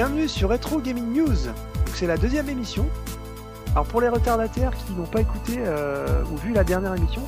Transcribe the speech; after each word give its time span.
Bienvenue 0.00 0.28
sur 0.28 0.48
Retro 0.48 0.80
Gaming 0.80 1.12
News. 1.12 1.52
C'est 1.94 2.06
la 2.06 2.16
deuxième 2.16 2.48
émission. 2.48 2.88
Alors 3.72 3.84
pour 3.86 4.00
les 4.00 4.08
retardataires 4.08 4.72
qui 4.74 4.94
n'ont 4.94 5.04
pas 5.04 5.20
écouté 5.20 5.56
euh, 5.58 6.24
ou 6.32 6.38
vu 6.38 6.54
la 6.54 6.64
dernière 6.64 6.94
émission, 6.94 7.20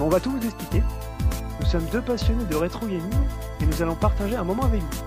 on 0.00 0.08
va 0.08 0.20
tout 0.20 0.30
vous 0.30 0.42
expliquer. 0.42 0.82
Nous 1.60 1.66
sommes 1.66 1.84
deux 1.92 2.00
passionnés 2.00 2.46
de 2.46 2.56
rétro 2.56 2.86
gaming 2.86 3.12
et 3.60 3.66
nous 3.66 3.82
allons 3.82 3.94
partager 3.94 4.36
un 4.36 4.42
moment 4.42 4.62
avec 4.62 4.80
vous. 4.80 5.02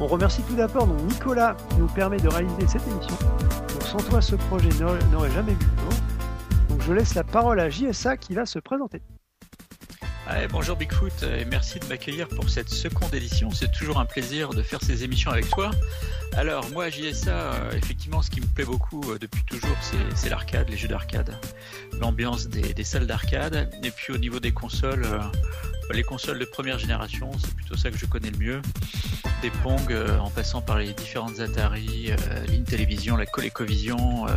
On 0.00 0.08
remercie 0.08 0.42
tout 0.42 0.56
d'abord 0.56 0.88
Nicolas 0.88 1.56
qui 1.68 1.76
nous 1.76 1.86
permet 1.86 2.16
de 2.16 2.26
réaliser 2.26 2.66
cette 2.66 2.88
émission. 2.88 3.16
Donc 3.72 3.82
sans 3.84 3.98
toi 3.98 4.20
ce 4.20 4.34
projet 4.34 4.70
n'aurait 4.80 5.30
jamais 5.30 5.52
vu 5.52 5.66
le 5.76 5.82
jour. 5.82 6.00
Donc 6.68 6.82
je 6.82 6.92
laisse 6.94 7.14
la 7.14 7.22
parole 7.22 7.60
à 7.60 7.70
JSA 7.70 8.16
qui 8.16 8.34
va 8.34 8.44
se 8.44 8.58
présenter. 8.58 9.02
Bonjour 10.50 10.76
Bigfoot 10.76 11.24
et 11.24 11.44
merci 11.44 11.78
de 11.78 11.86
m'accueillir 11.86 12.28
pour 12.28 12.48
cette 12.48 12.68
seconde 12.68 13.14
édition. 13.14 13.50
C'est 13.50 13.70
toujours 13.70 13.98
un 13.98 14.06
plaisir 14.06 14.50
de 14.50 14.62
faire 14.62 14.80
ces 14.82 15.04
émissions 15.04 15.30
avec 15.30 15.48
toi. 15.50 15.70
Alors 16.36 16.68
moi 16.70 16.88
JSA, 16.88 17.30
euh, 17.30 17.72
effectivement 17.72 18.22
ce 18.22 18.30
qui 18.30 18.40
me 18.40 18.46
plaît 18.46 18.64
beaucoup 18.64 19.02
euh, 19.10 19.18
depuis 19.18 19.42
toujours 19.44 19.76
c'est- 20.14 20.28
l'arcade, 20.30 20.68
les 20.70 20.76
jeux 20.76 20.88
d'arcade, 20.88 21.34
l'ambiance 22.00 22.48
des, 22.48 22.84
salles 22.84 23.06
d'arcade. 23.06 23.68
Et 23.82 23.90
puis 23.90 24.12
au 24.12 24.18
niveau 24.18 24.40
des 24.40 24.52
consoles, 24.52 25.04
euh, 25.04 25.18
les 25.92 26.02
consoles 26.04 26.38
de 26.38 26.44
première 26.44 26.78
génération, 26.78 27.30
c'est 27.38 27.54
plutôt 27.54 27.76
ça 27.76 27.90
que 27.90 27.98
je 27.98 28.06
connais 28.06 28.30
le 28.30 28.38
mieux. 28.38 28.62
Des 29.42 29.50
Pong 29.50 29.90
euh, 29.90 30.18
en 30.18 30.30
passant 30.30 30.62
par 30.62 30.78
les 30.78 30.92
différentes 30.94 31.40
Atari, 31.40 32.10
euh, 32.12 32.16
l'Intellivision, 32.48 33.16
la 33.16 33.26
ColecoVision, 33.26 34.28
euh, 34.28 34.32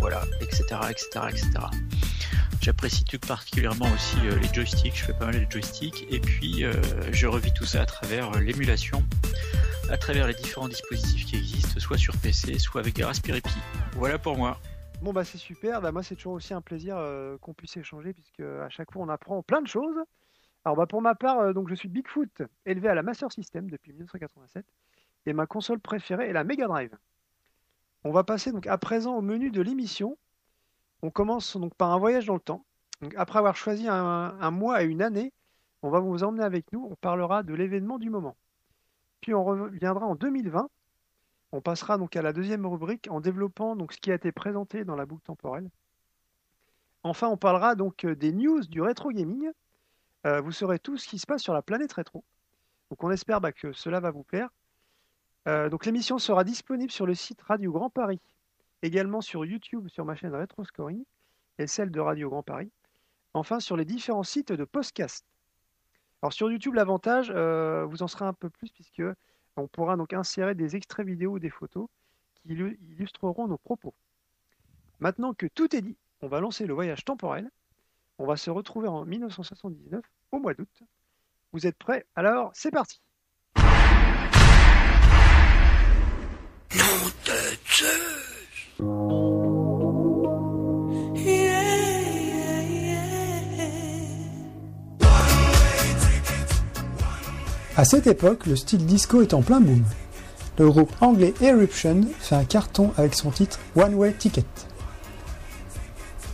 voilà, 0.00 0.22
etc., 0.40 0.64
etc., 0.90 1.08
etc. 1.30 1.48
J'apprécie 2.66 3.04
tout 3.04 3.20
particulièrement 3.20 3.86
aussi 3.94 4.16
euh, 4.26 4.40
les 4.40 4.52
joysticks, 4.52 4.96
je 4.96 5.04
fais 5.04 5.12
pas 5.12 5.26
mal 5.26 5.46
de 5.46 5.48
joysticks, 5.48 6.04
et 6.10 6.18
puis 6.18 6.64
euh, 6.64 6.72
je 7.12 7.28
revis 7.28 7.52
tout 7.54 7.64
ça 7.64 7.82
à 7.82 7.86
travers 7.86 8.32
euh, 8.32 8.40
l'émulation, 8.40 9.04
à 9.88 9.96
travers 9.96 10.26
les 10.26 10.34
différents 10.34 10.66
dispositifs 10.66 11.26
qui 11.26 11.36
existent, 11.36 11.78
soit 11.78 11.96
sur 11.96 12.16
PC, 12.16 12.58
soit 12.58 12.80
avec 12.80 12.98
Raspberry 12.98 13.40
Pi. 13.40 13.54
Voilà 13.92 14.18
pour 14.18 14.36
moi. 14.36 14.58
Bon 15.00 15.12
bah 15.12 15.22
c'est 15.22 15.38
super, 15.38 15.80
bah, 15.80 15.92
moi 15.92 16.02
c'est 16.02 16.16
toujours 16.16 16.32
aussi 16.32 16.54
un 16.54 16.60
plaisir 16.60 16.98
qu'on 17.40 17.54
puisse 17.54 17.76
échanger 17.76 18.12
puisque 18.12 18.40
à 18.40 18.68
chaque 18.68 18.90
fois 18.90 19.04
on 19.04 19.10
apprend 19.10 19.44
plein 19.44 19.62
de 19.62 19.68
choses. 19.68 20.02
Alors 20.64 20.74
bah 20.74 20.86
pour 20.86 21.00
ma 21.00 21.14
part, 21.14 21.54
donc 21.54 21.68
je 21.68 21.74
suis 21.76 21.88
Bigfoot, 21.88 22.42
élevé 22.64 22.88
à 22.88 22.96
la 22.96 23.04
Master 23.04 23.30
System 23.30 23.70
depuis 23.70 23.92
1987 23.92 24.66
et 25.26 25.32
ma 25.34 25.46
console 25.46 25.78
préférée 25.78 26.30
est 26.30 26.32
la 26.32 26.42
Mega 26.42 26.66
Drive. 26.66 26.96
On 28.02 28.10
va 28.10 28.24
passer 28.24 28.50
donc 28.50 28.66
à 28.66 28.76
présent 28.76 29.14
au 29.14 29.22
menu 29.22 29.52
de 29.52 29.62
l'émission. 29.62 30.18
On 31.06 31.10
commence 31.10 31.56
donc 31.56 31.74
par 31.74 31.92
un 31.92 31.98
voyage 31.98 32.26
dans 32.26 32.34
le 32.34 32.40
temps. 32.40 32.64
Après 33.16 33.38
avoir 33.38 33.56
choisi 33.56 33.86
un, 33.88 34.36
un 34.40 34.50
mois 34.50 34.82
et 34.82 34.86
une 34.86 35.02
année, 35.02 35.32
on 35.82 35.90
va 35.90 36.00
vous 36.00 36.24
emmener 36.24 36.42
avec 36.42 36.72
nous, 36.72 36.86
on 36.90 36.96
parlera 36.96 37.42
de 37.42 37.54
l'événement 37.54 37.98
du 37.98 38.10
moment. 38.10 38.36
Puis 39.20 39.32
on 39.32 39.44
reviendra 39.44 40.06
en 40.06 40.14
2020 40.16 40.68
on 41.52 41.60
passera 41.60 41.96
donc 41.96 42.16
à 42.16 42.22
la 42.22 42.32
deuxième 42.32 42.66
rubrique 42.66 43.06
en 43.10 43.20
développant 43.20 43.76
donc 43.76 43.92
ce 43.92 43.98
qui 43.98 44.10
a 44.10 44.14
été 44.14 44.32
présenté 44.32 44.84
dans 44.84 44.96
la 44.96 45.06
boucle 45.06 45.24
temporelle. 45.24 45.70
Enfin, 47.02 47.28
on 47.28 47.36
parlera 47.36 47.76
donc 47.76 48.04
euh, 48.04 48.16
des 48.16 48.32
news 48.32 48.60
du 48.62 48.82
rétro 48.82 49.10
gaming. 49.12 49.50
Euh, 50.26 50.40
vous 50.40 50.50
saurez 50.50 50.78
tout 50.78 50.98
ce 50.98 51.06
qui 51.06 51.18
se 51.18 51.26
passe 51.26 51.42
sur 51.42 51.54
la 51.54 51.62
planète 51.62 51.92
rétro. 51.92 52.24
Donc 52.90 53.02
on 53.04 53.10
espère 53.10 53.40
bah, 53.40 53.52
que 53.52 53.72
cela 53.72 54.00
va 54.00 54.10
vous 54.10 54.24
plaire. 54.24 54.48
Euh, 55.46 55.68
donc 55.68 55.86
l'émission 55.86 56.18
sera 56.18 56.42
disponible 56.42 56.90
sur 56.90 57.06
le 57.06 57.14
site 57.14 57.40
Radio 57.42 57.72
Grand 57.72 57.90
Paris, 57.90 58.20
également 58.86 59.20
sur 59.20 59.44
YouTube 59.44 59.88
sur 59.88 60.04
ma 60.04 60.14
chaîne 60.16 60.34
Retro 60.34 60.64
Scoring 60.64 61.04
et 61.58 61.66
celle 61.66 61.90
de 61.90 62.00
Radio 62.00 62.30
Grand 62.30 62.42
Paris. 62.42 62.70
Enfin 63.34 63.60
sur 63.60 63.76
les 63.76 63.84
différents 63.84 64.22
sites 64.22 64.52
de 64.52 64.64
podcast. 64.64 65.24
Alors 66.22 66.32
sur 66.32 66.50
YouTube, 66.50 66.74
l'avantage, 66.74 67.30
euh, 67.34 67.84
vous 67.84 68.02
en 68.02 68.08
serez 68.08 68.24
un 68.24 68.32
peu 68.32 68.48
plus 68.48 68.70
puisque 68.70 69.02
on 69.56 69.68
pourra 69.68 69.96
donc 69.96 70.12
insérer 70.12 70.54
des 70.54 70.76
extraits 70.76 71.06
vidéo 71.06 71.32
ou 71.32 71.38
des 71.38 71.50
photos 71.50 71.88
qui 72.34 72.48
illu- 72.54 72.78
illustreront 72.90 73.46
nos 73.48 73.58
propos. 73.58 73.94
Maintenant 75.00 75.34
que 75.34 75.46
tout 75.46 75.74
est 75.76 75.82
dit, 75.82 75.96
on 76.22 76.28
va 76.28 76.40
lancer 76.40 76.66
le 76.66 76.72
voyage 76.74 77.04
temporel. 77.04 77.50
On 78.18 78.26
va 78.26 78.36
se 78.38 78.48
retrouver 78.50 78.88
en 78.88 79.04
1979, 79.04 80.02
au 80.32 80.38
mois 80.38 80.54
d'août. 80.54 80.82
Vous 81.52 81.66
êtes 81.66 81.76
prêts? 81.76 82.06
Alors, 82.16 82.50
c'est 82.54 82.70
parti 82.70 83.00
À 88.78 88.84
cette 97.84 98.06
époque, 98.06 98.46
le 98.46 98.56
style 98.56 98.84
disco 98.84 99.22
est 99.22 99.32
en 99.32 99.40
plein 99.40 99.60
boom. 99.60 99.82
Le 100.58 100.68
groupe 100.70 100.92
anglais 101.00 101.32
Eruption 101.42 102.02
fait 102.18 102.34
un 102.34 102.44
carton 102.44 102.92
avec 102.98 103.14
son 103.14 103.30
titre 103.30 103.58
One 103.76 103.94
Way 103.94 104.14
Ticket. 104.18 104.44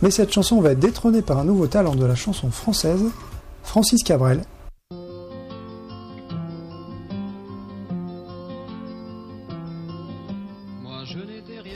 Mais 0.01 0.11
cette 0.11 0.33
chanson 0.33 0.59
va 0.59 0.71
être 0.71 0.79
détrônée 0.79 1.21
par 1.21 1.37
un 1.37 1.45
nouveau 1.45 1.67
talent 1.67 1.95
de 1.95 2.05
la 2.05 2.15
chanson 2.15 2.51
française, 2.51 3.05
Francis 3.63 4.03
Cabrel. 4.03 4.43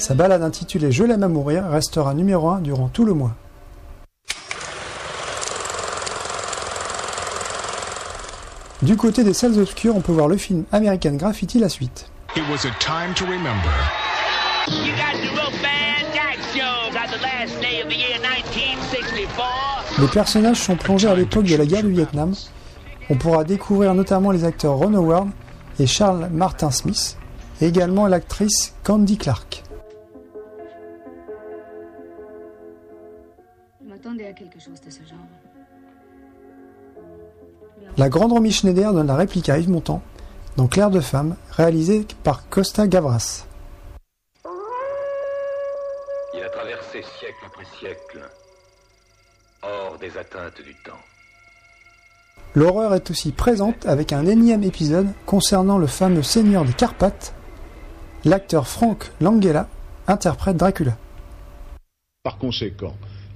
Sa 0.08 0.14
balade 0.14 0.42
intitulée 0.42 0.90
Je 0.90 1.04
l'aime 1.04 1.24
à 1.24 1.28
mourir 1.28 1.66
restera 1.70 2.14
numéro 2.14 2.48
1 2.48 2.62
durant 2.62 2.88
tout 2.88 3.04
le 3.04 3.14
mois. 3.14 3.34
Du 8.82 8.96
côté 8.96 9.26
des 9.26 9.34
salles 9.34 9.60
obscures, 9.60 9.98
on 9.98 10.00
peut 10.00 10.14
voir 10.14 10.30
le 10.30 10.38
film 10.38 10.64
American 10.72 11.16
Graffiti 11.16 11.60
la 11.60 11.68
suite. 11.68 12.10
It 12.38 12.44
was 12.50 12.66
a 12.66 12.72
time 12.80 13.14
to 13.16 13.26
remember. 13.26 13.70
You 14.70 14.94
got 14.94 15.20
the 15.20 15.30
real 15.34 15.52
bad 15.62 16.06
guy 16.14 16.42
shows 16.54 16.96
on 16.96 17.12
the 17.12 17.22
last 17.22 17.60
day 17.60 17.82
of 17.82 17.90
the 17.90 17.98
year 17.98 18.18
1964. 18.22 20.00
Les 20.00 20.08
personnages 20.08 20.62
sont 20.62 20.78
plongés 20.78 21.10
à 21.10 21.16
l'époque 21.16 21.48
de 21.48 21.58
la 21.58 21.66
guerre 21.66 21.84
du 21.84 21.92
Vietnam. 21.92 22.34
On 23.10 23.16
pourra 23.16 23.44
découvrir 23.44 23.94
notamment 23.94 24.32
les 24.32 24.46
acteurs 24.46 24.76
Ron 24.76 24.94
Howard 24.94 25.28
et 25.82 25.86
Charles 25.86 26.30
Martin 26.32 26.72
Smith, 26.72 27.18
et 27.60 27.68
également 27.68 28.08
l'actrice 28.08 28.74
Candy 28.86 29.18
Clark. 29.18 29.66
M'attendais 34.08 34.28
à 34.28 34.34
quelque 34.34 34.60
chose 34.60 34.80
de 34.82 34.90
ce 34.90 35.00
genre. 35.00 35.18
La 37.98 38.10
grande 38.10 38.32
Romy 38.32 38.52
Schneider 38.52 38.94
donne 38.94 39.08
la 39.08 39.16
réplique 39.16 39.50
à 39.50 39.58
Yves 39.58 39.70
Montand 39.70 40.02
dans 40.56 40.68
Claire 40.68 40.90
de 40.90 41.02
femme, 41.02 41.36
réalisée 41.52 42.06
par 42.24 42.48
Costa 42.50 42.88
Gavras. 42.88 43.46
Il 46.34 46.42
a 46.42 46.50
traversé 46.50 47.04
siècle 47.20 47.38
après 47.46 47.66
siècle, 47.80 48.22
hors 49.62 49.98
des 50.00 50.18
atteintes 50.18 50.62
du 50.64 50.74
temps. 50.86 51.00
L'horreur 52.56 52.96
est 52.96 53.12
aussi 53.12 53.32
présente 53.32 53.86
avec 53.86 54.14
un 54.14 54.26
énième 54.26 54.64
épisode 54.64 55.08
concernant 55.26 55.78
le 55.78 55.88
fameux 55.88 56.24
seigneur 56.24 56.66
des 56.66 56.74
Carpates. 56.74 57.34
L'acteur 58.26 58.68
Frank 58.68 59.12
Langella 59.22 59.68
interprète 60.08 60.58
Dracula. 60.58 60.98
Par 62.24 62.38
conséquent, 62.38 62.96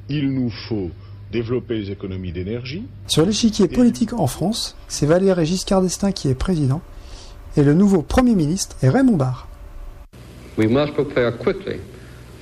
il 0.10 0.32
nous 0.32 0.50
faut 0.68 0.90
développer 1.32 1.76
les 1.76 1.92
économies 1.92 2.32
d'énergie, 2.32 2.86
Sur 3.08 3.26
l'échiquier 3.26 3.68
politique 3.68 4.14
en 4.14 4.28
France, 4.28 4.76
c'est 4.88 5.06
Valéry 5.06 5.46
Giscard 5.46 5.82
d'Estaing 5.82 6.12
qui 6.12 6.28
est 6.28 6.36
président, 6.36 6.82
et 7.56 7.64
le 7.64 7.74
nouveau 7.74 8.02
Premier 8.02 8.36
ministre 8.36 8.76
est 8.82 8.90
Raymond 8.90 9.18
Barre. 9.18 9.48
We 10.58 10.70
must 10.70 10.94
prepare 10.94 11.38
quickly 11.38 11.80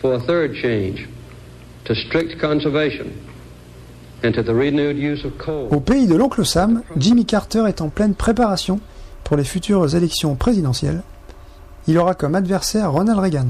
for 0.02 0.14
a 0.14 0.20
third 0.20 0.56
change 0.56 1.08
to 1.86 1.94
strict 1.94 2.40
conservation 2.40 3.06
and 4.24 4.32
to 4.32 4.44
the 4.44 4.54
renewed 4.54 4.98
use 4.98 5.24
of 5.26 5.38
coal. 5.38 5.68
Au 5.72 5.80
pays 5.80 6.08
de 6.08 6.16
l'oncle 6.16 6.46
Sam, 6.46 6.82
Jimmy 6.98 7.26
Carter 7.26 7.66
est 7.68 7.82
en 7.82 7.90
pleine 7.90 8.16
préparation 8.16 8.80
pour 9.24 9.38
les 9.38 9.44
futures 9.44 9.96
élections 9.96 10.36
présidentielles. 10.36 11.04
Il 11.88 11.98
aura 11.98 12.16
comme 12.16 12.36
adversaire 12.36 12.92
Ronald 12.92 13.20
Reagan. 13.20 13.48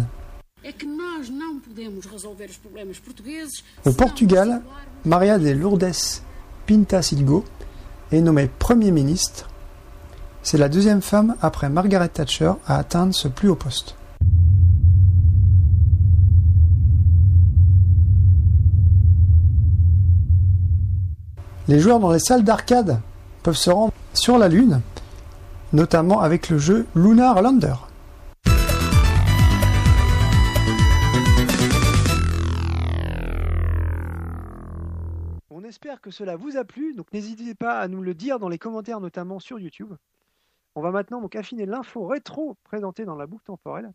Au 3.85 3.91
Portugal, 3.91 4.61
Maria 5.05 5.37
de 5.37 5.49
Lourdes 5.51 5.91
Pinta 6.65 7.01
Silgo 7.01 7.43
est 8.11 8.21
nommée 8.21 8.49
Premier 8.59 8.91
ministre. 8.91 9.49
C'est 10.43 10.57
la 10.57 10.69
deuxième 10.69 11.01
femme 11.01 11.35
après 11.41 11.69
Margaret 11.69 12.09
Thatcher 12.09 12.53
à 12.65 12.77
atteindre 12.77 13.13
ce 13.13 13.27
plus 13.27 13.49
haut 13.49 13.55
poste. 13.55 13.95
Les 21.67 21.79
joueurs 21.79 21.99
dans 21.99 22.11
les 22.11 22.19
salles 22.19 22.43
d'arcade 22.43 22.99
peuvent 23.43 23.55
se 23.55 23.69
rendre 23.69 23.93
sur 24.13 24.37
la 24.37 24.47
Lune, 24.47 24.81
notamment 25.71 26.21
avec 26.21 26.49
le 26.49 26.57
jeu 26.57 26.87
Lunar 26.95 27.41
Lander. 27.41 27.88
On 35.81 35.87
espère 35.87 36.01
que 36.01 36.11
cela 36.11 36.35
vous 36.35 36.57
a 36.57 36.65
plu, 36.65 36.93
donc 36.93 37.13
n'hésitez 37.13 37.55
pas 37.55 37.79
à 37.79 37.87
nous 37.87 38.01
le 38.01 38.13
dire 38.13 38.37
dans 38.37 38.49
les 38.49 38.59
commentaires, 38.59 38.99
notamment 38.99 39.39
sur 39.39 39.59
YouTube. 39.59 39.93
On 40.75 40.81
va 40.81 40.91
maintenant 40.91 41.21
donc 41.21 41.37
affiner 41.37 41.65
l'info 41.65 42.05
rétro 42.05 42.57
présentée 42.65 43.05
dans 43.05 43.15
la 43.15 43.27
boucle 43.27 43.45
temporelle. 43.45 43.93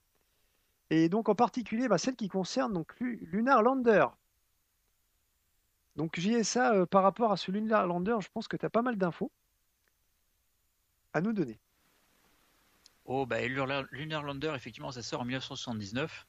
Et 0.88 1.10
donc 1.10 1.28
en 1.28 1.34
particulier 1.34 1.86
bah, 1.86 1.98
celle 1.98 2.16
qui 2.16 2.28
concerne 2.28 2.72
donc 2.72 2.98
Lu- 3.00 3.28
Lunar 3.30 3.62
Lander. 3.62 4.06
Donc 5.96 6.18
JSA, 6.18 6.72
euh, 6.74 6.86
par 6.86 7.02
rapport 7.02 7.32
à 7.32 7.36
ce 7.36 7.50
Lunar 7.50 7.86
Lander, 7.86 8.16
je 8.20 8.28
pense 8.32 8.48
que 8.48 8.56
tu 8.56 8.64
as 8.64 8.70
pas 8.70 8.80
mal 8.80 8.96
d'infos 8.96 9.30
à 11.12 11.20
nous 11.20 11.34
donner. 11.34 11.60
Oh, 13.04 13.26
bah, 13.26 13.46
Lunar 13.46 14.22
Lander, 14.22 14.54
effectivement, 14.56 14.90
ça 14.90 15.02
sort 15.02 15.20
en 15.20 15.24
1979. 15.26 16.26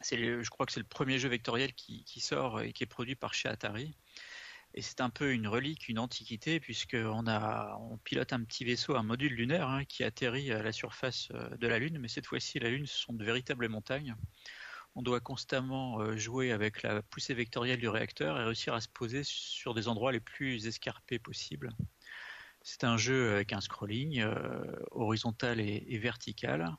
C'est 0.00 0.16
le- 0.16 0.42
je 0.42 0.48
crois 0.48 0.64
que 0.64 0.72
c'est 0.72 0.80
le 0.80 0.86
premier 0.86 1.18
jeu 1.18 1.28
vectoriel 1.28 1.74
qui, 1.74 2.02
qui 2.04 2.20
sort 2.20 2.62
et 2.62 2.72
qui 2.72 2.82
est 2.84 2.86
produit 2.86 3.14
par 3.14 3.34
chez 3.34 3.50
Atari. 3.50 3.94
Et 4.74 4.82
c'est 4.82 5.00
un 5.00 5.10
peu 5.10 5.32
une 5.32 5.46
relique, 5.46 5.88
une 5.88 5.98
antiquité, 5.98 6.58
puisqu'on 6.60 7.26
a, 7.26 7.76
on 7.80 7.96
pilote 7.98 8.32
un 8.32 8.42
petit 8.42 8.64
vaisseau, 8.64 8.96
un 8.96 9.02
module 9.02 9.32
lunaire, 9.32 9.68
hein, 9.68 9.84
qui 9.84 10.02
atterrit 10.02 10.50
à 10.52 10.62
la 10.62 10.72
surface 10.72 11.28
euh, 11.32 11.56
de 11.56 11.66
la 11.68 11.78
Lune. 11.78 11.98
Mais 11.98 12.08
cette 12.08 12.26
fois-ci, 12.26 12.58
la 12.58 12.70
Lune, 12.70 12.86
ce 12.86 12.98
sont 12.98 13.12
de 13.12 13.24
véritables 13.24 13.68
montagnes. 13.68 14.16
On 14.96 15.02
doit 15.02 15.20
constamment 15.20 16.00
euh, 16.00 16.16
jouer 16.16 16.52
avec 16.52 16.82
la 16.82 17.02
poussée 17.02 17.34
vectorielle 17.34 17.80
du 17.80 17.88
réacteur 17.88 18.38
et 18.38 18.44
réussir 18.44 18.74
à 18.74 18.80
se 18.80 18.88
poser 18.88 19.22
sur 19.24 19.74
des 19.74 19.88
endroits 19.88 20.12
les 20.12 20.20
plus 20.20 20.66
escarpés 20.66 21.18
possibles. 21.18 21.72
C'est 22.62 22.84
un 22.84 22.96
jeu 22.96 23.34
avec 23.34 23.52
un 23.52 23.60
scrolling 23.60 24.20
euh, 24.20 24.64
horizontal 24.92 25.60
et, 25.60 25.98
vertical, 25.98 26.74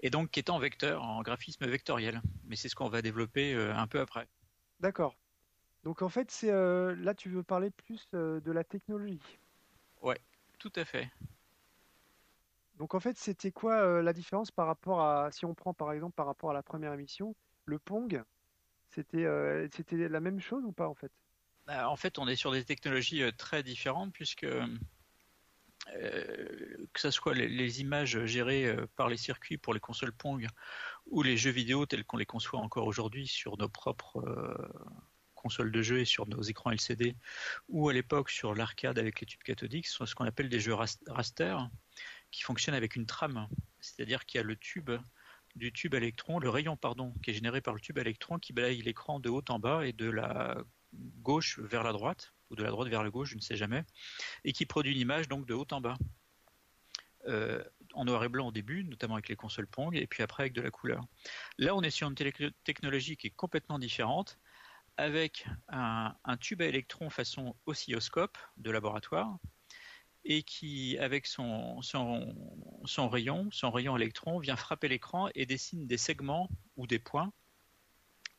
et 0.00 0.10
donc 0.10 0.30
qui 0.30 0.40
est 0.40 0.50
en 0.50 0.58
vecteur, 0.58 1.02
en 1.02 1.22
graphisme 1.22 1.66
vectoriel. 1.66 2.20
Mais 2.44 2.56
c'est 2.56 2.68
ce 2.68 2.74
qu'on 2.74 2.90
va 2.90 3.00
développer 3.00 3.54
euh, 3.54 3.74
un 3.74 3.86
peu 3.86 4.00
après. 4.00 4.28
D'accord. 4.80 5.16
Donc 5.84 6.02
en 6.02 6.08
fait, 6.08 6.30
c'est 6.30 6.50
euh, 6.50 6.94
là 6.96 7.14
tu 7.14 7.28
veux 7.28 7.42
parler 7.42 7.70
plus 7.70 8.06
euh, 8.14 8.40
de 8.40 8.52
la 8.52 8.64
technologie. 8.64 9.20
Ouais, 10.00 10.20
tout 10.58 10.72
à 10.76 10.84
fait. 10.84 11.08
Donc 12.76 12.94
en 12.94 13.00
fait, 13.00 13.16
c'était 13.16 13.52
quoi 13.52 13.74
euh, 13.76 14.02
la 14.02 14.12
différence 14.12 14.50
par 14.50 14.66
rapport 14.66 15.00
à, 15.02 15.30
si 15.32 15.44
on 15.44 15.54
prend 15.54 15.74
par 15.74 15.92
exemple 15.92 16.14
par 16.14 16.26
rapport 16.26 16.50
à 16.50 16.54
la 16.54 16.62
première 16.62 16.92
émission, 16.92 17.34
le 17.64 17.78
Pong, 17.78 18.22
c'était 18.88 19.24
euh, 19.24 19.68
c'était 19.74 20.08
la 20.08 20.20
même 20.20 20.40
chose 20.40 20.64
ou 20.64 20.72
pas 20.72 20.88
en 20.88 20.94
fait? 20.94 21.12
Bah, 21.66 21.88
En 21.88 21.96
fait, 21.96 22.18
on 22.18 22.26
est 22.26 22.36
sur 22.36 22.52
des 22.52 22.64
technologies 22.64 23.22
très 23.36 23.62
différentes 23.62 24.12
puisque 24.12 24.46
euh, 25.88 26.86
que 26.92 27.00
ce 27.00 27.10
soit 27.10 27.34
les, 27.34 27.48
les 27.48 27.80
images 27.80 28.24
gérées 28.24 28.66
euh, 28.66 28.86
par 28.96 29.08
les 29.08 29.16
circuits 29.16 29.58
pour 29.58 29.74
les 29.74 29.80
consoles 29.80 30.12
Pong 30.12 30.46
ou 31.06 31.22
les 31.22 31.36
jeux 31.36 31.50
vidéo 31.50 31.86
tels 31.86 32.04
qu'on 32.04 32.16
les 32.16 32.26
conçoit 32.26 32.60
encore 32.60 32.86
aujourd'hui 32.86 33.26
sur 33.26 33.56
nos 33.58 33.68
propres 33.68 34.18
euh, 34.18 34.68
consoles 35.42 35.72
de 35.72 35.82
jeux 35.82 36.00
et 36.00 36.04
sur 36.04 36.26
nos 36.28 36.42
écrans 36.42 36.70
LCD 36.70 37.16
ou 37.68 37.88
à 37.88 37.92
l'époque 37.92 38.30
sur 38.30 38.54
l'arcade 38.54 38.98
avec 38.98 39.20
les 39.20 39.26
tubes 39.26 39.42
cathodiques, 39.42 39.86
sont 39.86 40.06
ce 40.06 40.14
qu'on 40.14 40.24
appelle 40.24 40.48
des 40.48 40.60
jeux 40.60 40.74
ras- 40.74 41.02
raster 41.08 41.56
qui 42.30 42.42
fonctionnent 42.42 42.74
avec 42.74 42.96
une 42.96 43.06
trame. 43.06 43.48
C'est-à-dire 43.80 44.24
qu'il 44.24 44.38
y 44.38 44.40
a 44.40 44.44
le 44.44 44.56
tube 44.56 44.90
du 45.54 45.72
tube 45.72 45.94
électron, 45.94 46.38
le 46.38 46.48
rayon 46.48 46.76
pardon, 46.76 47.12
qui 47.22 47.30
est 47.30 47.34
généré 47.34 47.60
par 47.60 47.74
le 47.74 47.80
tube 47.80 47.98
électron 47.98 48.38
qui 48.38 48.52
balaye 48.52 48.80
l'écran 48.82 49.20
de 49.20 49.28
haut 49.28 49.44
en 49.48 49.58
bas 49.58 49.84
et 49.86 49.92
de 49.92 50.08
la 50.08 50.56
gauche 51.22 51.58
vers 51.58 51.82
la 51.82 51.92
droite 51.92 52.32
ou 52.50 52.56
de 52.56 52.62
la 52.62 52.70
droite 52.70 52.88
vers 52.88 53.02
la 53.02 53.10
gauche, 53.10 53.30
je 53.30 53.36
ne 53.36 53.40
sais 53.40 53.56
jamais, 53.56 53.84
et 54.44 54.52
qui 54.52 54.66
produit 54.66 54.92
une 54.92 55.00
image 55.00 55.28
donc 55.28 55.46
de 55.46 55.54
haut 55.54 55.66
en 55.70 55.80
bas. 55.80 55.96
Euh, 57.28 57.62
en 57.94 58.04
noir 58.04 58.24
et 58.24 58.28
blanc 58.28 58.48
au 58.48 58.52
début, 58.52 58.84
notamment 58.84 59.14
avec 59.14 59.28
les 59.28 59.36
consoles 59.36 59.66
Pong, 59.66 59.94
et 59.94 60.06
puis 60.06 60.22
après 60.22 60.44
avec 60.44 60.54
de 60.54 60.62
la 60.62 60.70
couleur. 60.70 61.04
Là, 61.58 61.74
on 61.76 61.82
est 61.82 61.90
sur 61.90 62.08
une 62.08 62.14
technologie 62.64 63.16
qui 63.16 63.28
est 63.28 63.36
complètement 63.36 63.78
différente, 63.78 64.38
avec 64.96 65.46
un, 65.68 66.14
tube 66.40 66.62
à 66.62 66.66
électrons 66.66 67.10
façon 67.10 67.56
oscilloscope 67.66 68.36
de 68.56 68.70
laboratoire, 68.70 69.38
et 70.24 70.42
qui, 70.42 70.96
avec 70.98 71.26
son, 71.26 71.82
son, 71.82 73.08
rayon, 73.08 73.48
son 73.50 73.70
rayon 73.70 73.96
électron, 73.96 74.38
vient 74.38 74.56
frapper 74.56 74.88
l'écran 74.88 75.28
et 75.34 75.46
dessine 75.46 75.86
des 75.86 75.98
segments 75.98 76.48
ou 76.76 76.86
des 76.86 76.98
points 76.98 77.32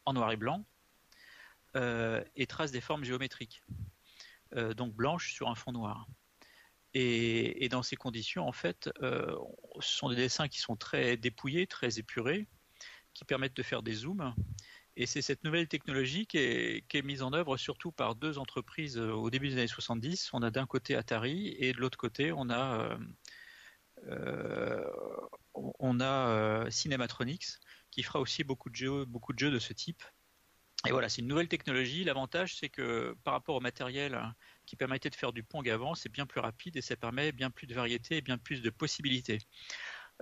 en 0.06 0.14
noir 0.14 0.32
et 0.32 0.38
blanc, 0.38 0.66
euh, 1.76 2.24
et 2.36 2.48
trace 2.48 2.72
des 2.72 2.82
formes 2.82 3.04
géométriques, 3.04 3.64
euh, 4.56 4.74
donc 4.74 4.94
blanches 4.94 5.34
sur 5.34 5.50
un 5.50 5.56
fond 5.56 5.72
noir. 5.72 6.08
Et, 6.94 7.66
et 7.66 7.70
dans 7.70 7.82
ces 7.82 7.96
conditions, 7.96 8.48
en 8.48 8.52
fait, 8.52 8.90
euh, 9.02 9.36
ce 9.80 9.98
sont 9.98 10.10
des 10.10 10.16
dessins 10.16 10.48
qui 10.48 10.60
sont 10.60 10.76
très 10.76 11.18
dépouillés, 11.18 11.66
très 11.66 12.00
épurés, 12.00 12.48
qui 13.14 13.26
permettent 13.26 13.56
de 13.56 13.64
faire 13.64 13.82
des 13.82 13.94
zooms. 13.94 14.34
Et 14.96 15.08
c'est 15.08 15.24
cette 15.24 15.44
nouvelle 15.44 15.68
technologie 15.68 16.28
qui 16.28 16.38
est, 16.38 17.04
mise 17.04 17.24
en 17.24 17.34
œuvre 17.34 17.58
surtout 17.58 17.92
par 17.92 18.16
deux 18.16 18.38
entreprises 18.38 18.98
euh, 18.98 19.12
au 19.12 19.32
début 19.32 19.50
des 19.50 19.56
années 19.56 19.68
70. 19.68 20.30
On 20.34 20.44
a 20.44 20.52
d'un 20.52 20.68
côté 20.68 20.96
Atari 20.96 21.56
et 21.58 21.74
de 21.74 21.80
l'autre 21.80 21.98
côté, 21.98 22.32
on 22.32 22.50
a, 22.50 22.80
euh, 22.80 22.98
euh, 24.10 24.92
on 25.80 26.00
a 26.00 26.70
Cinematronics 26.70 27.46
qui 27.90 28.04
fera 28.04 28.20
aussi 28.20 28.44
beaucoup 28.44 28.70
de 28.70 28.76
jeux, 28.76 29.06
beaucoup 29.06 29.34
de 29.34 29.40
jeux 29.40 29.52
de 29.52 29.60
ce 29.60 29.74
type. 29.74 30.04
Et 30.86 30.92
voilà, 30.92 31.10
c'est 31.10 31.22
une 31.22 31.28
nouvelle 31.28 31.48
technologie. 31.48 32.04
L'avantage, 32.04 32.58
c'est 32.58 32.70
que 32.70 33.16
par 33.24 33.34
rapport 33.34 33.56
au 33.56 33.62
matériel 33.62 34.22
qui 34.66 34.76
permettait 34.76 35.10
de 35.10 35.16
faire 35.16 35.32
du 35.34 35.42
Pong 35.42 35.68
avant, 35.70 35.96
c'est 35.96 36.10
bien 36.10 36.26
plus 36.26 36.42
rapide 36.42 36.76
et 36.76 36.82
ça 36.82 36.96
permet 36.98 37.32
bien 37.32 37.50
plus 37.50 37.68
de 37.68 37.74
variété 37.74 38.18
et 38.18 38.22
bien 38.22 38.38
plus 38.38 38.62
de 38.62 38.70
possibilités. 38.70 39.40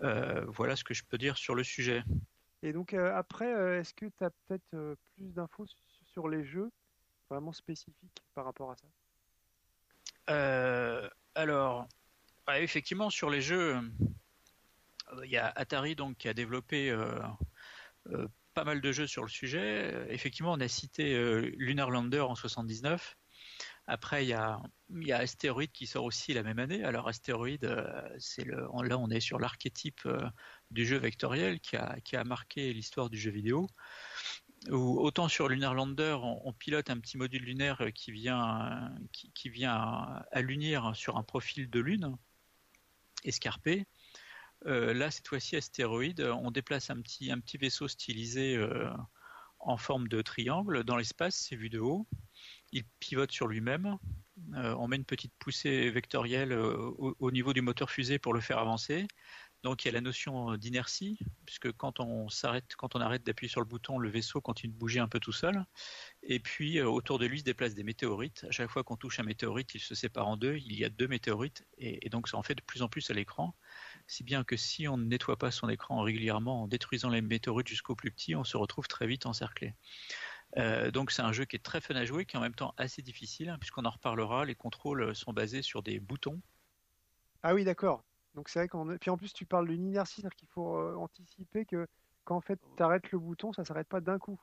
Voilà 0.01 0.75
ce 0.75 0.83
que 0.83 0.93
je 0.93 1.03
peux 1.03 1.17
dire 1.17 1.37
sur 1.37 1.55
le 1.55 1.63
sujet. 1.63 2.03
Et 2.63 2.73
donc 2.73 2.93
euh, 2.93 3.15
après, 3.15 3.53
euh, 3.53 3.79
est-ce 3.79 3.93
que 3.93 4.05
tu 4.05 4.23
as 4.23 4.29
peut-être 4.29 4.73
euh, 4.73 4.95
plus 5.15 5.33
d'infos 5.33 5.65
su- 5.65 6.05
sur 6.05 6.27
les 6.29 6.43
jeux 6.43 6.71
vraiment 7.29 7.53
spécifiques 7.53 8.21
par 8.35 8.45
rapport 8.45 8.71
à 8.71 8.75
ça? 8.75 8.87
Alors, 11.35 11.87
effectivement, 12.55 13.09
sur 13.09 13.29
les 13.29 13.41
jeux, 13.41 13.79
il 15.23 15.29
y 15.29 15.37
a 15.37 15.47
Atari 15.55 15.95
donc 15.95 16.17
qui 16.17 16.29
a 16.29 16.33
développé 16.33 16.95
pas 18.53 18.63
mal 18.63 18.81
de 18.81 18.91
jeux 18.91 19.07
sur 19.07 19.23
le 19.23 19.29
sujet. 19.29 20.05
Effectivement, 20.09 20.53
on 20.53 20.59
a 20.59 20.67
cité 20.67 21.15
Lunar 21.57 21.89
Lander 21.89 22.21
en 22.21 22.35
79. 22.35 23.17
Après, 23.87 24.23
il 24.23 24.29
y 24.29 24.33
a, 24.33 24.61
y 24.89 25.11
a 25.11 25.17
Asteroid 25.17 25.67
qui 25.67 25.87
sort 25.87 26.05
aussi 26.05 26.33
la 26.33 26.43
même 26.43 26.59
année. 26.59 26.83
Alors, 26.83 27.07
Asteroid, 27.07 27.63
euh, 27.63 28.17
le, 28.37 28.87
là, 28.87 28.97
on 28.97 29.09
est 29.09 29.19
sur 29.19 29.39
l'archétype 29.39 30.01
euh, 30.05 30.19
du 30.69 30.85
jeu 30.85 30.97
vectoriel 30.97 31.59
qui 31.59 31.75
a, 31.75 31.99
qui 32.01 32.15
a 32.15 32.23
marqué 32.23 32.73
l'histoire 32.73 33.09
du 33.09 33.17
jeu 33.17 33.31
vidéo. 33.31 33.67
Où, 34.69 34.99
autant 34.99 35.27
sur 35.27 35.49
Lunar 35.49 35.73
Lander, 35.73 36.17
on, 36.21 36.53
pilote 36.53 36.91
un 36.91 36.99
petit 36.99 37.17
module 37.17 37.43
lunaire 37.43 37.81
qui 37.95 38.11
vient, 38.11 38.93
qui, 39.11 39.49
vient 39.49 39.73
à 40.31 40.41
l'unir 40.41 40.95
sur 40.95 41.17
un 41.17 41.23
profil 41.23 41.67
de 41.69 41.79
lune 41.79 42.15
escarpé. 43.23 43.87
Euh, 44.67 44.93
là, 44.93 45.09
cette 45.09 45.27
fois-ci, 45.27 45.55
astéroïde, 45.55 46.21
on 46.21 46.51
déplace 46.51 46.91
un 46.91 47.01
petit, 47.01 47.31
un 47.31 47.39
petit 47.39 47.57
vaisseau 47.57 47.87
stylisé 47.87 48.63
en 49.59 49.77
forme 49.77 50.07
de 50.07 50.21
triangle 50.21 50.83
dans 50.83 50.97
l'espace, 50.97 51.35
c'est 51.35 51.55
vu 51.55 51.69
de 51.69 51.79
haut. 51.79 52.07
Il 52.71 52.83
pivote 52.99 53.31
sur 53.31 53.47
lui-même. 53.47 53.97
Euh, 54.55 54.75
on 54.79 54.87
met 54.87 54.95
une 54.95 55.05
petite 55.05 55.33
poussée 55.39 55.91
vectorielle 55.91 56.51
euh, 56.51 56.75
au, 56.97 57.15
au 57.19 57.31
niveau 57.31 57.53
du 57.53 57.61
moteur 57.61 57.89
fusée 57.91 58.17
pour 58.17 58.33
le 58.33 58.41
faire 58.41 58.57
avancer. 58.57 59.07
Donc 59.63 59.85
il 59.85 59.89
y 59.89 59.91
a 59.91 59.93
la 59.93 60.01
notion 60.01 60.57
d'inertie, 60.57 61.19
puisque 61.45 61.71
quand 61.73 61.99
on 61.99 62.29
s'arrête, 62.29 62.75
quand 62.77 62.95
on 62.95 62.99
arrête 62.99 63.23
d'appuyer 63.23 63.47
sur 63.47 63.61
le 63.61 63.67
bouton, 63.67 63.99
le 63.99 64.09
vaisseau 64.09 64.41
continue 64.41 64.73
de 64.73 64.77
bouger 64.77 64.99
un 64.99 65.07
peu 65.07 65.19
tout 65.19 65.31
seul. 65.31 65.63
Et 66.23 66.39
puis 66.39 66.79
euh, 66.79 66.87
autour 66.87 67.19
de 67.19 67.27
lui 67.27 67.39
se 67.39 67.43
déplacent 67.43 67.75
des 67.75 67.83
météorites. 67.83 68.43
À 68.49 68.51
chaque 68.51 68.71
fois 68.71 68.83
qu'on 68.83 68.97
touche 68.97 69.19
un 69.19 69.23
météorite, 69.23 69.75
il 69.75 69.79
se 69.79 69.93
sépare 69.93 70.27
en 70.27 70.35
deux. 70.35 70.55
Il 70.57 70.73
y 70.73 70.83
a 70.83 70.89
deux 70.89 71.07
météorites, 71.07 71.63
et, 71.77 72.05
et 72.05 72.09
donc 72.09 72.27
ça 72.27 72.37
en 72.37 72.43
fait 72.43 72.55
de 72.55 72.61
plus 72.61 72.81
en 72.81 72.89
plus 72.89 73.11
à 73.11 73.13
l'écran. 73.13 73.55
Si 74.07 74.23
bien 74.23 74.43
que 74.43 74.57
si 74.57 74.87
on 74.87 74.97
ne 74.97 75.05
nettoie 75.05 75.37
pas 75.37 75.51
son 75.51 75.69
écran 75.69 76.01
régulièrement 76.01 76.63
en 76.63 76.67
détruisant 76.67 77.09
les 77.09 77.21
météorites 77.21 77.67
jusqu'au 77.67 77.95
plus 77.95 78.11
petit, 78.11 78.35
on 78.35 78.43
se 78.43 78.57
retrouve 78.57 78.87
très 78.87 79.05
vite 79.05 79.27
encerclé. 79.27 79.75
Euh, 80.57 80.91
donc 80.91 81.11
c'est 81.11 81.21
un 81.21 81.31
jeu 81.31 81.45
qui 81.45 81.55
est 81.55 81.63
très 81.63 81.81
fun 81.81 81.95
à 81.95 82.05
jouer, 82.05 82.25
qui 82.25 82.35
est 82.35 82.39
en 82.39 82.41
même 82.41 82.55
temps 82.55 82.73
assez 82.77 83.01
difficile, 83.01 83.49
hein, 83.49 83.57
puisqu'on 83.59 83.85
en 83.85 83.89
reparlera. 83.89 84.45
Les 84.45 84.55
contrôles 84.55 85.15
sont 85.15 85.33
basés 85.33 85.61
sur 85.61 85.83
des 85.83 85.99
boutons. 85.99 86.41
Ah 87.43 87.53
oui, 87.53 87.63
d'accord. 87.63 88.03
Donc 88.35 88.49
c'est 88.49 88.59
vrai 88.59 88.67
qu'on... 88.67 88.97
Puis 88.97 89.09
en 89.09 89.17
plus, 89.17 89.33
tu 89.33 89.45
parles 89.45 89.67
d'une 89.67 89.85
inertie, 89.85 90.15
c'est-à-dire 90.15 90.35
qu'il 90.35 90.49
faut 90.49 90.77
euh, 90.77 90.95
anticiper 90.95 91.65
que 91.65 91.87
quand 92.23 92.35
en 92.35 92.41
fait 92.41 92.59
tu 92.77 92.83
arrêtes 92.83 93.11
le 93.11 93.19
bouton, 93.19 93.53
ça 93.53 93.65
s'arrête 93.65 93.87
pas 93.87 94.01
d'un 94.01 94.19
coup. 94.19 94.39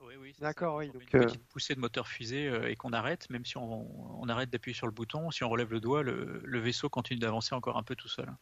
Oui, 0.00 0.14
oui, 0.16 0.32
D'accord, 0.38 0.76
oui. 0.76 0.90
Donc, 0.90 1.02
une 1.12 1.20
euh, 1.20 1.24
petite 1.24 1.44
poussée 1.46 1.74
de 1.74 1.80
moteur 1.80 2.06
fusée 2.06 2.46
euh, 2.46 2.70
et 2.70 2.76
qu'on 2.76 2.92
arrête, 2.92 3.28
même 3.30 3.44
si 3.44 3.56
on, 3.56 4.22
on 4.22 4.28
arrête 4.28 4.48
d'appuyer 4.48 4.74
sur 4.74 4.86
le 4.86 4.92
bouton, 4.92 5.30
si 5.32 5.42
on 5.42 5.48
relève 5.48 5.72
le 5.72 5.80
doigt, 5.80 6.04
le, 6.04 6.40
le 6.44 6.58
vaisseau 6.60 6.88
continue 6.88 7.18
d'avancer 7.18 7.54
encore 7.54 7.76
un 7.76 7.82
peu 7.82 7.96
tout 7.96 8.08
seul. 8.08 8.32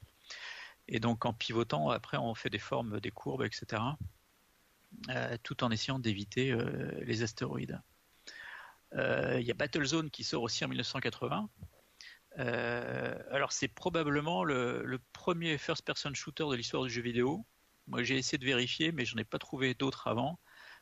Et 0.89 1.01
donc 1.01 1.25
en 1.25 1.33
pivotant, 1.33 1.91
après 1.91 2.19
on 2.19 2.35
fait 2.35 2.51
des 2.51 2.59
formes, 2.59 3.01
des 3.01 3.11
courbes, 3.11 3.43
etc. 3.43 3.83
euh, 5.11 5.37
tout 5.43 5.65
en 5.65 5.71
essayant 5.71 5.99
d'éviter 5.99 6.53
euh, 6.53 6.91
les 7.05 7.23
astéroïdes. 7.23 7.81
Euh, 8.95 9.39
Il 9.41 9.47
y 9.47 9.51
a 9.51 9.55
Battlezone 9.55 10.11
qui 10.11 10.25
sort 10.25 10.43
aussi 10.43 10.65
en 10.65 10.69
1980. 10.69 11.49
Euh, 12.39 13.19
alors 13.31 13.53
c'est 13.53 13.69
probablement 13.69 14.45
le, 14.45 15.01
premier 15.13 15.57
first-person 15.59 16.15
shooter 16.15 16.45
de 16.51 16.55
l'histoire 16.55 16.83
du 16.85 16.91
jeu 16.91 17.03
vidéo. 17.03 17.47
Moi 17.87 18.03
j'ai 18.03 18.17
essayé 18.17 18.39
de 18.39 18.45
vérifier, 18.45 18.93
mais 18.93 19.05
je 19.05 19.17
n'ai 19.17 19.25
pas 19.25 19.39
trouvé 19.39 19.75
d'autres 19.75 20.09
avant 20.09 20.39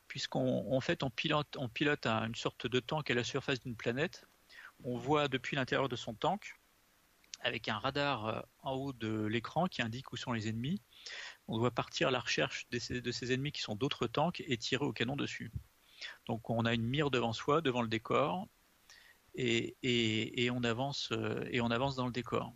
puisqu'on 0.09 0.71
en 0.75 0.81
fait 0.81 1.03
on 1.03 1.11
pilote, 1.11 1.57
on 1.57 1.69
pilote 1.69 2.07
un- 2.07 2.27
une 2.27 2.35
sorte 2.35 2.67
de 2.67 2.81
tank 2.81 3.11
à 3.11 3.15
la 3.15 3.25
surface 3.25 3.61
d'une 3.61 3.77
planète. 3.77 4.25
On 4.83 4.99
voit 4.99 5.29
depuis 5.29 5.57
l'intérieur 5.57 5.89
de 5.89 5.97
son 5.97 6.15
tank 6.15 6.57
avec 7.41 7.69
un 7.69 7.79
radar 7.79 8.47
en 8.63 8.73
haut 8.73 8.93
de 8.93 9.25
l'écran 9.27 9.67
qui 9.67 9.83
indique 9.83 10.13
où 10.13 10.17
sont 10.17 10.33
les 10.33 10.49
ennemis. 10.49 10.83
On 11.49 11.59
doit 11.59 11.71
partir 11.71 12.09
à 12.09 12.11
la 12.11 12.21
recherche 12.21 12.67
de 12.71 12.79
ces, 12.79 13.33
ennemis 13.33 13.53
qui 13.53 13.61
sont 13.61 13.77
d'autres 13.77 14.07
tanks 14.07 14.43
et 14.47 14.57
tirer 14.57 14.85
au 14.85 14.93
canon 14.93 15.17
dessus. 15.17 15.53
Donc 16.27 16.49
on 16.51 16.65
a 16.65 16.75
une 16.75 16.85
mire 16.85 17.11
devant 17.11 17.33
soi, 17.33 17.61
devant 17.61 17.83
le 17.83 17.89
décor, 17.89 18.49
et, 19.35 19.77
euh, 19.85 20.51
on 20.53 20.65
avance 20.65 21.09
dans 21.97 22.07
le 22.07 22.13
décor. 22.13 22.53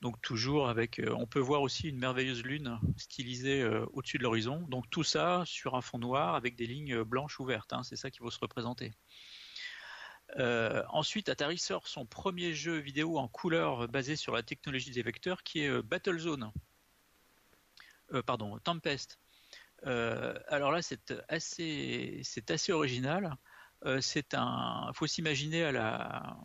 Donc 0.00 0.20
toujours 0.22 0.68
avec, 0.68 0.98
euh, 0.98 1.14
on 1.18 1.26
peut 1.26 1.40
voir 1.40 1.60
aussi 1.60 1.88
une 1.88 1.98
merveilleuse 1.98 2.42
lune 2.42 2.78
stylisée 2.96 3.62
euh, 3.62 3.84
au-dessus 3.92 4.18
de 4.18 4.22
l'horizon. 4.22 4.60
Donc 4.68 4.88
tout 4.90 5.02
ça 5.02 5.42
sur 5.46 5.74
un 5.74 5.82
fond 5.82 5.98
noir 5.98 6.34
avec 6.34 6.56
des 6.56 6.66
lignes 6.66 7.02
blanches 7.02 7.38
ouvertes. 7.38 7.72
hein, 7.72 7.82
c'est 7.82 7.96
ça 7.96 8.10
qui 8.10 8.20
va 8.20 8.30
se 8.30 8.38
représenter. 8.38 8.92
Ensuite, 10.92 11.28
Atari 11.28 11.58
sort 11.58 11.88
son 11.88 12.06
premier 12.06 12.54
jeu 12.54 12.76
vidéo 12.78 13.18
en 13.18 13.26
couleur 13.26 13.88
basé 13.88 14.14
sur 14.14 14.32
la 14.32 14.44
technologie 14.44 14.92
des 14.92 15.02
vecteurs, 15.02 15.42
qui 15.42 15.60
est 15.60 15.82
Battlezone. 15.82 16.52
Euh, 18.12 18.22
pardon, 18.22 18.58
Tempest. 18.58 19.18
Euh, 19.86 20.34
alors 20.48 20.72
là, 20.72 20.82
c'est 20.82 21.14
assez, 21.28 22.72
original. 22.72 23.36
Euh, 23.86 24.00
c'est 24.00 24.34
un, 24.34 24.90
faut 24.94 25.06
s'imaginer 25.06 25.64
à 25.64 25.72
la, 25.72 26.36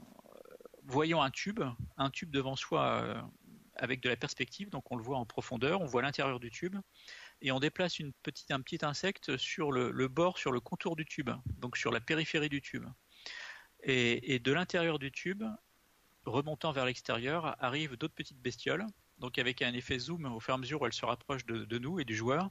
voyant 0.84 1.22
un 1.22 1.32
tube, 1.32 1.62
un 1.98 2.10
tube 2.10 2.32
devant 2.32 2.56
soi 2.56 3.02
euh, 3.04 3.22
avec 3.76 4.02
de 4.02 4.08
la 4.08 4.16
perspective, 4.16 4.70
donc 4.70 4.90
on 4.92 4.96
le 4.96 5.04
voit 5.04 5.18
en 5.18 5.26
profondeur, 5.26 5.82
on 5.82 5.86
voit 5.86 6.02
l'intérieur 6.02 6.40
du 6.40 6.50
tube, 6.50 6.78
et 7.42 7.52
on 7.52 7.60
déplace 7.60 8.00
un 8.50 8.62
petit 8.62 8.86
insecte 8.86 9.36
sur 9.36 9.74
le, 9.74 10.08
bord, 10.08 10.38
sur 10.38 10.54
le 10.54 10.62
contour 10.62 10.96
du 10.96 11.06
tube, 11.06 11.32
donc 11.58 11.76
sur 11.76 11.92
la 11.92 12.00
périphérie 12.00 12.50
du 12.50 12.62
tube. 12.62 12.86
Et 13.88 14.40
de 14.40 14.52
l'intérieur 14.52 14.98
du 14.98 15.12
tube, 15.12 15.44
remontant 16.24 16.72
vers 16.72 16.86
l'extérieur, 16.86 17.62
arrivent 17.62 17.98
d'autres 17.98 18.16
petites 18.16 18.42
bestioles, 18.42 18.88
donc 19.20 19.38
avec 19.38 19.62
un 19.62 19.74
effet 19.74 19.98
zoom 19.98 20.26
au 20.26 20.40
fur 20.40 20.54
et 20.54 20.56
à 20.56 20.58
mesure 20.58 20.82
où 20.82 20.86
elles 20.86 20.94
se 20.94 21.06
rapprochent 21.06 21.46
de, 21.46 21.78
nous 21.78 22.00
et 22.00 22.06
du 22.06 22.16
joueur. 22.16 22.50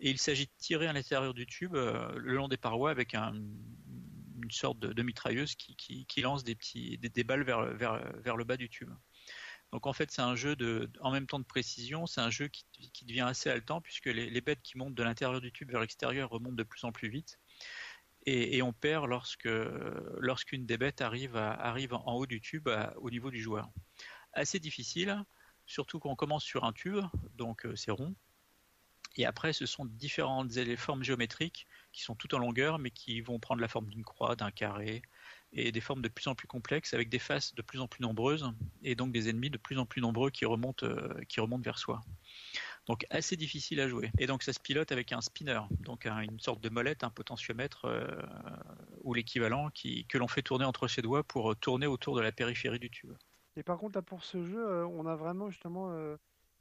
Et 0.00 0.10
il 0.10 0.18
s'agit 0.18 0.46
de 0.46 0.52
tirer 0.58 0.86
à 0.86 0.92
l'intérieur 0.92 1.34
du 1.34 1.46
tube 1.46 1.74
euh, 1.74 2.12
le 2.16 2.34
long 2.34 2.48
des 2.48 2.56
parois 2.56 2.90
avec 2.90 3.14
un, 3.14 3.34
une 3.34 4.50
sorte 4.50 4.78
de, 4.78 5.02
mitrailleuse 5.02 5.54
qui, 5.54 6.20
lance 6.22 6.42
des, 6.42 6.54
petits, 6.54 6.96
des, 6.98 7.24
balles 7.24 7.42
vers, 7.42 7.64
vers, 7.74 8.02
vers, 8.20 8.36
le 8.36 8.44
bas 8.44 8.56
du 8.56 8.68
tube. 8.70 8.90
Donc 9.72 9.86
en 9.86 9.92
fait 9.92 10.10
c'est 10.10 10.22
un 10.22 10.34
jeu 10.34 10.56
de, 10.56 10.90
en 11.00 11.12
même 11.12 11.26
temps 11.26 11.38
de 11.38 11.44
précision, 11.44 12.06
c'est 12.06 12.20
un 12.20 12.30
jeu 12.30 12.48
qui, 12.48 12.64
qui, 12.92 13.04
devient 13.04 13.20
assez 13.20 13.50
haletant 13.50 13.80
puisque 13.80 14.06
les, 14.06 14.40
bêtes 14.40 14.62
qui 14.62 14.78
montent 14.78 14.94
de 14.94 15.02
l'intérieur 15.02 15.40
du 15.40 15.52
tube 15.52 15.70
vers 15.70 15.80
l'extérieur 15.80 16.30
remontent 16.30 16.56
de 16.56 16.62
plus 16.64 16.82
en 16.84 16.92
plus 16.92 17.08
vite. 17.08 17.38
Et, 18.26 18.60
on 18.62 18.72
perd 18.72 19.06
lorsque 19.08 19.48
lorsqu'une 20.18 20.66
des 20.66 20.76
bêtes 20.76 21.00
arrive, 21.00 21.36
arrive 21.36 21.94
en 21.94 22.14
haut 22.14 22.26
du 22.26 22.40
tube 22.40 22.68
au 22.96 23.10
niveau 23.10 23.30
du 23.30 23.40
joueur. 23.40 23.70
Assez 24.32 24.58
difficile, 24.58 25.24
surtout 25.70 26.00
quand 26.00 26.10
on 26.10 26.16
commence 26.16 26.42
sur 26.42 26.64
un 26.64 26.72
tube, 26.72 26.98
donc 27.36 27.64
euh, 27.64 27.76
c'est 27.76 27.92
rond. 27.92 28.14
Et 29.16 29.24
après, 29.24 29.52
ce 29.52 29.66
sont 29.66 29.84
différentes 29.84 30.52
formes 30.76 31.02
géométriques 31.02 31.66
qui 31.92 32.02
sont 32.02 32.14
toutes 32.14 32.34
en 32.34 32.38
longueur, 32.38 32.78
mais 32.78 32.90
qui 32.90 33.20
vont 33.20 33.38
prendre 33.38 33.60
la 33.60 33.68
forme 33.68 33.88
d'une 33.88 34.04
croix, 34.04 34.36
d'un 34.36 34.50
carré, 34.50 35.02
et 35.52 35.72
des 35.72 35.80
formes 35.80 36.02
de 36.02 36.08
plus 36.08 36.28
en 36.28 36.34
plus 36.34 36.46
complexes, 36.46 36.94
avec 36.94 37.08
des 37.08 37.18
faces 37.18 37.54
de 37.54 37.62
plus 37.62 37.80
en 37.80 37.88
plus 37.88 38.02
nombreuses, 38.02 38.52
et 38.82 38.94
donc 38.94 39.12
des 39.12 39.28
ennemis 39.28 39.50
de 39.50 39.58
plus 39.58 39.78
en 39.78 39.86
plus 39.86 40.00
nombreux 40.00 40.30
qui 40.30 40.44
remontent, 40.44 40.86
euh, 40.86 41.58
vers 41.62 41.78
soi. 41.78 42.00
Donc 42.86 43.04
assez 43.10 43.36
difficile 43.36 43.80
à 43.80 43.88
jouer. 43.88 44.10
Et 44.18 44.26
donc 44.26 44.42
ça 44.42 44.52
se 44.52 44.60
pilote 44.60 44.90
avec 44.90 45.12
un 45.12 45.20
spinner, 45.20 45.60
donc 45.80 46.06
un, 46.06 46.20
une 46.20 46.40
sorte 46.40 46.60
de 46.60 46.68
molette, 46.68 47.04
un 47.04 47.10
potentiomètre 47.10 47.84
euh, 47.84 48.22
ou 49.02 49.14
l'équivalent 49.14 49.70
qui, 49.70 50.04
que 50.06 50.18
l'on 50.18 50.28
fait 50.28 50.42
tourner 50.42 50.64
entre 50.64 50.88
ses 50.88 51.02
doigts 51.02 51.22
pour 51.22 51.56
tourner 51.56 51.86
autour 51.86 52.16
de 52.16 52.20
la 52.20 52.32
périphérie 52.32 52.80
du 52.80 52.90
tube. 52.90 53.12
Et 53.60 53.62
par 53.62 53.76
contre, 53.76 53.98
là, 53.98 54.02
pour 54.02 54.24
ce 54.24 54.42
jeu, 54.42 54.58
euh, 54.58 54.86
on 54.86 55.04
a 55.04 55.14
vraiment 55.14 55.50
justement. 55.50 55.92
Euh, 55.92 56.16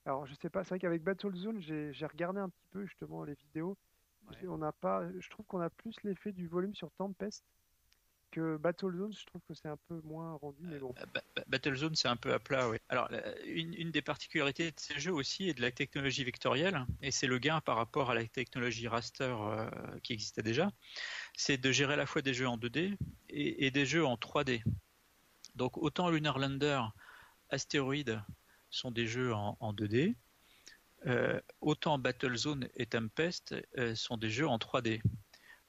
alors, 0.06 0.26
je 0.26 0.34
sais 0.36 0.50
pas, 0.50 0.66
c'est 0.66 0.72
vrai 0.72 0.80
qu'avec 0.80 1.02
Battlezone, 1.02 1.62
j'ai 1.62 2.06
regardé 2.06 2.42
un 2.42 2.50
petit 2.50 2.68
peu 2.72 2.86
justement 2.86 3.24
les 3.24 3.36
vidéos. 3.36 3.78
Ouais. 4.28 4.48
On 4.50 4.58
n'a 4.58 4.74
pas, 4.74 5.04
je 5.18 5.30
trouve 5.30 5.46
qu'on 5.46 5.62
a 5.62 5.70
plus 5.70 5.96
l'effet 6.04 6.34
du 6.34 6.48
volume 6.48 6.76
sur 6.76 6.92
Tempest 6.92 7.46
que 8.32 8.58
Battlezone, 8.58 9.14
je 9.14 9.26
trouve 9.26 9.42
que 9.48 9.54
c'est 9.54 9.70
un 9.70 9.78
peu 9.88 10.02
moins 10.04 10.34
rendu, 10.34 10.62
mais 10.64 10.78
bon. 10.78 10.94
Euh, 11.00 11.42
Battlezone, 11.48 11.96
c'est 11.96 12.10
un 12.10 12.18
peu 12.18 12.34
à 12.34 12.40
plat, 12.40 12.70
oui. 12.70 12.78
Alors, 12.90 13.10
une, 13.46 13.74
une, 13.74 13.92
des 13.92 14.02
particularités 14.02 14.72
de 14.72 14.80
ces 14.80 15.00
jeux 15.00 15.14
aussi 15.14 15.50
est 15.50 15.54
de 15.54 15.62
la 15.62 15.72
technologie 15.72 16.26
vectorielle, 16.26 16.86
et 17.02 17.12
c'est 17.12 17.28
le 17.28 17.40
gain 17.40 17.62
par 17.62 17.78
rapport 17.78 18.12
à 18.12 18.14
la 18.14 18.26
technologie 18.28 18.88
raster 18.88 19.24
euh, 19.24 19.70
qui 20.04 20.14
existait 20.14 20.44
déjà, 20.44 20.70
c'est 21.36 21.58
de 21.58 21.72
gérer 21.72 21.94
à 21.94 21.98
la 21.98 22.06
fois 22.06 22.22
des 22.22 22.34
jeux 22.34 22.48
en 22.48 22.58
2D 22.58 22.98
et, 23.30 23.66
et 23.66 23.72
des 23.72 23.86
jeux 23.86 24.06
en 24.06 24.16
3D. 24.16 24.62
Donc, 25.60 25.78
autant 25.78 26.10
Lunar 26.10 26.40
Lander, 26.40 26.82
Astéroïde 27.50 28.22
sont 28.72 28.92
des 28.92 29.06
jeux 29.06 29.34
en, 29.34 29.58
en 29.60 29.74
2D, 29.74 30.16
euh, 31.06 31.40
autant 31.62 32.00
Battlezone 32.00 32.68
et 32.76 32.86
Tempest 32.86 33.56
euh, 33.78 33.94
sont 33.94 34.18
des 34.18 34.30
jeux 34.30 34.48
en 34.48 34.58
3D. 34.58 35.02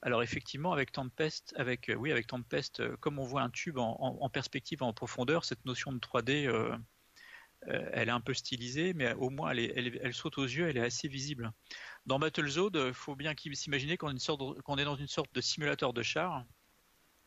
Alors 0.01 0.23
effectivement, 0.23 0.71
avec 0.71 0.91
Tempest, 0.91 1.53
avec 1.57 1.89
euh, 1.89 1.95
oui, 1.95 2.11
avec 2.11 2.25
Tempest, 2.25 2.95
comme 2.97 3.19
on 3.19 3.25
voit 3.25 3.41
un 3.41 3.49
tube 3.49 3.77
en, 3.77 4.29
perspective 4.29 4.81
en 4.81 4.93
profondeur, 4.93 5.45
cette 5.45 5.63
notion 5.65 5.91
de 5.91 5.99
3D, 5.99 6.47
euh, 6.47 6.75
euh, 7.67 7.89
elle 7.93 8.07
est 8.07 8.13
un 8.13 8.21
peu 8.21 8.33
stylisée, 8.33 8.93
mais 8.93 9.13
au 9.13 9.29
moins 9.29 9.51
elle, 9.51 9.59
elle, 10.01 10.13
saute 10.13 10.37
aux 10.37 10.45
yeux, 10.45 10.69
elle 10.69 10.77
est 10.77 10.85
assez 10.85 11.07
visible. 11.07 11.51
Dans 12.07 12.17
Battlezone, 12.17 12.87
il 12.87 12.93
faut 12.93 13.15
bien 13.15 13.35
s'imaginer 13.53 13.97
qu'on 13.97 14.15
est, 14.15 14.25
qu 14.25 14.31
est, 14.31 14.85
dans 14.85 14.95
une 14.95 15.07
sorte 15.07 15.33
de 15.35 15.41
simulateur 15.41 15.93
de 15.93 16.01
char, 16.01 16.45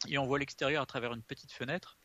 et 0.08 0.18
on 0.18 0.26
voit 0.26 0.40
l'extérieur 0.40 0.82
à 0.82 0.86
travers 0.86 1.12
une 1.12 1.22
petite 1.22 1.52
fenêtre. 1.52 1.98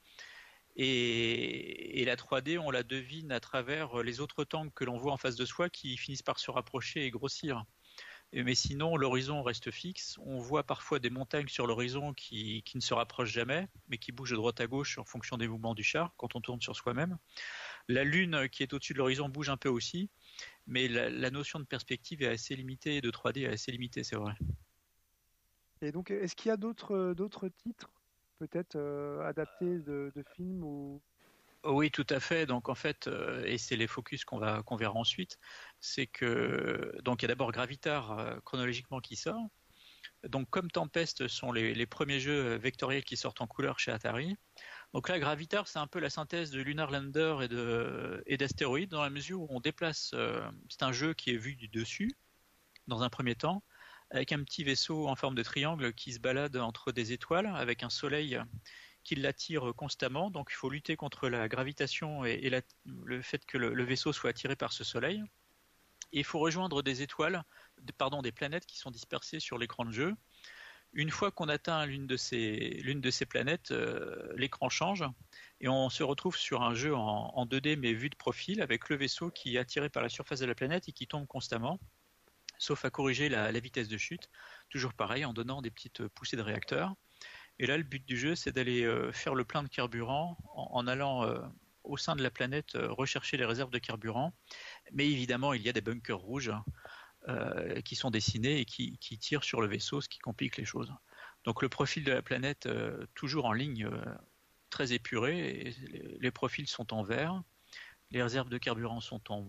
Et, 0.82 2.06
la 2.06 2.16
3D, 2.16 2.58
on 2.58 2.72
la 2.72 2.84
devine 2.84 3.34
à 3.34 3.42
travers 3.42 4.02
les 4.02 4.22
autres 4.22 4.46
tanks 4.46 4.74
que 4.74 4.86
l'on 4.86 4.98
voit 4.98 5.12
en 5.12 5.18
face 5.18 5.36
de 5.36 5.46
soi 5.46 5.70
qui 5.70 5.98
finissent 5.98 6.22
par 6.22 6.40
se 6.40 6.50
rapprocher 6.50 7.06
et 7.06 7.12
grossir. 7.12 7.66
Mais 8.32 8.56
sinon, 8.56 8.96
l'horizon 8.96 9.44
reste 9.44 9.72
fixe. 9.72 10.18
On 10.20 10.40
voit 10.40 10.64
parfois 10.64 11.00
des 11.00 11.10
montagnes 11.10 11.50
sur 11.50 11.68
l'horizon 11.68 12.14
qui, 12.14 12.64
qui, 12.64 12.78
ne 12.78 12.82
se 12.82 12.94
rapprochent 12.94 13.34
jamais, 13.34 13.68
mais 13.90 13.98
qui 13.98 14.14
bougent 14.14 14.32
de 14.32 14.38
droite 14.38 14.62
à 14.62 14.68
gauche 14.68 14.98
en 15.00 15.04
fonction 15.04 15.36
des 15.36 15.50
mouvements 15.50 15.76
du 15.76 15.84
char 15.84 16.14
quand 16.16 16.38
on 16.38 16.42
tourne 16.42 16.62
sur 16.62 16.78
soi-même. 16.78 17.18
La 17.90 18.06
lune 18.06 18.48
qui 18.50 18.64
est 18.64 18.74
au-dessus 18.74 18.94
de 18.94 19.00
l'horizon 19.00 19.28
bouge 19.28 19.50
un 19.50 19.58
peu 19.58 19.70
aussi, 19.70 20.10
mais 20.66 20.88
la, 20.88 21.30
notion 21.30 21.60
de 21.60 21.66
perspective 21.66 22.22
est 22.22 22.28
assez 22.28 22.56
limitée, 22.56 23.02
de 23.02 23.12
3D 23.12 23.42
est 23.42 23.48
assez 23.48 23.74
limitée, 23.74 24.06
c'est 24.06 24.16
vrai. 24.16 24.34
Et 25.82 25.92
donc, 25.92 26.10
est-ce 26.10 26.38
qu'il 26.38 26.48
y 26.50 26.52
a 26.52 26.58
d'autres 26.58 27.50
titres 27.58 27.92
peut-être 28.40 28.76
euh, 28.76 29.28
adaptés 29.28 29.80
de, 29.80 30.12
de 30.16 30.24
films 30.36 30.64
ou? 30.64 31.02
Oui, 31.66 31.92
tout 31.92 32.08
à 32.10 32.20
fait. 32.20 32.46
Donc 32.46 32.70
en 32.70 32.76
fait, 32.76 33.08
euh, 33.08 33.44
et 33.46 33.58
c'est 33.58 33.76
les 33.76 33.88
focus 33.88 34.24
qu'on 34.24 34.40
va 34.40 34.64
qu'on 34.64 34.78
verra 34.78 34.96
ensuite, 34.96 35.38
c'est 35.82 36.08
que 36.08 36.94
donc 37.04 37.22
il 37.22 37.24
y 37.24 37.28
a 37.28 37.28
d'abord 37.30 37.52
Gravitar 37.52 38.18
euh, 38.18 38.40
chronologiquement 38.46 39.02
qui 39.02 39.16
sort. 39.18 39.50
Donc 40.28 40.50
comme 40.50 40.72
Tempest 40.72 41.28
sont 41.28 41.52
les, 41.52 41.74
les, 41.74 41.86
premiers 41.86 42.20
jeux 42.20 42.56
vectoriels 42.56 43.04
qui 43.04 43.18
sortent 43.18 43.42
en 43.42 43.48
couleur 43.48 43.80
chez 43.80 43.92
Atari. 43.92 44.36
Donc 44.94 45.08
là, 45.10 45.20
Gravitar, 45.20 45.68
c'est 45.68 45.80
un 45.80 45.88
peu 45.88 46.00
la 46.00 46.10
synthèse 46.10 46.52
de 46.52 46.62
Lunar 46.62 46.92
Lander 46.92 47.38
et 47.44 47.48
de 47.48 48.24
et 48.26 48.38
d'Astéroïde 48.38 48.90
dans 48.90 49.04
la 49.04 49.10
mesure 49.10 49.42
où 49.42 49.48
on 49.50 49.60
déplace. 49.60 50.12
Euh, 50.14 50.42
c'est 50.70 50.84
un 50.84 50.92
jeu 50.92 51.14
qui 51.14 51.32
est 51.32 51.38
vu 51.38 51.56
du 51.56 51.68
dessus 51.68 52.12
dans 52.88 53.04
un 53.04 53.10
premier 53.10 53.36
temps, 53.36 53.64
avec 54.12 54.32
un 54.32 54.44
petit 54.44 54.64
vaisseau 54.64 55.08
en 55.08 55.16
forme 55.16 55.36
de 55.36 55.44
triangle 55.44 55.94
qui 55.94 56.14
se 56.14 56.20
balade 56.20 56.58
entre 56.58 56.92
des 56.92 57.12
étoiles, 57.14 57.48
avec 57.56 57.84
un 57.84 57.90
soleil 57.90 58.40
qui 59.04 59.16
l'attire 59.16 59.74
constamment. 59.76 60.30
Donc 60.30 60.50
il 60.52 60.56
faut 60.56 60.70
lutter 60.70 60.96
contre 60.96 61.30
la 61.30 61.48
gravitation 61.48 62.26
et, 62.26 62.50
le 62.86 63.22
fait 63.22 63.46
que 63.46 63.58
le, 63.58 63.84
vaisseau 63.84 64.14
soit 64.14 64.32
attiré 64.32 64.56
par 64.56 64.74
ce 64.74 64.84
soleil. 64.84 65.24
Il 66.12 66.24
faut 66.24 66.40
rejoindre 66.40 66.82
des 66.82 67.02
étoiles, 67.02 67.44
pardon, 67.98 68.22
des 68.22 68.32
planètes 68.32 68.66
qui 68.66 68.80
sont 68.80 68.92
dispersées 68.92 69.40
sur 69.40 69.58
l'écran 69.58 69.86
de 69.86 69.92
jeu. 69.92 70.16
Une 70.94 71.12
fois 71.12 71.30
qu'on 71.30 71.50
atteint 71.50 71.86
l'une 71.86 72.08
de 72.08 72.18
ces, 72.18 73.26
planètes, 73.30 73.70
euh, 73.70 74.34
l'écran 74.36 74.70
change 74.70 75.04
et 75.62 75.68
on 75.68 75.90
se 75.92 76.02
retrouve 76.02 76.36
sur 76.36 76.64
un 76.64 76.74
jeu 76.74 76.96
en 76.96 77.46
2D 77.46 77.76
mais 77.78 77.94
vu 77.94 78.10
de 78.10 78.16
profil 78.16 78.60
avec 78.60 78.90
le 78.90 78.96
vaisseau 78.96 79.30
qui 79.30 79.56
est 79.56 79.60
attiré 79.60 79.90
par 79.90 80.02
la 80.02 80.10
surface 80.10 80.40
de 80.40 80.48
la 80.48 80.56
planète 80.56 80.90
et 80.90 80.92
qui 80.92 81.06
tombe 81.06 81.28
constamment, 81.28 81.80
sauf 82.60 82.86
à 82.86 82.92
corriger 82.92 83.30
la, 83.30 83.52
vitesse 83.60 83.88
de 83.88 83.98
chute. 83.98 84.30
Toujours 84.70 84.94
pareil 84.94 85.26
en 85.26 85.34
donnant 85.34 85.64
des 85.64 85.72
petites 85.72 86.08
poussées 86.10 86.38
de 86.38 86.44
réacteurs. 86.44 86.94
Et 87.58 87.66
là, 87.66 87.78
le 87.78 87.84
but 87.84 88.06
du 88.06 88.18
jeu, 88.18 88.36
c'est 88.36 88.52
d'aller 88.52 88.84
euh, 88.84 89.12
faire 89.12 89.34
le 89.34 89.44
plein 89.44 89.64
de 89.64 89.68
carburant 89.68 90.38
en, 90.54 90.86
allant 90.88 91.24
euh, 91.24 91.40
au 91.84 91.98
sein 91.98 92.16
de 92.16 92.22
la 92.22 92.30
planète 92.30 92.76
euh, 92.76 92.92
rechercher 92.92 93.38
les 93.38 93.46
réserves 93.46 93.72
de 93.72 93.80
carburant. 93.80 94.34
Mais 94.94 95.10
évidemment, 95.10 95.54
il 95.54 95.62
y 95.62 95.70
a 95.70 95.74
des 95.74 95.82
bunkers 95.82 96.20
rouges 96.20 96.54
euh, 97.28 97.82
qui 97.82 97.96
sont 97.96 98.12
dessinés 98.12 98.60
et 98.60 98.66
qui, 98.66 98.98
tirent 99.20 99.44
sur 99.44 99.62
le 99.62 99.68
vaisseau, 99.68 100.02
ce 100.02 100.10
qui 100.10 100.20
complique 100.20 100.58
les 100.58 100.66
choses. 100.66 100.94
Donc 101.46 101.62
le 101.62 101.70
profil 101.70 102.04
de 102.04 102.12
la 102.12 102.22
planète, 102.22 102.68
toujours 103.16 103.46
en 103.46 103.54
ligne, 103.54 103.90
très 104.70 104.92
épuré, 104.92 105.74
les, 106.20 106.32
profils 106.32 106.68
sont 106.68 106.94
en 106.94 107.02
vert, 107.02 107.42
les 108.12 108.22
réserves 108.22 108.50
de 108.50 108.58
carburant 108.58 109.00
sont 109.00 109.32
en 109.32 109.48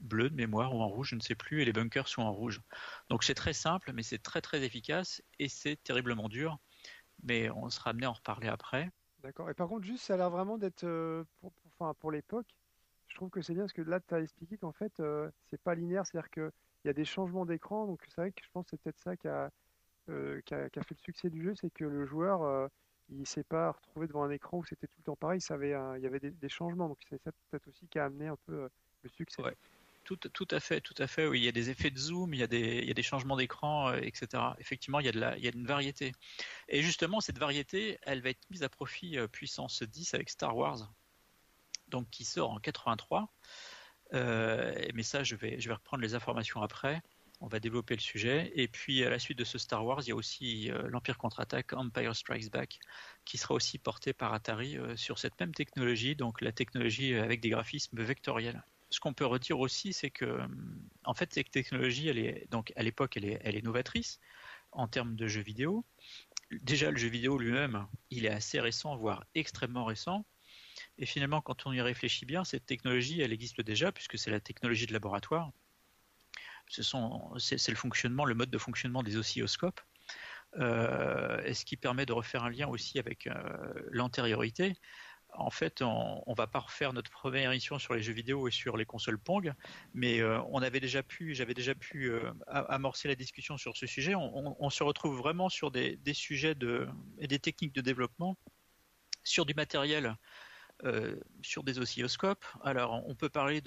bleu 0.00 0.30
de 0.30 0.34
mémoire 0.34 0.74
ou 0.74 0.80
en 0.80 0.88
rouge, 0.88 1.10
je 1.10 1.16
ne 1.16 1.20
sais 1.20 1.34
plus, 1.34 1.62
et 1.62 1.64
les 1.64 1.72
bunkers 1.72 2.08
sont 2.08 2.22
en 2.22 2.32
rouge. 2.32 2.60
Donc 3.08 3.24
c'est 3.24 3.34
très 3.34 3.52
simple, 3.52 3.92
mais 3.92 4.02
c'est 4.02 4.18
très 4.18 4.40
très 4.40 4.62
efficace, 4.62 5.22
et 5.38 5.48
c'est 5.48 5.76
terriblement 5.82 6.28
dur 6.28 6.58
mais 7.22 7.50
on 7.50 7.68
sera 7.70 7.90
amené 7.90 8.06
à 8.06 8.10
en 8.10 8.14
reparler 8.14 8.48
après. 8.48 8.90
D'accord. 9.22 9.50
Et 9.50 9.54
par 9.54 9.68
contre, 9.68 9.84
juste, 9.84 10.04
ça 10.04 10.14
a 10.14 10.16
l'air 10.16 10.30
vraiment 10.30 10.58
d'être, 10.58 10.84
euh, 10.84 11.24
pour, 11.40 11.52
pour- 11.52 11.72
enfin, 11.78 11.94
pour 12.00 12.10
l'époque, 12.10 12.46
je 13.08 13.14
trouve 13.16 13.30
que 13.30 13.42
c'est 13.42 13.54
bien 13.54 13.64
parce 13.64 13.72
que 13.72 13.82
là, 13.82 14.00
tu 14.00 14.14
as 14.14 14.20
expliqué 14.20 14.56
qu'en 14.56 14.72
fait, 14.72 14.98
euh, 15.00 15.30
c'est 15.50 15.60
pas 15.60 15.74
linéaire, 15.74 16.06
c'est-à-dire 16.06 16.30
qu'il 16.30 16.50
y 16.84 16.88
a 16.88 16.92
des 16.92 17.04
changements 17.04 17.44
d'écran. 17.44 17.86
Donc, 17.86 18.00
c'est 18.08 18.16
vrai 18.20 18.32
que 18.32 18.42
je 18.42 18.48
pense 18.52 18.64
que 18.64 18.70
c'est 18.70 18.82
peut-être 18.82 18.98
ça 19.00 19.16
qui 19.16 19.28
a, 19.28 19.50
euh, 20.10 20.40
qui 20.46 20.54
a, 20.54 20.70
qui 20.70 20.78
a 20.78 20.82
fait 20.82 20.94
le 20.96 21.02
succès 21.02 21.30
du 21.30 21.42
jeu, 21.42 21.54
c'est 21.56 21.70
que 21.70 21.84
le 21.84 22.06
joueur, 22.06 22.70
il 23.10 23.26
s'est 23.26 23.44
pas 23.44 23.72
retrouvé 23.72 24.06
devant 24.06 24.24
un 24.24 24.30
écran 24.30 24.58
où 24.58 24.64
c'était 24.64 24.86
tout 24.86 24.98
le 24.98 25.04
temps 25.04 25.16
pareil, 25.16 25.38
il 25.38 25.42
savait, 25.42 25.70
il 25.98 26.02
y 26.02 26.06
avait 26.06 26.20
des, 26.20 26.30
des 26.30 26.48
changements. 26.48 26.88
Donc, 26.88 26.98
c'est 27.08 27.22
ça 27.22 27.32
peut-être 27.50 27.68
aussi 27.68 27.88
qui 27.88 27.98
a 27.98 28.06
amené 28.06 28.28
un 28.28 28.36
peu 28.46 28.54
euh, 28.64 28.68
le 29.02 29.08
succès. 29.10 29.42
Ouais. 29.42 29.56
Tout, 30.04 30.48
à 30.50 30.58
fait, 30.58 30.80
tout 30.80 30.94
à 30.98 31.06
fait. 31.06 31.26
Oui, 31.26 31.40
il 31.40 31.44
y 31.44 31.48
a 31.48 31.52
des 31.52 31.70
effets 31.70 31.90
de 31.90 31.98
zoom, 31.98 32.34
il 32.34 32.40
y 32.40 32.42
a 32.42 32.46
des, 32.48 33.02
changements 33.02 33.36
d'écran, 33.36 33.90
euh, 33.90 34.00
etc. 34.02 34.42
Effectivement, 34.58 34.98
il 34.98 35.06
y 35.06 35.08
a 35.08 35.12
de 35.12 35.56
une 35.56 35.66
variété. 35.66 36.12
Et 36.68 36.82
justement, 36.82 37.20
cette 37.20 37.38
variété, 37.38 37.98
elle 38.02 38.20
va 38.20 38.30
être 38.30 38.50
mise 38.50 38.62
à 38.64 38.68
profit 38.68 39.18
euh, 39.18 39.28
puissance 39.28 39.82
10 39.82 40.14
avec 40.14 40.30
Star 40.30 40.56
Wars, 40.56 40.92
donc 41.88 42.10
qui 42.10 42.24
sort 42.24 42.50
en 42.50 42.58
83. 42.58 43.32
Euh, 44.12 44.74
mais 44.94 45.04
ça, 45.04 45.22
je 45.22 45.36
vais, 45.36 45.56
reprendre 45.68 46.02
les 46.02 46.14
informations 46.14 46.60
après. 46.62 47.02
On 47.40 47.46
va 47.46 47.60
développer 47.60 47.94
le 47.94 48.00
sujet. 48.00 48.52
Et 48.56 48.66
puis, 48.66 49.04
à 49.04 49.10
la 49.10 49.18
suite 49.20 49.38
de 49.38 49.44
ce 49.44 49.58
Star 49.58 49.84
Wars, 49.86 50.00
il 50.02 50.08
y 50.08 50.12
a 50.12 50.16
aussi 50.16 50.70
l'Empire 50.88 51.18
contre-attaque, 51.18 51.72
Empire 51.72 52.16
Strikes 52.16 52.50
Back, 52.50 52.80
qui 53.24 53.38
sera 53.38 53.54
aussi 53.54 53.78
porté 53.78 54.12
par 54.12 54.34
Atari 54.34 54.76
sur 54.96 55.18
cette 55.18 55.38
même 55.40 55.54
technologie, 55.54 56.16
donc 56.16 56.40
la 56.40 56.52
technologie 56.52 57.14
avec 57.14 57.40
des 57.40 57.48
graphismes 57.50 58.02
vectoriels. 58.02 58.62
Ce 58.90 59.00
qu'on 59.00 59.14
peut 59.14 59.26
redire 59.26 59.60
aussi, 59.60 59.92
c'est 59.92 60.10
que, 60.10 60.24
hum, 60.24 60.88
en 61.04 61.14
fait, 61.14 61.32
cette 61.32 61.50
technologie, 61.50 62.08
elle 62.08 62.18
est, 62.18 62.46
donc 62.50 62.72
à 62.76 62.82
l'époque, 62.82 63.16
elle 63.16 63.24
est, 63.24 63.64
novatrice 63.64 64.20
en 64.72 64.88
termes 64.88 65.16
de 65.16 65.26
jeux 65.26 65.42
vidéo. 65.42 65.84
Déjà, 66.50 66.90
le 66.90 66.96
jeu 66.96 67.08
vidéo 67.08 67.38
lui-même, 67.38 67.86
il 68.10 68.26
est 68.26 68.30
assez 68.30 68.60
récent, 68.60 68.96
voire 68.96 69.24
extrêmement 69.34 69.84
récent. 69.84 70.24
Et 70.98 71.06
finalement, 71.06 71.40
quand 71.40 71.66
on 71.66 71.72
y 71.72 71.80
réfléchit 71.80 72.26
bien, 72.26 72.44
cette 72.44 72.66
technologie, 72.66 73.20
elle 73.20 73.32
existe 73.32 73.60
déjà, 73.60 73.92
puisque 73.92 74.18
c'est 74.18 74.30
la 74.30 74.40
technologie 74.40 74.86
de 74.86 74.92
laboratoire. 74.92 75.52
C'est 76.68 77.68
le 77.68 77.76
fonctionnement, 77.76 78.24
le 78.24 78.34
mode 78.34 78.50
de 78.50 78.58
fonctionnement 78.58 79.02
des 79.02 79.16
oscilloscopes. 79.16 79.80
Euh, 80.58 81.40
et 81.44 81.54
ce 81.54 81.64
qui 81.64 81.76
permet 81.76 82.06
de 82.06 82.12
refaire 82.12 82.44
un 82.44 82.50
lien 82.50 82.66
aussi 82.66 82.98
avec 82.98 83.26
euh, 83.26 83.72
l'antériorité. 83.90 84.74
En 85.34 85.50
fait, 85.50 85.82
on, 85.82 86.22
on 86.26 86.34
va 86.34 86.46
pas 86.46 86.58
refaire 86.60 86.92
notre 86.92 87.10
première 87.10 87.50
émission 87.50 87.78
sur 87.78 87.94
les 87.94 88.02
jeux 88.02 88.12
vidéo 88.12 88.48
et 88.48 88.50
sur 88.50 88.76
les 88.76 88.84
consoles 88.84 89.18
Pong, 89.18 89.54
mais 89.94 90.20
euh, 90.20 90.40
on 90.50 90.62
avait 90.62 90.80
déjà 90.80 91.02
pu, 91.02 91.34
j'avais 91.34 91.54
déjà 91.54 91.74
pu 91.74 92.10
euh, 92.10 92.32
amorcer 92.46 93.08
la 93.08 93.14
discussion 93.14 93.56
sur 93.56 93.76
ce 93.76 93.86
sujet. 93.86 94.14
On, 94.14 94.70
se 94.70 94.82
retrouve 94.82 95.16
vraiment 95.16 95.48
sur 95.48 95.70
des, 95.70 95.98
sujets 96.12 96.54
de, 96.54 96.88
et 97.18 97.26
des 97.26 97.38
techniques 97.38 97.74
de 97.74 97.80
développement, 97.80 98.36
sur 99.24 99.46
du 99.46 99.54
matériel, 99.54 100.16
euh, 100.84 101.16
sur 101.42 101.62
des 101.62 101.78
oscilloscopes. 101.78 102.46
Alors, 102.64 103.02
on 103.06 103.14
peut 103.14 103.28
parler 103.28 103.62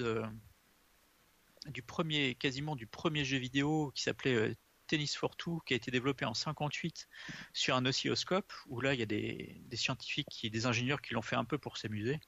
du 1.68 1.82
premier, 1.84 2.36
quasiment 2.36 2.76
du 2.76 2.88
premier 2.88 3.24
jeu 3.24 3.38
vidéo 3.38 3.92
qui 3.96 4.04
s'appelait 4.04 4.56
Tennis 4.88 5.16
for 5.16 5.36
Two, 5.36 5.62
qui 5.66 5.74
a 5.74 5.78
été 5.78 5.92
développé 5.92 6.26
en 6.26 6.34
58 6.34 7.08
sur 7.54 7.76
un 7.76 7.86
oscilloscope, 7.86 8.52
où 8.68 8.82
là 8.82 8.94
il 8.94 9.00
y 9.00 9.04
a 9.04 9.06
des, 9.06 9.62
scientifiques, 9.74 10.28
qui, 10.30 10.50
des 10.50 10.66
ingénieurs 10.66 11.02
qui 11.02 11.14
l'ont 11.14 11.22
fait 11.22 11.36
un 11.36 11.46
peu 11.46 11.58
pour 11.58 11.78
s'amuser. 11.78 12.20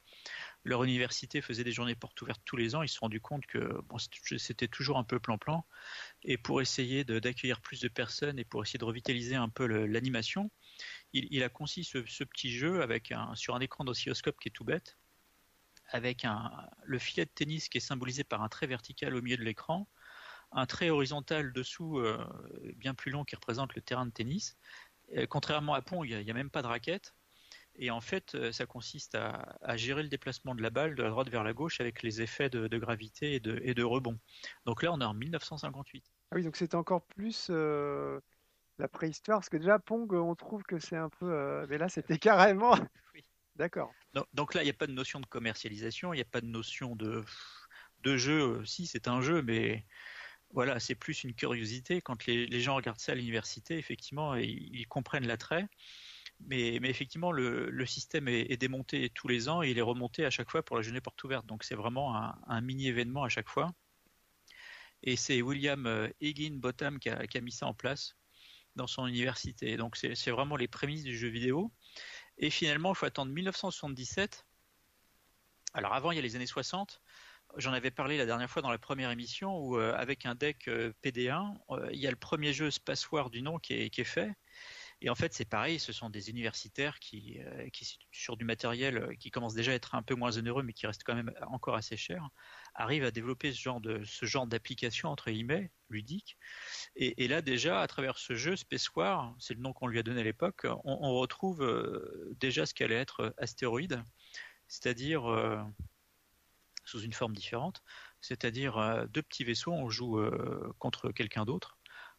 Leur 0.64 0.84
université 0.84 1.42
faisait 1.42 1.64
des 1.64 1.72
journées 1.72 1.96
portes 1.96 2.22
ouvertes 2.22 2.42
tous 2.46 2.58
les 2.58 2.76
ans, 2.76 2.82
ils 2.82 2.88
se 2.88 2.96
sont 2.96 3.06
rendus 3.06 3.22
compte 3.22 3.46
que 3.46 3.82
bon, 3.84 3.98
c'était 4.38 4.68
toujours 4.68 4.98
un 4.98 5.04
peu 5.04 5.20
plan-plan, 5.20 5.66
et 6.24 6.38
pour 6.38 6.62
essayer 6.62 7.04
d'accueillir 7.04 7.62
plus 7.62 7.82
de 7.82 7.88
personnes 7.88 8.40
et 8.40 8.46
pour 8.46 8.64
essayer 8.64 8.80
de 8.80 8.86
revitaliser 8.86 9.36
un 9.36 9.50
peu 9.50 9.66
l'animation, 9.66 10.50
il, 11.14 11.28
il 11.32 11.44
a 11.44 11.50
conçu 11.50 11.84
ce, 11.84 12.06
ce 12.06 12.24
petit 12.24 12.52
jeu 12.52 12.82
avec 12.82 13.12
un, 13.12 13.36
sur 13.36 13.56
un 13.56 13.60
écran 13.60 13.84
d'oscilloscope 13.84 14.40
qui 14.40 14.50
est 14.50 14.52
tout 14.52 14.66
bête, 14.66 14.98
avec 15.90 16.26
un, 16.26 16.52
le 16.84 17.00
filet 17.00 17.26
de 17.26 17.32
tennis 17.32 17.70
qui 17.70 17.78
est 17.78 17.82
symbolisé 17.82 18.24
par 18.24 18.42
un 18.42 18.50
trait 18.50 18.68
vertical 18.68 19.16
au 19.16 19.22
milieu 19.22 19.38
de 19.38 19.44
l'écran, 19.44 19.88
un 20.52 20.66
trait 20.66 20.90
horizontal 20.90 21.54
dessous 21.54 22.00
euh, 22.00 22.18
bien 22.76 22.94
plus 22.94 23.12
long 23.12 23.24
qui 23.24 23.36
représente 23.36 23.76
le 23.76 23.82
terrain 23.82 24.06
de 24.06 24.12
tennis. 24.12 24.58
Euh, 25.16 25.26
contrairement 25.28 25.74
à 25.74 25.82
Pong, 25.82 26.08
il 26.08 26.18
n'y 26.24 26.32
a, 26.32 26.34
même 26.34 26.50
pas 26.50 26.62
de 26.62 26.68
raquette. 26.68 27.14
Et 27.78 27.92
en 27.92 28.02
fait, 28.02 28.36
euh, 28.36 28.52
ça 28.52 28.66
consiste 28.66 29.16
à, 29.16 29.58
à, 29.62 29.76
gérer 29.76 30.02
le 30.02 30.10
déplacement 30.10 30.56
de 30.56 30.62
la 30.62 30.70
balle 30.70 30.96
de 30.96 31.04
la 31.04 31.10
droite 31.10 31.30
vers 31.30 31.44
la 31.44 31.54
gauche 31.54 31.82
avec 31.82 32.04
les 32.04 32.22
effets 32.22 32.50
de, 32.50 32.68
de 32.68 32.78
gravité 32.78 33.36
et 33.36 33.40
de, 33.40 33.60
et 33.64 33.74
de, 33.74 33.84
rebond. 33.84 34.18
Donc 34.66 34.82
là, 34.82 34.94
on 34.94 35.02
est 35.02 35.06
en 35.06 35.14
1958. 35.14 36.06
Ah 36.32 36.36
oui, 36.38 36.44
donc 36.44 36.56
c'était 36.56 36.76
encore 36.76 37.06
plus 37.06 37.48
euh, 37.50 38.20
la 38.78 38.88
préhistoire, 38.88 39.40
parce 39.40 39.50
que 39.50 39.58
déjà, 39.58 39.78
Pong, 39.78 40.12
on 40.14 40.36
trouve 40.36 40.64
que 40.64 40.80
c'est 40.80 40.96
un 40.96 41.10
peu... 41.10 41.32
Euh, 41.32 41.66
mais 41.70 41.78
là, 41.78 41.90
c'était 41.90 42.18
carrément... 42.18 42.76
oui. 43.14 43.26
D'accord. 43.56 43.94
Donc, 44.14 44.28
donc, 44.34 44.54
là, 44.54 44.62
il 44.62 44.66
n'y 44.66 44.72
a 44.72 44.74
pas 44.74 44.88
de 44.88 44.92
notion 44.92 45.20
de 45.20 45.26
commercialisation, 45.26 46.14
il 46.14 46.18
n'y 46.18 46.22
a 46.22 46.26
pas 46.26 46.42
de 46.42 46.48
notion 46.48 46.96
de, 46.96 47.24
de 48.04 48.18
jeu. 48.18 48.64
Si, 48.66 48.86
c'est 48.86 49.08
un 49.08 49.22
jeu, 49.22 49.42
mais 49.42 49.86
voilà, 50.56 50.80
c'est 50.80 50.96
plus 50.96 51.26
une 51.26 51.34
curiosité. 51.34 52.02
Quand 52.02 52.26
les, 52.26 52.62
gens 52.62 52.76
regardent 52.76 53.00
ça 53.00 53.12
à 53.12 53.16
l'université, 53.16 53.78
effectivement, 53.78 54.36
ils, 54.36 54.88
comprennent 54.88 55.28
l'attrait. 55.28 55.68
Mais, 56.48 56.76
effectivement, 56.76 57.34
le, 57.34 57.86
système 57.86 58.30
est, 58.30 58.56
démonté 58.56 59.10
tous 59.10 59.28
les 59.28 59.50
ans 59.50 59.62
et 59.62 59.72
il 59.72 59.78
est 59.78 59.82
remonté 59.82 60.26
à 60.26 60.30
chaque 60.30 60.50
fois 60.50 60.64
pour 60.64 60.78
la 60.78 60.82
journée 60.82 61.02
porte 61.02 61.22
ouverte. 61.26 61.46
Donc 61.46 61.66
c'est 61.66 61.76
vraiment 61.76 62.16
un, 62.16 62.40
un, 62.48 62.62
mini 62.62 62.88
événement 62.88 63.24
à 63.24 63.30
chaque 63.30 63.50
fois. 63.50 63.74
Et 65.04 65.18
c'est 65.18 65.42
William 65.42 66.10
Higginbotham 66.22 67.00
qui 67.00 67.10
qui 67.30 67.38
a, 67.38 67.42
mis 67.42 67.52
ça 67.52 67.68
en 67.68 67.74
place 67.74 68.16
dans 68.78 68.88
son 68.88 69.08
université. 69.08 69.76
Donc 69.76 69.98
c'est 69.98 70.32
vraiment 70.32 70.56
les 70.56 70.70
prémices 70.70 71.04
du 71.04 71.18
jeu 71.18 71.28
vidéo. 71.28 71.70
Et 72.38 72.50
finalement, 72.50 72.94
il 72.94 72.96
faut 72.96 73.06
attendre 73.06 73.34
1977. 73.34 74.46
Alors 75.74 75.94
avant, 75.94 76.12
il 76.12 76.16
y 76.16 76.20
a 76.20 76.22
les 76.22 76.38
années 76.38 76.48
60. 76.48 77.02
J'en 77.58 77.72
avais 77.72 77.92
parlé 77.92 78.18
la 78.18 78.26
dernière 78.26 78.50
fois 78.50 78.62
dans 78.62 78.70
la 78.70 78.78
première 78.78 79.12
émission 79.12 79.58
où 79.58 79.78
euh, 79.78 79.94
avec 79.96 80.26
un 80.26 80.36
deck 80.36 80.68
euh, 80.68 80.92
PD1, 81.04 81.56
euh, 81.70 81.90
il 81.94 82.00
y 82.00 82.08
a 82.08 82.10
le 82.10 82.18
premier 82.18 82.52
jeu 82.52 82.70
Space 82.70 83.10
War 83.12 83.30
du 83.30 83.42
nom 83.42 83.60
qui 83.60 83.74
est, 83.74 84.04
fait. 84.04 84.34
Et 85.02 85.10
en 85.10 85.16
fait, 85.16 85.34
c'est 85.34 85.46
pareil, 85.46 85.80
ce 85.80 85.94
sont 85.94 86.10
des 86.10 86.30
universitaires 86.30 87.00
qui, 87.00 87.40
sur 88.12 88.36
du 88.36 88.46
matériel 88.46 89.16
qui 89.20 89.30
commence 89.30 89.54
déjà 89.54 89.72
à 89.72 89.76
être 89.76 89.96
un 89.96 90.02
peu 90.02 90.16
moins 90.16 90.38
onéreux, 90.38 90.64
mais 90.64 90.74
qui 90.74 90.88
reste 90.88 91.04
quand 91.06 91.16
même 91.16 91.32
encore 91.48 91.76
assez 91.76 91.98
cher, 91.98 92.28
arrivent 92.74 93.04
à 93.04 93.12
développer 93.12 93.52
ce 93.54 93.62
genre 93.62 93.82
de 93.82 94.04
ce 94.06 94.26
genre 94.26 94.48
d'application 94.48 95.10
entre 95.10 95.32
guillemets 95.32 95.72
ludique. 95.90 96.38
Et, 96.96 97.28
là 97.28 97.42
déjà, 97.42 97.82
à 97.82 97.88
travers 97.88 98.18
ce 98.18 98.36
jeu 98.36 98.56
Space 98.56 98.90
War, 98.96 99.36
c'est 99.38 99.54
le 99.54 99.60
nom 99.62 99.74
qu'on 99.74 99.88
lui 99.88 100.00
a 100.00 100.04
donné 100.04 100.22
à 100.22 100.24
l'époque, 100.24 100.66
on, 100.66 100.98
on, 101.02 101.16
retrouve 101.16 101.62
déjà 102.40 102.66
ce 102.66 102.74
qu'allait 102.74 102.96
être 102.96 103.34
Astéroïde, 103.38 104.02
c'est-à-dire 104.68 105.24
sous 106.86 107.02
une 107.02 107.14
forme 107.14 107.34
différente, 107.34 107.84
c'est-à-dire 108.22 108.78
euh, 108.78 109.06
deux 109.08 109.22
petits 109.22 109.44
vaisseaux, 109.44 109.74
on 109.74 109.90
joue 109.90 110.20
euh, 110.20 110.74
contre 110.80 111.12
quelqu'un 111.12 111.46
d'autre 111.46 111.78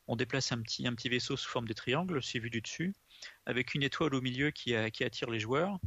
on 0.09 0.17
déplace 0.17 0.53
un 0.53 0.63
petit, 0.63 1.09
vaisseau 1.09 1.37
sous 1.37 1.49
forme 1.49 1.67
de 1.67 1.73
triangle, 1.73 2.23
c'est 2.23 2.39
vu 2.39 2.51
du 2.51 2.61
dessus, 2.61 2.95
avec 3.45 3.75
une 3.75 3.83
étoile 3.83 4.15
au 4.15 4.21
milieu 4.21 4.51
qui, 4.51 4.75
attire 4.75 5.31
les 5.31 5.41
joueurs, 5.41 5.79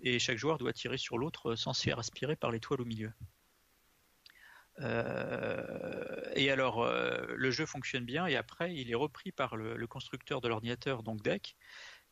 et 0.00 0.18
chaque 0.18 0.38
joueur 0.38 0.58
doit 0.58 0.72
tirer 0.72 0.98
sur 0.98 1.18
l'autre 1.18 1.54
sans 1.56 1.72
se 1.72 1.82
faire 1.82 1.98
aspirer 1.98 2.36
par 2.36 2.50
l'étoile 2.50 2.80
au 2.80 2.84
milieu. 2.84 3.12
Euh, 4.80 6.20
et 6.34 6.50
alors, 6.50 6.82
euh, 6.82 7.26
le 7.28 7.50
jeu 7.50 7.64
fonctionne 7.64 8.04
bien, 8.04 8.26
et 8.26 8.36
après, 8.36 8.74
il 8.74 8.90
est 8.90 8.96
repris 8.96 9.32
par 9.32 9.56
le, 9.56 9.76
le 9.76 9.86
constructeur 9.86 10.40
de 10.40 10.48
l'ordinateur, 10.48 11.02
donc 11.02 11.22
DEC, 11.22 11.56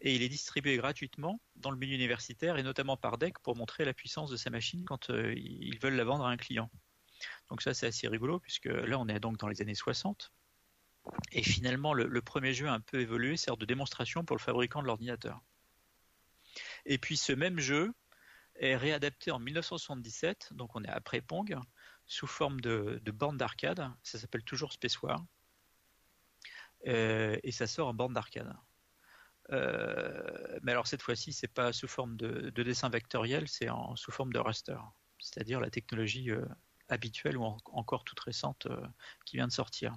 et 0.03 0.15
il 0.15 0.23
est 0.23 0.29
distribué 0.29 0.77
gratuitement 0.77 1.41
dans 1.57 1.71
le 1.71 1.77
milieu 1.77 1.95
universitaire, 1.95 2.59
et 2.59 2.65
notamment 2.65 2.97
par 2.97 3.19
DEC, 3.19 3.38
pour 3.38 3.57
montrer 3.57 3.85
la 3.85 3.95
puissance 3.95 4.31
de 4.31 4.37
sa 4.37 4.51
machine 4.51 4.85
quand 4.85 5.11
euh, 5.11 5.33
ils 5.37 5.79
veulent 5.79 5.95
la 5.95 6.05
vendre 6.05 6.27
à 6.27 6.31
un 6.31 6.37
client. 6.37 6.71
Donc 7.49 7.62
ça, 7.62 7.73
c'est 7.73 7.87
assez 7.87 8.09
rigolo, 8.09 8.41
puisque 8.41 8.67
là, 8.67 8.99
on 8.99 9.07
est 9.07 9.21
donc 9.21 9.38
dans 9.38 9.47
les 9.47 9.62
années 9.62 9.77
60. 9.77 10.33
Et 11.31 11.43
finalement, 11.43 11.95
le, 11.95 12.21
premier 12.21 12.53
jeu 12.53 12.69
un 12.69 12.81
peu 12.81 13.01
évolué, 13.01 13.37
sert 13.37 13.57
de 13.57 13.65
démonstration 13.65 14.25
pour 14.25 14.37
le 14.37 14.43
fabricant 14.43 14.83
de 14.83 14.88
l'ordinateur. 14.88 15.41
Et 16.85 16.99
puis 16.99 17.17
ce 17.17 17.33
même 17.33 17.61
jeu 17.61 17.93
est 18.57 18.77
réadapté 18.77 19.31
en 19.31 19.38
1977, 19.38 20.53
donc 20.53 20.75
on 20.77 20.83
est 20.83 20.88
après 20.88 21.21
Pong, 21.21 21.57
sous 22.07 22.27
forme 22.27 22.61
de, 22.61 23.01
de 23.03 23.11
borne 23.12 23.37
d'arcade. 23.37 23.88
Ça 24.03 24.19
s'appelle 24.19 24.43
toujours 24.43 24.73
Space 24.73 25.01
War. 25.01 25.25
Euh, 26.88 27.38
et 27.45 27.53
ça 27.53 27.69
sort 27.69 27.88
en 27.88 27.95
borne 27.95 28.12
d'arcade. 28.12 28.53
Euh, 29.53 30.59
mais 30.62 30.73
alors 30.73 30.87
cette 30.87 31.03
fois-ci, 31.03 31.33
c'est 31.33 31.53
pas 31.53 31.73
sous 31.73 31.88
forme 31.88 32.17
de, 32.17 32.51
de 32.51 32.62
dessin 32.62 32.88
vectoriel, 32.88 33.49
c'est 33.49 33.69
sous 33.97 34.11
forme 34.11 34.33
de 34.33 34.38
raster, 34.38 34.79
c'est-à-dire 35.19 35.61
la 35.61 35.71
technologie 35.71 36.31
euh, 36.31 36.45
habituelle 36.88 37.37
ou 37.37 37.45
en, 37.45 37.59
encore 37.73 38.05
toute 38.05 38.21
récente 38.21 38.67
euh, 38.67 38.87
qui 39.27 39.37
vient 39.37 39.47
de 39.47 39.53
sortir. 39.53 39.95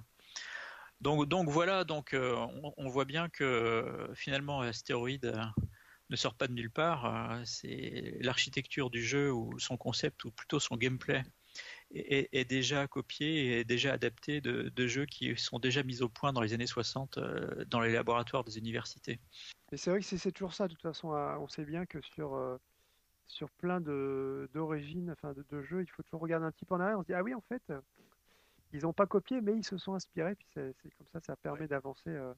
Donc, 1.00 1.28
donc 1.28 1.48
voilà, 1.48 1.84
donc 1.84 2.14
on, 2.14 2.72
on, 2.76 2.88
voit 2.88 3.04
bien 3.04 3.28
que 3.28 4.10
finalement 4.14 4.62
Astéroïde 4.62 5.38
ne 6.08 6.16
sort 6.16 6.34
pas 6.34 6.48
de 6.48 6.54
nulle 6.54 6.70
part. 6.70 7.38
c'est 7.44 8.16
l'architecture 8.20 8.88
du 8.88 9.04
jeu 9.04 9.30
ou 9.30 9.58
son 9.58 9.76
concept 9.76 10.24
ou 10.24 10.30
plutôt 10.30 10.58
son 10.58 10.76
gameplay 10.76 11.22
est, 11.92 12.28
est 12.32 12.44
déjà 12.44 12.86
copié 12.86 13.46
et 13.46 13.60
est 13.60 13.64
déjà 13.64 13.92
adapté 13.92 14.40
de, 14.40 14.68
de 14.74 14.86
jeux 14.86 15.06
qui 15.06 15.36
sont 15.36 15.58
déjà 15.58 15.82
mis 15.82 16.02
au 16.02 16.08
point 16.08 16.32
dans 16.32 16.40
les 16.40 16.52
années 16.54 16.66
60 16.66 17.18
euh, 17.18 17.64
dans 17.66 17.80
les 17.80 17.92
laboratoires 17.92 18.44
des 18.44 18.58
universités. 18.58 19.20
Et 19.72 19.76
c'est 19.76 19.90
vrai 19.90 20.00
que 20.00 20.06
c'est 20.06 20.32
toujours 20.32 20.54
ça, 20.54 20.68
de 20.68 20.72
toute 20.72 20.82
façon, 20.82 21.08
on 21.10 21.48
sait 21.48 21.64
bien 21.64 21.86
que 21.86 22.00
sur, 22.14 22.34
euh, 22.34 22.56
sur 23.26 23.50
plein 23.50 23.80
d'origines, 23.80 25.10
enfin 25.10 25.32
de, 25.32 25.44
de 25.50 25.62
jeux, 25.62 25.82
il 25.82 25.90
faut 25.90 26.02
toujours 26.02 26.20
regarder 26.20 26.46
un 26.46 26.52
petit 26.52 26.64
peu 26.64 26.74
en 26.74 26.80
arrière, 26.80 26.98
on 26.98 27.02
se 27.02 27.06
dit, 27.06 27.14
ah 27.14 27.22
oui, 27.22 27.34
en 27.34 27.42
fait, 27.48 27.62
ils 28.72 28.82
n'ont 28.82 28.92
pas 28.92 29.06
copié, 29.06 29.40
mais 29.40 29.56
ils 29.56 29.64
se 29.64 29.76
sont 29.78 29.94
inspirés, 29.94 30.34
puis 30.34 30.46
c'est 30.54 30.74
comme 30.98 31.06
ça, 31.12 31.20
ça 31.20 31.36
permet 31.36 31.66
d'avancer 31.66 32.10
euh, 32.10 32.32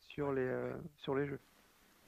sur, 0.00 0.32
les, 0.32 0.72
sur 0.98 1.14
les 1.14 1.26
jeux. 1.26 1.40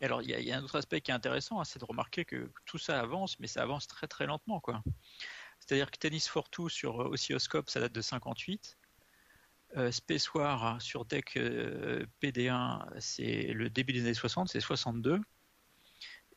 Et 0.01 0.07
alors, 0.07 0.23
il 0.23 0.31
y, 0.31 0.35
a- 0.35 0.41
il 0.41 0.47
y 0.47 0.53
a 0.53 0.59
un 0.59 0.63
autre 0.63 0.77
aspect 0.77 1.01
qui 1.01 1.11
est 1.13 1.15
intéressant, 1.15 1.61
hein, 1.61 1.65
c'est 1.65 1.79
de 1.79 1.85
remarquer 1.85 2.25
que 2.25 2.51
tout 2.67 2.79
ça 2.79 3.01
avance, 3.01 3.39
mais 3.39 3.47
ça 3.47 3.63
avance 3.63 3.87
très 3.87 4.07
très 4.09 4.27
lentement, 4.27 4.61
quoi. 4.61 4.83
C'est-à-dire 5.67 5.91
que 5.91 5.99
Tennis 5.99 6.29
for 6.29 6.51
Two 6.51 6.69
sur 6.69 7.01
euh, 7.01 7.09
Oscilloscope, 7.09 7.71
ça 7.71 7.81
date 7.81 7.93
de 7.93 8.03
58. 8.03 8.77
Euh, 9.77 9.91
Space 9.91 10.33
War 10.35 10.65
hein, 10.65 10.79
sur 10.79 11.05
deck 11.05 11.37
euh, 11.37 12.05
PD1, 12.23 12.87
c'est 13.01 13.53
le 13.53 13.71
début 13.71 13.93
des 13.93 14.03
années 14.03 14.15
60, 14.15 14.49
c'est 14.49 14.61
62. 14.61 15.21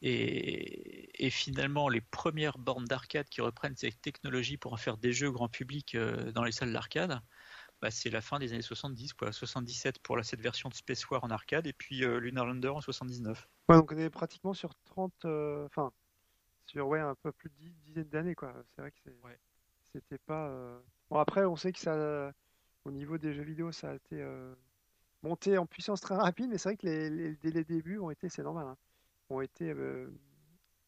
Et, 0.01 1.29
finalement, 1.31 1.89
les 1.89 2.01
premières 2.01 2.57
bornes 2.57 2.85
d'arcade 2.85 3.27
qui 3.29 3.41
reprennent 3.41 3.75
ces 3.75 3.91
technologies 3.91 4.57
pour 4.57 4.73
en 4.73 4.77
faire 4.77 4.97
des 4.97 5.11
jeux 5.11 5.31
grand 5.31 5.49
public 5.49 5.95
euh, 5.95 6.31
dans 6.31 6.43
les 6.43 6.51
salles 6.51 6.71
d'arcade, 6.71 7.19
bah, 7.81 7.91
c'est 7.91 8.09
la 8.09 8.21
fin 8.21 8.39
des 8.39 8.53
années 8.53 8.61
70, 8.61 9.13
quoi. 9.13 9.31
77 9.31 9.99
pour 9.99 10.17
cette 10.23 10.41
version 10.41 10.69
de 10.69 10.75
Space 10.75 11.07
War 11.09 11.23
en 11.23 11.29
arcade, 11.29 11.67
et 11.67 11.73
puis 11.73 11.97
Lunar 11.97 12.45
Lander 12.45 12.69
en 12.69 12.81
79. 12.81 13.47
Ouais, 13.69 13.75
donc 13.75 13.91
on 13.91 13.97
est 13.97 14.09
pratiquement 14.09 14.53
sur 14.53 14.73
30, 14.85 15.13
euh, 15.25 15.65
enfin, 15.65 15.91
sur 16.67 16.87
ouais, 16.87 16.99
un 16.99 17.15
peu 17.15 17.31
plus 17.31 17.49
de 17.49 17.55
10 17.55 17.71
dizaines 17.85 18.09
d'années, 18.09 18.35
quoi. 18.35 18.53
C'est 18.75 18.81
vrai 18.81 18.91
que 18.91 19.09
Ouais. 19.23 19.37
c'était 19.93 20.17
pas. 20.19 20.49
euh, 20.49 20.79
Bon, 21.09 21.19
après, 21.19 21.45
on 21.45 21.55
sait 21.55 21.71
que 21.73 21.79
ça, 21.79 22.33
au 22.85 22.91
niveau 22.91 23.17
des 23.17 23.33
jeux 23.33 23.43
vidéo, 23.43 23.71
ça 23.71 23.91
a 23.91 23.95
été 23.95 24.21
euh, 24.21 24.53
monté 25.23 25.57
en 25.57 25.65
puissance 25.65 26.01
très 26.01 26.15
rapide, 26.15 26.49
mais 26.49 26.57
c'est 26.57 26.69
vrai 26.69 26.77
que 26.77 26.87
les, 26.87 27.09
les, 27.09 27.35
dès 27.37 27.51
les 27.51 27.63
débuts 27.65 27.99
ont 27.99 28.11
été, 28.11 28.29
c'est 28.29 28.43
normal, 28.43 28.67
hein, 28.67 28.77
ont 29.29 29.41
été, 29.41 29.71
euh, 29.71 30.09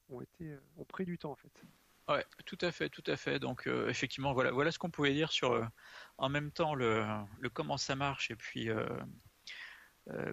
ont 0.10 0.22
été, 0.22 0.58
ont 0.78 0.86
pris 0.86 1.06
du 1.06 1.18
temps 1.18 1.32
en 1.32 1.36
fait. 1.38 1.63
Ouais, 2.08 2.26
tout 2.46 2.58
à 2.62 2.72
fait, 2.72 2.89
tout 2.89 3.04
à 3.06 3.15
fait. 3.18 3.39
Donc 3.39 3.68
euh, 3.68 3.88
effectivement, 3.89 4.34
voilà, 4.34 4.52
voilà 4.52 4.72
ce 4.72 4.80
qu'on 4.80 4.89
pouvait 4.89 5.13
dire 5.13 5.32
sur 5.32 5.52
euh, 5.54 5.63
en 6.18 6.28
même 6.30 6.52
temps 6.52 6.74
le, 6.74 7.06
le 7.39 7.50
comment 7.50 7.78
ça 7.78 7.96
marche 7.96 8.32
et 8.32 8.36
puis 8.36 8.70
euh, 8.70 8.88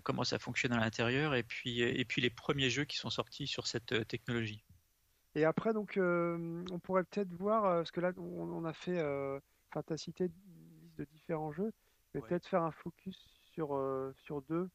comment 0.05 0.25
ça 0.25 0.39
fonctionne 0.39 0.73
à 0.73 0.81
l'intérieur 0.81 1.35
et 1.35 1.43
puis 1.43 1.81
et 1.81 2.05
puis 2.05 2.23
les 2.23 2.31
premiers 2.31 2.71
jeux 2.71 2.85
qui 2.85 2.97
sont 2.97 3.11
sortis 3.11 3.47
sur 3.47 3.67
cette 3.67 4.07
technologie. 4.09 4.65
Et 5.37 5.45
après, 5.45 5.73
donc, 5.75 5.99
euh, 5.99 6.65
on 6.73 6.79
pourrait 6.79 7.05
peut-être 7.05 7.33
voir, 7.35 7.67
euh, 7.67 7.77
parce 7.81 7.91
que 7.91 8.01
là, 8.01 8.11
on, 8.17 8.23
on 8.23 8.65
a 8.65 8.73
fait, 8.73 8.99
euh, 8.99 9.39
enfin, 9.71 9.83
t'as 9.87 9.99
cité 9.99 10.25
une 10.25 10.81
liste 10.81 10.99
de 10.99 11.05
différents 11.05 11.53
jeux, 11.53 11.73
mais 12.15 12.23
Ouais. 12.23 12.29
peut-être 12.29 12.47
faire 12.49 12.63
un 12.63 12.73
focus 12.73 13.17
sur, 13.53 13.79
sur 14.25 14.41
deux 14.43 14.69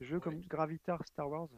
jeux 0.00 0.20
comme 0.20 0.40
Gravitar 0.42 1.00
Star 1.06 1.28
Wars. 1.28 1.48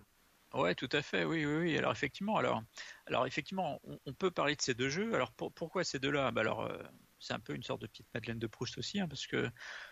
Ouais, 0.54 0.74
tout 0.76 0.88
à 0.92 1.02
fait. 1.02 1.24
Oui, 1.24 1.44
oui, 1.44 1.56
oui. 1.56 1.76
Alors 1.76 1.90
effectivement, 1.90 2.36
alors, 2.36 2.62
alors 3.06 3.26
effectivement, 3.26 3.80
on, 3.84 3.98
on 4.06 4.12
peut 4.14 4.30
parler 4.30 4.54
de 4.54 4.62
ces 4.62 4.74
deux 4.74 4.88
jeux. 4.88 5.12
Alors 5.14 5.32
pour- 5.32 5.52
pourquoi 5.52 5.82
ces 5.82 5.98
deux-là? 5.98 6.30
Bah 6.30 6.42
alors, 6.42 6.62
euh, 6.62 6.82
c'est 7.18 7.34
un 7.34 7.40
peu 7.40 7.54
une 7.54 7.64
sorte 7.64 7.82
de 7.82 7.88
petite 7.88 8.06
Madeleine 8.14 8.38
de 8.38 8.46
Proust 8.46 8.78
aussi, 8.78 9.00
hein, 9.00 9.08
parce 9.08 9.26
que 9.26 9.50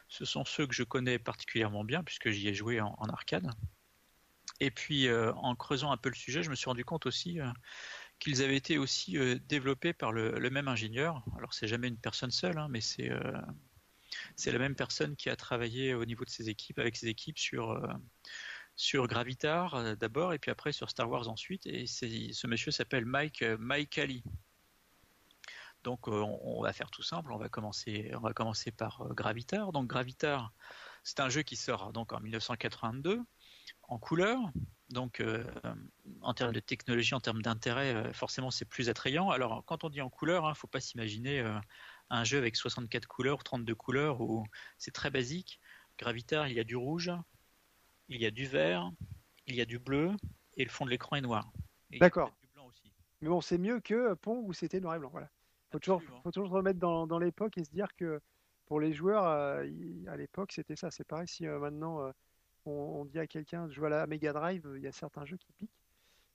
ce 0.08 0.24
sont 0.24 0.44
ceux 0.44 0.66
que 0.66 0.74
je 0.74 0.84
connais 0.84 1.18
particulièrement 1.18 1.84
bien, 1.84 2.04
puisque 2.04 2.30
j'y 2.30 2.48
ai 2.48 2.54
joué 2.54 2.80
en, 2.80 2.94
en 2.98 3.08
arcade. 3.08 3.50
Et 4.60 4.70
puis, 4.70 5.08
euh, 5.08 5.32
en 5.34 5.56
creusant 5.56 5.90
un 5.90 5.96
peu 5.96 6.08
le 6.08 6.14
sujet, 6.14 6.42
je 6.42 6.50
me 6.50 6.54
suis 6.54 6.66
rendu 6.66 6.84
compte 6.84 7.06
aussi 7.06 7.40
euh, 7.40 7.50
qu'ils 8.18 8.42
avaient 8.42 8.56
été 8.56 8.78
aussi 8.78 9.18
euh, 9.18 9.38
développés 9.48 9.92
par 9.92 10.12
le, 10.12 10.38
même 10.50 10.68
ingénieur. 10.68 11.22
Alors, 11.36 11.54
c'est 11.54 11.66
jamais 11.68 11.88
une 11.88 11.98
personne 11.98 12.30
seule, 12.30 12.58
hein, 12.58 12.68
mais 12.70 12.80
c'est 12.80 13.10
euh, 13.10 13.32
c'est 14.36 14.52
la 14.52 14.58
même 14.58 14.76
personne 14.76 15.16
qui 15.16 15.28
a 15.28 15.36
travaillé 15.36 15.94
au 15.94 16.04
niveau 16.04 16.24
de 16.24 16.30
ses 16.30 16.48
équipes, 16.48 16.78
avec 16.78 16.96
ses 16.96 17.08
équipes 17.08 17.38
sur 17.38 17.70
euh, 17.72 19.06
Gravitar 19.06 19.96
d'abord, 19.96 20.32
et 20.32 20.38
puis 20.38 20.50
après 20.50 20.72
sur 20.72 20.88
Star 20.90 21.10
Wars 21.10 21.28
ensuite. 21.28 21.66
Et 21.66 21.86
ce 21.86 22.46
monsieur 22.46 22.70
s'appelle 22.70 23.04
Mike 23.04 23.42
euh. 23.42 23.58
Donc, 25.82 26.08
on, 26.08 26.62
va 26.62 26.72
faire 26.72 26.90
tout 26.90 27.02
simple. 27.02 27.30
On 27.30 27.36
va 27.36 27.50
commencer, 27.50 28.10
on 28.14 28.20
va 28.20 28.32
commencer 28.32 28.70
par 28.70 29.06
Gravitar. 29.10 29.70
Donc, 29.70 29.86
Gravitar, 29.86 30.52
c'est 31.02 31.20
un 31.20 31.28
jeu 31.28 31.42
qui 31.42 31.56
sort 31.56 31.92
donc 31.92 32.14
en 32.14 32.20
1982 32.20 33.20
en 33.88 33.98
couleur. 33.98 34.38
Donc, 34.94 35.18
euh, 35.18 35.42
en 36.22 36.34
termes 36.34 36.52
de 36.52 36.60
technologie, 36.60 37.14
en 37.14 37.20
termes 37.20 37.42
d'intérêt, 37.42 37.92
euh, 37.92 38.12
forcément, 38.12 38.52
c'est 38.52 38.64
plus 38.64 38.88
attrayant. 38.88 39.30
Alors, 39.30 39.64
quand 39.66 39.82
on 39.82 39.90
dit 39.90 40.00
en 40.00 40.08
couleur, 40.08 40.44
il 40.44 40.50
ne 40.50 40.54
faut 40.54 40.68
pas 40.68 40.78
s'imaginer 40.78 41.40
euh, 41.40 41.58
un 42.10 42.22
jeu 42.22 42.38
avec 42.38 42.54
64 42.54 43.06
couleurs, 43.08 43.42
32 43.42 43.74
couleurs, 43.74 44.20
où 44.20 44.46
c'est 44.78 44.92
très 44.92 45.10
basique. 45.10 45.60
Gravitar, 45.98 46.46
il 46.46 46.54
y 46.54 46.60
a 46.60 46.64
du 46.64 46.76
rouge, 46.76 47.10
il 48.08 48.22
y 48.22 48.26
a 48.26 48.30
du 48.30 48.46
vert, 48.46 48.88
il 49.48 49.56
y 49.56 49.60
a 49.60 49.64
du 49.64 49.80
bleu, 49.80 50.12
et 50.56 50.64
le 50.64 50.70
fond 50.70 50.84
de 50.84 50.90
l'écran 50.90 51.16
est 51.16 51.20
noir. 51.20 51.50
D'accord. 51.98 52.30
peut-être 52.30 52.40
du 52.40 52.48
blanc 52.54 52.66
aussi. 52.66 52.92
Mais 53.20 53.28
bon, 53.28 53.40
c'est 53.40 53.58
mieux 53.58 53.80
que 53.80 54.14
Pong 54.14 54.46
où 54.46 54.52
c'était 54.52 54.80
noir 54.80 54.94
et 54.94 54.98
blanc. 55.00 55.10
Voilà. 55.10 55.28
Faut 55.72 55.80
toujours, 55.80 55.96
Absolument. 55.96 56.22
faut 56.22 56.30
toujours 56.30 56.48
se 56.48 56.54
remettre 56.54 56.78
dans, 56.78 57.08
dans 57.08 57.18
l'époque 57.18 57.58
et 57.58 57.64
se 57.64 57.70
dire 57.70 57.88
que 57.96 58.20
pour 58.66 58.78
les 58.78 58.92
joueurs, 58.92 59.24
à 59.24 60.16
l'époque, 60.16 60.52
c'était 60.52 60.76
ça. 60.76 60.92
C'est 60.92 61.04
pareil 61.04 61.26
si 61.26 61.46
maintenant 61.46 62.12
on, 62.66 62.70
on 63.00 63.04
dit 63.04 63.18
à 63.18 63.26
quelqu'un 63.26 63.66
de 63.66 63.72
jouer 63.72 63.86
à 63.86 63.90
la 63.90 64.06
Mega 64.06 64.32
Drive, 64.32 64.66
il 64.76 64.82
y 64.82 64.86
a 64.86 64.92
certains 64.92 65.24
jeux 65.24 65.36
qui 65.36 65.52
piquent. 65.52 65.70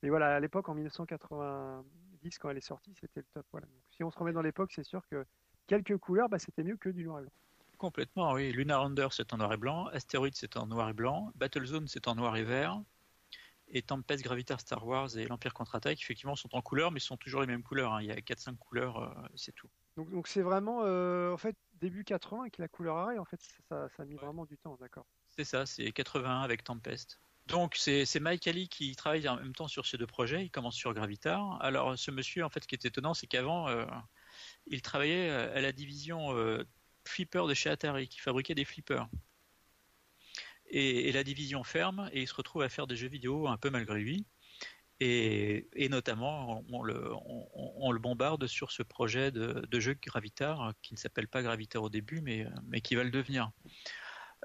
Mais 0.02 0.10
voilà, 0.10 0.36
à 0.36 0.40
l'époque, 0.40 0.70
en 0.70 0.76
1990, 0.76 2.40
quand 2.40 2.50
elle 2.50 2.58
est 2.58 2.62
sortie, 2.62 2.94
c'était 3.00 3.20
le 3.20 3.26
top. 3.34 3.46
Voilà. 3.52 3.68
Donc, 3.68 3.84
si 3.92 4.04
on 4.04 4.12
se 4.12 4.18
remet 4.18 4.32
dans 4.32 4.42
l'époque, 4.42 4.72
c'est 4.74 4.84
sûr 4.84 5.06
que 5.10 5.26
quelques 5.68 5.98
couleurs, 5.98 6.30
bah, 6.30 6.40
c'était 6.40 6.64
mieux 6.64 6.78
que 6.78 6.90
du 6.90 7.04
noir 7.04 7.20
et 7.20 7.24
blanc. 7.24 7.32
Complètement, 7.78 8.34
oui. 8.34 8.52
Lunar 8.52 8.84
Under, 8.84 9.12
c'est 9.14 9.34
en 9.34 9.38
noir 9.38 9.54
et 9.54 9.58
blanc. 9.58 9.88
Astéroïde, 9.88 10.36
c'est 10.36 10.58
en 10.58 10.68
noir 10.68 10.90
et 10.90 10.94
blanc. 10.94 11.32
Battlezone, 11.36 11.88
c'est 11.88 12.08
en 12.08 12.16
noir 12.16 12.36
et 12.38 12.44
vert. 12.44 12.82
Et 13.72 13.82
Tempest, 13.84 14.24
Gravitar, 14.24 14.60
Star 14.60 14.86
Wars 14.86 15.16
et 15.16 15.28
l'Empire 15.28 15.54
contre-attaque, 15.54 16.02
effectivement, 16.02 16.36
sont 16.36 16.54
en 16.56 16.62
couleur, 16.62 16.92
mais 16.92 17.00
sont 17.00 17.18
toujours 17.18 17.42
les 17.42 17.48
mêmes 17.48 17.62
couleurs. 17.62 17.94
hein. 17.94 18.02
Il 18.02 18.08
y 18.08 18.12
a 18.12 18.20
4-5 18.20 18.58
couleurs, 18.58 18.98
euh, 18.98 19.28
c'est 19.36 19.54
tout. 19.54 19.70
Donc, 19.96 20.10
donc 20.10 20.28
c'est 20.28 20.42
vraiment, 20.42 20.82
euh, 20.84 21.32
en 21.32 21.38
fait, 21.38 21.56
début 21.74 22.04
80 22.04 22.50
que 22.50 22.62
la 22.62 22.68
couleur 22.68 22.98
arrêt, 22.98 23.18
en 23.20 23.26
fait, 23.26 23.40
ça, 23.70 23.88
ça 23.90 24.04
a 24.04 24.06
mis 24.06 24.16
vraiment 24.16 24.46
du 24.46 24.58
temps, 24.58 24.76
d'accord. 24.80 25.06
C'est 25.40 25.46
ça, 25.46 25.66
c'est 25.66 25.94
81 25.94 26.42
avec 26.42 26.66
Tempest. 26.66 27.18
Donc 27.48 27.78
c'est 27.78 28.20
Mike 28.20 28.46
Ali 28.46 28.68
qui 28.68 28.94
travaille 28.98 29.26
en 29.30 29.38
même 29.38 29.56
temps 29.56 29.70
sur 29.70 29.86
ces 29.86 29.98
deux 29.98 30.06
projets. 30.06 30.44
Il 30.44 30.52
commence 30.52 30.76
sur 30.76 30.94
Gravitar. 30.94 31.58
Alors 31.62 31.98
ce 31.98 32.12
monsieur, 32.12 32.44
en 32.44 32.50
fait, 32.50 32.62
ce 32.62 32.68
qui 32.68 32.76
est 32.76 32.84
étonnant, 32.84 33.14
c'est 33.14 33.26
qu'avant, 33.26 33.70
euh, 33.70 33.86
il 34.68 34.82
travaillait 34.82 35.30
euh, 35.30 35.56
à 35.56 35.62
la 35.62 35.72
division 35.72 36.36
euh, 36.36 36.66
flipper 37.06 37.48
de 37.48 37.54
chez 37.54 37.70
Atari, 37.70 38.10
qui 38.10 38.20
fabriquait 38.20 38.54
des 38.54 38.66
flippers. 38.66 39.08
Et, 40.72 41.10
la 41.14 41.24
division 41.24 41.64
ferme, 41.64 42.10
et 42.12 42.24
il 42.24 42.28
se 42.28 42.34
retrouve 42.34 42.64
à 42.64 42.68
faire 42.68 42.86
des 42.86 42.98
jeux 42.98 43.08
vidéo 43.08 43.48
un 43.48 43.56
peu 43.56 43.70
malgré 43.70 43.98
lui. 43.98 44.26
Et, 45.00 45.88
notamment, 45.90 46.66
on, 46.70 46.84
le, 46.84 48.00
bombarde 48.00 48.46
sur 48.46 48.74
ce 48.74 48.84
projet 48.84 49.32
de, 49.32 49.80
jeu 49.80 49.94
Gravitar, 49.94 50.74
qui 50.82 50.96
ne 50.96 51.00
s'appelle 51.00 51.30
pas 51.30 51.42
Gravitar 51.44 51.82
au 51.82 51.90
début, 51.90 52.20
mais 52.20 52.82
qui 52.82 52.96
va 52.96 53.06
le 53.06 53.10
devenir. 53.10 53.54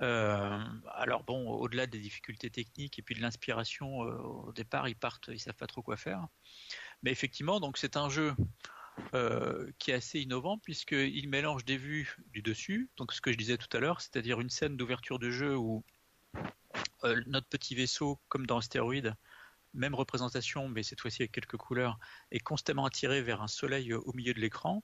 Euh, 0.03 0.59
alors 0.93 1.23
bon, 1.23 1.49
au-delà 1.49 1.87
des 1.87 2.01
difficultés 2.01 2.51
techniques 2.51 2.99
et 2.99 3.03
puis 3.03 3.15
de 3.15 3.21
l'inspiration, 3.21 4.05
euh, 4.05 4.17
au 4.17 4.53
départ, 4.53 4.89
ils 4.89 4.97
partent, 4.97 5.29
ils 5.29 5.39
savent 5.39 5.55
pas 5.55 5.67
trop 5.67 5.83
quoi 5.83 5.97
faire. 5.97 6.27
Mais 7.03 7.13
effectivement, 7.13 7.61
donc 7.61 7.79
c'est 7.79 7.97
un 7.97 8.09
jeu 8.09 8.35
euh, 9.15 9.71
qui 9.79 9.91
est 9.91 9.95
assez 9.95 10.21
innovant 10.21 10.59
puisqu'il 10.59 11.29
mélange 11.29 11.65
des 11.65 11.77
vues 11.77 12.17
du 12.33 12.43
dessus, 12.43 12.91
donc 12.97 13.13
ce 13.13 13.21
que 13.21 13.33
je 13.33 13.37
disais 13.39 13.57
tout 13.57 13.75
à 13.77 13.81
l'heure, 13.81 14.01
c'est-à-dire 14.01 14.41
une 14.41 14.51
scène 14.51 14.77
d'ouverture 14.77 15.19
de 15.19 15.31
jeu 15.31 15.57
où 15.57 15.85
notre 17.27 17.47
petit 17.49 17.75
vaisseau, 17.75 18.19
comme 18.29 18.47
dans 18.47 18.59
Astéroïde, 18.59 19.15
même 19.75 19.95
représentation, 19.95 20.69
mais 20.69 20.83
cette 20.83 21.01
fois-ci 21.01 21.23
avec 21.23 21.33
quelques 21.33 21.57
couleurs, 21.57 21.99
est 22.31 22.41
constamment 22.41 22.87
attiré 22.87 23.23
vers 23.23 23.43
un 23.43 23.47
soleil 23.47 23.93
au 23.93 24.13
milieu 24.15 24.33
de 24.33 24.41
l'écran. 24.41 24.83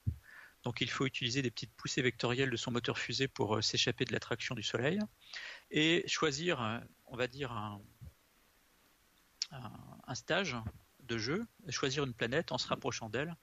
Donc 0.64 0.80
il 0.80 0.90
faut 0.90 1.06
utiliser 1.06 1.42
des 1.42 1.50
petites 1.50 1.72
poussées 1.74 2.02
vectorielles 2.02 2.50
de 2.50 2.56
son 2.56 2.70
moteur 2.70 2.98
fusée 2.98 3.28
pour 3.28 3.56
euh, 3.56 3.62
s'échapper 3.62 4.04
de 4.04 4.12
l'attraction 4.12 4.54
du 4.54 4.62
soleil 4.62 4.98
et 5.70 6.04
choisir, 6.06 6.60
euh, 6.62 6.78
on 7.06 7.16
va 7.16 7.26
dire, 7.26 7.52
un, 7.52 7.80
stage 10.14 10.56
de 11.04 11.18
jeu, 11.18 11.46
choisir 11.70 12.04
une 12.04 12.12
planète 12.12 12.52
en 12.52 12.58
se 12.58 12.68
rapprochant 12.68 13.08
d'elle. 13.08 13.34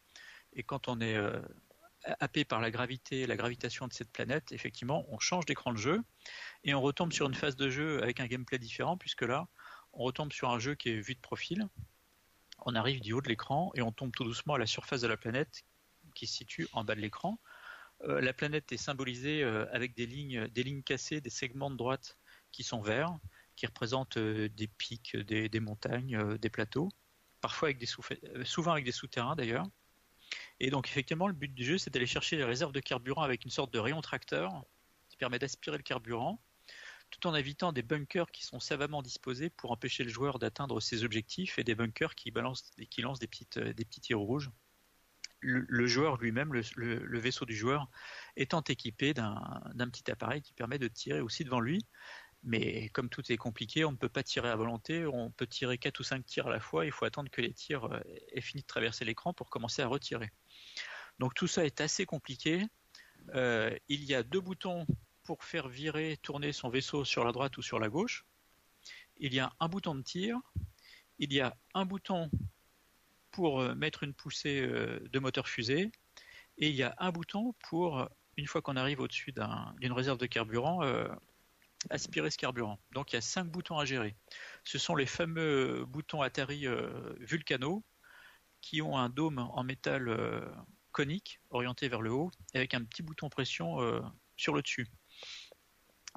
Et 0.54 0.64
quand 0.64 0.88
on 0.90 1.00
est 1.00 1.16
euh, 1.16 1.42
happé 2.20 2.46
par 2.46 2.62
la 2.62 2.72
gravité, 2.72 3.26
la 3.26 3.36
gravitation 3.36 3.88
de 3.88 3.94
cette 3.94 4.12
planète, 4.12 4.52
effectivement, 4.52 5.06
on 5.10 5.20
change 5.20 5.46
d'écran 5.46 5.72
de 5.72 5.78
jeu 5.78 6.02
et 6.64 6.74
on 6.74 6.82
retombe 6.82 7.14
sur 7.14 7.26
une 7.28 7.34
phase 7.34 7.56
de 7.56 7.70
jeu 7.70 8.04
avec 8.04 8.20
un 8.20 8.28
gameplay 8.28 8.60
différent, 8.60 8.98
puisque 8.98 9.24
là, 9.24 9.48
on 9.94 10.04
retombe 10.04 10.32
sur 10.34 10.50
un 10.50 10.60
jeu 10.60 10.76
qui 10.76 10.90
est 10.90 11.00
vu 11.00 11.16
de 11.16 11.20
profil. 11.20 11.68
On 12.66 12.76
arrive 12.76 13.02
du 13.02 13.14
haut 13.14 13.22
de 13.22 13.30
l'écran 13.30 13.72
et 13.76 13.82
on 13.82 13.92
tombe 13.92 14.12
tout 14.12 14.24
doucement 14.24 14.56
à 14.56 14.60
la 14.60 14.66
surface 14.66 15.02
de 15.02 15.08
la 15.08 15.18
planète 15.18 15.64
qui 16.18 16.28
se 16.28 16.36
situe 16.36 16.68
en 16.74 16.84
bas 16.84 16.96
de 16.96 17.02
l'écran. 17.02 17.40
Euh, 18.04 18.22
la 18.22 18.34
planète 18.34 18.72
est 18.72 18.78
symbolisée 18.78 19.44
euh, 19.44 19.66
avec 19.72 19.96
des 19.96 20.06
lignes, 20.06 20.48
des 20.48 20.64
lignes 20.64 20.84
cassées, 20.84 21.22
des 21.22 21.30
segments 21.30 21.72
de 21.72 21.78
droite 21.78 22.18
qui 22.52 22.64
sont 22.64 22.82
verts, 22.82 23.18
qui 23.56 23.66
représentent 23.66 24.18
euh, 24.18 24.50
des 24.50 24.68
pics, 24.68 25.16
des, 25.16 25.60
montagnes, 25.60 26.38
des 26.38 26.50
plateaux, 26.50 26.90
parfois 27.40 27.70
avec 27.70 27.78
des 27.78 27.88
souvent 28.44 28.72
avec 28.72 28.86
des 28.86 28.92
souterrains 28.92 29.36
d'ailleurs. 29.36 29.68
Et 30.60 30.70
donc 30.70 30.88
effectivement, 30.88 31.28
le 31.28 31.34
but 31.34 31.54
du 31.54 31.64
jeu, 31.64 31.78
c'est 31.78 31.92
d'aller 31.92 32.08
chercher 32.08 32.36
les 32.36 32.44
réserves 32.44 32.72
de 32.74 32.80
carburant 32.80 33.22
avec 33.22 33.46
une 33.46 33.52
sorte 33.52 33.74
de 33.74 33.80
rayon 33.80 34.02
tracteur 34.02 34.66
qui 35.10 35.18
permet 35.18 35.40
d'aspirer 35.40 35.78
le 35.78 35.84
carburant, 35.84 36.42
tout 37.12 37.26
en 37.28 37.36
évitant 37.36 37.72
des 37.72 37.84
bunkers 37.84 38.32
qui 38.32 38.44
sont 38.44 38.60
savamment 38.60 39.02
disposés 39.02 39.50
pour 39.50 39.72
empêcher 39.72 40.04
le 40.04 40.10
joueur 40.10 40.40
d'atteindre 40.40 40.82
ses 40.82 41.04
objectifs 41.04 41.58
et 41.58 41.64
des 41.64 41.76
bunkers 41.76 42.16
qui, 42.16 42.32
balancent, 42.32 42.72
qui 42.90 43.02
lancent 43.02 43.20
des, 43.20 43.30
des 43.56 43.86
petits 43.86 44.02
tirs 44.02 44.20
rouges. 44.20 44.52
Le, 45.40 45.86
joueur 45.86 46.18
lui-même, 46.18 46.52
le, 46.54 47.20
vaisseau 47.20 47.46
du 47.46 47.56
joueur, 47.56 47.90
étant 48.36 48.62
équipé 48.62 49.14
d'un 49.14 49.62
d'un 49.76 49.88
petit 49.88 50.10
appareil 50.10 50.42
qui 50.42 50.54
permet 50.54 50.80
de 50.80 50.88
tirer 50.88 51.22
aussi 51.22 51.44
devant 51.44 51.60
lui. 51.60 51.86
Mais 52.44 52.90
comme 52.90 53.10
tout 53.10 53.30
est 53.32 53.38
compliqué, 53.38 53.84
on 53.86 53.92
ne 53.92 53.98
peut 53.98 54.10
pas 54.10 54.24
tirer 54.24 54.50
à 54.50 54.56
volonté, 54.56 55.06
on 55.06 55.32
peut 55.32 55.48
tirer 55.48 55.78
4 55.78 56.00
ou 56.00 56.04
5 56.04 56.26
tirs 56.26 56.48
à 56.48 56.52
la 56.52 56.60
fois, 56.60 56.86
il 56.86 56.92
faut 56.92 57.06
attendre 57.06 57.30
que 57.30 57.42
les 57.42 57.54
tirs 57.54 57.86
euh, 57.86 58.00
aient 58.32 58.42
fini 58.42 58.62
de 58.62 58.68
traverser 58.68 59.06
l'écran 59.06 59.34
pour 59.34 59.50
commencer 59.50 59.82
à 59.82 59.88
retirer. 59.88 60.32
Donc 61.20 61.34
tout 61.34 61.48
ça 61.48 61.66
est 61.66 61.82
assez 61.82 62.06
compliqué. 62.06 62.66
Euh, 63.36 63.76
il 63.90 64.04
y 64.06 64.16
a 64.16 64.24
deux 64.24 64.40
boutons 64.40 64.86
pour 65.24 65.44
faire 65.44 65.68
virer, 65.68 66.18
tourner 66.22 66.54
son 66.54 66.70
vaisseau 66.70 67.04
sur 67.04 67.26
la 67.26 67.32
droite 67.32 67.58
ou 67.58 67.62
sur 67.62 67.80
la 67.80 67.90
gauche. 67.90 68.26
Il 69.18 69.34
y 69.34 69.40
a 69.40 69.52
un 69.60 69.68
bouton 69.68 69.96
de 69.96 70.02
tir. 70.02 70.40
Il 71.20 71.34
y 71.34 71.42
a 71.42 71.58
un 71.74 71.86
bouton 71.86 72.30
pour 73.38 73.62
euh, 73.62 73.76
mettre 73.76 74.02
une 74.02 74.16
poussée 74.16 74.62
euh, 74.62 75.00
de 75.12 75.20
moteur 75.20 75.48
fusée. 75.48 75.92
Et 76.58 76.70
il 76.70 76.76
y 76.76 76.82
a 76.82 76.96
un 76.98 77.12
bouton 77.12 77.54
pour, 77.70 78.10
une 78.36 78.48
fois 78.48 78.64
qu'on 78.64 78.76
arrive 78.76 79.00
au-dessus 79.00 79.32
d'un- 79.32 79.76
d'une 79.80 79.94
réserve 79.94 80.18
de 80.18 80.26
carburant, 80.26 80.82
euh, 80.82 81.08
aspirer 81.92 82.32
ce 82.32 82.38
carburant. 82.40 82.80
Donc 82.94 83.12
il 83.12 83.16
y 83.16 83.20
a 83.20 83.22
cinq 83.22 83.46
boutons 83.46 83.78
à 83.78 83.86
gérer. 83.86 84.16
Ce 84.64 84.80
sont 84.80 84.96
les 84.96 85.06
fameux 85.06 85.86
boutons 85.86 86.24
Atari 86.24 86.66
euh, 86.66 87.14
Vulcano 87.20 87.84
qui 88.60 88.82
ont 88.82 88.98
un 88.98 89.10
dôme 89.10 89.38
en 89.38 89.64
métal 89.64 90.10
euh, 90.10 90.42
conique 90.92 91.40
orienté 91.52 91.90
vers 91.90 92.02
le 92.02 92.12
haut 92.12 92.32
avec 92.56 92.74
un 92.74 92.84
petit 92.84 93.04
bouton 93.04 93.30
pression 93.30 93.80
euh, 93.82 94.02
sur 94.36 94.56
le 94.56 94.64
dessus. 94.64 94.88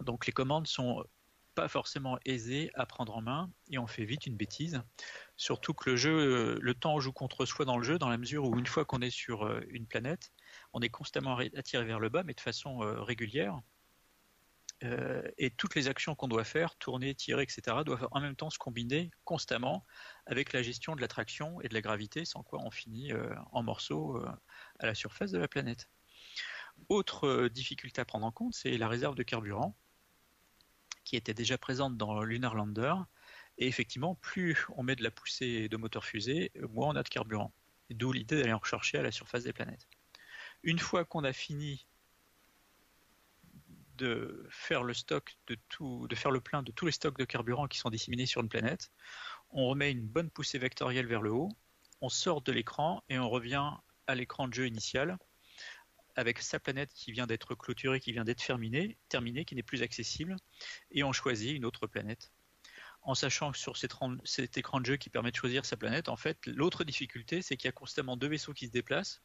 Donc 0.01 0.25
les 0.25 0.33
commandes 0.33 0.67
sont 0.67 1.05
pas 1.55 1.69
forcément 1.69 2.19
aisées 2.25 2.71
à 2.75 2.87
prendre 2.87 3.17
en 3.17 3.23
main 3.23 3.51
et 3.71 3.79
on 3.79 3.87
fait 3.87 4.05
vite 4.05 4.27
une 4.27 4.37
bêtise. 4.37 4.83
Surtout 5.37 5.75
que 5.75 5.91
le 5.91 5.97
jeu, 5.97 6.11
euh, 6.11 6.59
le 6.61 6.75
temps 6.75 7.01
joue 7.01 7.13
contre 7.13 7.47
soi 7.47 7.65
dans 7.65 7.77
le 7.77 7.83
jeu 7.83 7.99
dans 7.99 8.09
la 8.09 8.19
mesure 8.19 8.45
où 8.45 8.59
une 8.59 8.67
fois 8.67 8.85
qu'on 8.85 9.01
est 9.01 9.11
sur 9.11 9.45
euh, 9.45 9.61
une 9.71 9.87
planète, 9.87 10.33
on 10.73 10.81
est 10.81 10.89
constamment 10.89 11.35
ré- 11.35 11.51
attiré 11.57 11.85
vers 11.85 12.01
le 12.01 12.09
bas 12.09 12.23
mais 12.23 12.35
de 12.35 12.41
façon 12.41 12.83
euh, 12.83 13.03
régulière. 13.03 13.61
Et 15.37 15.51
toutes 15.51 15.75
les 15.75 15.89
actions 15.89 16.15
qu'on 16.15 16.27
doit 16.27 16.43
faire, 16.43 16.75
tourner, 16.77 17.15
tirer, 17.15 17.43
etc., 17.43 17.85
doivent 17.85 18.09
en 18.13 18.21
même 18.21 18.35
temps 18.35 18.49
se 18.49 18.57
combiner 18.57 19.11
constamment 19.25 19.85
avec 20.25 20.55
la 20.55 20.63
gestion 20.63 20.97
de 20.97 21.03
l'attraction 21.03 21.61
et 21.61 21.69
de 21.69 21.75
la 21.75 21.83
gravité, 21.83 22.25
sans 22.25 22.43
quoi 22.43 22.61
on 22.65 22.71
finit 22.71 23.13
en 23.53 23.63
morceaux 23.63 24.17
à 24.79 24.87
la 24.87 24.95
surface 24.95 25.33
de 25.33 25.39
la 25.39 25.49
planète. 25.49 25.91
Autre 26.89 27.49
difficulté 27.49 28.01
à 28.01 28.07
prendre 28.07 28.25
en 28.25 28.33
compte, 28.33 28.55
c'est 28.55 28.79
la 28.79 28.89
réserve 28.89 29.15
de 29.15 29.23
carburant, 29.23 29.77
qui 31.11 31.17
était 31.17 31.35
déjà 31.35 31.59
présente 31.59 31.97
dans 31.97 32.23
Lunar 32.23 32.55
Lander. 32.55 32.95
Et 33.59 33.67
effectivement, 33.67 34.15
plus 34.15 34.65
on 34.77 34.85
met 34.85 34.95
de 34.95 35.03
la 35.03 35.11
poussée 35.11 35.69
de 35.69 35.77
moteur 35.77 36.05
fusée, 36.05 36.53
moins 36.69 36.91
on 36.91 36.95
a 36.95 37.03
de 37.03 37.09
carburant. 37.09 37.53
D'où 37.91 38.13
l'idée 38.13 38.39
d'aller 38.39 38.53
en 38.53 38.59
rechercher 38.59 38.99
à 38.99 39.03
la 39.03 39.11
surface 39.11 39.43
des 39.43 39.53
planètes. 39.53 39.89
Une 40.63 40.79
fois 40.79 41.05
qu'on 41.05 41.25
a 41.25 41.33
fini 41.33 41.85
de 43.97 44.47
faire 44.51 44.85
le 44.85 44.95
stock 44.95 45.37
de 45.49 45.57
tout, 45.69 46.07
de 46.07 46.15
faire 46.15 46.31
le 46.31 46.41
plein 46.41 46.63
de 46.63 46.71
tous 46.71 46.87
les 46.87 46.93
stocks 46.93 47.19
de 47.19 47.25
carburant 47.25 47.67
qui 47.67 47.79
sont 47.79 47.91
disséminés 47.91 48.27
sur 48.27 48.41
une 48.41 48.49
planète, 48.49 48.93
on 49.51 49.67
remet 49.67 49.91
une 49.91 50.07
bonne 50.07 50.31
poussée 50.31 50.59
vectorielle 50.59 51.09
vers 51.09 51.23
le 51.23 51.33
haut, 51.33 51.51
on 52.01 52.09
sort 52.09 52.41
de 52.41 52.53
l'écran 52.53 53.03
et 53.09 53.19
on 53.19 53.29
revient 53.29 53.69
à 54.07 54.15
l'écran 54.15 54.47
de 54.47 54.55
jeu 54.55 54.69
initial 54.69 55.19
avec 56.17 56.41
sa 56.41 56.61
planète 56.61 56.93
qui 56.95 57.13
vient 57.13 57.27
d'être 57.27 57.55
clôturée, 57.55 58.01
qui 58.01 58.13
vient 58.13 58.25
d'être 58.25 58.45
terminée, 58.45 58.99
terminée, 59.09 59.45
qui 59.45 59.55
n'est 59.55 59.63
plus 59.63 59.83
accessible, 59.83 60.37
et 60.91 61.03
on 61.05 61.13
choisit 61.13 61.57
une 61.57 61.65
autre 61.65 61.87
planète. 61.87 62.33
En 63.03 63.15
sachant 63.15 63.53
que 63.53 63.59
sur 63.59 63.77
cet, 63.77 63.95
ran- 63.95 64.19
cet 64.25 64.59
écran 64.59 64.81
de 64.81 64.87
jeu 64.87 64.97
qui 64.97 65.11
permet 65.11 65.31
de 65.31 65.37
choisir 65.37 65.65
sa 65.65 65.77
planète, 65.77 66.09
en 66.09 66.17
fait, 66.17 66.39
l'autre 66.47 66.85
difficulté, 66.85 67.43
c'est 67.43 67.57
qu'il 67.57 67.67
y 67.67 67.69
a 67.69 67.73
constamment 67.73 68.17
deux 68.17 68.29
vaisseaux 68.29 68.53
qui 68.53 68.67
se 68.67 68.73
déplacent. 68.73 69.23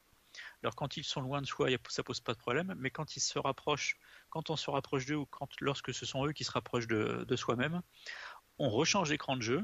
Alors 0.63 0.75
quand 0.75 0.97
ils 0.97 1.03
sont 1.03 1.21
loin 1.21 1.41
de 1.41 1.47
soi, 1.47 1.69
ça 1.89 2.03
pose 2.03 2.19
pas 2.19 2.33
de 2.33 2.37
problème, 2.39 2.73
mais 2.77 2.89
quand 2.89 3.15
ils 3.15 3.21
se 3.21 3.39
rapprochent, 3.39 3.97
quand 4.29 4.49
on 4.49 4.55
se 4.55 4.69
rapproche 4.69 5.05
d'eux 5.05 5.15
ou 5.15 5.27
lorsque 5.61 5.93
ce 5.93 6.05
sont 6.05 6.25
eux 6.25 6.33
qui 6.33 6.43
se 6.43 6.51
rapprochent 6.51 6.87
de, 6.87 7.25
de 7.27 7.35
soi-même, 7.35 7.81
on 8.57 8.69
rechange 8.69 9.09
d'écran 9.09 9.37
de 9.37 9.41
jeu, 9.41 9.63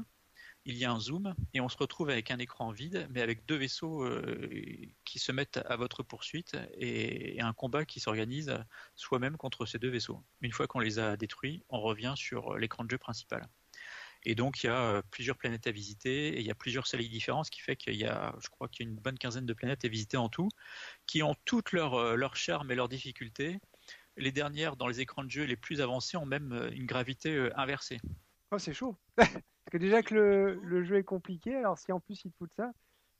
il 0.64 0.76
y 0.76 0.84
a 0.84 0.92
un 0.92 1.00
zoom 1.00 1.34
et 1.54 1.60
on 1.60 1.68
se 1.68 1.76
retrouve 1.76 2.10
avec 2.10 2.30
un 2.30 2.38
écran 2.38 2.70
vide, 2.70 3.08
mais 3.10 3.20
avec 3.20 3.46
deux 3.46 3.56
vaisseaux 3.56 4.04
euh, 4.04 4.48
qui 5.04 5.18
se 5.18 5.32
mettent 5.32 5.60
à 5.66 5.76
votre 5.76 6.02
poursuite 6.02 6.56
et, 6.74 7.36
et 7.36 7.40
un 7.40 7.52
combat 7.52 7.84
qui 7.84 8.00
s'organise 8.00 8.56
soi-même 8.94 9.36
contre 9.36 9.66
ces 9.66 9.78
deux 9.78 9.90
vaisseaux. 9.90 10.22
Une 10.40 10.52
fois 10.52 10.66
qu'on 10.66 10.80
les 10.80 10.98
a 10.98 11.16
détruits, 11.16 11.64
on 11.68 11.80
revient 11.80 12.14
sur 12.16 12.56
l'écran 12.56 12.84
de 12.84 12.90
jeu 12.90 12.98
principal. 12.98 13.48
Et 14.24 14.34
donc 14.34 14.62
il 14.62 14.66
y 14.66 14.70
a 14.70 14.80
euh, 14.80 15.02
plusieurs 15.10 15.36
planètes 15.36 15.66
à 15.66 15.72
visiter 15.72 16.28
et 16.28 16.40
il 16.40 16.46
y 16.46 16.50
a 16.50 16.54
plusieurs 16.54 16.86
soleils 16.86 17.08
différents, 17.08 17.42
ce 17.42 17.50
qui 17.50 17.60
fait 17.60 17.76
qu'il 17.76 17.96
y 17.96 18.04
a, 18.04 18.34
je 18.40 18.48
crois 18.48 18.68
qu'il 18.68 18.86
y 18.86 18.88
a 18.88 18.92
une 18.92 18.98
bonne 18.98 19.18
quinzaine 19.18 19.46
de 19.46 19.52
planètes 19.52 19.84
à 19.84 19.88
visiter 19.88 20.16
en 20.16 20.28
tout, 20.28 20.48
qui 21.06 21.22
ont 21.22 21.34
toutes 21.44 21.72
leurs 21.72 21.94
euh, 21.94 22.14
leur 22.14 22.36
charme 22.36 22.70
et 22.70 22.74
leurs 22.76 22.88
difficultés. 22.88 23.58
Les 24.16 24.30
dernières, 24.30 24.76
dans 24.76 24.86
les 24.86 25.00
écrans 25.00 25.24
de 25.24 25.30
jeu 25.30 25.44
les 25.44 25.56
plus 25.56 25.80
avancés, 25.80 26.16
ont 26.18 26.26
même 26.26 26.70
une 26.72 26.84
gravité 26.84 27.48
inversée. 27.56 27.98
Oh, 28.50 28.58
c'est 28.58 28.74
chaud. 28.74 28.98
Parce 29.64 29.72
que 29.72 29.78
déjà 29.78 30.02
que 30.02 30.14
le, 30.14 30.84
jeu 30.84 30.96
est 30.96 31.04
compliqué, 31.04 31.54
alors 31.56 31.78
si 31.78 31.92
en 31.92 32.00
plus 32.00 32.24
ils 32.24 32.32
te 32.32 32.36
foutent 32.36 32.54
ça, 32.54 32.72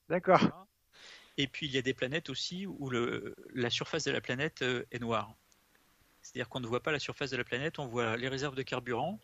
d'accord. 0.08 0.66
Et 1.38 1.46
puis 1.46 1.66
il 1.66 1.72
y 1.72 1.78
a 1.78 1.82
des 1.82 1.94
planètes 1.94 2.28
aussi 2.30 2.66
où 2.66 2.90
la 2.90 3.70
surface 3.70 4.04
de 4.04 4.10
la 4.10 4.20
planète 4.20 4.62
euh, 4.62 4.84
est 4.90 4.98
noire. 4.98 5.34
C'est-à-dire 6.20 6.48
qu'on 6.48 6.60
ne 6.60 6.66
voit 6.66 6.82
pas 6.82 6.92
la 6.92 6.98
surface 6.98 7.30
de 7.30 7.36
la 7.36 7.44
planète, 7.44 7.78
on 7.78 7.86
voit 7.86 8.16
les 8.16 8.28
réserves 8.28 8.54
de 8.54 8.62
carburant, 8.62 9.18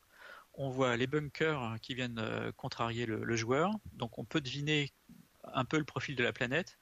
on 0.55 0.71
voit 0.71 0.97
les 0.97 1.07
bunkers 1.07 1.77
qui 1.83 1.95
viennent 1.95 2.19
euh, 2.19 2.51
contrarier 2.53 3.07
le, 3.07 3.37
joueur, 3.37 3.73
donc 3.93 4.19
on 4.19 4.25
peut 4.25 4.41
deviner 4.41 4.93
un 5.45 5.65
peu 5.65 5.79
le 5.79 5.85
profil 5.85 6.17
de 6.17 6.25
la 6.25 6.33
planète. 6.33 6.79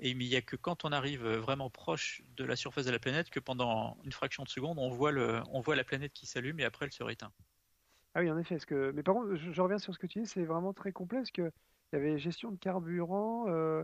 Mais 0.00 0.10
il 0.10 0.18
n'y 0.18 0.36
a 0.36 0.42
que 0.42 0.56
quand 0.56 0.84
on 0.84 0.92
arrive 0.92 1.26
vraiment 1.26 1.70
proche 1.70 2.22
de 2.36 2.44
la 2.44 2.54
surface 2.54 2.84
de 2.84 2.92
la 2.92 3.00
planète 3.00 3.30
que 3.30 3.40
pendant 3.40 3.98
une 4.04 4.12
fraction 4.12 4.44
de 4.44 4.48
seconde, 4.48 4.78
on 4.78 4.90
voit, 4.90 5.12
on 5.50 5.60
voit 5.60 5.74
la 5.74 5.82
planète 5.82 6.12
qui 6.12 6.26
s'allume 6.26 6.60
et 6.60 6.64
après 6.64 6.86
elle 6.86 6.92
se 6.92 7.02
réteint. 7.02 7.32
Ah 8.14 8.20
oui, 8.20 8.30
en 8.30 8.38
effet. 8.38 8.56
Parce 8.56 8.64
que... 8.66 8.92
Mais 8.94 9.02
par 9.02 9.14
contre, 9.14 9.34
je, 9.36 9.52
je 9.52 9.62
reviens 9.62 9.78
sur 9.78 9.94
ce 9.94 9.98
que 9.98 10.06
tu 10.06 10.20
dis, 10.20 10.26
c'est 10.26 10.44
vraiment 10.44 10.72
très 10.72 10.92
complet 10.92 11.18
parce 11.20 11.30
que 11.30 11.50
il 11.92 11.96
y 11.96 11.98
avait 11.98 12.18
gestion 12.18 12.50
de 12.52 12.56
carburant, 12.58 13.46
euh, 13.48 13.82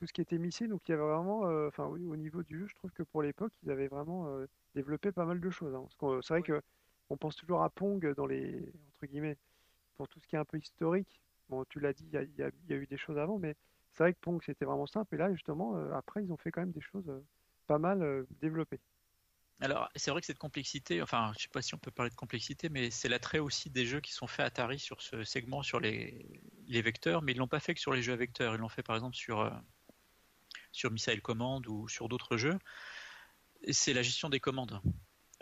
tout 0.00 0.06
ce 0.06 0.12
qui 0.14 0.20
était 0.22 0.38
missile, 0.38 0.68
donc 0.70 0.82
il 0.88 0.92
y 0.92 0.94
avait 0.94 1.02
vraiment, 1.04 1.46
euh, 1.48 1.68
enfin 1.68 1.86
oui, 1.88 2.04
au 2.06 2.16
niveau 2.16 2.42
du 2.42 2.58
jeu, 2.60 2.66
je 2.68 2.74
trouve 2.76 2.92
que 2.92 3.02
pour 3.04 3.22
l'époque, 3.22 3.52
ils 3.64 3.70
avaient 3.70 3.88
vraiment 3.88 4.28
euh, 4.28 4.46
développé 4.74 5.12
pas 5.12 5.24
mal 5.26 5.40
de 5.40 5.50
choses. 5.50 5.74
hein. 5.74 5.86
C'est 6.22 6.34
vrai 6.34 6.42
que 6.42 6.62
on 7.10 7.16
pense 7.18 7.36
toujours 7.36 7.62
à 7.64 7.70
Pong 7.70 8.14
dans 8.16 8.26
les 8.26 8.72
entre 8.96 9.06
guillemets 9.06 9.38
pour 9.96 10.08
tout 10.08 10.20
ce 10.20 10.28
qui 10.28 10.36
est 10.36 10.38
un 10.38 10.44
peu 10.46 10.58
historique. 10.58 11.20
Bon, 11.50 11.64
tu 11.66 11.80
l'as 11.80 11.92
dit, 11.94 12.04
il 12.06 12.10
y 12.10 12.40
y 12.40 12.42
a- 12.44 12.50
il 12.64 12.70
y 12.70 12.74
a 12.74 12.76
eu 12.76 12.86
des 12.86 12.96
choses 12.98 13.18
avant, 13.18 13.38
mais 13.38 13.56
c'est 13.94 14.04
vrai 14.04 14.14
que 14.14 14.20
Pong 14.20 14.42
c'était 14.44 14.64
vraiment 14.66 14.86
simple. 14.86 15.14
Et 15.16 15.18
là, 15.18 15.32
justement, 15.32 15.76
euh, 15.76 15.92
après, 15.94 16.24
ils 16.24 16.32
ont 16.32 16.36
fait 16.38 16.50
quand 16.52 16.62
même 16.62 16.72
des 16.72 16.80
choses 16.82 17.08
euh, 17.08 17.20
pas 17.68 17.78
mal 17.78 18.02
euh, 18.02 18.24
développées. 18.42 18.80
Alors, 19.60 19.88
c'est 19.94 20.10
vrai 20.10 20.20
que 20.20 20.26
cette 20.26 20.38
complexité, 20.38 21.00
enfin, 21.00 21.32
je 21.36 21.42
sais 21.42 21.48
pas 21.48 21.62
si 21.62 21.74
on 21.74 21.78
peut 21.78 21.90
parler 21.90 22.10
de 22.10 22.16
complexité, 22.16 22.68
mais 22.68 22.90
c'est 22.90 23.08
l'attrait 23.08 23.38
aussi 23.38 23.70
des 23.70 23.86
jeux 23.86 24.00
qui 24.00 24.12
sont 24.12 24.26
faits 24.26 24.46
Atari 24.46 24.78
sur 24.78 25.00
ce 25.00 25.22
segment, 25.24 25.62
sur 25.62 25.80
les, 25.80 26.26
vecteurs, 26.68 27.22
mais 27.22 27.32
ils 27.32 27.38
l'ont 27.38 27.48
pas 27.48 27.60
fait 27.60 27.74
que 27.74 27.80
sur 27.80 27.92
les 27.92 28.02
jeux 28.02 28.12
à 28.12 28.16
vecteurs. 28.16 28.54
Ils 28.54 28.60
l'ont 28.60 28.68
fait 28.68 28.82
par 28.82 28.96
exemple 28.96 29.16
sur, 29.16 29.40
euh, 29.40 29.50
sur 30.72 30.90
Missile 30.90 31.22
Command 31.22 31.64
ou 31.68 31.88
sur 31.88 32.08
d'autres 32.08 32.36
jeux. 32.36 32.58
C'est 33.70 33.94
la 33.94 34.02
gestion 34.02 34.28
des 34.28 34.40
commandes. 34.40 34.80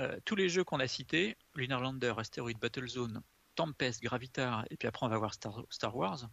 Euh, 0.01 0.19
tous 0.25 0.37
les 0.37 0.49
jeux 0.49 0.65
qu'on 0.65 0.81
a 0.81 0.87
cités, 0.87 1.37
Lunar 1.55 1.81
Lander, 1.81 2.15
Asteroid 2.19 2.53
Battlezone, 2.61 3.23
Tempest, 3.55 4.03
Gravitar, 4.03 4.67
et 4.71 4.77
puis 4.77 4.89
après 4.89 5.07
on 5.07 5.09
va 5.09 5.19
voir 5.19 5.35
Star, 5.35 5.97
Wars, 5.97 6.29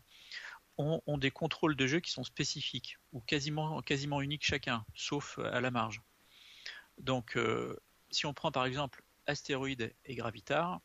ont, 0.78 1.02
ont 1.08 1.18
des 1.18 1.32
contrôles 1.32 1.76
de 1.76 1.88
jeu 1.88 2.00
qui 2.02 2.12
sont 2.12 2.24
spécifiques 2.24 2.98
ou 3.14 3.22
quasiment, 3.22 3.82
quasiment 3.82 4.22
uniques 4.22 4.46
chacun, 4.46 4.86
sauf 4.96 5.40
à 5.40 5.62
la 5.62 5.72
marge. 5.72 6.02
Donc, 7.00 7.38
euh, 7.38 7.76
si 8.12 8.26
on 8.26 8.34
prend 8.34 8.52
par 8.52 8.66
exemple 8.66 9.04
Astéroïde 9.26 9.94
et 10.06 10.16
Gravitar, 10.16 10.82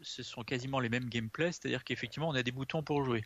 ce 0.00 0.22
sont 0.22 0.44
quasiment 0.44 0.80
les 0.80 0.88
mêmes 0.88 1.08
gameplays, 1.08 1.52
c'est-à-dire 1.52 1.84
qu'effectivement, 1.84 2.28
on 2.28 2.34
a 2.34 2.42
des 2.42 2.52
boutons 2.52 2.82
pour 2.82 3.04
jouer. 3.04 3.24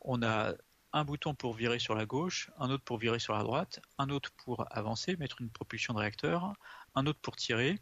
On 0.00 0.22
a 0.22 0.54
un 0.92 1.04
bouton 1.04 1.34
pour 1.34 1.54
virer 1.54 1.78
sur 1.78 1.94
la 1.94 2.04
gauche, 2.04 2.50
un 2.58 2.70
autre 2.70 2.84
pour 2.84 2.98
virer 2.98 3.18
sur 3.18 3.34
la 3.34 3.42
droite, 3.42 3.80
un 3.98 4.10
autre 4.10 4.30
pour 4.32 4.66
avancer, 4.76 5.16
mettre 5.16 5.40
une 5.40 5.48
propulsion 5.48 5.94
de 5.94 6.00
réacteur, 6.00 6.52
un 6.94 7.06
autre 7.06 7.20
pour 7.20 7.36
tirer. 7.36 7.78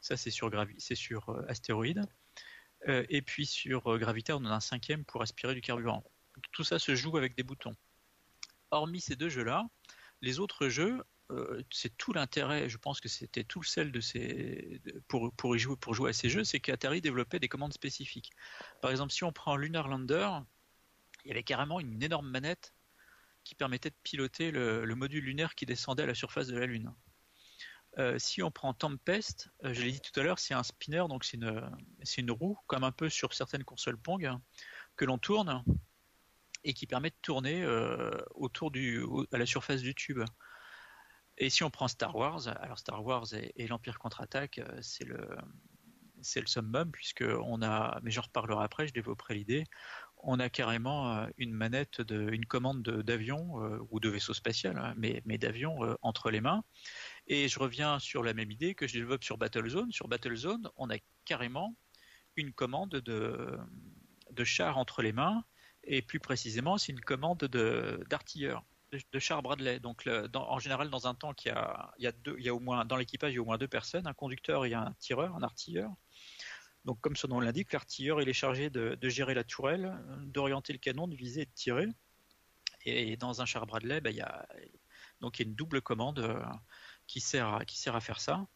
Ça, 0.00 0.16
c'est 0.16 0.30
sur, 0.30 0.50
Gravi- 0.50 0.76
euh, 1.12 1.44
Astéroïde. 1.48 2.04
Euh, 2.88 3.04
et 3.08 3.22
puis 3.22 3.46
sur 3.46 3.98
Gravitar, 3.98 4.38
on 4.38 4.44
en 4.44 4.50
a 4.50 4.54
un 4.54 4.60
cinquième 4.60 5.04
pour 5.04 5.22
aspirer 5.22 5.54
du 5.54 5.60
carburant. 5.60 6.04
Tout 6.52 6.64
ça 6.64 6.78
se 6.78 6.94
joue 6.94 7.16
avec 7.16 7.36
des 7.36 7.42
boutons. 7.42 7.74
Hormis 8.70 9.00
ces 9.00 9.16
deux 9.16 9.28
jeux-là, 9.28 9.64
les 10.20 10.40
autres 10.40 10.68
jeux, 10.68 11.02
euh, 11.32 11.62
c'est 11.70 11.96
tout 11.96 12.12
l'intérêt, 12.12 12.68
je 12.68 12.76
pense 12.78 13.00
que 13.00 13.08
c'était 13.08 13.44
tout 13.44 13.60
le 13.60 13.66
sel 13.66 13.92
de 13.92 14.00
ces, 14.00 14.80
pour, 15.08 15.32
pour, 15.34 15.56
jouer, 15.56 15.76
pour 15.76 15.94
jouer 15.94 16.10
à 16.10 16.12
ces 16.12 16.28
jeux, 16.28 16.44
c'est 16.44 16.60
qu'Atari 16.60 17.00
développait 17.00 17.38
des 17.38 17.48
commandes 17.48 17.72
spécifiques. 17.72 18.30
Par 18.80 18.90
exemple, 18.90 19.12
si 19.12 19.24
on 19.24 19.32
prend 19.32 19.56
Lunar 19.56 19.88
Lander, 19.88 20.30
il 21.24 21.28
y 21.28 21.30
avait 21.32 21.42
carrément 21.42 21.80
une 21.80 22.02
énorme 22.02 22.28
manette 22.28 22.74
qui 23.44 23.54
permettait 23.54 23.90
de 23.90 23.96
piloter 24.02 24.50
le, 24.50 24.84
le 24.84 24.94
module 24.94 25.24
lunaire 25.24 25.54
qui 25.54 25.66
descendait 25.66 26.04
à 26.04 26.06
la 26.06 26.14
surface 26.14 26.46
de 26.46 26.58
la 26.58 26.66
Lune. 26.66 26.92
Euh, 27.98 28.18
si 28.18 28.42
on 28.42 28.50
prend 28.50 28.72
Tempest, 28.72 29.50
euh, 29.64 29.74
je 29.74 29.82
l'ai 29.82 29.92
dit 29.92 30.00
tout 30.00 30.18
à 30.18 30.22
l'heure, 30.22 30.38
c'est 30.38 30.54
un 30.54 30.62
spinner, 30.62 31.04
donc 31.08 31.24
c'est 31.24 31.36
une, 31.36 32.30
roue, 32.30 32.58
comme 32.66 32.84
un 32.84 32.92
peu 32.92 33.08
sur 33.08 33.34
certaines 33.34 33.64
consoles 33.64 33.98
Pong, 33.98 34.30
que 34.96 35.04
l'on 35.04 35.18
tourne 35.18 35.62
et 36.64 36.74
qui 36.74 36.86
permet 36.86 37.10
de 37.10 37.16
tourner 37.22 37.66
autour 38.36 38.70
du, 38.70 39.04
à 39.32 39.38
la 39.38 39.46
surface 39.46 39.82
du 39.82 39.96
tube. 39.96 40.20
Et 41.38 41.50
si 41.50 41.64
on 41.64 41.70
prend 41.70 41.88
Star 41.88 42.14
Wars, 42.14 42.48
alors 42.48 42.78
Star 42.78 43.04
Wars 43.04 43.32
et, 43.34 43.52
et 43.56 43.66
l'Empire 43.66 43.98
contre-attaque, 43.98 44.58
euh, 44.58 44.78
c'est 44.82 45.04
le, 45.04 45.28
c'est 46.20 46.40
le 46.40 46.46
summum, 46.46 46.90
puisque 46.92 47.24
on 47.44 47.62
a, 47.62 47.98
mais 48.02 48.10
j'en 48.10 48.22
reparlerai 48.22 48.64
après, 48.64 48.86
je 48.86 48.92
développerai 48.92 49.34
l'idée, 49.34 49.64
on 50.18 50.38
a 50.40 50.48
carrément 50.48 51.16
euh, 51.18 51.26
une 51.38 51.52
manette, 51.52 52.00
de, 52.00 52.30
une 52.30 52.46
commande 52.46 52.82
de- 52.82 53.02
d'avion 53.02 53.62
euh, 53.62 53.78
ou 53.90 54.00
de 54.00 54.08
vaisseau 54.08 54.34
spatial, 54.34 54.78
hein, 54.78 54.94
mais, 54.96 55.22
mais 55.24 55.38
d'avion 55.38 55.84
euh, 55.84 55.94
entre 56.02 56.30
les 56.30 56.40
mains. 56.40 56.64
Et 57.26 57.48
je 57.48 57.58
reviens 57.58 57.98
sur 57.98 58.22
la 58.22 58.34
même 58.34 58.50
idée 58.50 58.74
que 58.74 58.86
je 58.86 58.94
développe 58.94 59.24
sur 59.24 59.38
Battlezone. 59.38 59.90
Sur 59.92 60.08
Battlezone, 60.08 60.70
on 60.76 60.90
a 60.90 60.96
carrément 61.24 61.76
une 62.36 62.52
commande 62.52 62.90
de, 62.90 63.58
de 64.30 64.44
char 64.44 64.78
entre 64.78 65.02
les 65.02 65.12
mains, 65.12 65.44
et 65.84 66.02
plus 66.02 66.20
précisément, 66.20 66.78
c'est 66.78 66.92
une 66.92 67.00
commande 67.00 67.38
de- 67.40 68.04
d'artilleur, 68.08 68.64
de, 68.92 69.00
de 69.12 69.18
char 69.18 69.42
Bradley. 69.42 69.80
Donc, 69.80 70.08
en 70.34 70.58
général, 70.58 70.90
dans 70.90 71.06
un 71.06 71.14
tank, 71.14 71.44
il 71.44 71.48
y 71.48 71.50
a, 71.50 71.92
y 71.98 72.06
a 72.06 72.12
y 72.38 72.48
a 72.48 72.54
au 72.54 72.60
moins 72.60 72.84
dans 72.84 72.96
l'équipage, 72.96 73.32
il 73.32 73.36
y 73.36 73.38
a 73.38 73.42
au 73.42 73.46
moins 73.46 73.58
deux 73.58 73.68
personnes, 73.68 74.06
un 74.06 74.14
conducteur 74.14 74.64
et 74.64 74.74
un 74.74 74.94
tireur, 74.98 75.34
un 75.34 75.42
artilleur. 75.42 75.90
Donc, 76.84 77.00
comme 77.00 77.16
son 77.16 77.28
nom 77.28 77.40
l'indique, 77.40 77.72
l'artilleur 77.72 78.20
il 78.20 78.28
est 78.28 78.32
chargé 78.32 78.70
de, 78.70 78.96
gérer 79.08 79.34
la 79.34 79.44
tourelle, 79.44 79.96
d'orienter 80.26 80.72
le 80.72 80.78
canon, 80.78 81.08
de 81.08 81.16
viser 81.16 81.42
et 81.42 81.46
de 81.46 81.52
tirer. 81.54 81.86
Et 82.84 83.16
dans 83.16 83.40
un 83.40 83.46
char 83.46 83.66
Bradley, 83.66 84.00
ben, 84.00 84.10
il 84.10 84.16
y 84.16 84.20
a 84.20 84.46
donc 85.20 85.38
y 85.38 85.42
a 85.42 85.46
une 85.46 85.54
double 85.54 85.80
commande 85.80 86.18
euh, 86.18 86.42
qui 87.06 87.20
sert 87.20 87.46
à, 87.54 87.64
qui 87.64 87.78
sert 87.78 87.94
à 87.94 88.00
faire 88.00 88.20
ça. 88.20 88.46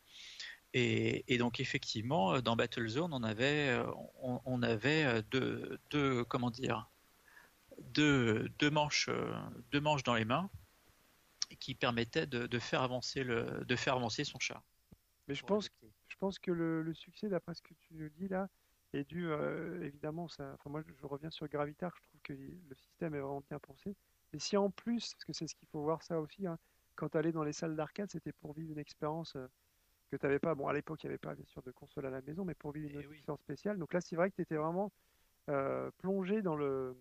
Et, 0.75 1.39
donc 1.39 1.59
effectivement, 1.59 2.39
dans 2.43 2.55
Battlezone, 2.55 3.15
on 3.15 3.23
avait, 3.23 3.71
euh, 3.71 3.87
on, 4.21 4.41
on 4.45 4.63
avait 4.63 5.05
euh, 5.05 5.23
deux, 5.31 5.79
deux, 5.91 6.23
comment 6.25 6.51
dire, 6.51 6.91
deux, 7.81 8.49
deux 8.59 8.71
manches, 8.71 9.09
euh, 9.09 9.35
deux 9.71 9.81
manches 9.81 10.03
dans 10.03 10.15
les 10.15 10.25
mains 10.25 10.51
qui 11.61 11.75
permettaient 11.75 12.27
de, 12.27 12.47
de 12.47 12.59
faire 12.59 12.83
avancer 12.83 13.23
le, 13.25 13.65
de 13.65 13.77
faire 13.77 13.95
avancer 13.95 14.25
son 14.25 14.39
char. 14.39 14.63
Mais 15.29 15.35
je 15.35 15.45
pense, 15.45 15.69
je 16.09 16.17
pense 16.17 16.39
que 16.39 16.51
le, 16.51 16.83
le 16.83 16.95
succès, 16.95 17.29
d'après 17.29 17.55
ce 17.55 17.63
que 17.63 17.75
tu 17.75 17.95
nous 17.95 18.09
dis 18.09 18.29
là, 18.29 18.49
est 18.93 19.05
dû 19.05 19.27
euh, 19.27 19.83
évidemment. 19.83 20.29
Ça, 20.29 20.55
enfin, 20.55 20.71
moi, 20.71 20.83
je, 20.87 20.93
je 20.95 21.07
reviens 21.07 21.31
sur 21.31 21.49
Gravitar. 21.49 21.93
Je 21.97 22.09
trouve 22.09 22.21
que 22.23 22.33
le 22.33 22.75
système 22.75 23.15
est 23.15 23.21
vraiment 23.21 23.43
bien 23.49 23.59
pensé. 23.59 23.95
Et 24.33 24.39
si 24.39 24.57
en 24.57 24.71
plus, 24.71 25.13
parce 25.15 25.25
que 25.25 25.33
c'est 25.33 25.47
ce 25.47 25.55
qu'il 25.55 25.69
faut 25.69 25.83
voir 25.83 26.03
ça 26.03 26.21
aussi, 26.21 26.47
hein, 26.47 26.59
quand 26.95 27.11
tu 27.11 27.19
allais 27.19 27.33
dans 27.33 27.45
les 27.45 27.53
salles 27.53 27.77
d'arcade, 27.77 28.11
c'était 28.11 28.33
pour 28.33 28.55
vivre 28.55 28.73
une 28.73 28.79
expérience 28.79 29.37
euh, 29.37 29.47
que 30.11 30.17
tu 30.17 30.25
n'avais 30.25 30.39
pas. 30.39 30.55
Bon, 30.55 30.69
à 30.69 30.73
l'époque, 30.73 31.03
il 31.03 31.07
n'y 31.07 31.11
avait 31.11 31.19
pas 31.19 31.35
bien 31.35 31.45
sûr 31.47 31.63
de 31.63 31.73
console 31.73 32.07
à 32.07 32.11
la 32.11 32.23
maison, 32.23 32.45
mais 32.45 32.55
pour 32.55 32.73
vivre 32.73 32.91
une 32.91 33.01
expérience 33.01 33.41
spéciale. 33.41 33.79
Donc 33.79 33.93
là, 33.93 34.01
c'est 34.01 34.17
vrai 34.17 34.31
que 34.31 34.37
tu 34.37 34.43
étais 34.43 34.57
vraiment 34.57 34.93
euh, 35.51 35.91
plongé 35.99 36.43
dans 36.43 36.57
le 36.57 36.97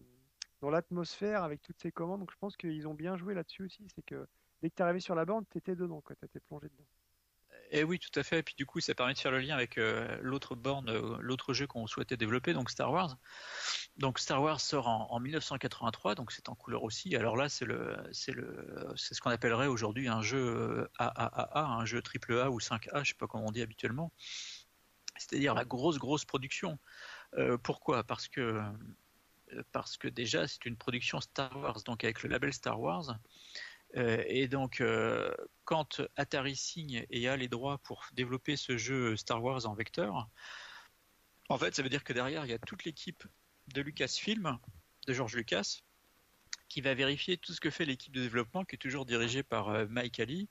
dans 0.66 0.72
l'atmosphère 0.72 1.44
avec 1.44 1.62
toutes 1.62 1.80
ces 1.80 1.92
commandes. 1.92 2.22
Donc 2.22 2.32
je 2.32 2.38
pense 2.40 2.58
qu'ils 2.58 2.88
ont 2.88 2.96
bien 2.96 3.18
joué 3.18 3.36
là-dessus 3.36 3.66
aussi. 3.66 3.88
C'est 3.94 4.04
que 4.04 4.28
dès 4.64 4.72
que 4.72 4.76
tu 4.76 4.82
arrivé 4.82 5.00
sur 5.00 5.14
la 5.14 5.24
bande, 5.24 5.46
tu 5.52 5.60
étais 5.60 5.76
dedans, 5.76 6.04
tu 6.08 6.14
étais 6.26 6.40
plongé 6.40 6.70
dedans. 6.70 6.88
Et 7.70 7.84
oui, 7.84 8.00
tout 8.00 8.20
à 8.20 8.24
fait. 8.24 8.40
Et 8.40 8.44
puis 8.44 8.56
du 8.56 8.66
coup, 8.66 8.80
ça 8.80 8.96
permet 8.96 9.14
de 9.14 9.20
faire 9.20 9.32
le 9.32 9.40
lien 9.40 9.56
avec 9.56 9.78
euh, 9.78 10.18
l'autre 10.22 10.56
borne, 10.56 10.90
euh, 10.90 11.18
l'autre 11.20 11.54
jeu 11.54 11.68
qu'on 11.68 11.86
souhaitait 11.86 12.18
développer, 12.18 12.54
donc 12.54 12.72
Star 12.72 12.92
Wars. 12.92 13.16
Donc 13.98 14.18
Star 14.18 14.42
Wars 14.42 14.60
sort 14.60 14.88
en, 14.88 15.08
en 15.12 15.20
1983, 15.20 16.16
donc 16.16 16.32
c'est 16.32 16.50
en 16.50 16.56
couleur 16.56 16.84
aussi. 16.84 17.16
Alors 17.16 17.38
là, 17.38 17.48
c'est 17.48 17.66
le, 17.66 17.96
c'est 18.12 18.32
le, 18.32 18.92
c'est 18.96 19.14
ce 19.14 19.22
qu'on 19.22 19.30
appellerait 19.30 19.68
aujourd'hui 19.68 20.08
un 20.08 20.24
jeu 20.24 20.40
euh, 20.40 20.88
AAA, 20.98 21.64
un 21.64 21.86
jeu 21.86 22.02
triple 22.02 22.40
A 22.40 22.50
ou 22.50 22.60
5A, 22.60 23.04
je 23.04 23.10
sais 23.10 23.16
pas 23.16 23.28
comment 23.28 23.46
on 23.48 23.52
dit 23.52 23.62
habituellement. 23.62 24.12
C'est-à-dire 25.18 25.54
la 25.54 25.64
grosse 25.64 25.98
grosse 25.98 26.26
production. 26.26 26.80
Euh, 27.38 27.58
pourquoi? 27.58 28.04
Parce 28.04 28.28
que 28.28 28.42
euh, 28.42 28.62
parce 29.72 29.98
que 29.98 30.08
déjà 30.08 30.48
c'est 30.48 30.66
une 30.66 30.78
production 30.78 31.20
Star 31.22 31.56
Wars, 31.58 31.84
donc 31.84 32.04
avec 32.04 32.24
le 32.24 32.30
label 32.30 32.54
Star 32.54 32.80
Wars. 32.80 33.18
Euh, 33.98 34.24
et 34.28 34.48
donc, 34.48 34.82
euh, 34.82 35.34
quand 35.64 36.02
Atari 36.16 36.56
signe 36.56 37.06
et 37.10 37.28
a 37.28 37.38
les 37.38 37.48
droits 37.48 37.78
pour 37.80 38.06
développer 38.14 38.58
ce 38.58 38.78
jeu 38.78 39.16
Star 39.16 39.44
Wars 39.44 39.66
en 39.66 39.74
vecteur, 39.74 40.30
en 41.50 41.58
fait, 41.58 41.76
ça 41.76 41.84
veut 41.84 41.90
dire 41.90 42.04
que 42.04 42.14
derrière, 42.14 42.46
il 42.46 42.52
y 42.52 42.54
a 42.54 42.60
toute 42.60 42.84
l'équipe 42.84 43.24
de 43.74 43.82
Lucasfilm, 43.82 44.58
de 45.08 45.14
George 45.14 45.36
Lucas, 45.36 45.80
qui 46.68 46.82
va 46.82 46.94
vérifier 46.94 47.38
tout 47.38 47.54
ce 47.54 47.62
que 47.62 47.70
fait 47.70 47.86
l'équipe 47.86 48.14
de 48.14 48.22
développement, 48.22 48.66
qui 48.66 48.76
est 48.76 48.80
toujours 48.80 49.06
dirigée 49.06 49.44
par 49.44 49.70
euh, 49.70 49.86
Mike 49.88 50.20
Ali, 50.20 50.50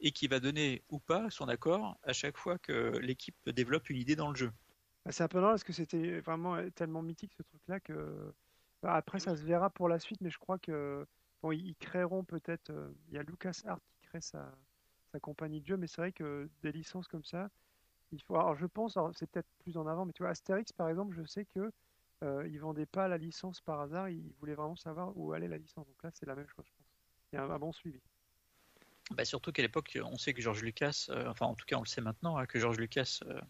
et 0.00 0.12
qui 0.12 0.28
va 0.28 0.38
donner 0.38 0.84
ou 0.88 1.00
pas 1.00 1.30
son 1.30 1.48
accord 1.48 1.98
à 2.04 2.12
chaque 2.12 2.36
fois 2.36 2.58
que 2.58 2.98
l'équipe 2.98 3.36
développe 3.46 3.90
une 3.90 3.96
idée 3.96 4.16
dans 4.16 4.28
le 4.28 4.36
jeu. 4.36 4.52
Bah, 5.04 5.10
C'est 5.10 5.24
un 5.24 5.28
peu 5.28 5.38
normal 5.38 5.54
parce 5.54 5.64
que 5.64 5.72
c'était 5.72 6.20
vraiment 6.20 6.58
tellement 6.70 7.02
mythique 7.02 7.32
ce 7.36 7.42
truc-là 7.42 7.80
que 7.80 8.34
après 8.86 9.18
ça 9.18 9.36
se 9.36 9.42
verra 9.44 9.70
pour 9.70 9.88
la 9.88 9.98
suite, 9.98 10.20
mais 10.20 10.30
je 10.30 10.38
crois 10.38 10.58
que 10.58 11.06
bon, 11.42 11.52
ils 11.52 11.76
créeront 11.76 12.24
peut-être. 12.24 12.70
euh, 12.70 12.92
Il 13.08 13.14
y 13.14 13.18
a 13.18 13.22
LucasArts 13.22 13.80
qui 13.80 14.06
crée 14.08 14.20
sa, 14.20 14.52
compagnie 15.22 15.60
de 15.60 15.66
jeu, 15.66 15.76
mais 15.76 15.86
c'est 15.86 16.00
vrai 16.00 16.12
que 16.12 16.48
des 16.62 16.72
licences 16.72 17.06
comme 17.06 17.24
ça, 17.24 17.48
il 18.10 18.20
faut. 18.22 18.34
Alors 18.34 18.56
je 18.56 18.66
pense, 18.66 18.98
c'est 19.14 19.30
peut-être 19.30 19.48
plus 19.60 19.76
en 19.76 19.86
avant, 19.86 20.04
mais 20.04 20.12
tu 20.12 20.22
vois, 20.22 20.30
Astérix 20.30 20.72
par 20.72 20.88
exemple, 20.88 21.14
je 21.16 21.24
sais 21.24 21.44
que 21.44 21.70
euh, 22.24 22.48
ils 22.48 22.58
vendaient 22.58 22.86
pas 22.86 23.06
la 23.06 23.16
licence 23.16 23.60
par 23.60 23.80
hasard, 23.80 24.08
ils 24.08 24.32
voulaient 24.40 24.54
vraiment 24.54 24.76
savoir 24.76 25.16
où 25.16 25.32
allait 25.32 25.48
la 25.48 25.58
licence. 25.58 25.86
Donc 25.86 26.02
là, 26.02 26.10
c'est 26.12 26.26
la 26.26 26.34
même 26.34 26.48
chose, 26.48 26.64
je 26.66 26.72
pense. 26.76 26.86
Il 27.32 27.36
y 27.36 27.38
a 27.38 27.44
un, 27.44 27.58
bon 27.58 27.72
suivi. 27.72 28.00
Bah, 29.12 29.24
surtout 29.24 29.52
qu'à 29.52 29.62
l'époque, 29.62 29.98
on 30.04 30.16
sait 30.16 30.34
que 30.34 30.40
George 30.40 30.62
Lucas, 30.62 31.06
euh, 31.10 31.28
enfin 31.28 31.46
en 31.46 31.54
tout 31.54 31.66
cas 31.66 31.76
on 31.76 31.82
le 31.82 31.86
sait 31.86 32.00
maintenant, 32.00 32.36
hein, 32.38 32.46
que 32.46 32.58
George 32.58 32.78
Lucas, 32.78 33.20
euh, 33.26 33.40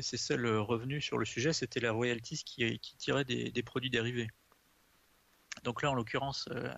ses 0.00 0.16
seuls 0.16 0.46
revenus 0.46 1.04
sur 1.04 1.18
le 1.18 1.24
sujet, 1.24 1.52
c'était 1.52 1.80
la 1.80 1.92
royalties 1.92 2.42
qui, 2.44 2.78
tirait 2.98 3.24
des 3.24 3.62
produits 3.62 3.90
dérivés. 3.90 4.28
Donc 5.62 5.82
là, 5.82 5.90
en 5.90 5.94
l'occurrence, 5.94 6.48
euh, 6.50 6.72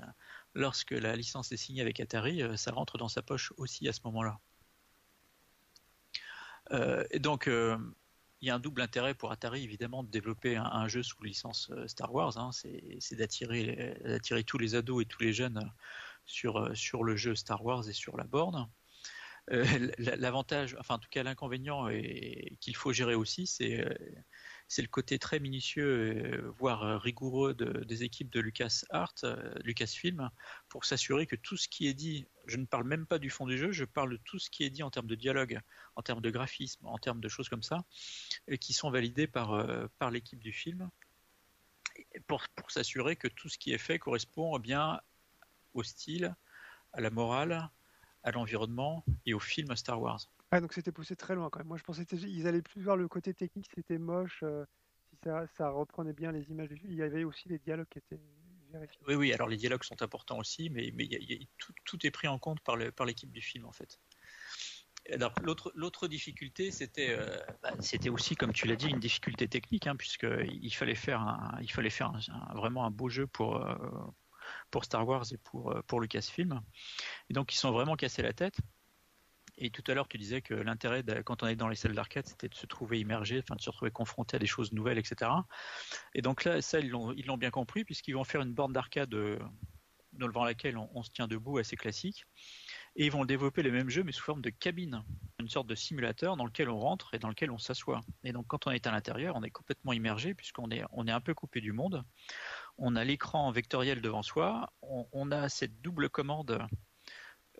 lorsque 0.54 0.92
la 0.92 1.16
licence 1.16 1.52
est 1.52 1.56
signée 1.56 1.80
avec 1.80 2.00
Atari, 2.00 2.42
euh, 2.42 2.56
ça 2.56 2.70
rentre 2.70 2.98
dans 2.98 3.08
sa 3.08 3.22
poche 3.22 3.52
aussi 3.56 3.88
à 3.88 3.92
ce 3.92 4.00
moment-là. 4.04 4.38
Euh, 6.72 7.04
et 7.10 7.18
donc, 7.18 7.46
il 7.46 8.48
y 8.48 8.50
a 8.50 8.54
un 8.54 8.58
double 8.58 8.82
intérêt 8.82 9.14
pour 9.14 9.32
Atari, 9.32 9.64
évidemment, 9.64 10.02
de 10.02 10.10
développer 10.10 10.56
un, 10.56 10.88
jeu 10.88 11.02
sous 11.02 11.22
licence 11.22 11.70
Star 11.86 12.14
Wars. 12.14 12.36
hein. 12.36 12.50
c'est 12.52 13.16
d'attirer 13.16 14.44
tous 14.46 14.58
les 14.58 14.74
ados 14.74 15.02
et 15.02 15.06
tous 15.06 15.22
les 15.22 15.32
jeunes 15.32 15.72
sur, 16.26 16.58
le 17.04 17.16
jeu 17.16 17.34
Star 17.34 17.64
Wars 17.64 17.88
et 17.88 17.92
sur 17.92 18.16
la 18.16 18.24
borne. 18.24 18.68
L'avantage, 19.98 20.74
enfin 20.80 20.94
en 20.94 20.98
tout 20.98 21.10
cas 21.10 21.22
l'inconvénient 21.22 21.88
qu'il 22.60 22.76
faut 22.76 22.94
gérer 22.94 23.14
aussi, 23.14 23.46
c'est 23.46 23.84
c'est 24.68 24.82
le 24.82 24.88
côté 24.88 25.18
très 25.18 25.40
minutieux, 25.40 26.34
euh, 26.34 26.50
voire 26.58 26.82
euh, 26.82 26.98
rigoureux 26.98 27.54
de- 27.54 27.84
des 27.84 28.02
équipes 28.02 28.30
de 28.30 28.40
LucasArts, 28.40 29.14
euh, 29.24 29.54
Lucasfilm, 29.62 30.30
pour 30.68 30.84
s'assurer 30.84 31.26
que 31.26 31.36
tout 31.36 31.56
ce 31.56 31.68
qui 31.68 31.86
est 31.86 31.94
dit, 31.94 32.26
je 32.46 32.56
ne 32.56 32.64
parle 32.64 32.84
même 32.84 33.06
pas 33.06 33.18
du 33.18 33.30
fond 33.30 33.46
du 33.46 33.58
jeu, 33.58 33.72
je 33.72 33.84
parle 33.84 34.10
de 34.10 34.16
tout 34.24 34.38
ce 34.38 34.50
qui 34.50 34.64
est 34.64 34.70
dit 34.70 34.82
en 34.82 34.90
termes 34.90 35.06
de 35.06 35.14
dialogue, 35.14 35.60
en 35.96 36.02
termes 36.02 36.20
de 36.20 36.30
graphisme, 36.30 36.86
en 36.86 36.98
termes 36.98 37.20
de 37.20 37.28
choses 37.28 37.48
comme 37.48 37.62
ça, 37.62 37.84
qui 38.60 38.72
sont 38.72 38.90
validés 38.90 39.26
par, 39.26 40.10
l'équipe 40.10 40.40
du 40.40 40.52
film, 40.52 40.90
pour, 42.26 42.42
pour 42.54 42.70
s'assurer 42.70 43.16
que 43.16 43.28
tout 43.28 43.48
ce 43.48 43.58
qui 43.58 43.72
est 43.72 43.78
fait 43.78 43.98
correspond 43.98 44.58
bien 44.58 45.00
au 45.74 45.82
style, 45.82 46.34
à 46.92 47.00
la 47.00 47.10
morale, 47.10 47.70
à 48.22 48.30
l'environnement 48.30 49.04
et 49.26 49.34
au 49.34 49.40
film 49.40 49.74
Star 49.76 50.00
Wars. 50.00 50.28
Ah, 50.50 50.60
donc 50.60 50.72
c'était 50.72 50.92
poussé 50.92 51.16
très 51.16 51.34
loin 51.34 51.50
quand 51.50 51.58
même. 51.60 51.68
Moi, 51.68 51.76
je 51.78 51.82
pensais 51.82 52.06
qu'ils 52.06 52.46
allaient 52.46 52.62
plus 52.62 52.82
voir 52.82 52.96
le 52.96 53.08
côté 53.08 53.34
technique, 53.34 53.66
c'était 53.74 53.98
moche, 53.98 54.40
euh, 54.42 54.64
si 55.10 55.16
ça, 55.24 55.46
ça 55.56 55.70
reprenait 55.70 56.12
bien 56.12 56.32
les 56.32 56.48
images 56.50 56.68
du 56.68 56.76
film. 56.76 56.92
Il 56.92 56.98
y 56.98 57.02
avait 57.02 57.24
aussi 57.24 57.48
les 57.48 57.58
dialogues 57.58 57.88
qui 57.90 57.98
étaient 57.98 58.20
vérifiés. 58.72 59.00
Oui, 59.08 59.14
oui, 59.14 59.32
alors 59.32 59.48
les 59.48 59.56
dialogues 59.56 59.82
sont 59.84 60.00
importants 60.02 60.38
aussi, 60.38 60.70
mais, 60.70 60.92
mais 60.94 61.08
tout, 61.58 61.72
tout 61.84 62.06
est 62.06 62.10
pris 62.10 62.28
en 62.28 62.38
compte 62.38 62.60
par 62.60 62.76
le- 62.76 62.92
par 62.92 63.06
l'équipe 63.06 63.30
du 63.32 63.42
film 63.42 63.64
en 63.66 63.72
fait. 63.72 63.98
Alors 65.12 65.34
l'autre 65.42 65.70
l'autre 65.74 66.08
difficulté, 66.08 66.70
c'était 66.70 67.10
euh, 67.10 67.36
bah, 67.62 67.72
c'était 67.80 68.08
aussi, 68.08 68.36
comme 68.36 68.52
tu 68.54 68.66
l'as 68.66 68.76
dit, 68.76 68.88
une 68.88 69.00
difficulté 69.00 69.46
technique, 69.48 69.86
hein, 69.86 69.96
puisque 69.96 70.26
il 70.50 70.70
fallait 70.70 70.94
faire 70.94 71.58
il 71.60 71.70
fallait 71.70 71.90
faire 71.90 72.12
vraiment 72.54 72.86
un 72.86 72.90
beau 72.90 73.10
jeu 73.10 73.26
pour 73.26 73.56
euh, 73.56 73.74
pour 74.70 74.84
Star 74.84 75.06
Wars 75.06 75.24
et 75.32 75.36
pour 75.38 75.74
pour 75.86 76.00
Lucasfilm. 76.00 76.60
Et 77.30 77.34
donc 77.34 77.52
ils 77.52 77.58
sont 77.58 77.72
vraiment 77.72 77.96
cassés 77.96 78.22
la 78.22 78.32
tête. 78.32 78.56
Et 79.58 79.70
tout 79.70 79.84
à 79.86 79.94
l'heure, 79.94 80.08
tu 80.08 80.18
disais 80.18 80.42
que 80.42 80.54
l'intérêt, 80.54 81.04
quand 81.24 81.42
on 81.42 81.46
est 81.46 81.56
dans 81.56 81.68
les 81.68 81.76
salles 81.76 81.94
d'arcade, 81.94 82.26
c'était 82.26 82.48
de 82.48 82.54
se 82.54 82.66
trouver 82.66 82.98
immergé, 82.98 83.38
enfin 83.38 83.54
de 83.54 83.60
se 83.60 83.70
retrouver 83.70 83.90
confronté 83.90 84.36
à 84.36 84.38
des 84.38 84.46
choses 84.46 84.72
nouvelles, 84.72 84.98
etc. 84.98 85.30
Et 86.14 86.22
donc 86.22 86.44
là, 86.44 86.60
ça, 86.60 86.80
ils 86.80 86.88
l'ont, 86.90 87.36
bien 87.36 87.50
compris, 87.50 87.84
puisqu'ils 87.84 88.14
vont 88.14 88.24
faire 88.24 88.40
une 88.40 88.52
borne 88.52 88.72
d'arcade 88.72 89.14
euh, 89.14 89.38
devant 90.12 90.44
laquelle 90.44 90.76
on, 90.76 91.02
se 91.04 91.10
tient 91.10 91.28
debout, 91.28 91.58
assez 91.58 91.76
classique. 91.76 92.24
Et 92.96 93.06
ils 93.06 93.12
vont 93.12 93.24
développer 93.24 93.62
les 93.62 93.70
mêmes 93.70 93.90
jeux, 93.90 94.02
mais 94.02 94.12
sous 94.12 94.24
forme 94.24 94.42
de 94.42 94.50
cabine, 94.50 95.04
une 95.38 95.48
sorte 95.48 95.68
de 95.68 95.74
simulateur 95.74 96.36
dans 96.36 96.46
lequel 96.46 96.68
on 96.68 96.78
rentre 96.78 97.14
et 97.14 97.18
dans 97.18 97.28
lequel 97.28 97.50
on 97.52 97.58
s'assoit. 97.58 98.00
Et 98.24 98.32
donc, 98.32 98.46
quand 98.48 98.66
on 98.66 98.72
est 98.72 98.86
à 98.88 98.90
l'intérieur, 98.90 99.36
on 99.36 99.42
est 99.44 99.50
complètement 99.50 99.92
immergé, 99.92 100.34
puisqu'on 100.34 100.70
est, 100.70 100.82
on 100.90 101.06
est 101.06 101.12
un 101.12 101.20
peu 101.20 101.34
coupé 101.34 101.60
du 101.60 101.72
monde. 101.72 102.04
on 102.76 102.96
a 102.96 103.04
l'écran 103.04 103.50
vectoriel 103.52 104.00
devant 104.00 104.22
soi, 104.22 104.72
on 104.82 105.30
a 105.30 105.48
cette 105.48 105.80
double 105.80 106.08
commande 106.08 106.66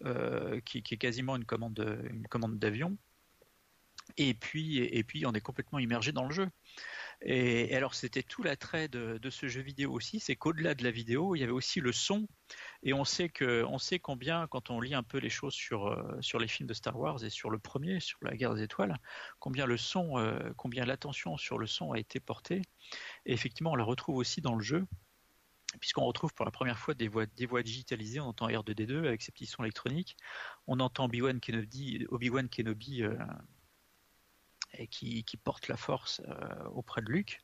euh, 0.05 0.61
qui, 0.61 0.79
est 0.79 0.97
quasiment 0.97 1.37
une 1.37 1.45
commande, 1.45 2.03
une 2.11 2.27
commande 2.29 2.59
d'avion. 2.59 2.97
Et 4.17 4.35
puis, 4.35 4.79
et 4.79 5.03
puis, 5.03 5.27
on 5.27 5.33
est 5.33 5.41
complètement 5.41 5.79
immergé 5.79 6.13
dans 6.13 6.25
le 6.25 6.35
jeu. 6.35 6.49
Et, 7.23 7.75
alors, 7.75 7.95
c'était 7.95 8.23
tout 8.23 8.43
l'attrait 8.43 8.89
de, 8.89 9.19
de, 9.19 9.31
ce 9.31 9.49
jeu 9.49 9.63
vidéo 9.63 9.93
aussi, 9.93 10.21
c'est 10.21 10.37
qu'au-delà 10.37 10.75
de 10.75 10.85
la 10.85 10.91
vidéo, 10.91 11.35
il 11.35 11.41
y 11.41 11.43
avait 11.43 11.53
aussi 11.53 11.81
le 11.81 11.93
son. 11.93 12.29
Et 12.83 12.93
on 12.93 13.05
sait 13.05 13.29
que, 13.29 13.65
on 13.65 13.79
sait 13.79 13.99
combien, 13.99 14.47
quand 14.47 14.71
on 14.71 14.81
lit 14.81 14.95
un 14.95 15.03
peu 15.03 15.19
les 15.19 15.31
choses 15.31 15.55
sur 15.55 15.87
euh, 15.87 16.21
sur 16.21 16.39
les 16.39 16.49
films 16.49 16.69
de 16.69 16.75
Star 16.75 16.99
Wars 16.99 17.25
et 17.25 17.31
sur 17.31 17.51
le 17.51 17.59
premier, 17.59 17.99
sur 18.01 18.19
la 18.23 18.37
Guerre 18.37 18.55
des 18.55 18.63
Étoiles, 18.63 18.97
combien 19.39 19.67
le 19.67 19.77
son, 19.77 20.19
euh, 20.19 20.53
combien 20.57 20.85
l'attention 20.85 21.37
sur 21.37 21.59
le 21.59 21.67
son 21.67 21.93
a 21.93 21.99
été 21.99 22.21
portée. 22.21 22.63
Et 23.27 23.33
effectivement, 23.33 23.73
on 23.73 23.77
la 23.77 23.85
retrouve 23.85 24.17
aussi 24.17 24.41
dans 24.41 24.55
le 24.55 24.63
jeu 24.63 24.87
puisqu'on 25.81 26.05
retrouve 26.05 26.33
pour 26.35 26.45
la 26.45 26.51
première 26.51 26.79
fois 26.79 26.95
des 26.95 27.09
voix, 27.09 27.27
digitalisées, 27.63 28.21
on 28.21 28.29
entend 28.29 28.49
R2D2 28.49 29.07
avec 29.07 29.23
ses 29.23 29.33
petits 29.33 29.47
sons 29.47 29.63
électroniques, 29.63 30.17
on 30.67 30.81
entend 30.81 31.05
Obi-Wan 31.05 31.41
Kenobi, 31.41 33.03
euh, 34.81 34.87
qui, 34.87 35.25
porte 35.43 35.69
la 35.69 35.77
force 35.77 36.21
euh, 36.27 36.65
auprès 36.71 37.03
de 37.03 37.11
Luke, 37.11 37.41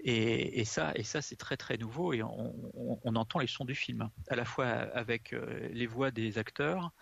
et, 0.00 0.64
ça, 0.64 0.92
c'est 1.02 1.36
très 1.36 1.56
très 1.56 1.76
nouveau, 1.76 2.12
et 2.12 2.22
on, 2.22 3.16
entend 3.16 3.38
les 3.38 3.46
sons 3.46 3.64
du 3.64 3.74
film, 3.74 4.10
à 4.28 4.36
la 4.36 4.44
fois 4.44 4.66
avec 4.66 5.32
euh, 5.32 5.68
les 5.72 5.86
voix 5.86 6.10
des 6.10 6.38
acteurs, 6.38 6.92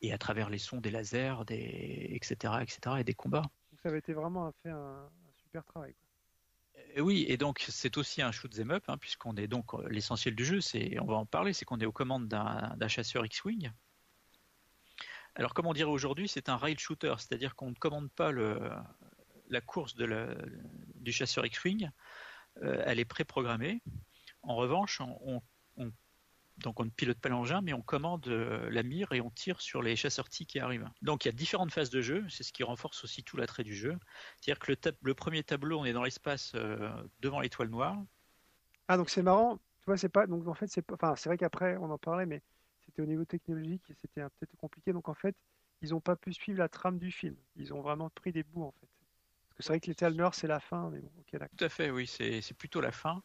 et 0.00 0.12
à 0.12 0.18
travers 0.18 0.50
les 0.50 0.58
sons 0.58 0.80
des 0.80 0.90
lasers, 0.90 1.34
etc., 1.48 2.54
etc., 2.62 2.96
et 2.98 3.04
des 3.04 3.14
combats. 3.14 3.42
Donc 3.70 3.80
ça 3.82 3.88
avait 3.88 3.98
été 3.98 4.12
vraiment 4.12 4.52
fait 4.62 4.70
un 4.70 5.08
super 5.36 5.64
travail. 5.64 5.94
Oui, 6.98 7.24
et 7.28 7.36
donc 7.36 7.64
c'est 7.68 7.96
aussi 7.96 8.22
un 8.22 8.32
shoot 8.32 8.52
'em 8.58 8.70
up, 8.70 8.84
hein, 8.88 8.98
puisqu'on 8.98 9.34
est 9.36 9.46
donc 9.46 9.72
l'essentiel 9.88 10.34
du 10.34 10.44
jeu, 10.44 10.60
c'est, 10.60 10.98
on 11.00 11.06
va 11.06 11.14
en 11.14 11.26
parler, 11.26 11.52
c'est 11.52 11.64
qu'on 11.64 11.80
est 11.80 11.86
aux 11.86 11.92
commandes 11.92 12.28
d'un, 12.28 12.88
chasseur 12.88 13.24
X-wing. 13.24 13.70
Alors 15.34 15.54
comme 15.54 15.66
on 15.66 15.72
dirait 15.72 15.90
aujourd'hui, 15.90 16.28
c'est 16.28 16.48
un 16.48 16.56
rail 16.56 16.78
shooter, 16.78 17.14
c'est-à-dire 17.18 17.54
qu'on 17.54 17.70
ne 17.70 17.74
commande 17.74 18.10
pas 18.10 18.30
la 18.32 19.60
course 19.60 19.94
du 19.96 21.12
chasseur 21.12 21.46
X-wing, 21.46 21.90
euh, 22.62 22.82
elle 22.84 23.00
est 23.00 23.06
préprogrammée. 23.06 23.82
En 24.42 24.56
revanche, 24.56 25.00
on, 25.00 25.18
on, 25.22 25.42
on 25.76 25.92
donc 26.58 26.80
on 26.80 26.84
ne 26.84 26.90
pilote 26.90 27.18
pas 27.18 27.28
l'engin, 27.28 27.60
mais 27.62 27.72
on 27.72 27.82
commande 27.82 28.26
euh, 28.28 28.68
la 28.70 28.82
mire 28.82 29.12
et 29.12 29.20
on 29.20 29.30
tire 29.30 29.60
sur 29.60 29.82
les 29.82 29.96
chasseurs 29.96 30.28
T 30.28 30.44
qui 30.44 30.58
arrivent. 30.58 30.88
Donc 31.00 31.24
il 31.24 31.28
y 31.28 31.30
a 31.30 31.32
différentes 31.32 31.72
phases 31.72 31.90
de 31.90 32.00
jeu, 32.00 32.24
c'est 32.28 32.42
ce 32.42 32.52
qui 32.52 32.62
renforce 32.62 33.04
aussi 33.04 33.22
tout 33.24 33.36
l'attrait 33.36 33.64
du 33.64 33.74
jeu. 33.74 33.96
C'est-à-dire 34.40 34.58
que 34.58 34.72
le, 34.72 34.78
le, 35.02 35.14
premier 35.14 35.42
tableau, 35.42 35.80
on 35.80 35.84
est 35.84 35.92
dans 35.92 36.04
l'espace 36.04 36.52
euh, 36.54 36.90
devant 37.20 37.40
l'étoile 37.40 37.68
noire. 37.68 37.96
Ah 38.88 38.96
donc 38.96 39.10
c'est 39.10 39.22
marrant, 39.22 39.56
tu 39.56 39.86
vois, 39.86 39.96
c'est 39.96 40.08
pas 40.08 40.26
donc 40.26 40.46
en 40.46 40.54
fait 40.54 40.66
c'est 40.66 40.84
enfin 40.92 41.16
c'est 41.16 41.28
vrai 41.28 41.38
qu'après 41.38 41.76
on 41.78 41.90
en 41.90 41.98
parlait, 41.98 42.26
mais 42.26 42.42
c'était 42.84 43.02
au 43.02 43.06
niveau 43.06 43.24
technologique 43.24 43.82
et 43.90 43.94
c'était 43.94 44.22
peut-être 44.22 44.56
compliqué. 44.56 44.92
Donc 44.92 45.08
en 45.08 45.14
fait 45.14 45.34
ils 45.80 45.90
n'ont 45.90 46.00
pas 46.00 46.16
pu 46.16 46.32
suivre 46.32 46.58
la 46.58 46.68
trame 46.68 46.98
du 46.98 47.10
film. 47.10 47.36
Ils 47.56 47.72
ont 47.74 47.80
vraiment 47.80 48.10
pris 48.10 48.32
des 48.32 48.42
bouts 48.42 48.64
en 48.64 48.72
fait. 48.72 48.88
Parce 49.48 49.56
que 49.56 49.62
c'est 49.64 49.68
vrai 49.70 49.80
que 49.80 49.86
l'étoile 49.86 50.14
noire 50.14 50.34
c'est 50.34 50.46
la 50.46 50.60
fin, 50.60 50.90
mais 50.90 51.00
bon, 51.00 51.10
ok 51.18 51.32
d'accord. 51.32 51.48
Tout 51.56 51.64
à 51.64 51.68
fait, 51.68 51.90
oui, 51.90 52.06
c'est 52.06 52.56
plutôt 52.56 52.80
la 52.80 52.92
fin. 52.92 53.22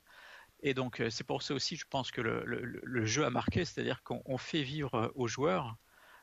Et 0.62 0.74
donc 0.74 1.02
c'est 1.10 1.26
pour 1.26 1.44
ça 1.44 1.54
aussi, 1.54 1.76
je 1.76 1.86
pense 1.90 2.12
que 2.12 2.22
le, 2.22 3.06
jeu 3.06 3.26
a 3.26 3.30
marqué, 3.30 3.64
c'est-à-dire 3.64 4.02
qu'on 4.04 4.38
fait 4.38 4.64
vivre 4.64 5.12
aux 5.16 5.28
joueurs 5.28 5.78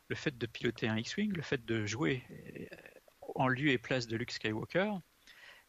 le 0.09 0.17
fait 0.17 0.37
de 0.37 0.47
piloter 0.47 0.89
un 0.89 0.99
X-wing, 0.99 1.33
le 1.33 1.43
fait 1.43 1.65
de 1.65 1.87
jouer 1.87 2.23
en 3.35 3.49
lieu 3.49 3.71
et 3.71 3.79
place 3.79 4.07
de 4.07 4.17
Luke 4.17 4.33
Skywalker. 4.33 4.93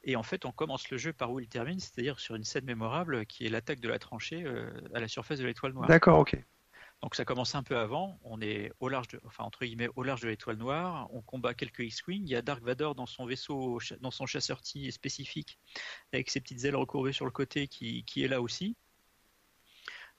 Et 0.03 0.15
en 0.15 0.23
fait, 0.23 0.45
on 0.45 0.51
commence 0.51 0.89
le 0.91 0.97
jeu 0.97 1.13
par 1.13 1.31
où 1.31 1.39
il 1.39 1.47
termine, 1.47 1.79
c'est-à-dire 1.79 2.19
sur 2.19 2.35
une 2.35 2.43
scène 2.43 2.65
mémorable 2.65 3.25
qui 3.25 3.45
est 3.45 3.49
l'attaque 3.49 3.79
de 3.79 3.89
la 3.89 3.97
tranchée 3.97 4.43
euh, 4.45 4.69
à 4.93 4.99
la 4.99 5.07
surface 5.07 5.39
de 5.39 5.45
l'étoile 5.45 5.73
noire. 5.73 5.87
D'accord, 5.87 6.19
ok. 6.19 6.37
Donc 7.01 7.15
ça 7.15 7.25
commence 7.25 7.55
un 7.55 7.63
peu 7.63 7.77
avant, 7.77 8.19
on 8.23 8.41
est 8.41 8.71
au 8.79 8.89
large 8.89 9.07
de, 9.09 9.21
enfin 9.25 9.43
entre 9.43 9.65
guillemets 9.65 9.89
au 9.95 10.03
large 10.03 10.21
de 10.21 10.27
l'étoile 10.27 10.57
noire, 10.57 11.07
on 11.11 11.21
combat 11.21 11.53
quelques 11.53 11.81
X-wing, 11.81 12.23
il 12.25 12.29
y 12.29 12.35
a 12.35 12.41
Dark 12.41 12.63
Vador 12.63 12.95
dans 12.95 13.05
son 13.05 13.25
vaisseau, 13.25 13.79
dans 13.99 14.11
son 14.11 14.25
chasseur 14.25 14.61
T 14.61 14.89
spécifique, 14.91 15.59
avec 16.13 16.29
ses 16.29 16.41
petites 16.41 16.63
ailes 16.63 16.75
recourbées 16.75 17.11
sur 17.11 17.25
le 17.25 17.31
côté 17.31 17.67
qui, 17.67 18.03
est 18.17 18.27
là 18.27 18.41
aussi. 18.41 18.75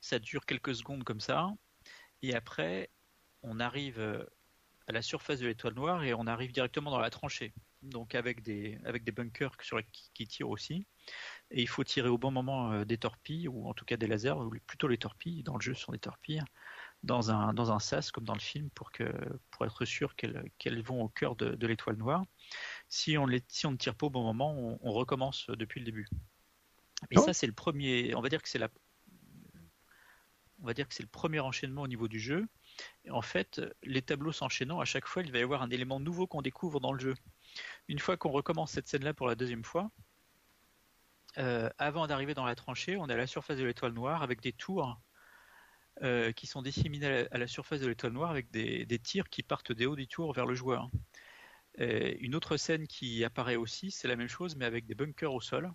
Ça 0.00 0.18
dure 0.18 0.46
quelques 0.46 0.74
secondes 0.74 1.02
comme 1.02 1.20
ça, 1.20 1.48
et 2.22 2.34
après 2.34 2.90
on 3.42 3.58
arrive 3.58 4.26
à 4.86 4.92
la 4.92 5.02
surface 5.02 5.40
de 5.40 5.46
l'étoile 5.46 5.74
noire 5.74 6.04
et 6.04 6.14
on 6.14 6.26
arrive 6.26 6.52
directement 6.52 6.90
dans 6.90 7.00
la 7.00 7.10
tranchée, 7.10 7.52
donc 7.82 8.14
avec 8.14 8.42
des, 8.42 8.78
avec 8.84 9.02
des 9.02 9.12
bunkers 9.12 9.56
sur 9.62 9.78
les, 9.78 9.86
qui 10.14 10.26
tirent 10.26 10.50
aussi. 10.50 10.86
Et 11.50 11.62
il 11.62 11.68
faut 11.68 11.84
tirer 11.84 12.08
au 12.08 12.18
bon 12.18 12.30
moment 12.30 12.72
euh, 12.72 12.84
des 12.84 12.98
torpilles, 12.98 13.48
ou 13.48 13.68
en 13.68 13.74
tout 13.74 13.84
cas 13.84 13.96
des 13.96 14.06
lasers, 14.06 14.32
ou 14.32 14.50
plutôt 14.66 14.88
les 14.88 14.98
torpilles, 14.98 15.42
dans 15.42 15.54
le 15.54 15.60
jeu 15.60 15.74
ce 15.74 15.82
sont 15.82 15.92
des 15.92 15.98
torpilles, 15.98 16.42
dans 17.02 17.30
un, 17.30 17.54
dans 17.54 17.70
un 17.70 17.78
sas 17.78 18.10
comme 18.10 18.24
dans 18.24 18.34
le 18.34 18.40
film 18.40 18.68
pour, 18.70 18.90
que, 18.90 19.04
pour 19.50 19.64
être 19.64 19.84
sûr 19.84 20.16
qu'elles 20.16 20.50
qu 20.58 20.70
vont 20.82 21.02
au 21.02 21.08
cœur 21.08 21.36
de, 21.36 21.54
de 21.54 21.66
l'étoile 21.66 21.96
noire. 21.96 22.24
Si 22.88 23.16
on, 23.16 23.26
les, 23.26 23.44
si 23.48 23.66
on 23.66 23.70
ne 23.70 23.76
tire 23.76 23.94
pas 23.94 24.06
au 24.06 24.10
bon 24.10 24.24
moment, 24.24 24.54
on, 24.58 24.78
on 24.82 24.92
recommence 24.92 25.46
depuis 25.50 25.80
le 25.80 25.86
début. 25.86 26.08
Et 27.10 27.18
oh. 27.18 27.22
ça 27.22 27.32
c'est 27.32 27.46
le 27.46 27.52
premier, 27.52 28.14
on 28.14 28.22
va 28.22 28.28
dire 28.28 28.42
que 28.42 28.48
c'est 28.48 28.58
la 28.58 28.68
on 30.62 30.66
va 30.66 30.74
dire 30.74 30.88
que 30.88 30.94
c'est 30.94 31.02
le 31.02 31.08
premier 31.08 31.40
enchaînement 31.40 31.82
au 31.82 31.88
niveau 31.88 32.08
du 32.08 32.18
jeu. 32.18 32.46
Et 33.04 33.10
en 33.10 33.22
fait, 33.22 33.60
les 33.82 34.02
tableaux 34.02 34.32
s'enchaînant, 34.32 34.80
à 34.80 34.84
chaque 34.84 35.06
fois, 35.06 35.22
il 35.22 35.30
va 35.32 35.38
y 35.38 35.42
avoir 35.42 35.62
un 35.62 35.70
élément 35.70 36.00
nouveau 36.00 36.26
qu'on 36.26 36.42
découvre 36.42 36.80
dans 36.80 36.92
le 36.92 36.98
jeu. 36.98 37.14
Une 37.88 37.98
fois 37.98 38.16
qu'on 38.16 38.30
recommence 38.30 38.72
cette 38.72 38.88
scène-là 38.88 39.14
pour 39.14 39.26
la 39.26 39.34
deuxième 39.34 39.64
fois, 39.64 39.90
euh, 41.38 41.68
avant 41.78 42.06
d'arriver 42.06 42.34
dans 42.34 42.44
la 42.44 42.54
tranchée, 42.54 42.96
on 42.96 43.08
est 43.08 43.12
à 43.12 43.16
la 43.16 43.26
surface 43.26 43.58
de 43.58 43.64
l'étoile 43.64 43.92
noire 43.92 44.22
avec 44.22 44.40
des 44.40 44.52
tours 44.52 45.00
euh, 46.02 46.32
qui 46.32 46.46
sont 46.46 46.62
disséminés 46.62 47.26
à 47.30 47.38
la, 47.38 47.46
surface 47.46 47.80
de 47.80 47.86
l'étoile 47.86 48.12
noire 48.12 48.30
avec 48.30 48.50
des, 48.50 48.86
des, 48.86 48.98
tirs 48.98 49.28
qui 49.28 49.42
partent 49.42 49.72
des 49.72 49.86
hauts 49.86 49.96
du 49.96 50.08
tour 50.08 50.32
vers 50.32 50.46
le 50.46 50.54
joueur. 50.54 50.90
Et 51.78 52.18
une 52.20 52.34
autre 52.34 52.56
scène 52.56 52.86
qui 52.86 53.24
apparaît 53.24 53.56
aussi, 53.56 53.90
c'est 53.90 54.08
la 54.08 54.16
même 54.16 54.28
chose, 54.28 54.56
mais 54.56 54.64
avec 54.64 54.86
des 54.86 54.94
bunkers 54.94 55.32
au 55.32 55.40
sol. 55.40 55.72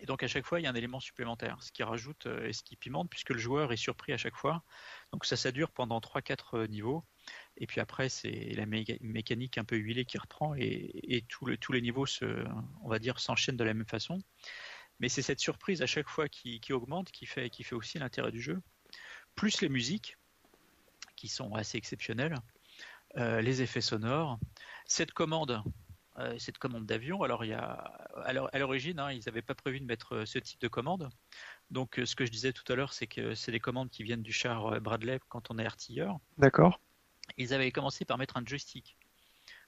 Et 0.00 0.06
donc 0.06 0.22
à 0.22 0.26
chaque 0.28 0.44
fois, 0.44 0.60
il 0.60 0.64
y 0.64 0.66
a 0.66 0.70
un 0.70 0.74
élément 0.74 0.98
supplémentaire, 1.00 1.62
ce 1.62 1.70
qui 1.70 1.82
rajoute 1.82 2.26
euh, 2.26 2.48
et 2.48 2.52
ce 2.52 2.62
qui 2.62 2.76
pimente, 2.76 3.08
puisque 3.08 3.30
le 3.30 3.38
joueur 3.38 3.72
est 3.72 3.76
surpris 3.76 4.12
à 4.12 4.16
chaque 4.16 4.36
fois. 4.36 4.64
Donc 5.12 5.24
ça, 5.24 5.36
ça 5.36 5.52
dure 5.52 5.70
pendant 5.70 6.00
3-4 6.00 6.68
niveaux. 6.68 7.04
Et 7.56 7.66
puis 7.66 7.80
après, 7.80 8.08
c'est 8.08 8.52
la 8.54 8.66
mé 8.66 8.84
mécanique 9.00 9.58
un 9.58 9.64
peu 9.64 9.76
huilée 9.76 10.04
qui 10.04 10.18
reprend 10.18 10.54
et, 10.54 11.24
tous 11.28 11.72
les 11.72 11.80
niveaux, 11.80 12.06
on 12.82 12.88
va 12.88 12.98
dire, 12.98 13.20
s'enchaînent 13.20 13.56
de 13.56 13.64
la 13.64 13.74
même 13.74 13.86
façon. 13.86 14.18
Mais 15.00 15.08
c'est 15.08 15.22
cette 15.22 15.40
surprise 15.40 15.82
à 15.82 15.86
chaque 15.86 16.08
fois 16.08 16.28
qui, 16.28 16.60
augmente 16.70 17.10
qui 17.10 17.26
fait, 17.26 17.50
qui 17.50 17.64
fait 17.64 17.74
aussi 17.74 17.98
l'intérêt 17.98 18.32
du 18.32 18.40
jeu. 18.40 18.60
Plus 19.34 19.60
les 19.60 19.68
musiques, 19.68 20.16
qui 21.16 21.28
sont 21.28 21.54
assez 21.54 21.78
exceptionnelles, 21.78 22.34
euh, 23.16 23.40
les 23.40 23.62
effets 23.62 23.80
sonores, 23.80 24.38
cette 24.86 25.12
commande 25.12 25.62
euh, 26.18 26.38
cette 26.38 26.58
commande 26.58 26.84
d'avion. 26.84 27.22
Alors, 27.22 27.42
il 27.42 27.48
y 27.48 27.54
a, 27.54 27.72
à 28.26 28.58
l'origine, 28.58 28.98
hein, 28.98 29.12
ils 29.12 29.22
n'avaient 29.24 29.40
pas 29.40 29.54
prévu 29.54 29.80
de 29.80 29.86
mettre 29.86 30.24
ce 30.26 30.38
type 30.38 30.60
de 30.60 30.68
commande. 30.68 31.08
Donc, 31.70 31.98
ce 32.04 32.14
que 32.14 32.26
je 32.26 32.30
disais 32.30 32.52
tout 32.52 32.70
à 32.70 32.76
l'heure, 32.76 32.92
c'est 32.92 33.06
que 33.06 33.34
c'est 33.34 33.50
des 33.50 33.60
commandes 33.60 33.88
qui 33.88 34.02
viennent 34.02 34.22
du 34.22 34.32
char 34.32 34.78
Bradley 34.82 35.18
quand 35.30 35.50
on 35.50 35.58
est 35.58 35.64
artilleur. 35.64 36.18
D'accord. 36.36 36.80
Ils 37.36 37.54
avaient 37.54 37.72
commencé 37.72 38.04
par 38.04 38.18
mettre 38.18 38.36
un 38.36 38.44
joystick, 38.44 38.96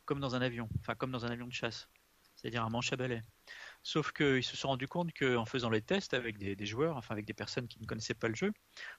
comme 0.04 0.20
dans 0.20 0.34
un 0.34 0.42
avion, 0.42 0.68
enfin 0.80 0.94
comme 0.94 1.10
dans 1.10 1.24
un 1.24 1.30
avion 1.30 1.46
de 1.46 1.52
chasse, 1.52 1.88
c'est-à-dire 2.34 2.64
un 2.64 2.70
manche 2.70 2.92
à 2.92 2.96
balai. 2.96 3.22
Sauf 3.82 4.12
qu'ils 4.12 4.42
se 4.42 4.56
sont 4.56 4.68
rendus 4.68 4.88
compte 4.88 5.12
qu'en 5.12 5.44
faisant 5.44 5.68
les 5.68 5.82
tests 5.82 6.14
avec 6.14 6.38
des, 6.38 6.56
des, 6.56 6.66
joueurs, 6.66 6.96
enfin 6.96 7.14
avec 7.14 7.26
des 7.26 7.34
personnes 7.34 7.68
qui 7.68 7.80
ne 7.80 7.86
connaissaient 7.86 8.14
pas 8.14 8.28
le 8.28 8.34
jeu, 8.34 8.52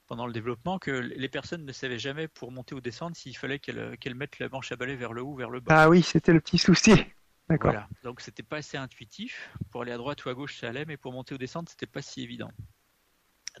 pendant 0.06 0.26
le 0.26 0.32
développement, 0.32 0.78
que 0.78 0.90
les 0.90 1.28
personnes 1.28 1.64
ne 1.64 1.72
savaient 1.72 1.98
jamais 1.98 2.28
pour 2.28 2.52
monter 2.52 2.74
ou 2.74 2.80
descendre 2.80 3.16
s'il 3.16 3.36
fallait 3.36 3.58
qu'elles 3.58 3.96
qu 3.98 4.14
mettent 4.14 4.38
la 4.38 4.48
manche 4.48 4.70
à 4.70 4.76
balai 4.76 4.94
vers 4.94 5.12
le 5.12 5.22
haut 5.22 5.32
ou 5.32 5.36
vers 5.36 5.50
le 5.50 5.60
bas. 5.60 5.82
Ah 5.82 5.88
oui, 5.88 6.02
c'était 6.02 6.32
le 6.32 6.40
petit 6.40 6.58
souci. 6.58 6.92
D'accord. 7.48 7.70
Voilà. 7.70 7.88
Donc 8.02 8.20
c'était 8.20 8.42
pas 8.42 8.56
assez 8.58 8.76
intuitif. 8.76 9.50
Pour 9.70 9.82
aller 9.82 9.92
à 9.92 9.98
droite 9.98 10.24
ou 10.24 10.28
à 10.28 10.34
gauche, 10.34 10.58
ça 10.58 10.68
allait, 10.68 10.84
mais 10.84 10.96
pour 10.96 11.12
monter 11.12 11.34
ou 11.34 11.38
descendre, 11.38 11.68
c'était 11.68 11.86
pas 11.86 12.02
si 12.02 12.22
évident. 12.22 12.50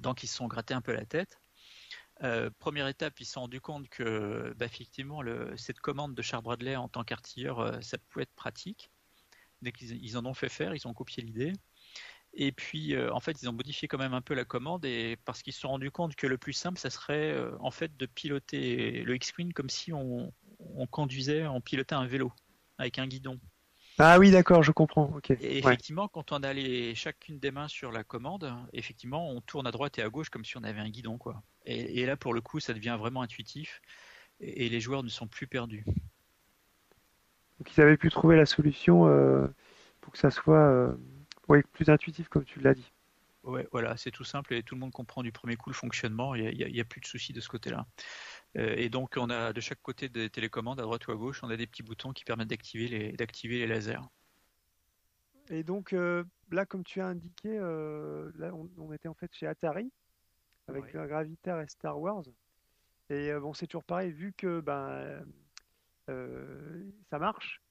Donc 0.00 0.22
ils 0.22 0.26
se 0.26 0.36
sont 0.36 0.46
grattés 0.46 0.74
un 0.74 0.80
peu 0.80 0.92
la 0.92 1.04
tête. 1.04 1.38
Euh, 2.22 2.50
première 2.58 2.88
étape, 2.88 3.20
ils 3.20 3.26
se 3.26 3.32
sont 3.32 3.42
rendus 3.42 3.60
compte 3.60 3.88
que 3.88 4.54
bah, 4.56 4.66
effectivement 4.66 5.20
cette 5.56 5.80
commande 5.80 6.14
de 6.14 6.22
Char 6.22 6.42
Bradley 6.42 6.76
en 6.76 6.88
tant 6.88 7.04
qu'artilleur, 7.04 7.60
euh, 7.60 7.80
ça 7.80 7.98
pouvait 7.98 8.22
être 8.22 8.34
pratique. 8.34 8.90
Qu'ils 9.74 10.04
ils 10.04 10.16
en 10.16 10.24
ont 10.26 10.34
fait 10.34 10.48
faire, 10.48 10.74
ils 10.74 10.86
ont 10.86 10.94
copié 10.94 11.22
l'idée. 11.22 11.52
Et 12.34 12.52
puis, 12.52 12.94
euh, 12.94 13.12
en 13.12 13.20
fait, 13.20 13.42
ils 13.42 13.48
ont 13.48 13.52
modifié 13.52 13.88
quand 13.88 13.98
même 13.98 14.14
un 14.14 14.20
peu 14.20 14.34
la 14.34 14.44
commande 14.44 14.84
et 14.84 15.16
parce 15.24 15.42
qu'ils 15.42 15.54
se 15.54 15.60
sont 15.60 15.68
rendus 15.68 15.90
compte 15.90 16.14
que 16.14 16.26
le 16.26 16.38
plus 16.38 16.52
simple, 16.52 16.78
ça 16.78 16.90
serait 16.90 17.34
en 17.60 17.70
fait 17.70 17.96
de 17.96 18.06
piloter 18.06 19.02
le 19.02 19.16
X-Wing 19.16 19.52
comme 19.52 19.70
si 19.70 19.92
on, 19.92 20.32
conduisait, 20.90 21.46
on 21.46 21.60
pilotait 21.60 21.94
un 21.94 22.06
vélo 22.06 22.32
avec 22.78 22.98
un 22.98 23.06
guidon. 23.06 23.40
Ah 23.98 24.18
oui, 24.18 24.30
d'accord, 24.30 24.62
je 24.62 24.72
comprends. 24.72 25.18
Et 25.40 25.58
effectivement, 25.58 26.04
ouais. 26.04 26.08
quand 26.12 26.32
on 26.32 26.42
a 26.42 26.52
les, 26.52 26.94
chacune 26.94 27.38
des 27.38 27.50
mains 27.50 27.68
sur 27.68 27.92
la 27.92 28.04
commande, 28.04 28.52
effectivement, 28.72 29.30
on 29.30 29.40
tourne 29.40 29.66
à 29.66 29.70
droite 29.70 29.98
et 29.98 30.02
à 30.02 30.10
gauche 30.10 30.28
comme 30.28 30.44
si 30.44 30.56
on 30.58 30.64
avait 30.64 30.80
un 30.80 30.90
guidon, 30.90 31.16
quoi. 31.16 31.42
Et, 31.64 32.00
et 32.00 32.06
là, 32.06 32.16
pour 32.16 32.34
le 32.34 32.40
coup, 32.40 32.60
ça 32.60 32.74
devient 32.74 32.96
vraiment 32.98 33.22
intuitif 33.22 33.80
et, 34.40 34.66
et, 34.66 34.68
les 34.68 34.80
joueurs 34.80 35.02
ne 35.02 35.08
sont 35.08 35.26
plus 35.26 35.46
perdus. 35.46 35.84
Donc, 37.58 37.74
ils 37.74 37.80
avaient 37.80 37.96
pu 37.96 38.10
trouver 38.10 38.36
la 38.36 38.44
solution 38.44 39.08
euh, 39.08 39.46
pour 40.02 40.12
que 40.12 40.18
ça 40.18 40.30
soit 40.30 40.56
euh, 40.56 40.92
ouais, 41.48 41.62
plus 41.62 41.88
intuitif, 41.88 42.28
comme 42.28 42.44
tu 42.44 42.60
l'as 42.60 42.74
dit. 42.74 42.92
Ouais, 43.44 43.66
voilà, 43.70 43.96
c'est 43.96 44.10
tout 44.10 44.24
simple 44.24 44.54
et 44.54 44.62
tout 44.62 44.74
le 44.74 44.80
monde 44.80 44.90
comprend 44.90 45.22
du 45.22 45.30
premier 45.30 45.56
coup 45.56 45.70
le 45.70 45.74
fonctionnement. 45.74 46.34
Il 46.34 46.56
n'y 46.56 46.80
a, 46.80 46.82
a, 46.82 46.84
plus 46.84 47.00
de 47.00 47.06
soucis 47.06 47.32
de 47.32 47.40
ce 47.40 47.48
côté-là. 47.48 47.86
Euh, 48.56 48.74
et 48.76 48.88
donc, 48.88 49.14
on 49.16 49.30
a 49.30 49.52
de 49.52 49.60
chaque 49.60 49.82
côté 49.82 50.08
des 50.08 50.30
télécommandes, 50.30 50.80
à 50.80 50.82
droite 50.82 51.06
ou 51.08 51.12
à 51.12 51.16
gauche, 51.16 51.42
on 51.42 51.50
a 51.50 51.56
des 51.56 51.66
petits 51.66 51.82
boutons 51.82 52.12
qui 52.12 52.24
permettent 52.24 52.48
d'activer 52.48 52.88
les, 52.88 53.12
d'activer 53.12 53.58
les 53.58 53.66
lasers. 53.66 54.00
Et 55.48 55.62
donc, 55.62 55.92
euh, 55.92 56.24
là, 56.50 56.66
comme 56.66 56.82
tu 56.82 57.00
as 57.00 57.06
indiqué, 57.06 57.56
euh, 57.58 58.30
là, 58.36 58.54
on, 58.54 58.68
on, 58.78 58.92
était 58.92 59.08
en 59.08 59.14
fait 59.14 59.32
chez 59.34 59.46
Atari 59.46 59.92
avec 60.68 60.84
ouais. 60.84 61.06
Gravitaire 61.06 61.60
et 61.60 61.68
Star 61.68 62.00
Wars. 62.00 62.24
Et 63.10 63.32
bon, 63.34 63.54
c'est 63.54 63.68
toujours 63.68 63.84
pareil, 63.84 64.10
vu 64.10 64.32
que 64.32 64.58
ben, 64.58 65.24
ça 67.08 67.18
marche, 67.20 67.62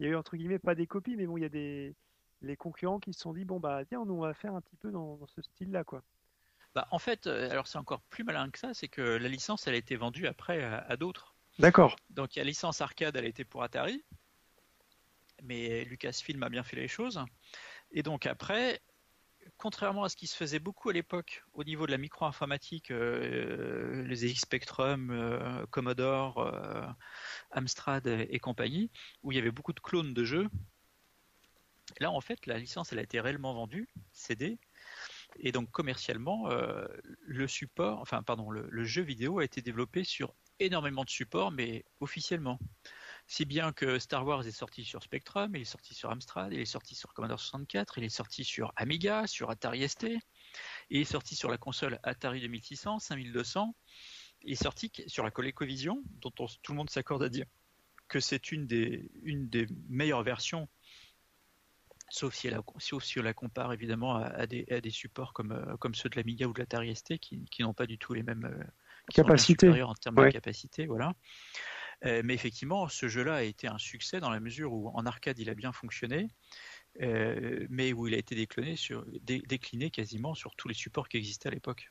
il 0.00 0.06
y 0.06 0.08
a 0.08 0.12
eu 0.12 0.16
entre 0.16 0.36
guillemets 0.36 0.58
pas 0.58 0.74
des 0.74 0.88
copies, 0.88 1.14
mais 1.14 1.26
bon, 1.26 1.36
il 1.36 1.42
y 1.42 1.44
a 1.44 1.48
des 1.48 1.94
les 2.42 2.56
concurrents 2.56 2.98
qui 2.98 3.12
se 3.12 3.20
sont 3.20 3.32
dit 3.32 3.44
bon 3.44 3.60
bah 3.60 3.84
tiens, 3.86 4.04
nous 4.04 4.14
on 4.14 4.20
va 4.20 4.34
faire 4.34 4.54
un 4.54 4.60
petit 4.60 4.76
peu 4.76 4.90
dans, 4.90 5.16
dans 5.16 5.26
ce 5.26 5.40
style-là 5.42 5.84
quoi. 5.84 6.02
Bah, 6.76 6.86
en 6.90 6.98
fait, 6.98 7.26
alors 7.26 7.66
c'est 7.66 7.78
encore 7.78 8.02
plus 8.02 8.22
malin 8.22 8.50
que 8.50 8.58
ça, 8.58 8.74
c'est 8.74 8.88
que 8.88 9.00
la 9.00 9.30
licence 9.30 9.66
elle 9.66 9.72
a 9.72 9.78
été 9.78 9.96
vendue 9.96 10.26
après 10.26 10.62
à, 10.62 10.76
à 10.76 10.98
d'autres. 10.98 11.34
D'accord. 11.58 11.96
Donc 12.10 12.34
la 12.34 12.44
licence 12.44 12.82
arcade, 12.82 13.16
elle 13.16 13.24
a 13.24 13.28
été 13.28 13.46
pour 13.46 13.62
Atari, 13.62 14.04
mais 15.42 15.84
Lucasfilm 15.86 16.42
a 16.42 16.50
bien 16.50 16.62
fait 16.62 16.76
les 16.76 16.86
choses. 16.86 17.24
Et 17.92 18.02
donc 18.02 18.26
après, 18.26 18.82
contrairement 19.56 20.04
à 20.04 20.10
ce 20.10 20.16
qui 20.16 20.26
se 20.26 20.36
faisait 20.36 20.58
beaucoup 20.58 20.90
à 20.90 20.92
l'époque 20.92 21.44
au 21.54 21.64
niveau 21.64 21.86
de 21.86 21.92
la 21.92 21.96
micro-informatique, 21.96 22.90
euh, 22.90 24.02
les 24.02 24.16
ZX 24.16 24.40
Spectrum, 24.40 25.10
euh, 25.10 25.64
Commodore, 25.70 26.40
euh, 26.40 26.86
Amstrad 27.52 28.06
et, 28.06 28.28
et, 28.28 28.38
compagnie, 28.38 28.90
où 29.22 29.32
il 29.32 29.36
y 29.36 29.38
avait 29.38 29.50
beaucoup 29.50 29.72
de 29.72 29.80
clones 29.80 30.12
de 30.12 30.24
jeux, 30.24 30.50
là 32.00 32.10
en 32.10 32.20
fait 32.20 32.44
la 32.44 32.58
licence 32.58 32.92
elle 32.92 32.98
a 32.98 33.02
été 33.02 33.18
réellement 33.18 33.54
vendue, 33.54 33.88
CD, 34.12 34.58
et 35.38 35.52
donc 35.52 35.70
commercialement, 35.70 36.50
euh, 36.50 36.86
le 37.20 37.46
support, 37.46 38.00
enfin 38.00 38.22
pardon, 38.22 38.50
le, 38.50 38.84
jeu 38.84 39.02
vidéo 39.02 39.38
a 39.38 39.44
été 39.44 39.62
développé 39.62 40.04
sur 40.04 40.34
énormément 40.58 41.04
de 41.04 41.10
supports, 41.10 41.50
mais 41.50 41.84
officiellement. 42.00 42.58
Si 43.26 43.44
bien 43.44 43.72
que 43.72 43.98
Star 43.98 44.24
Wars 44.24 44.46
est 44.46 44.52
sorti 44.52 44.84
sur 44.84 45.02
Spectrum, 45.02 45.54
il 45.56 45.62
est 45.62 45.64
sorti 45.64 45.94
sur 45.94 46.10
Amstrad, 46.10 46.52
il 46.52 46.60
est 46.60 46.64
sorti 46.64 46.94
sur 46.94 47.12
Commodore 47.12 47.40
64, 47.40 47.98
il 47.98 48.04
est 48.04 48.08
sorti 48.08 48.44
sur 48.44 48.72
Amiga, 48.76 49.26
sur 49.26 49.50
Atari 49.50 49.88
ST, 49.88 50.06
il 50.90 51.00
est 51.00 51.04
sorti 51.04 51.34
sur 51.34 51.50
la 51.50 51.58
console 51.58 51.98
Atari 52.04 52.40
2600, 52.40 53.00
5200, 53.00 53.74
il 54.42 54.52
est 54.52 54.62
sorti 54.62 54.92
sur 55.08 55.24
la 55.24 55.30
ColecoVision, 55.30 56.02
dont 56.20 56.32
on, 56.38 56.46
tout 56.62 56.72
le 56.72 56.76
monde 56.76 56.90
s'accorde 56.90 57.24
à 57.24 57.28
dire 57.28 57.46
que 58.08 58.20
c'est 58.20 58.52
une 58.52 58.66
des 58.66 59.66
meilleures 59.88 60.22
versions 60.22 60.68
sauf 62.08 62.34
si, 62.34 62.48
elle, 62.48 62.60
sauf 62.78 63.04
si 63.04 63.18
on 63.18 63.22
la 63.22 63.34
compare 63.34 63.72
évidemment 63.72 64.16
à, 64.16 64.26
à, 64.26 64.46
des, 64.46 64.66
à 64.70 64.80
des, 64.80 64.90
supports 64.90 65.32
comme, 65.32 65.52
euh, 65.52 65.76
comme 65.78 65.94
ceux 65.94 66.08
de 66.08 66.16
l'Amiga 66.16 66.46
ou 66.46 66.52
de 66.52 66.60
l'Atari 66.60 66.94
ST 66.94 67.18
qui, 67.18 67.44
qui 67.46 67.62
n'ont 67.62 67.74
pas 67.74 67.86
du 67.86 67.98
tout 67.98 68.14
les 68.14 68.22
mêmes 68.22 68.44
euh, 68.44 68.64
capacités 69.12 69.82
en 69.82 69.94
termes 69.94 70.18
ouais. 70.18 70.28
de 70.28 70.32
capacité. 70.32 70.86
Voilà. 70.86 71.12
Euh, 72.04 72.22
mais 72.24 72.34
effectivement, 72.34 72.88
ce 72.88 73.08
jeu-là 73.08 73.36
a 73.36 73.42
été 73.42 73.68
un 73.68 73.78
succès 73.78 74.20
dans 74.20 74.30
la 74.30 74.40
mesure 74.40 74.72
où 74.72 74.90
en 74.90 75.06
arcade 75.06 75.38
il 75.38 75.48
a 75.48 75.54
bien 75.54 75.72
fonctionné, 75.72 76.28
euh, 77.00 77.66
mais 77.70 77.92
où 77.92 78.06
il 78.06 78.14
a 78.14 78.18
été 78.18 78.34
décliné, 78.34 78.76
sur, 78.76 79.04
dé, 79.22 79.42
décliné 79.46 79.90
quasiment 79.90 80.34
sur 80.34 80.54
tous 80.56 80.68
les 80.68 80.74
supports 80.74 81.08
qui 81.08 81.16
existaient 81.16 81.48
à 81.48 81.52
l'époque. 81.52 81.90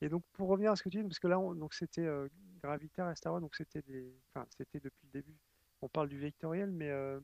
Et 0.00 0.08
donc 0.08 0.24
pour 0.32 0.48
revenir 0.48 0.72
à 0.72 0.76
ce 0.76 0.82
que 0.82 0.88
tu 0.88 0.98
dis, 0.98 1.02
parce 1.04 1.18
que 1.18 1.28
là 1.28 1.38
on, 1.38 1.54
donc 1.54 1.74
c'était 1.74 2.04
euh, 2.04 2.28
Gravitaire 2.62 3.08
et 3.10 3.16
Star 3.16 3.32
Wars, 3.32 3.40
donc 3.40 3.54
c'était 3.54 3.82
des, 3.82 4.12
enfin 4.34 4.46
c'était 4.56 4.80
depuis 4.80 5.06
le 5.12 5.20
début. 5.20 5.36
On 5.82 5.88
parle 5.88 6.08
du 6.08 6.18
vectoriel, 6.18 6.70
mais 6.70 6.88
euh, 6.88 7.20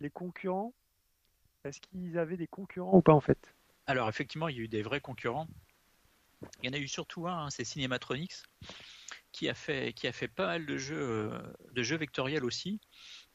les 0.00 0.10
concurrents 0.10 0.74
est-ce 1.64 1.80
qu'ils 1.80 2.18
avaient 2.18 2.36
des 2.36 2.46
concurrents 2.46 2.96
ou 2.96 3.02
pas 3.02 3.12
en 3.12 3.20
fait? 3.20 3.54
Alors 3.86 4.08
effectivement, 4.08 4.48
il 4.48 4.56
y 4.56 4.60
a 4.60 4.62
eu 4.62 4.68
des 4.68 4.82
vrais 4.82 5.00
concurrents. 5.00 5.48
Il 6.62 6.66
y 6.66 6.68
en 6.70 6.72
a 6.72 6.78
eu 6.78 6.88
surtout 6.88 7.26
un, 7.26 7.46
hein, 7.46 7.50
c'est 7.50 7.64
Cinematronics, 7.64 8.42
qui 9.32 9.48
a 9.48 9.54
fait 9.54 9.92
qui 9.92 10.06
a 10.06 10.12
fait 10.12 10.28
pas 10.28 10.46
mal 10.46 10.64
de 10.64 10.76
jeux 10.76 11.30
de 11.72 11.82
jeux 11.82 11.96
vectoriels 11.96 12.44
aussi. 12.44 12.80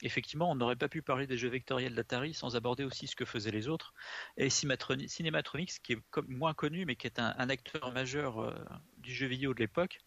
Effectivement, 0.01 0.51
on 0.51 0.55
n'aurait 0.55 0.75
pas 0.75 0.89
pu 0.89 1.01
parler 1.01 1.27
des 1.27 1.37
jeux 1.37 1.49
vectoriels 1.49 1.95
d'Atari 1.95 2.33
sans 2.33 2.55
aborder 2.55 2.83
aussi 2.83 3.07
ce 3.07 3.15
que 3.15 3.25
faisaient 3.25 3.51
les 3.51 3.67
autres. 3.67 3.93
Et 4.37 4.49
Cinematronics, 4.49 5.81
qui 5.81 5.93
est 5.93 6.01
moins 6.27 6.53
connu 6.53 6.85
mais 6.85 6.95
qui 6.95 7.07
est 7.07 7.19
un, 7.19 7.49
acteur 7.49 7.91
majeur 7.93 8.39
euh, 8.39 8.53
du 8.97 9.13
jeu 9.13 9.27
vidéo 9.27 9.53
de 9.53 9.59
l'époque, 9.59 9.99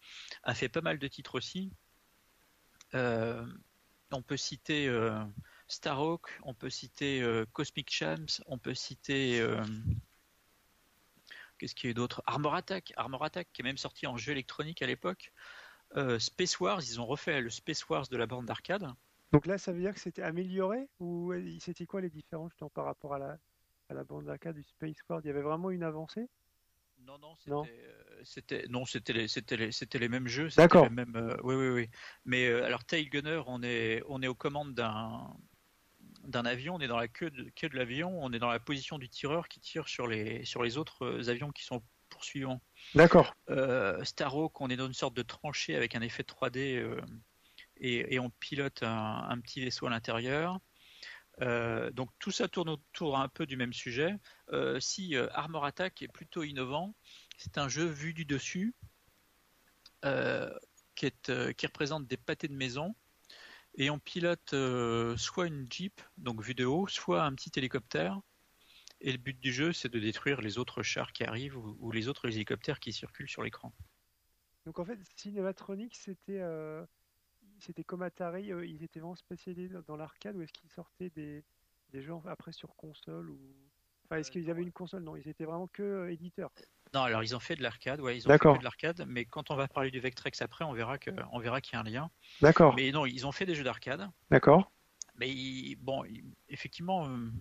a 0.43 0.53
fait 0.53 0.69
pas 0.69 0.81
mal 0.81 0.99
de 0.99 1.07
titres 1.07 1.35
aussi. 1.35 1.71
Euh, 2.93 3.45
on 4.11 4.21
peut 4.21 4.37
citer 4.37 4.87
euh, 4.87 5.23
Starhawk, 5.69 6.39
on 6.43 6.53
peut 6.53 6.69
citer 6.69 7.21
euh, 7.21 7.45
Cosmic 7.53 7.91
Champs, 7.91 8.41
on 8.47 8.57
peut 8.57 8.73
citer 8.73 9.39
euh, 9.39 9.63
qu'est-ce 11.57 11.75
qu'il 11.75 11.89
y 11.89 11.91
a 11.91 11.93
d'autre? 11.93 12.23
Armor 12.25 12.55
Attack, 12.55 12.91
Armor 12.97 13.23
Attack 13.23 13.47
qui 13.53 13.61
est 13.61 13.63
même 13.63 13.77
sorti 13.77 14.07
en 14.07 14.17
jeu 14.17 14.31
électronique 14.31 14.81
à 14.81 14.87
l'époque. 14.87 15.31
Euh, 15.95 16.17
Space 16.19 16.59
Wars, 16.59 16.81
ils 16.81 16.99
ont 16.99 17.05
refait 17.05 17.39
le 17.39 17.49
Space 17.49 17.87
Wars 17.87 18.07
de 18.07 18.17
la 18.17 18.25
bande 18.25 18.45
d'arcade. 18.45 18.87
Donc 19.31 19.45
là, 19.45 19.59
ça 19.59 19.71
veut 19.71 19.79
dire 19.79 19.93
que 19.93 19.99
c'était 19.99 20.23
amélioré 20.23 20.87
ou 20.99 21.33
c'était 21.59 21.85
quoi 21.85 22.01
les 22.01 22.09
différences 22.09 22.51
par 22.73 22.85
rapport 22.85 23.13
à 23.13 23.19
la, 23.19 23.37
à 23.89 23.93
la 23.93 24.03
bande 24.03 24.25
d'arcade 24.25 24.55
du 24.55 24.63
Space 24.63 24.97
Wars? 25.07 25.21
Il 25.23 25.27
y 25.27 25.29
avait 25.29 25.43
vraiment 25.43 25.69
une 25.69 25.83
avancée? 25.83 26.27
Non, 27.05 27.17
non, 27.19 27.35
c'était 28.23 28.67
non, 28.67 28.85
c'était 28.85 29.13
les, 29.13 29.27
c'était 29.27 29.55
les, 29.55 29.71
c'était 29.71 29.99
les 29.99 30.09
mêmes 30.09 30.27
jeux. 30.27 30.49
D'accord. 30.57 30.87
Euh, 31.15 31.37
oui, 31.43 31.55
oui, 31.55 31.69
oui. 31.69 31.89
Mais 32.25 32.47
euh, 32.47 32.65
alors 32.65 32.83
Tail 32.83 33.05
Gunner, 33.05 33.41
on 33.47 33.63
est, 33.63 34.03
on 34.07 34.21
est 34.21 34.27
aux 34.27 34.35
commandes 34.35 34.73
d'un 34.73 35.33
d'un 36.29 36.45
avion, 36.45 36.75
on 36.75 36.79
est 36.79 36.87
dans 36.87 36.97
la 36.97 37.07
queue 37.07 37.29
de, 37.29 37.49
queue 37.55 37.69
de 37.69 37.75
l'avion, 37.75 38.17
on 38.21 38.31
est 38.31 38.39
dans 38.39 38.49
la 38.49 38.59
position 38.59 38.97
du 38.97 39.09
tireur 39.09 39.47
qui 39.47 39.59
tire 39.59 39.87
sur 39.87 40.07
les, 40.07 40.45
sur 40.45 40.63
les 40.63 40.77
autres 40.77 41.29
avions 41.29 41.51
qui 41.51 41.63
sont 41.63 41.81
poursuivants. 42.09 42.61
D'accord. 42.95 43.35
Euh, 43.49 44.03
Starhawk, 44.03 44.59
on 44.61 44.69
est 44.69 44.77
dans 44.77 44.87
une 44.87 44.93
sorte 44.93 45.15
de 45.15 45.21
tranchée 45.21 45.75
avec 45.75 45.95
un 45.95 46.01
effet 46.01 46.23
3D 46.23 46.77
euh, 46.77 47.01
et, 47.77 48.15
et, 48.15 48.19
on 48.19 48.29
pilote 48.29 48.83
un, 48.83 49.27
un, 49.29 49.39
petit 49.39 49.61
vaisseau 49.61 49.85
à 49.87 49.89
l'intérieur. 49.89 50.59
Euh, 51.41 51.89
donc 51.91 52.09
tout 52.19 52.31
ça 52.31 52.47
tourne 52.47 52.69
autour 52.69 53.17
un 53.17 53.29
peu 53.29 53.45
du 53.45 53.57
même 53.57 53.73
sujet. 53.73 54.15
Euh, 54.51 54.79
si 54.79 55.15
euh, 55.15 55.27
Armor 55.31 55.65
Attack 55.65 56.01
est 56.01 56.07
plutôt 56.07 56.43
innovant, 56.43 56.95
c'est 57.37 57.57
un 57.57 57.69
jeu 57.69 57.85
vu 57.85 58.13
du 58.13 58.25
dessus 58.25 58.73
qui, 60.95 61.05
est, 61.05 61.55
qui, 61.55 61.65
représente 61.65 62.07
des 62.07 62.17
pâtés 62.17 62.47
de 62.47 62.53
maison 62.53 62.95
et 63.79 63.89
on 63.89 63.97
pilote 63.97 64.53
soit 65.17 65.47
une 65.47 65.65
Jeep, 65.71 65.99
donc 66.17 66.41
vue 66.43 66.53
de 66.53 66.65
haut, 66.65 66.87
soit 66.87 67.23
un 67.23 67.33
petit 67.33 67.51
hélicoptère. 67.57 68.21
Et 69.01 69.11
le 69.11 69.17
but 69.17 69.39
du 69.39 69.51
jeu, 69.51 69.73
c'est 69.73 69.89
de 69.89 69.99
détruire 69.99 70.41
les 70.41 70.57
autres 70.57 70.83
chars 70.83 71.13
qui 71.13 71.23
arrivent 71.23 71.57
ou, 71.57 71.77
ou, 71.79 71.91
les 71.91 72.09
autres 72.09 72.27
hélicoptères 72.27 72.79
qui 72.79 72.91
circulent 72.91 73.29
sur 73.29 73.41
l'écran. 73.41 73.73
Donc 74.65 74.77
en 74.77 74.85
fait, 74.85 74.99
Cinematronics, 75.15 75.95
c'était 75.95 76.41
c'était 77.59 77.83
comme 77.83 78.01
Atari, 78.01 78.51
euh, 78.51 78.65
ils 78.65 78.83
étaient 78.83 78.99
vraiment 78.99 79.15
spécialisés 79.15 79.73
dans 79.87 79.97
l'arcade 79.97 80.35
ou 80.35 80.41
est-ce 80.41 80.53
qu'ils 80.53 80.69
sortaient 80.69 81.09
des, 81.09 81.43
des 81.91 82.01
jeux 82.01 82.13
après 82.25 82.51
sur 82.51 82.75
console 82.75 83.29
ou 83.29 83.39
enfin 84.05 84.17
est-ce 84.17 84.31
qu'ils 84.31 84.49
avaient 84.49 84.61
une 84.61 84.71
console? 84.71 85.03
Non, 85.03 85.15
ils 85.15 85.27
étaient 85.27 85.45
vraiment 85.45 85.67
que 85.67 85.83
euh, 85.83 86.11
éditeurs. 86.11 86.51
Non, 86.93 87.03
alors 87.03 87.23
ils 87.23 87.35
ont 87.35 87.39
fait 87.39 87.55
de 87.55 87.61
l'arcade, 87.61 88.01
ouais, 88.01 88.17
ils 88.17 88.27
ont 88.27 88.31
fait 88.31 88.57
de 88.57 88.63
l'arcade, 88.63 89.05
mais 89.07 89.25
quand 89.25 89.51
on 89.51 89.55
va 89.55 89.67
parler 89.67 89.91
du 89.91 89.99
Vectrex 89.99 90.41
après, 90.41 90.65
on 90.65 90.73
verra 90.73 90.97
que 90.97 91.11
on 91.31 91.39
verra 91.39 91.61
qu'il 91.61 91.73
y 91.73 91.77
a 91.77 91.81
un 91.81 91.83
lien. 91.83 92.09
D'accord. 92.41 92.73
Mais 92.75 92.91
non, 92.91 93.05
ils 93.05 93.27
ont 93.27 93.31
fait 93.31 93.45
des 93.45 93.55
jeux 93.55 93.63
d'arcade. 93.63 94.09
D'accord. 94.31 94.71
Mais 95.15 95.29
ils, 95.29 95.75
bon, 95.75 96.03
ils, 96.05 96.23
effectivement, 96.47 97.07
euh, 97.07 97.31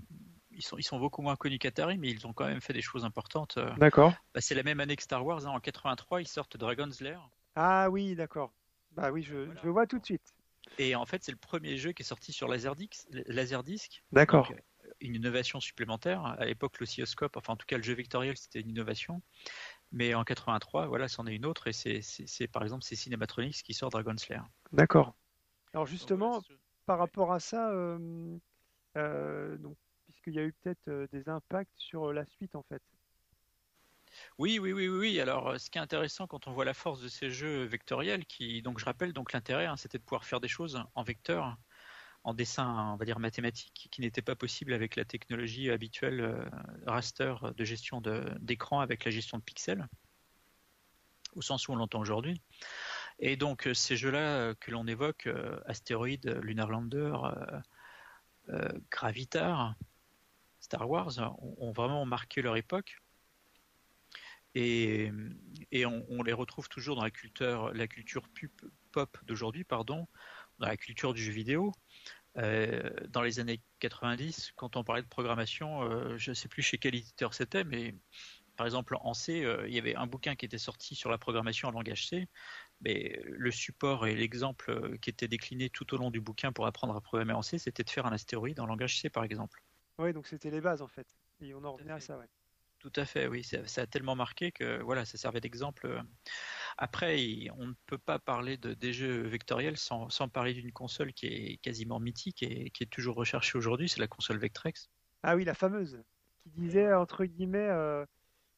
ils 0.51 0.63
sont 0.63 0.77
ils 0.77 0.83
sont 0.83 0.99
beaucoup 0.99 1.23
moins 1.23 1.37
connus 1.37 1.59
qu'Atari, 1.59 1.97
mais 1.97 2.11
ils 2.11 2.27
ont 2.27 2.33
quand 2.33 2.47
même 2.47 2.61
fait 2.61 2.73
des 2.75 2.83
choses 2.83 3.05
importantes. 3.05 3.59
D'accord. 3.79 4.13
Bah, 4.35 4.41
c'est 4.41 4.55
la 4.55 4.63
même 4.63 4.81
année 4.81 4.97
que 4.97 5.03
Star 5.03 5.25
Wars, 5.25 5.47
hein, 5.47 5.51
en 5.51 5.61
83, 5.61 6.21
ils 6.21 6.29
sortent 6.29 6.57
Dragon's 6.57 7.01
Lair. 7.01 7.31
Ah 7.55 7.89
oui, 7.91 8.15
d'accord. 8.15 8.53
Bah 8.93 9.11
oui, 9.11 9.23
je, 9.23 9.37
voilà. 9.37 9.61
je 9.63 9.69
vois 9.69 9.87
tout 9.87 9.99
de 9.99 10.05
suite. 10.05 10.35
Et 10.79 10.95
en 10.95 11.07
fait, 11.07 11.25
c'est 11.25 11.33
le 11.33 11.39
premier 11.39 11.77
jeu 11.77 11.93
qui 11.93 12.03
est 12.03 12.07
sorti 12.07 12.33
sur 12.33 12.49
Laserdisc. 12.49 13.07
Laserdisc 13.27 14.03
D'accord. 14.13 14.53
Une 15.01 15.15
innovation 15.15 15.61
supplémentaire. 15.61 16.25
À 16.25 16.45
l'époque, 16.45 16.79
l'oscilloscope, 16.81 17.37
enfin 17.37 17.53
en 17.53 17.57
tout 17.57 17.67
cas 17.67 17.77
le 17.77 17.83
jeu 17.83 17.95
vectoriel, 17.95 18.37
c'était 18.37 18.61
une 18.61 18.71
innovation. 18.71 19.23
Mais 19.93 20.15
en 20.15 20.25
83, 20.25 20.87
voilà, 20.87 21.09
c'en 21.09 21.27
est 21.27 21.35
une 21.35 21.47
autre. 21.47 21.69
Et 21.69 21.73
c'est 21.73 22.49
par 22.49 22.63
exemple 22.63 22.85
c'est 22.85 22.97
Cinematronics 22.97 23.63
qui 23.63 23.75
sort 23.75 23.91
Dragon 23.91 24.17
Slayer. 24.17 24.43
D'accord. 24.73 25.15
Alors 25.73 25.87
justement, 25.87 26.37
donc, 26.37 26.45
par 26.87 26.99
rapport 26.99 27.33
à 27.33 27.41
ça, 27.41 27.71
euh, 27.71 28.39
euh, 28.97 29.57
donc, 29.59 29.77
puisqu'il 30.07 30.35
y 30.35 30.39
a 30.39 30.43
eu 30.43 30.53
peut-être 30.53 30.89
euh, 30.89 31.07
des 31.13 31.29
impacts 31.29 31.77
sur 31.77 32.13
la 32.13 32.25
suite 32.27 32.55
en 32.55 32.63
fait. 32.63 32.83
Oui, 34.39 34.59
oui, 34.59 34.73
oui, 34.73 34.89
oui. 34.89 35.21
Alors, 35.21 35.61
ce 35.61 35.71
qui 35.71 35.79
est 35.79 35.81
intéressant 35.81 36.27
quand 36.27 36.49
on 36.49 36.53
voit 36.53 36.65
la 36.65 36.75
force 36.75 37.01
de 37.01 37.09
ces 37.09 37.31
jeux 37.31 37.65
vectoriels, 37.65 38.25
qui, 38.25 38.63
donc, 38.63 38.79
je 38.79 38.85
rappelle, 38.85 39.13
donc 39.13 39.33
l'intérêt, 39.33 39.67
hein, 39.67 39.77
c'était 39.77 39.99
de 39.99 40.03
pouvoir 40.03 40.25
faire 40.25 40.41
des 40.41 40.49
choses 40.49 40.83
en 40.95 41.03
vecteur, 41.03 41.57
en 42.29 42.35
dessin, 42.35 42.93
on 42.93 42.97
va 42.97 43.07
dire 43.07 43.18
mathématique, 43.20 43.89
qui 43.91 44.03
n'était 44.03 44.20
pas 44.20 44.37
possible 44.37 44.74
avec 44.74 44.97
la 44.97 45.07
technologie 45.07 45.70
habituelle 45.70 46.20
euh, 46.20 46.45
raster 46.87 47.35
de 47.57 47.64
gestion 47.64 48.03
d'écran 48.41 48.81
avec 48.81 49.07
la 49.07 49.11
gestion 49.11 49.39
de 49.39 49.43
pixels, 49.43 49.89
au 51.35 51.41
sens 51.41 51.68
où 51.68 51.72
on 51.72 51.76
l'entend 51.76 52.01
aujourd'hui. 52.01 52.43
Et 53.18 53.37
donc, 53.37 53.66
ces 53.72 53.97
jeux-là 53.97 54.55
que 54.57 54.70
l'on 54.70 54.87
évoque, 54.87 55.26
euh, 55.26 55.59
Astéroïde, 55.64 56.39
Lunar 56.43 56.68
Lander, 56.68 57.16
euh, 58.51 58.68
Gravitar, 58.91 59.74
Star 60.61 60.89
Wars, 60.89 61.35
ont, 61.39 61.72
vraiment 61.72 62.05
marqué 62.05 62.43
leur 62.43 62.57
époque 62.59 62.99
Et, 64.55 65.11
on, 65.87 66.22
les 66.22 66.35
retrouve 66.35 66.68
toujours 66.68 66.97
dans 66.97 67.05
la 67.05 67.11
culture, 67.11 67.72
la 67.72 67.89
culture 67.89 68.29
pop 68.93 69.16
d'aujourd'hui, 69.24 69.64
pardon, 69.64 70.07
dans 70.59 70.66
la 70.66 70.76
culture 70.76 71.14
du 71.14 71.22
jeu 71.22 71.33
vidéo. 71.33 71.72
Euh, 72.37 72.91
dans 73.09 73.22
les 73.22 73.41
années 73.41 73.61
90, 73.81 74.53
quand 74.57 74.76
on 74.76 74.85
parlait 74.85 75.03
de 75.03 75.09
programmation, 75.09 75.83
euh, 75.83 76.16
je 76.18 76.31
ne 76.31 76.35
sais 76.35 76.49
plus 76.49 76.62
chez 76.62 76.79
quel 76.79 76.95
éditeur 76.95 77.35
c'était, 77.35 77.64
mais 77.64 77.95
par 78.57 78.66
exemple 78.66 78.97
en 79.01 79.14
C, 79.14 79.45
euh, 79.45 79.66
il 79.66 79.74
y 79.74 79.79
avait 79.79 79.95
un 79.97 80.07
bouquin 80.07 80.37
qui 80.37 80.45
était 80.45 80.59
sorti 80.59 80.95
sur 80.95 81.11
la 81.11 81.18
programmation 81.18 81.68
en 81.68 81.72
langage 81.72 82.07
C, 82.07 82.29
mais 82.81 83.20
le 83.24 83.51
support 83.51 84.07
et 84.07 84.14
l'exemple 84.14 84.99
qui 84.99 85.11
était 85.11 85.29
décliné 85.29 85.70
tout 85.70 85.95
au 85.95 85.97
long 85.97 86.11
du 86.11 86.20
bouquin 86.20 86.53
pour 86.53 86.66
apprendre 86.66 86.95
à 86.95 87.01
programmer 87.01 87.33
en 87.33 87.43
C, 87.43 87.59
c'était 87.59 87.85
de 87.85 87.91
faire 87.91 88.07
un 88.07 88.12
astéroïde 88.12 88.61
en 88.61 88.66
langage 88.66 89.01
C, 89.01 89.11
par 89.11 89.24
exemple. 89.24 89.62
Oui, 89.99 90.12
donc 90.12 90.26
c'était 90.26 90.51
les 90.51 90.61
bases 90.61 90.83
en 90.83 90.89
fait. 90.89 91.07
Et 91.41 91.55
on 91.55 91.64
en 91.64 91.72
revenait 91.72 91.93
à 91.93 92.01
ça, 92.01 92.18
ouais. 92.18 92.26
Tout 92.79 92.93
à 92.95 93.05
fait, 93.05 93.26
oui, 93.26 93.43
ça, 93.43 93.66
ça 93.66 93.83
a 93.83 93.87
tellement 93.89 94.14
marqué 94.14 94.53
que 94.53 94.81
voilà, 94.83 95.05
ça 95.05 95.18
servait 95.18 95.41
d'exemple. 95.41 96.01
Après, 96.79 97.22
il- 97.24 97.51
on 97.53 97.66
ne 97.68 97.74
peut 97.87 97.99
pas 97.99 98.18
parler 98.20 98.57
de, 98.57 98.74
des 98.74 98.93
jeux 98.93 99.22
vectoriels 99.29 99.76
sans, 99.76 100.09
sans 100.11 100.29
parler 100.29 100.55
d'une 100.55 100.72
console 100.72 101.12
qui 101.12 101.26
est 101.26 101.59
quasiment 101.59 102.01
mythique 102.01 102.43
et 102.43 102.70
qui 102.70 102.85
est 102.85 102.87
toujours 102.87 103.16
recherchée 103.16 103.59
aujourd'hui, 103.59 103.89
c'est 103.89 104.01
la 104.01 104.09
console 104.09 104.39
Vectrex. 104.39 104.91
Ah 105.22 105.35
oui, 105.37 105.45
la 105.45 105.55
fameuse, 105.55 106.03
qui 106.39 106.51
disait 106.51 106.93
entre 106.95 107.24
guillemets 107.24 107.59
euh, 107.68 108.05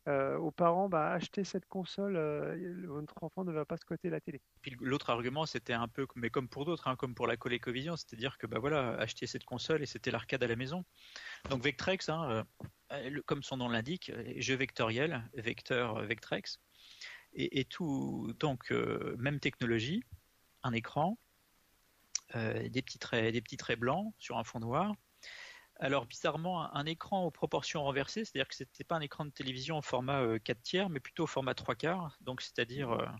euh, 0.08 0.36
aux 0.38 0.50
parents, 0.52 0.88
bah, 0.88 1.12
achetez 1.12 1.44
cette 1.44 1.66
console, 1.66 2.16
euh, 2.16 2.86
votre 2.86 3.14
enfant 3.22 3.44
ne 3.44 3.52
va 3.52 3.64
pas 3.64 3.76
squatter 3.78 4.10
la 4.10 4.20
télé. 4.20 4.40
Puis 4.62 4.76
l'autre 4.80 5.08
argument, 5.08 5.46
c'était 5.46 5.72
un 5.72 5.88
peu, 5.88 6.06
mais 6.16 6.28
comme 6.28 6.48
pour 6.48 6.66
d'autres, 6.66 6.86
hein, 6.88 6.96
comme 6.96 7.14
pour 7.14 7.26
la 7.26 7.38
ColecoVision, 7.38 7.96
c'est-à-dire 7.96 8.36
que 8.36 8.46
bah 8.46 8.58
voilà, 8.58 8.90
acheter 8.98 9.26
cette 9.26 9.44
console 9.44 9.82
et 9.82 9.86
c'était 9.86 10.10
l'arcade 10.10 10.42
à 10.42 10.46
la 10.46 10.56
maison. 10.56 10.84
Donc 11.48 11.62
Vectrex, 11.62 12.08
hein, 12.08 12.44
euh, 12.92 13.20
comme 13.26 13.42
son 13.42 13.56
nom 13.56 13.68
l'indique, 13.68 14.12
jeu 14.36 14.56
vectoriel, 14.56 15.28
vecteur 15.34 15.98
euh, 15.98 16.06
Vectrex, 16.06 16.60
et, 17.32 17.64
tout, 17.64 18.34
donc 18.40 18.72
euh, 18.72 19.14
même 19.18 19.38
technologie, 19.38 20.02
un 20.64 20.72
écran, 20.72 21.16
des 22.34 22.82
petits 22.82 22.98
traits, 22.98 23.32
des 23.32 23.40
petits 23.40 23.56
traits 23.56 23.78
blancs 23.78 24.12
sur 24.18 24.36
un 24.38 24.44
fond 24.44 24.58
noir. 24.60 24.94
Alors 25.76 26.06
bizarrement, 26.06 26.74
un, 26.74 26.86
écran 26.86 27.24
aux 27.24 27.30
proportions 27.30 27.82
renversées, 27.84 28.24
c'est-à-dire 28.24 28.48
que 28.48 28.54
c'était 28.54 28.84
pas 28.84 28.96
un 28.96 29.00
écran 29.00 29.24
de 29.24 29.30
télévision 29.30 29.78
au 29.78 29.82
format 29.82 30.20
euh, 30.20 30.38
4 30.38 30.62
tiers, 30.62 30.90
mais 30.90 31.00
plutôt 31.00 31.24
au 31.24 31.28
format 31.28 31.54
3 31.54 31.76
quarts, 31.76 32.16
donc 32.20 32.42
c'est-à-dire 32.42 33.16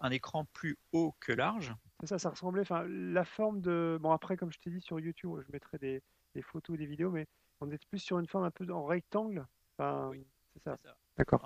un 0.00 0.10
écran 0.10 0.44
plus 0.46 0.78
haut 0.92 1.14
que 1.20 1.32
large. 1.32 1.74
Ça, 2.04 2.18
ça 2.18 2.30
ressemblait, 2.30 2.62
enfin, 2.62 2.84
la 2.88 3.24
forme 3.24 3.60
de. 3.60 3.98
Bon, 4.00 4.12
après, 4.12 4.36
comme 4.36 4.52
je 4.52 4.58
t'ai 4.58 4.70
dit 4.70 4.80
sur 4.80 5.00
YouTube, 5.00 5.40
je 5.44 5.52
mettrai 5.52 5.78
des 5.78 6.42
photos, 6.42 6.78
des 6.78 6.86
vidéos, 6.86 7.10
mais 7.10 7.26
on 7.62 7.70
était 7.70 7.86
plus 7.86 7.98
sur 7.98 8.18
une 8.18 8.26
forme 8.26 8.44
un 8.44 8.50
peu 8.50 8.70
en 8.72 8.84
rectangle. 8.84 9.46
Enfin, 9.78 10.08
Oui, 10.08 10.26
c'est 10.52 10.62
ça. 10.64 10.78
D'accord. 11.16 11.42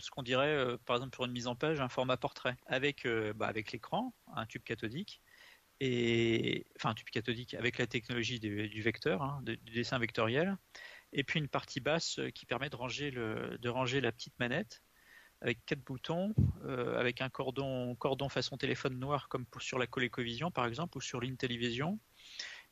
Ce 0.00 0.10
qu'on 0.10 0.22
dirait, 0.22 0.54
euh, 0.54 0.78
par 0.84 0.96
exemple, 0.96 1.14
pour 1.14 1.26
une 1.26 1.32
mise 1.32 1.46
en 1.46 1.54
page, 1.54 1.80
un 1.80 1.88
format 1.88 2.16
portrait, 2.16 2.56
avec, 2.66 3.06
euh, 3.06 3.32
bah, 3.34 3.46
avec 3.46 3.72
l'écran, 3.72 4.14
un 4.34 4.46
tube 4.46 4.62
cathodique, 4.62 5.20
et 5.80 6.66
enfin 6.76 6.90
un 6.90 6.94
tube 6.94 7.10
cathodique 7.10 7.52
avec 7.54 7.76
la 7.76 7.86
technologie 7.86 8.40
du, 8.40 8.68
du 8.68 8.82
vecteur, 8.82 9.22
hein, 9.22 9.40
du 9.42 9.56
dessin 9.56 9.98
vectoriel, 9.98 10.56
et 11.12 11.24
puis 11.24 11.38
une 11.38 11.48
partie 11.48 11.80
basse 11.80 12.18
euh, 12.18 12.30
qui 12.30 12.46
permet 12.46 12.70
de 12.70 12.76
ranger, 12.76 13.10
le, 13.10 13.58
de 13.58 13.68
ranger 13.68 14.00
la 14.00 14.12
petite 14.12 14.38
manette 14.38 14.82
avec 15.42 15.64
quatre 15.66 15.84
boutons, 15.84 16.34
euh, 16.64 16.98
avec 16.98 17.20
un 17.20 17.28
cordon, 17.28 17.94
cordon 17.96 18.28
façon 18.28 18.56
téléphone 18.56 18.98
noir 18.98 19.28
comme 19.28 19.44
pour, 19.46 19.60
sur 19.62 19.78
la 19.78 19.86
ColecoVision 19.86 20.50
par 20.50 20.66
exemple 20.66 20.96
ou 20.96 21.00
sur 21.00 21.20
l'Intellivision, 21.20 21.98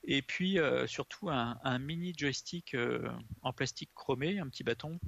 et 0.07 0.22
puis 0.22 0.59
euh, 0.59 0.86
surtout 0.86 1.30
un, 1.30 1.78
mini 1.78 2.12
joystick 2.16 2.74
euh, 2.74 3.11
en 3.42 3.52
plastique 3.52 3.90
chromé, 3.94 4.38
un 4.38 4.48
petit 4.48 4.64
bâton 4.64 5.00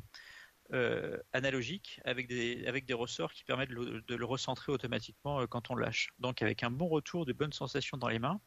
euh, 0.73 1.19
analogique 1.33 2.01
avec 2.05 2.27
des, 2.29 2.67
avec 2.67 2.87
des 2.87 2.95
ressorts 2.95 3.33
qui 3.33 3.45
permettent 3.45 3.71
de 3.71 4.15
le, 4.15 4.25
recentrer 4.25 4.73
automatiquement 4.73 5.47
quand 5.47 5.71
on 5.71 5.77
lâche. 5.77 6.11
Donc 6.19 6.43
avec 6.43 6.63
un 6.63 6.71
bon 6.71 6.89
retour, 6.89 7.27
de 7.27 7.33
bonnes 7.33 7.53
sensations 7.53 7.99
dans 7.99 8.09
les 8.09 8.19
mains. 8.19 8.41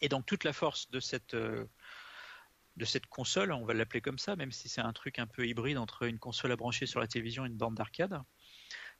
Et 0.00 0.08
donc 0.08 0.26
toute 0.26 0.44
la 0.44 0.52
force 0.52 0.90
de 0.90 1.00
cette, 1.00 1.34
de 1.34 2.84
cette 2.84 3.06
console, 3.06 3.52
on 3.52 3.64
va 3.64 3.72
l'appeler 3.72 4.02
comme 4.02 4.18
ça, 4.18 4.36
même 4.36 4.52
si 4.52 4.68
c'est 4.68 4.82
un 4.82 4.92
truc 4.92 5.18
un 5.18 5.26
peu 5.26 5.46
hybride 5.46 5.78
entre 5.78 6.02
une 6.02 6.18
console 6.18 6.52
à 6.52 6.56
brancher 6.56 6.84
sur 6.84 7.00
la 7.00 7.06
télévision 7.06 7.46
et 7.46 7.48
une 7.48 7.56
borne 7.56 7.74
d'arcade, 7.74 8.20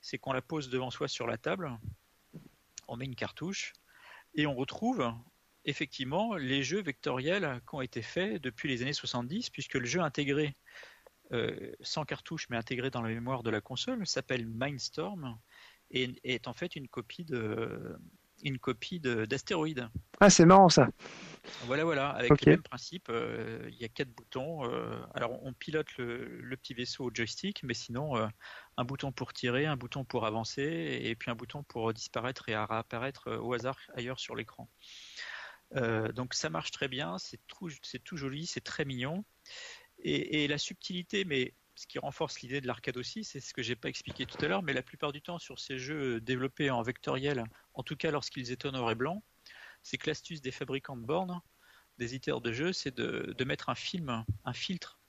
c'est 0.01 0.17
qu'on 0.19 0.33
la 0.33 0.43
pose 0.43 0.71
devant 0.71 0.91
soi 0.91 1.09
sur 1.09 1.27
la 1.27 1.37
table, 1.37 1.71
on 2.89 2.97
met 2.97 3.05
une 3.05 3.17
cartouche 3.17 3.73
et 4.35 4.47
on 4.47 4.55
retrouve 4.55 5.13
effectivement 5.65 6.37
les 6.37 6.63
jeux 6.63 6.83
vectoriels 6.83 7.61
qui 7.69 7.75
ont 7.75 7.81
été 7.81 8.03
faits 8.03 8.43
depuis 8.43 8.69
les 8.69 8.83
années 8.83 8.93
70, 8.93 9.51
puisque 9.51 9.75
le 9.75 9.87
jeu 9.87 10.01
intégré 10.01 10.55
euh, 11.33 11.73
sans 11.81 12.05
cartouche 12.05 12.47
mais 12.51 12.57
intégré 12.57 12.91
dans 12.91 13.03
la 13.03 13.09
mémoire 13.09 13.43
de 13.43 13.51
la 13.51 13.61
console 13.61 14.07
s'appelle 14.07 14.47
Mindstorm 14.47 15.39
et 15.91 16.11
est 16.25 16.49
en 16.49 16.53
fait 16.53 16.77
une 16.77 16.89
copie 16.89 17.25
de 17.25 17.97
une 18.43 18.59
copie 18.59 19.01
de- 19.01 19.25
d'astéroïde. 19.25 19.89
Ah, 20.21 20.31
c'est 20.31 20.45
marrant 20.45 20.69
ça. 20.69 20.89
Voilà, 21.67 21.85
voilà, 21.85 22.11
avec 22.11 22.41
le 22.43 22.49
même 22.49 22.63
principe. 22.63 23.09
euh, 23.11 23.69
il 23.71 23.77
y 23.81 23.85
a 23.85 23.89
quatre 23.89 24.11
boutons. 24.11 24.65
euh, 24.71 24.99
alors, 25.15 25.43
on 25.45 25.53
pilote 25.55 25.87
le, 25.97 26.41
le 26.41 26.57
petit 26.57 26.75
vaisseau 26.75 27.05
au 27.05 27.11
joystick, 27.15 27.63
mais 27.63 27.75
sinon, 27.75 28.17
euh, 28.17 28.27
un 28.77 28.85
bouton 28.85 29.13
pour 29.13 29.33
tirer, 29.33 29.65
un 29.67 29.77
bouton 29.77 30.05
pour 30.05 30.27
avancer, 30.27 30.63
et 31.03 31.15
puis 31.17 31.31
un 31.31 31.35
bouton 31.35 31.63
pour 31.63 31.93
disparaître 31.95 32.49
et 32.49 32.55
à 32.55 32.67
réapparaître 32.67 33.31
au 33.41 33.53
hasard 33.55 33.79
ailleurs 33.95 34.21
sur 34.21 34.35
l'écran. 34.35 34.69
Euh, 35.77 36.13
donc, 36.13 36.35
ça 36.35 36.51
marche 36.51 36.71
très 36.71 36.89
bien. 36.89 37.19
C'est 37.19 37.41
tout, 37.47 38.17
joli, 38.17 38.47
c'est 38.47 38.61
très 38.61 38.85
mignon. 38.85 39.25
Et, 39.99 40.47
la 40.49 40.59
subtilité, 40.59 41.25
mais 41.25 41.55
ce 41.75 41.87
qui 41.87 41.99
renforce 41.99 42.41
l'idée 42.41 42.61
de 42.61 42.67
l'arcade 42.67 42.97
aussi, 42.97 43.25
c'est 43.25 43.41
ce 43.41 43.55
que 43.55 43.63
j'ai 43.63 43.77
pas 43.77 43.89
expliqué 43.89 44.27
tout 44.27 44.43
à 44.45 44.49
l'heure, 44.49 44.63
mais 44.63 44.73
la 44.73 44.83
plupart 44.83 45.13
du 45.13 45.23
temps 45.23 45.39
sur 45.39 45.59
ces 45.59 45.79
jeux 45.79 46.21
développés 46.21 46.71
en 46.71 46.83
vectoriel, 46.83 47.45
en 47.73 47.83
tout 47.83 47.97
cas 47.97 48.11
lorsqu'ils 48.11 48.53
étaient 48.53 48.69
en 48.69 48.73
noir 48.73 48.91
et 48.91 48.95
blanc, 48.95 49.23
c'est 49.83 49.99
que 49.99 50.09
l'astuce 50.09 50.41
des 50.41 50.53
fabricants 50.53 50.97
de 50.97 51.05
bornes, 51.05 51.41
des 51.99 52.15
éditeurs 52.15 52.41
de 52.41 52.53
jeux, 52.53 52.73
c'est 52.73 52.95
de, 52.95 53.45
mettre 53.45 53.71
un 53.71 53.75
film, 53.75 54.25
un 54.45 54.53
filtre 54.53 55.01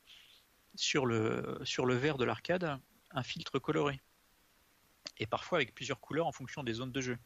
sur 0.76 1.06
le, 1.06 1.60
sur 1.64 1.86
verre 1.88 2.18
de 2.18 2.26
l'arcade, 2.26 2.80
un 3.12 3.24
filtre 3.24 3.60
coloré. 3.60 4.02
Et 5.18 5.28
parfois 5.28 5.60
avec 5.60 5.74
plusieurs 5.74 6.00
couleurs 6.00 6.28
en 6.28 6.32
fonction 6.32 6.64
des 6.64 6.74
zones 6.74 6.92
de 6.92 7.02
jeu. 7.02 7.18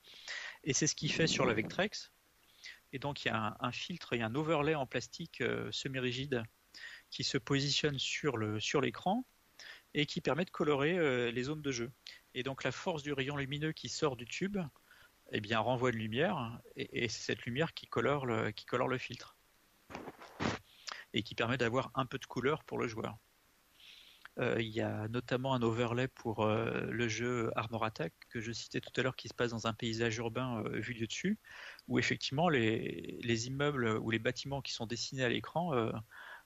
Et 0.64 0.74
c'est 0.74 0.88
ce 0.88 0.96
qu'il 0.96 1.12
fait 1.12 1.28
sur 1.28 1.46
la 1.46 1.54
Vectrex. 1.54 2.12
Et 2.94 3.00
donc 3.00 3.24
il 3.24 3.28
y 3.28 3.32
a 3.32 3.56
un, 3.60 3.72
filtre 3.72 4.14
et 4.14 4.22
un 4.22 4.34
overlay 4.36 4.76
en 4.76 4.86
plastique 4.86 5.42
euh, 5.42 5.72
semi-rigide 5.72 6.44
qui 7.12 7.24
se 7.24 7.38
positionne 7.38 8.00
sur 8.00 8.38
le 8.38 8.60
sur 8.60 8.82
l'écran 8.82 9.26
et 9.94 10.06
qui 10.06 10.22
permet 10.22 10.46
de 10.46 10.50
colorer 10.50 10.98
euh, 10.98 11.32
les 11.32 11.44
zones 11.44 11.62
de 11.62 11.72
jeu. 11.72 11.92
Et 12.34 12.44
donc 12.44 12.64
la 12.64 12.72
force 12.72 13.04
du 13.04 13.14
rayon 13.14 13.38
lumineux 13.38 13.72
qui 13.72 13.90
sort 13.90 14.16
du 14.16 14.26
tube, 14.26 14.58
eh 15.32 15.42
bien 15.42 15.60
renvoie 15.60 15.90
une 15.90 15.98
lumière 15.98 16.60
et, 16.76 17.08
c'est 17.10 17.22
cette 17.22 17.46
lumière 17.46 17.74
qui 17.74 17.88
colore 17.88 18.26
le 18.26 18.52
qui 18.52 18.66
colore 18.66 18.88
le 18.88 18.98
filtre 18.98 19.36
et 21.14 21.24
qui 21.24 21.36
permet 21.36 21.58
d'avoir 21.58 21.92
un 21.96 22.06
peu 22.06 22.18
de 22.18 22.26
couleur 22.26 22.64
pour 22.64 22.78
le 22.78 22.88
joueur. 22.88 23.18
Euh, 24.40 24.62
Il 24.62 24.70
y 24.70 24.82
a 24.82 25.08
notamment 25.10 25.54
un 25.54 25.62
overlay 25.62 26.08
pour 26.08 26.46
le 26.48 27.08
jeu 27.08 27.52
Armor 27.56 27.84
Attack 27.84 28.14
que 28.30 28.40
je 28.40 28.52
citais 28.52 28.80
tout 28.80 28.92
à 28.96 29.04
l'heure 29.04 29.16
qui 29.16 29.28
se 29.28 29.34
passe 29.34 29.52
dans 29.52 29.68
un 29.68 29.74
paysage 29.74 30.18
urbain 30.18 30.64
vu 30.70 30.94
du 30.94 31.08
dessus, 31.08 31.38
où 31.90 32.00
effectivement 32.00 32.48
les, 32.48 33.20
les 33.22 33.48
immeubles 33.48 33.98
ou 33.98 34.12
les 34.12 34.20
bâtiments 34.20 34.62
qui 34.62 34.72
sont 34.72 34.86
dessinés 34.86 35.24
à 35.24 35.30
l'écran 35.30 35.74
euh, 35.74 35.92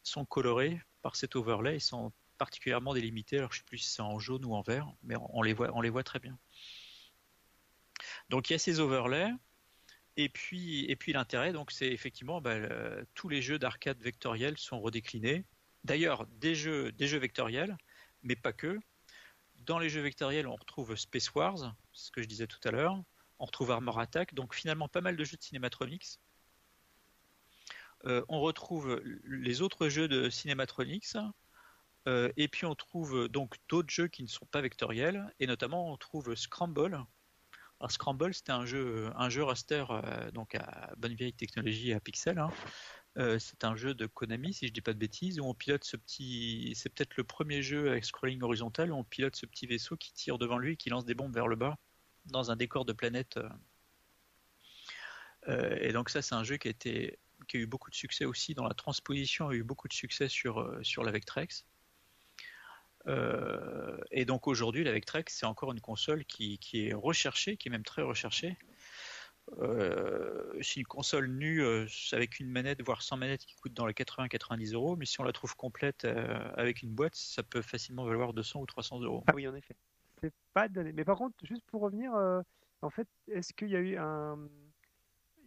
sont 0.02 0.26
colorés 0.26 0.82
par 1.02 1.16
cet 1.16 1.36
overlay 1.36 1.76
et 1.76 1.80
sont 1.80 2.12
particulièrement 2.38 2.94
délimités. 2.94 3.38
Alors 3.38 3.52
je 3.52 3.58
ne 3.58 3.60
sais 3.60 3.66
plus 3.66 3.78
si 3.78 3.90
c'est 3.90 4.02
en 4.02 4.18
jaune 4.20 4.46
ou 4.46 4.56
en 4.56 4.62
vert, 4.62 4.88
mais 5.04 5.16
on 5.20 5.42
les 5.42 5.54
voit, 5.54 6.04
très 6.04 6.20
bien. 6.20 6.40
Donc 8.30 8.50
il 8.50 8.54
y 8.54 8.56
a 8.56 8.60
ces 8.60 8.80
overlays. 8.80 9.32
Et 10.16 10.30
puis, 10.30 10.96
l'intérêt, 11.08 11.54
donc, 11.54 11.72
c'est 11.72 11.88
effectivement 11.88 12.40
bah, 12.40 12.56
tous 13.16 13.30
les 13.30 13.42
jeux 13.42 13.58
d'arcade 13.58 14.00
vectoriels 14.00 14.60
sont 14.60 14.80
redéclinés. 14.80 15.44
D'ailleurs, 15.84 16.28
des 16.28 16.54
jeux, 16.54 16.92
des 16.92 17.08
jeux 17.08 17.18
vectoriels, 17.18 17.76
mais 18.22 18.36
pas 18.36 18.54
que. 18.54 18.80
Dans 19.66 19.80
les 19.80 19.90
jeux 19.90 20.02
vectoriels, 20.02 20.48
on 20.48 20.56
retrouve 20.56 20.96
Space 20.96 21.34
Wars, 21.34 21.76
ce 21.94 22.12
que 22.12 22.22
je 22.22 22.28
disais 22.28 22.46
tout 22.46 22.60
à 22.64 22.70
l'heure. 22.70 23.02
On 23.44 23.46
retrouve 23.46 23.72
Armor 23.72 24.00
Attack, 24.00 24.34
donc 24.36 24.56
finalement 24.56 24.88
pas 24.88 25.02
mal 25.02 25.18
de 25.18 25.24
jeux 25.26 25.36
de 25.36 25.44
Cinématronics. 25.44 26.18
Euh, 28.06 28.24
on 28.30 28.40
retrouve 28.40 29.02
les 29.26 29.62
autres 29.62 29.90
jeux 29.90 30.08
de 30.08 30.30
Cinématronics. 30.30 31.18
Euh, 32.08 32.32
et 32.38 32.48
puis 32.48 32.66
on 32.66 32.74
trouve 32.74 33.28
donc 33.28 33.58
d'autres 33.68 33.90
jeux 33.90 34.08
qui 34.08 34.24
ne 34.24 34.30
sont 34.30 34.46
pas 34.46 34.62
vectoriels, 34.62 35.30
et 35.42 35.48
notamment 35.48 35.92
on 35.92 35.98
trouve 35.98 36.36
Scramble. 36.36 37.06
Alors 37.82 37.92
Scramble, 37.92 38.34
c'était 38.34 38.54
un 38.54 38.66
jeu, 38.66 39.12
un 39.18 39.28
raster, 39.44 39.92
euh, 39.92 40.32
donc 40.32 40.56
à 40.56 40.94
bonne 40.96 41.14
vieille 41.14 41.34
technologie 41.34 41.92
à 41.92 42.00
pixels. 42.00 42.40
hein. 42.40 42.50
Euh, 43.18 43.40
c'est 43.40 43.66
un 43.66 43.76
jeu 43.76 43.94
de 43.94 44.06
Konami, 44.06 44.54
si 44.54 44.68
je 44.68 44.72
dis 44.72 44.80
pas 44.80 44.94
de 44.94 45.00
bêtises, 45.00 45.42
où 45.42 45.44
on 45.44 45.54
pilote 45.54 45.84
ce 45.84 45.98
petit. 45.98 46.72
C'est 46.78 46.88
peut-être 46.88 47.18
le 47.18 47.26
premier 47.26 47.62
jeu 47.62 47.90
avec 47.90 48.06
scrolling 48.06 48.42
horizontal 48.42 48.90
où 48.90 48.96
on 48.96 49.04
pilote 49.04 49.36
ce 49.36 49.46
petit 49.46 49.68
vaisseau 49.68 49.98
qui 49.98 50.14
tire 50.14 50.38
devant 50.38 50.58
lui 50.58 50.76
et 50.76 50.78
qui 50.78 50.90
lance 50.90 51.04
des 51.04 51.14
bombes 51.14 51.34
vers 51.34 51.50
le 51.50 51.58
bas 51.58 51.78
dans 52.26 52.52
un 52.52 52.56
décor 52.56 52.86
de 52.86 52.94
planète. 52.94 53.38
euh. 53.38 53.50
Euh, 55.50 55.78
et 55.82 55.92
donc 55.92 56.10
ça, 56.10 56.22
c'est 56.22 56.36
un 56.36 56.44
jeu 56.44 56.58
qui 56.58 56.68
a 56.68 56.72
été 56.72 57.20
qui 57.50 57.58
a 57.58 57.60
eu 57.60 57.66
beaucoup 57.66 57.90
de 57.90 57.96
succès 57.96 58.24
aussi 58.24 58.54
dans 58.54 58.64
la 58.64 58.74
transposition, 58.74 59.50
a 59.50 59.54
eu 59.54 59.64
beaucoup 59.64 59.90
de 59.90 59.94
succès 59.94 60.30
sur 60.30 60.62
euh, 60.62 60.82
sur 60.84 61.04
la 61.04 61.12
Vectrex. 61.12 61.66
Et 64.12 64.24
donc 64.24 64.48
aujourd'hui, 64.48 64.86
la 64.86 64.94
Vectrex, 64.94 65.36
c'est 65.36 65.46
encore 65.46 65.74
une 65.74 65.82
console 65.82 66.24
qui, 66.24 66.58
qui, 66.60 66.88
est 66.88 66.94
recherchée, 66.94 67.58
qui 67.58 67.68
est 67.68 67.72
même 67.72 67.84
très 67.84 68.02
recherchée. 68.02 68.58
C'est 70.62 70.80
une 70.80 70.86
console 70.86 71.28
nue 71.28 71.66
avec 72.14 72.40
une 72.40 72.50
manette, 72.50 72.82
voire 72.82 73.02
sans 73.02 73.18
manette, 73.18 73.44
qui 73.44 73.56
coûte 73.56 73.74
dans 73.74 73.88
les 73.88 73.94
80-90 73.94 74.74
euros. 74.74 74.96
Mais 74.96 75.06
si 75.06 75.20
on 75.20 75.26
la 75.26 75.34
trouve 75.34 75.54
complète 75.58 76.06
avec 76.56 76.82
une 76.82 76.92
boîte, 76.92 77.16
ça 77.16 77.44
peut 77.44 77.62
facilement 77.62 78.06
valoir 78.06 78.32
200 78.32 78.62
ou 78.62 78.66
300 78.66 79.02
euros. 79.02 79.26
Ah 79.28 79.34
oui, 79.36 79.50
en 79.50 79.56
effet. 79.56 79.76
C'est 80.24 80.34
pas 80.54 80.70
donné. 80.70 80.94
Mais 80.94 81.04
par 81.04 81.18
contre, 81.18 81.36
juste 81.46 81.66
pour 81.68 81.82
revenir, 81.82 82.14
euh, 82.16 82.42
en 82.82 82.90
fait, 82.90 83.08
est-ce 83.28 83.54
qu'il 83.54 83.70
y 83.70 83.76
a 83.76 83.80
eu 83.80 83.98
un. 83.98 84.40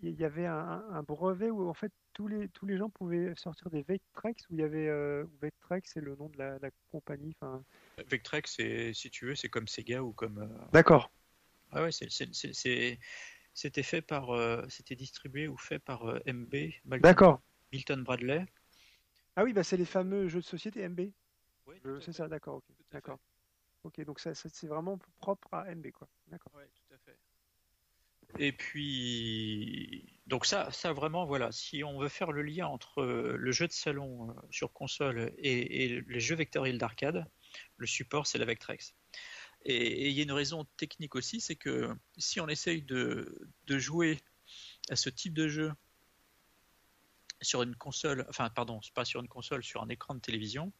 Il 0.02 0.20
y 0.20 0.24
avait 0.24 0.44
un, 0.44 0.84
un 0.90 1.02
brevet 1.02 1.50
où 1.50 1.66
en 1.68 1.72
fait 1.74 1.90
tous 2.12 2.28
les, 2.28 2.50
tous 2.50 2.66
les 2.66 2.76
gens 2.76 2.90
pouvaient 2.90 3.32
sortir 3.36 3.70
des 3.70 3.80
Vectrex 3.82 4.46
où 4.50 4.52
il 4.52 4.60
y 4.60 4.62
avait 4.62 4.88
euh, 4.88 5.24
Vectrex 5.40 5.90
c'est 5.90 6.02
le 6.02 6.14
nom 6.16 6.28
de 6.28 6.36
la, 6.36 6.58
la 6.58 6.68
compagnie. 6.92 7.34
Vectrex, 8.06 8.54
c'est, 8.56 8.92
si 8.92 9.10
tu 9.10 9.24
veux, 9.24 9.34
c'est 9.34 9.48
comme 9.48 9.66
Sega 9.66 10.02
ou 10.02 10.12
comme. 10.12 10.38
euh, 10.38 10.66
D'accord. 10.72 11.10
Ah 11.72 11.82
ouais, 11.82 11.92
c'est, 11.92 12.10
c'était 12.10 13.82
fait 13.82 14.02
par, 14.02 14.30
euh, 14.30 14.62
c'était 14.68 14.96
distribué 14.96 15.48
ou 15.48 15.56
fait 15.56 15.78
par 15.78 16.04
MB, 16.26 16.54
D'accord. 17.00 17.40
Milton 17.72 18.04
Bradley. 18.04 18.44
Ah 19.34 19.44
oui, 19.44 19.54
bah 19.54 19.64
c'est 19.64 19.78
les 19.78 19.86
fameux 19.86 20.28
jeux 20.28 20.40
de 20.40 20.44
société 20.44 20.86
MB. 20.86 21.10
Oui, 21.66 21.76
C'est 22.00 22.12
ça, 22.12 22.28
d'accord, 22.28 22.56
ok. 22.56 22.64
D'accord. 22.92 23.18
Ok, 23.86 24.04
donc 24.04 24.18
ça, 24.18 24.34
c'est 24.34 24.66
vraiment 24.66 24.98
propre 25.18 25.46
à 25.54 25.72
MB, 25.72 25.92
quoi. 25.92 26.08
D'accord. 26.26 26.50
Tout 26.52 26.94
à 26.94 26.98
fait. 26.98 27.16
Et 28.40 28.50
puis, 28.50 30.18
donc 30.26 30.44
ça, 30.44 30.72
ça 30.72 30.92
vraiment, 30.92 31.24
voilà, 31.24 31.52
si 31.52 31.84
on 31.84 31.96
veut 32.00 32.08
faire 32.08 32.32
le 32.32 32.42
lien 32.42 32.66
entre 32.66 33.00
euh, 33.00 33.36
le 33.38 33.52
jeu 33.52 33.68
de 33.68 33.72
salon 33.72 34.30
euh, 34.30 34.34
sur 34.50 34.72
console 34.72 35.32
et, 35.38 36.00
les 36.00 36.20
jeux 36.20 36.34
vectoriels 36.34 36.78
d'arcade, 36.78 37.30
le 37.76 37.86
support, 37.86 38.26
c'est 38.26 38.38
la 38.38 38.44
Vectrex. 38.44 38.96
Et 39.62 40.08
il 40.08 40.14
y 40.14 40.18
a 40.18 40.24
une 40.24 40.32
raison 40.32 40.64
technique 40.76 41.14
aussi, 41.14 41.40
c'est 41.40 41.54
que 41.54 41.94
si 42.18 42.40
on 42.40 42.48
essaye 42.48 42.82
de, 42.82 43.48
de 43.68 43.78
jouer 43.78 44.18
à 44.90 44.96
ce 44.96 45.10
type 45.10 45.32
de 45.32 45.46
jeu 45.46 45.72
sur 47.40 47.62
une 47.62 47.76
console, 47.76 48.26
enfin, 48.28 48.50
pardon, 48.50 48.80
pas 48.94 49.04
sur 49.04 49.20
une 49.20 49.28
console, 49.28 49.62
sur 49.62 49.80
un 49.80 49.88
écran 49.90 50.16
de 50.16 50.20
télévision, 50.20 50.72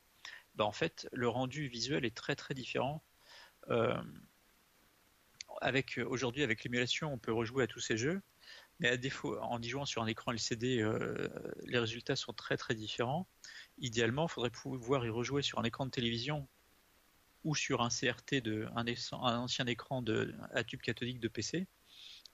bah, 0.57 0.65
en 0.65 0.73
fait, 0.73 1.09
le 1.13 1.29
rendu 1.29 1.69
visuel 1.69 2.05
est 2.05 2.17
très 2.17 2.35
très 2.35 2.55
différent. 2.55 3.03
Euh, 3.69 4.03
avec 5.61 5.99
aujourd'hui 5.99 6.43
avec 6.43 6.65
l'émulation, 6.65 7.13
on 7.13 7.19
peut 7.19 7.33
rejouer 7.33 7.65
à 7.65 7.67
tous 7.67 7.81
ces 7.81 7.97
jeux, 7.97 8.21
mais 8.81 8.89
à 8.89 8.97
défaut, 8.97 9.39
en 9.41 9.61
y 9.61 9.69
jouant 9.69 9.87
sur 9.87 10.03
un 10.03 10.07
écran 10.07 10.33
LCD, 10.33 10.81
euh, 10.81 11.29
les 11.65 11.79
résultats 11.79 12.17
sont 12.17 12.33
très 12.33 12.57
très 12.57 12.75
différents. 12.75 13.29
Idéalement, 13.79 14.27
il 14.27 14.31
faudrait 14.31 14.51
pouvoir 14.51 15.05
y 15.07 15.11
rejouer 15.11 15.43
sur 15.43 15.59
un 15.59 15.65
écran 15.65 15.87
de 15.87 15.91
télévision 15.91 16.49
ou 17.45 17.55
sur 17.55 17.81
un 17.83 17.89
CRT 17.89 18.43
de 18.43 18.69
un 18.75 19.39
ancien 19.39 19.67
écran 19.67 20.03
de 20.03 20.35
à 20.53 20.65
tube 20.65 20.81
cathodique 20.81 21.21
de 21.21 21.29
PC, 21.29 21.67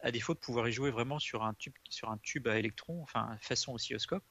à 0.00 0.10
défaut 0.10 0.34
de 0.34 0.38
pouvoir 0.38 0.68
y 0.68 0.72
jouer 0.72 0.90
vraiment 0.90 1.18
sur 1.18 1.44
un 1.44 1.54
tube 1.54 1.74
sur 1.88 2.10
un 2.10 2.18
tube 2.18 2.48
à 2.48 2.58
électrons, 2.58 3.02
enfin 3.02 3.36
façon 3.40 3.74
oscilloscope, 3.74 4.24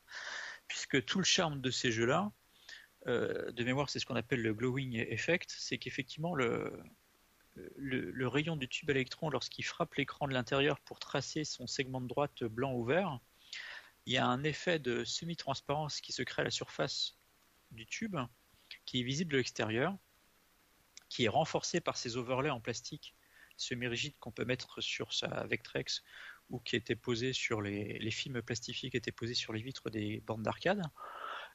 puisque 0.68 1.06
tout 1.06 1.20
le 1.20 1.24
charme 1.24 1.62
de 1.62 1.72
ces 1.72 1.92
jeux-là, 1.92 2.32
euh, 3.08 3.52
de 3.52 3.64
mémoire, 3.64 3.90
c'est 3.90 4.00
ce 4.00 4.06
qu'on 4.06 4.16
appelle 4.16 4.42
le 4.42 4.54
glowing 4.54 4.96
effect, 5.10 5.54
c'est 5.58 5.78
qu'effectivement 5.78 6.36
le 6.36 8.28
rayon 8.28 8.56
du 8.56 8.68
tube 8.68 8.90
à 8.90 8.94
électrons, 8.94 9.30
lorsqu'il 9.30 9.66
frappe 9.66 9.96
l'écran 9.96 10.28
de 10.28 10.34
l'intérieur 10.34 10.80
pour 10.82 11.00
tracer 11.00 11.44
son 11.44 11.68
segment 11.68 12.02
de 12.02 12.08
droite 12.08 12.44
blanc 12.44 12.74
ou 12.74 12.86
vert, 12.86 13.20
il 14.06 14.14
y 14.14 14.18
a 14.18 14.26
un 14.26 14.44
effet 14.44 14.80
de 14.80 15.04
semi-transparence 15.04 16.02
qui 16.02 16.12
se 16.12 16.24
crée 16.24 16.42
à 16.42 16.46
la 16.46 16.52
surface 16.52 17.18
du 17.72 17.86
tube, 17.86 18.18
qui 18.86 19.02
est 19.02 19.04
visible 19.04 19.32
de 19.32 19.38
l'extérieur, 19.38 19.96
qui 21.10 21.26
est 21.26 21.30
renforcé 21.30 21.82
par 21.82 21.98
ces 21.98 22.18
overlays 22.18 22.50
en 22.50 22.62
plastique 22.62 23.16
semi-rigides 23.58 24.18
qu'on 24.20 24.32
peut 24.32 24.46
mettre 24.46 24.82
sur 24.82 25.14
sa 25.14 25.46
Vectrex 25.46 26.04
ou 26.50 26.60
qui 26.60 26.76
étaient 26.76 26.96
posés 26.96 27.34
sur 27.34 27.62
les 27.62 28.12
films 28.12 28.42
plastifiés 28.42 28.90
qui 28.90 28.98
étaient 28.98 29.12
posés 29.12 29.36
sur 29.36 29.54
les 29.54 29.62
vitres 29.62 29.90
des 29.90 30.22
bandes 30.22 30.44
d'arcade. 30.44 30.82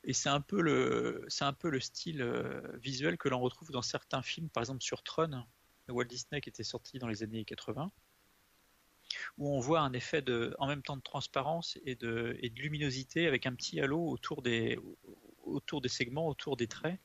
Et 0.06 0.12
c'est 0.12 0.28
un 0.28 0.40
peu 0.40 0.62
le, 0.62 1.24
c'est 1.28 1.44
un 1.44 1.52
peu 1.52 1.68
le 1.68 1.80
style 1.80 2.22
euh, 2.22 2.62
visuel 2.74 3.18
que 3.18 3.28
l'on 3.28 3.40
retrouve 3.40 3.72
dans 3.72 3.82
certains 3.82 4.22
films, 4.22 4.48
par 4.48 4.62
exemple 4.62 4.82
sur 4.82 5.02
Tron, 5.02 5.44
de 5.88 5.92
Walt 5.92 6.04
Disney 6.04 6.40
qui 6.40 6.48
était 6.48 6.62
sorti 6.62 7.00
dans 7.00 7.08
les 7.08 7.24
années 7.24 7.44
80, 7.44 7.90
où 9.38 9.48
on 9.48 9.58
voit 9.58 9.80
un 9.80 9.92
effet 9.92 10.22
de, 10.22 10.54
en 10.60 10.68
même 10.68 10.82
temps 10.82 10.96
de 10.96 11.02
transparence 11.02 11.76
et 11.84 11.96
de, 11.96 12.36
et 12.40 12.50
de 12.50 12.60
luminosité 12.60 13.26
avec 13.26 13.46
un 13.46 13.54
petit 13.54 13.80
halo 13.80 14.00
autour 14.08 14.42
des, 14.42 14.78
autour 15.42 15.80
des 15.80 15.88
segments, 15.88 16.28
autour 16.28 16.56
des 16.56 16.68
traits. 16.68 17.00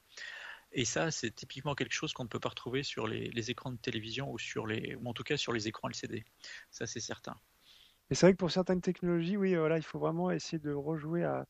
Et 0.72 0.86
ça, 0.86 1.10
c'est 1.10 1.32
typiquement 1.32 1.74
quelque 1.74 1.94
chose 1.94 2.14
qu'on 2.14 2.24
ne 2.24 2.30
peut 2.30 2.40
pas 2.40 2.50
retrouver 2.50 2.84
sur 2.84 3.08
les, 3.08 3.30
les 3.32 3.50
écrans 3.50 3.72
de 3.72 3.78
télévision 3.78 4.32
ou 4.32 4.38
sur 4.38 4.68
les, 4.68 4.96
ou 4.96 5.10
en 5.10 5.14
tout 5.14 5.24
cas 5.24 5.38
sur 5.38 5.54
les 5.54 5.68
écrans 5.68 5.90
LCD. 5.90 6.24
Ça, 6.70 6.86
c'est 6.86 7.00
certain. 7.00 7.36
Et 8.12 8.16
c'est 8.16 8.28
vrai 8.28 8.34
que 8.34 8.38
pour 8.38 8.52
certaines 8.52 8.82
technologies, 8.82 9.38
oui, 9.38 9.56
voilà, 9.56 9.78
il 9.78 9.84
faut 9.84 10.00
vraiment 10.00 10.30
essayer 10.30 10.60
de 10.60 10.72
rejouer 10.72 11.24
à, 11.24 11.48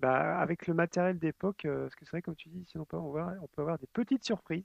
bah, 0.00 0.38
avec 0.40 0.66
le 0.66 0.74
matériel 0.74 1.18
d'époque, 1.18 1.64
euh, 1.64 1.82
parce 1.84 1.94
que 1.94 2.04
c'est 2.04 2.12
vrai, 2.12 2.22
comme 2.22 2.36
tu 2.36 2.48
dis, 2.48 2.64
sinon 2.66 2.82
on 2.82 2.86
peut, 2.86 2.96
avoir, 2.96 3.34
on 3.42 3.46
peut 3.48 3.62
avoir 3.62 3.78
des 3.78 3.86
petites 3.92 4.24
surprises. 4.24 4.64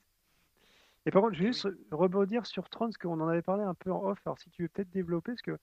Et 1.06 1.12
par 1.12 1.22
contre, 1.22 1.36
je 1.36 1.42
vais 1.44 1.48
juste 1.48 1.68
rebondir 1.92 2.46
sur 2.46 2.70
Tron, 2.70 2.86
parce 2.88 2.98
qu'on 2.98 3.20
en 3.20 3.28
avait 3.28 3.42
parlé 3.44 3.64
un 3.64 3.76
peu 3.76 3.92
en 3.92 4.04
off. 4.04 4.20
Alors, 4.26 4.40
si 4.40 4.50
tu 4.50 4.64
veux 4.64 4.70
peut-être 4.70 4.90
développer, 4.90 5.34
parce 5.34 5.42
que 5.44 5.58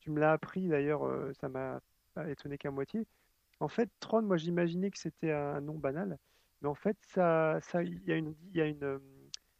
tu 0.00 0.10
me 0.10 0.20
l'as 0.20 0.32
appris 0.32 0.68
d'ailleurs, 0.68 1.04
euh, 1.06 1.32
ça 1.40 1.48
m'a 1.48 1.80
étonné 2.28 2.58
qu'à 2.58 2.70
moitié. 2.70 3.06
En 3.60 3.68
fait, 3.68 3.88
Tron, 4.00 4.22
moi 4.22 4.36
j'imaginais 4.36 4.90
que 4.90 4.98
c'était 4.98 5.32
un 5.32 5.60
nom 5.60 5.78
banal, 5.78 6.18
mais 6.62 6.68
en 6.68 6.74
fait, 6.74 6.96
ça, 7.02 7.60
ça, 7.62 7.82
il 7.84 8.02
y 8.04 8.12
a 8.12 8.16
une, 8.16 8.34
il 8.50 8.56
y 8.56 8.60
a 8.60 8.66
une, 8.66 9.00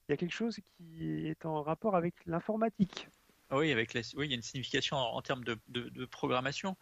il 0.09 0.12
y 0.12 0.14
a 0.14 0.16
quelque 0.16 0.34
chose 0.34 0.59
qui 0.76 1.28
est 1.28 1.46
en 1.46 1.62
rapport 1.62 1.94
avec 1.96 2.14
l'informatique. 2.26 3.09
Ah 3.50 3.59
Oui, 3.59 3.70
avec 3.70 3.94
la- 3.94 4.00
oui, 4.16 4.26
il 4.26 4.30
y 4.30 4.32
a 4.32 4.36
une 4.36 4.42
signification 4.42 4.96
en, 4.96 5.14
en 5.16 5.22
termes 5.22 5.44
de, 5.44 5.57
de- 5.68 5.88
de 5.90 6.05
programmation. 6.07 6.76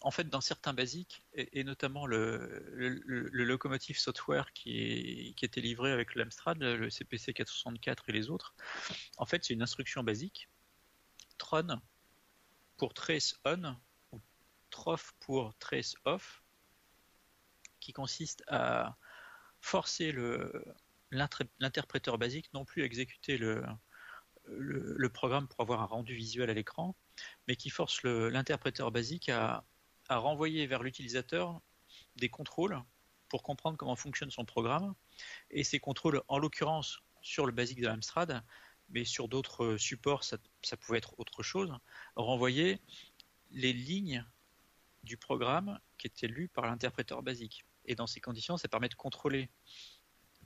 En 0.00 0.12
fait, 0.12 0.28
dans 0.28 0.40
certains 0.40 0.74
basiques, 0.74 1.24
et, 1.34 1.64
notamment 1.64 2.06
le, 2.06 2.62
locomotive 3.32 3.98
software 3.98 4.52
qui, 4.52 5.34
était 5.42 5.60
livré 5.60 5.90
avec 5.90 6.14
l'Amstrad, 6.14 6.58
le 6.62 6.88
CPC 6.88 7.34
464 7.34 8.08
et 8.08 8.12
les 8.12 8.30
autres, 8.30 8.54
en 9.16 9.26
fait, 9.26 9.44
c'est 9.44 9.54
une 9.54 9.62
instruction 9.62 10.04
basique. 10.04 10.48
Tron 11.36 11.80
pour 12.76 12.94
trace 12.94 13.34
on, 13.44 13.76
ou 14.12 14.20
trof 14.70 15.14
pour 15.18 15.56
trace 15.58 15.96
off, 16.04 16.44
qui 17.80 17.92
consiste 17.92 18.44
à 18.46 18.96
forcer 19.60 20.14
l'interpréteur 21.10 22.18
basique 22.18 22.52
non 22.54 22.64
plus 22.64 22.82
à 22.82 22.84
exécuter 22.84 23.36
le, 23.36 23.64
le, 24.46 24.94
le 24.96 25.08
programme 25.08 25.48
pour 25.48 25.60
avoir 25.60 25.82
un 25.82 25.86
rendu 25.86 26.14
visuel 26.14 26.50
à 26.50 26.54
l'écran, 26.54 26.94
mais 27.48 27.56
qui 27.56 27.70
force 27.70 28.04
l'interpréteur 28.04 28.92
basique 28.92 29.28
à, 29.28 29.64
à 30.08 30.18
renvoyer 30.18 30.66
vers 30.66 30.82
l'utilisateur 30.82 31.60
des 32.16 32.28
contrôles 32.28 32.82
pour 33.28 33.42
comprendre 33.42 33.76
comment 33.76 33.96
fonctionne 33.96 34.30
son 34.30 34.44
programme. 34.44 34.94
Et 35.50 35.64
ces 35.64 35.78
contrôles, 35.78 36.22
en 36.28 36.38
l'occurrence 36.38 37.00
sur 37.20 37.46
le 37.46 37.52
basique 37.52 37.80
de 37.80 37.86
l'Amstrad, 37.86 38.42
mais 38.90 39.04
sur 39.04 39.28
d'autres 39.28 39.76
supports, 39.76 40.24
ça, 40.24 40.38
pouvait 40.80 40.98
être 40.98 41.14
autre 41.18 41.42
chose, 41.42 41.72
renvoyer 42.16 42.80
les 43.50 43.72
lignes 43.72 44.24
du 45.04 45.16
programme 45.16 45.78
qui 45.98 46.06
étaient 46.06 46.26
lues 46.26 46.48
par 46.48 46.66
l'interpréteur 46.66 47.22
basique. 47.22 47.64
Et 47.84 47.94
dans 47.94 48.06
ces 48.06 48.20
conditions, 48.20 48.56
ça 48.56 48.68
permet 48.68 48.88
de 48.88 48.94
contrôler 48.94 49.50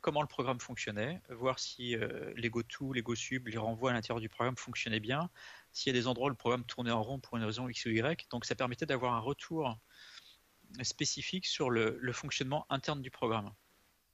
comment 0.03 0.20
le 0.20 0.28
programme 0.28 0.61
fonctionnait, 0.61 1.22
voir 1.30 1.59
si 1.59 1.96
euh, 1.96 2.32
les 2.36 2.50
GoTo, 2.50 2.92
les 2.92 3.03
GoSub, 3.03 3.46
les 3.46 3.57
renvois 3.57 3.90
à 3.90 3.94
l'intérieur 3.94 4.20
du 4.20 4.28
programme 4.28 4.57
fonctionnaient 4.57 5.00
bien, 5.00 5.30
s'il 5.72 5.94
y 5.94 5.96
a 5.96 5.98
des 5.98 6.07
endroits 6.07 6.26
où 6.26 6.30
le 6.30 6.36
programme 6.36 6.64
tournait 6.64 6.90
en 6.90 7.03
rond 7.03 7.20
pour 7.20 7.38
une 7.38 7.44
raison 7.44 7.68
X 7.68 7.86
ou 7.86 7.90
Y. 7.90 8.28
Donc 8.30 8.44
ça 8.44 8.55
permettait 8.55 8.84
d'avoir 8.84 9.14
un 9.14 9.20
retour 9.20 9.78
spécifique 10.82 11.46
sur 11.46 11.70
le, 11.70 11.98
le 12.00 12.12
fonctionnement 12.12 12.66
interne 12.68 13.00
du 13.00 13.11
programme. 13.11 13.53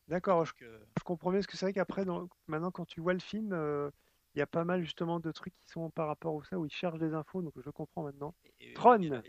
D'accord, 0.08 0.44
je, 0.44 0.52
je 0.60 1.04
comprends 1.04 1.30
bien, 1.30 1.40
parce 1.40 1.46
que 1.46 1.56
c'est 1.56 1.66
vrai 1.66 1.72
qu'après, 1.72 2.04
maintenant, 2.46 2.70
quand 2.70 2.86
tu 2.86 3.00
vois 3.00 3.12
le 3.12 3.20
film, 3.20 3.52
euh, 3.52 3.90
il 4.34 4.38
y 4.38 4.42
a 4.42 4.46
pas 4.46 4.64
mal 4.64 4.82
justement 4.82 5.20
de 5.20 5.32
trucs 5.32 5.54
qui 5.54 5.72
sont 5.72 5.90
par 5.90 6.06
rapport 6.06 6.40
à 6.40 6.44
ça, 6.44 6.58
où 6.58 6.66
ils 6.66 6.72
cherchent 6.72 6.98
des 6.98 7.14
infos, 7.14 7.42
donc 7.42 7.52
je 7.56 7.70
comprends 7.70 8.04
maintenant. 8.04 8.34
et- 8.60 8.74
Tron. 8.74 9.22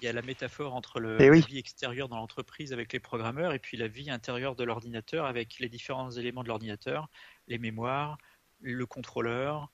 Il 0.00 0.04
y 0.04 0.08
a 0.08 0.12
la 0.12 0.22
métaphore 0.22 0.74
entre 0.74 1.00
le, 1.00 1.20
Eh 1.20 1.30
oui. 1.30 1.40
la 1.40 1.46
vie 1.46 1.58
extérieure 1.58 2.08
dans 2.08 2.16
l'entreprise 2.16 2.72
avec 2.72 2.92
les 2.92 3.00
programmeurs 3.00 3.52
et 3.52 3.58
puis 3.58 3.76
la 3.76 3.88
vie 3.88 4.10
intérieure 4.10 4.54
de 4.56 4.64
l'ordinateur 4.64 5.26
avec 5.26 5.58
les 5.58 5.68
différents 5.68 6.10
éléments 6.10 6.42
de 6.42 6.48
l'ordinateur, 6.48 7.08
les 7.48 7.58
mémoires, 7.58 8.18
le 8.60 8.86
contrôleur, 8.86 9.72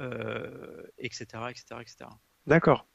euh, 0.00 0.82
etc., 0.98 1.26
etc., 1.50 1.64
etc. 1.80 2.10
D'accord. 2.46 2.86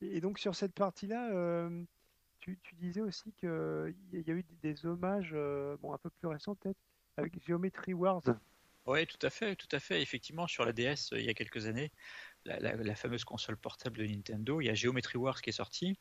Et 0.00 0.20
donc 0.20 0.38
sur 0.38 0.54
cette 0.54 0.74
partie-là, 0.74 1.30
euh, 1.32 1.82
tu, 2.40 2.58
tu 2.62 2.74
disais 2.76 3.00
aussi 3.00 3.32
qu'il 3.32 3.48
y 4.12 4.30
a 4.30 4.34
eu 4.34 4.44
des, 4.62 4.72
des 4.72 4.86
hommages, 4.86 5.30
euh, 5.32 5.76
bon, 5.82 5.92
un 5.92 5.98
peu 5.98 6.10
plus 6.10 6.28
récents 6.28 6.54
peut-être, 6.54 6.78
avec 7.16 7.32
Geometry 7.44 7.94
Wars. 7.94 8.22
Oui, 8.86 9.06
tout 9.06 9.18
à 9.26 9.30
fait, 9.30 9.54
tout 9.56 9.68
à 9.72 9.80
fait. 9.80 10.00
Effectivement, 10.00 10.46
sur 10.46 10.64
la 10.64 10.72
DS, 10.72 11.12
euh, 11.12 11.18
il 11.18 11.24
y 11.26 11.28
a 11.28 11.34
quelques 11.34 11.66
années, 11.66 11.90
la, 12.60 12.94
fameuse 12.94 13.24
console 13.24 13.56
portable 13.56 13.98
de 13.98 14.06
Nintendo, 14.06 14.60
il 14.60 14.66
y 14.66 14.70
a 14.70 14.74
Geometry 14.74 15.18
Wars 15.18 15.40
qui 15.40 15.50
est 15.50 15.52
sorti 15.52 15.98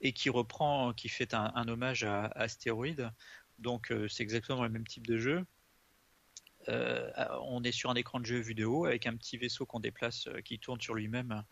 et 0.00 0.12
qui 0.12 0.30
reprend, 0.30 0.92
qui 0.92 1.08
fait 1.08 1.34
un, 1.34 1.68
hommage 1.68 2.04
à, 2.04 2.26
Asteroid. 2.34 3.12
Donc, 3.58 3.90
euh, 3.92 4.08
c'est 4.08 4.22
exactement 4.22 4.62
le 4.62 4.68
même 4.68 4.86
type 4.86 5.06
de 5.06 5.18
jeu. 5.18 5.44
euh, 6.68 7.10
on 7.42 7.62
est 7.62 7.72
sur 7.72 7.90
un 7.90 7.94
écran 7.94 8.20
de 8.20 8.26
jeu 8.26 8.38
vidéo 8.38 8.86
avec 8.86 9.06
un 9.06 9.16
petit 9.16 9.36
vaisseau 9.36 9.66
qu'on 9.66 9.80
déplace, 9.80 10.26
euh, 10.28 10.40
qui 10.40 10.58
tourne 10.58 10.80
sur 10.80 10.94
lui-même 10.94 11.44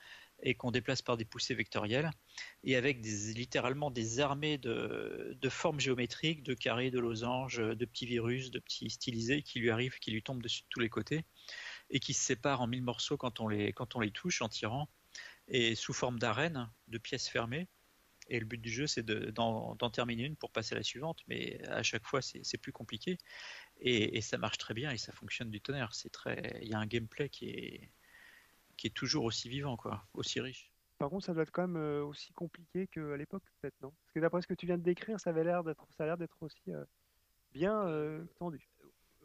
et 0.42 0.54
qu'on 0.54 0.70
déplace 0.72 1.02
par 1.02 1.16
des 1.16 1.24
poussées 1.24 1.54
vectorielles, 1.54 2.10
et 2.64 2.74
avec 2.76 2.98
littéralement 3.04 3.90
des 3.92 4.18
armées 4.18 4.58
de, 4.58 5.36
de, 5.40 5.48
formes 5.48 5.78
géométriques, 5.78 6.42
de 6.42 6.54
carrés, 6.54 6.90
de 6.90 6.98
losanges, 6.98 7.58
de 7.58 7.84
petits 7.84 8.06
virus, 8.06 8.50
de 8.50 8.58
petits 8.58 8.90
stylisés 8.90 9.42
qui 9.42 9.60
lui 9.60 9.70
arrivent, 9.70 9.98
qui 10.00 10.10
lui 10.10 10.22
tombent 10.22 10.42
dessus 10.42 10.62
de 10.62 10.68
tous 10.70 10.80
les 10.80 10.88
côtés, 10.88 11.24
et 11.92 12.00
qui 12.00 12.14
se 12.14 12.24
séparent 12.24 12.62
en 12.62 12.66
mille 12.66 12.82
morceaux 12.82 13.16
quand 13.16 13.38
on 13.40 13.46
les, 13.46 13.72
quand 13.72 13.94
on 13.94 14.00
les 14.00 14.10
touche 14.10 14.42
en 14.42 14.48
tirant, 14.48 14.88
et 15.46 15.74
sous 15.74 15.92
forme 15.92 16.18
d'arène, 16.18 16.68
de 16.88 16.98
pièces 16.98 17.28
fermées. 17.28 17.68
Et 18.28 18.40
le 18.40 18.46
but 18.46 18.60
du 18.60 18.70
jeu, 18.70 18.86
c'est 18.86 19.04
d'en 19.04 19.90
terminer 19.92 20.24
une 20.24 20.36
pour 20.36 20.50
passer 20.50 20.74
à 20.74 20.78
la 20.78 20.84
suivante, 20.84 21.20
mais 21.28 21.60
à 21.68 21.82
chaque 21.82 22.06
fois, 22.06 22.22
c'est 22.22 22.58
plus 22.58 22.72
compliqué. 22.72 23.18
Et, 23.80 24.16
et, 24.16 24.20
ça 24.20 24.38
marche 24.38 24.58
très 24.58 24.74
bien 24.74 24.90
et 24.90 24.96
ça 24.96 25.12
fonctionne 25.12 25.50
du 25.50 25.60
tonnerre. 25.60 25.92
Il 26.62 26.68
y 26.68 26.72
a 26.72 26.78
un 26.78 26.86
gameplay 26.86 27.28
qui 27.28 27.50
est, 27.50 27.90
qui 28.76 28.86
est 28.86 28.90
toujours 28.90 29.24
aussi 29.24 29.48
vivant, 29.48 29.76
quoi, 29.76 30.06
aussi 30.14 30.40
riche. 30.40 30.72
Par 30.98 31.10
contre, 31.10 31.26
ça 31.26 31.34
doit 31.34 31.42
être 31.42 31.50
quand 31.50 31.66
même 31.66 31.82
euh, 31.82 32.04
aussi 32.04 32.32
compliqué 32.32 32.86
qu'à 32.86 33.16
l'époque, 33.16 33.42
peut-être, 33.60 33.74
non? 33.82 33.90
Parce 33.90 34.12
que 34.14 34.20
d'après 34.20 34.40
ce 34.40 34.46
que 34.46 34.54
tu 34.54 34.66
viens 34.66 34.78
de 34.78 34.84
décrire, 34.84 35.18
ça 35.18 35.30
avait 35.30 35.40
a 35.40 35.44
l'air 35.44 36.16
d'être 36.16 36.36
aussi 36.40 36.62
euh, 36.68 36.84
bien 37.52 37.86
euh, 37.88 38.24
tendu. 38.38 38.68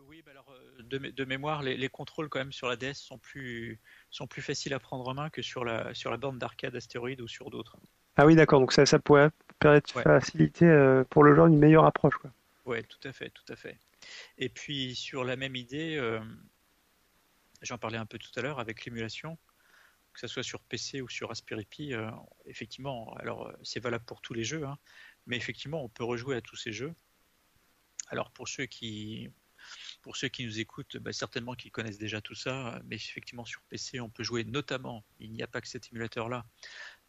Oui, 0.07 0.21
bah 0.25 0.31
alors 0.31 0.53
de, 0.79 0.97
de 0.97 1.25
mémoire, 1.25 1.61
les, 1.61 1.75
les, 1.75 1.89
contrôles 1.89 2.29
quand 2.29 2.39
même 2.39 2.53
sur 2.53 2.67
la 2.69 2.75
DS 2.75 2.93
sont 2.93 3.17
plus 3.17 3.79
sont 4.09 4.25
plus 4.25 4.41
faciles 4.41 4.73
à 4.73 4.79
prendre 4.79 5.07
en 5.07 5.13
main 5.13 5.29
que 5.29 5.41
sur 5.41 5.65
la 5.65 5.93
sur 5.93 6.11
la 6.11 6.17
borne 6.17 6.39
d'arcade 6.39 6.75
astéroïde 6.75 7.21
ou 7.21 7.27
sur 7.27 7.49
d'autres. 7.49 7.77
Ah 8.15 8.25
oui, 8.25 8.35
d'accord. 8.35 8.59
Donc 8.59 8.71
ça, 8.73 8.85
ça 8.85 8.99
pourrait 8.99 9.29
permettre 9.59 9.93
de 9.93 9.97
Ouais. 9.97 10.03
faciliter 10.03 11.03
pour 11.09 11.23
le 11.23 11.35
joueur 11.35 11.47
une 11.47 11.59
meilleure 11.59 11.85
approche, 11.85 12.15
quoi. 12.15 12.31
Ouais, 12.67 12.83
tout 12.83 12.99
à 13.07 13.13
fait, 13.13 13.29
tout 13.29 13.45
à 13.47 13.55
fait. 13.55 13.79
Et 14.37 14.49
puis 14.49 14.93
sur 14.93 15.23
la 15.23 15.37
même 15.37 15.55
idée, 15.55 15.95
euh, 15.95 16.19
j'en 17.61 17.77
parlais 17.77 17.97
un 17.97 18.05
peu 18.05 18.17
tout 18.19 18.29
à 18.35 18.41
l'heure 18.41 18.59
avec 18.59 18.83
l'émulation, 18.83 19.37
que 20.13 20.19
ce 20.19 20.27
soit 20.27 20.43
sur 20.43 20.61
PC 20.61 21.01
ou 21.01 21.07
sur 21.07 21.29
Raspberry 21.29 21.63
Pi, 21.63 21.93
euh, 21.93 22.11
effectivement, 22.45 23.13
alors 23.19 23.47
euh, 23.47 23.53
c'est 23.63 23.79
valable 23.79 24.03
pour 24.03 24.19
tous 24.19 24.33
les 24.33 24.43
jeux, 24.43 24.65
hein, 24.65 24.77
mais 25.27 25.37
effectivement 25.37 25.81
on 25.81 25.87
peut 25.87 26.03
rejouer 26.03 26.35
à 26.35 26.41
tous 26.41 26.57
ces 26.57 26.73
jeux. 26.73 26.93
Alors 28.09 28.31
pour 28.31 28.49
ceux 28.49 28.65
qui 28.65 29.29
pour 30.01 30.15
ceux 30.15 30.27
qui 30.27 30.45
nous 30.45 30.59
écoutent, 30.59 30.97
bah, 30.97 31.11
certainement 31.13 31.53
qu'ils 31.53 31.71
connaissent 31.71 31.97
déjà 31.97 32.21
tout 32.21 32.35
ça, 32.35 32.81
mais 32.85 32.95
effectivement 32.95 33.45
sur 33.45 33.61
PC 33.63 33.99
on 33.99 34.09
peut 34.09 34.23
jouer 34.23 34.43
notamment, 34.43 35.05
il 35.19 35.31
n'y 35.31 35.43
a 35.43 35.47
pas 35.47 35.61
que 35.61 35.67
cet 35.67 35.91
émulateur-là, 35.91 36.45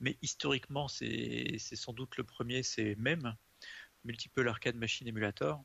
mais 0.01 0.18
historiquement 0.22 0.89
c'est 0.89 1.59
sans 1.59 1.93
doute 1.93 2.16
le 2.16 2.24
premier, 2.24 2.62
c'est 2.62 2.95
même 2.97 3.34
Multiple 4.05 4.49
Arcade 4.49 4.76
Machine 4.76 5.09
Emulator. 5.09 5.62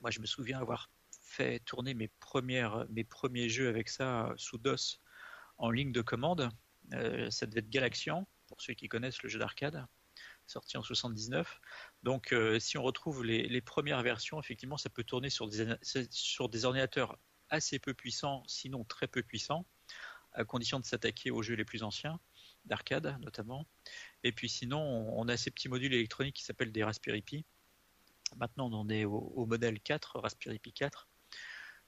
Moi 0.00 0.10
je 0.10 0.20
me 0.20 0.26
souviens 0.26 0.60
avoir 0.60 0.90
fait 1.22 1.60
tourner 1.60 1.94
mes, 1.94 2.08
premières, 2.08 2.86
mes 2.90 3.04
premiers 3.04 3.48
jeux 3.48 3.68
avec 3.68 3.88
ça 3.88 4.32
sous 4.36 4.58
DOS 4.58 5.00
en 5.58 5.70
ligne 5.70 5.92
de 5.92 6.02
commande. 6.02 6.50
Euh, 6.92 7.30
ça 7.30 7.46
devait 7.46 7.60
être 7.60 7.70
Galaxian, 7.70 8.26
pour 8.48 8.60
ceux 8.60 8.74
qui 8.74 8.88
connaissent 8.88 9.22
le 9.22 9.28
jeu 9.28 9.38
d'arcade, 9.38 9.86
sorti 10.46 10.76
en 10.76 10.82
79. 10.82 11.60
Donc 12.02 12.32
euh, 12.32 12.58
si 12.58 12.78
on 12.78 12.82
retrouve 12.82 13.24
les, 13.24 13.60
premières 13.60 14.02
versions, 14.02 14.40
effectivement 14.40 14.76
ça 14.76 14.90
peut 14.90 15.04
tourner 15.04 15.30
sur 15.30 15.48
des, 15.48 15.76
sur 16.10 16.48
des 16.48 16.64
ordinateurs 16.64 17.18
assez 17.48 17.78
peu 17.78 17.94
puissants, 17.94 18.42
sinon 18.46 18.84
très 18.84 19.06
peu 19.06 19.22
puissants, 19.22 19.66
à 20.32 20.44
condition 20.44 20.80
de 20.80 20.84
s'attaquer 20.84 21.30
aux 21.30 21.42
jeux 21.42 21.54
les 21.54 21.64
plus 21.64 21.82
anciens, 21.82 22.18
d'arcade 22.64 23.16
notamment. 23.20 23.66
Et 24.24 24.32
puis 24.32 24.48
sinon 24.48 24.80
on 24.80 25.28
a 25.28 25.36
ces 25.36 25.50
petits 25.50 25.68
modules 25.68 25.94
électroniques 25.94 26.36
qui 26.36 26.44
s'appellent 26.44 26.72
des 26.72 26.84
Raspberry 26.84 27.22
Pi. 27.22 27.44
Maintenant 28.36 28.70
on 28.70 28.74
en 28.74 28.88
est 28.88 29.04
au, 29.04 29.46
modèle 29.46 29.80
4, 29.80 30.20
Raspberry 30.20 30.58
Pi 30.58 30.72
4 30.72 31.08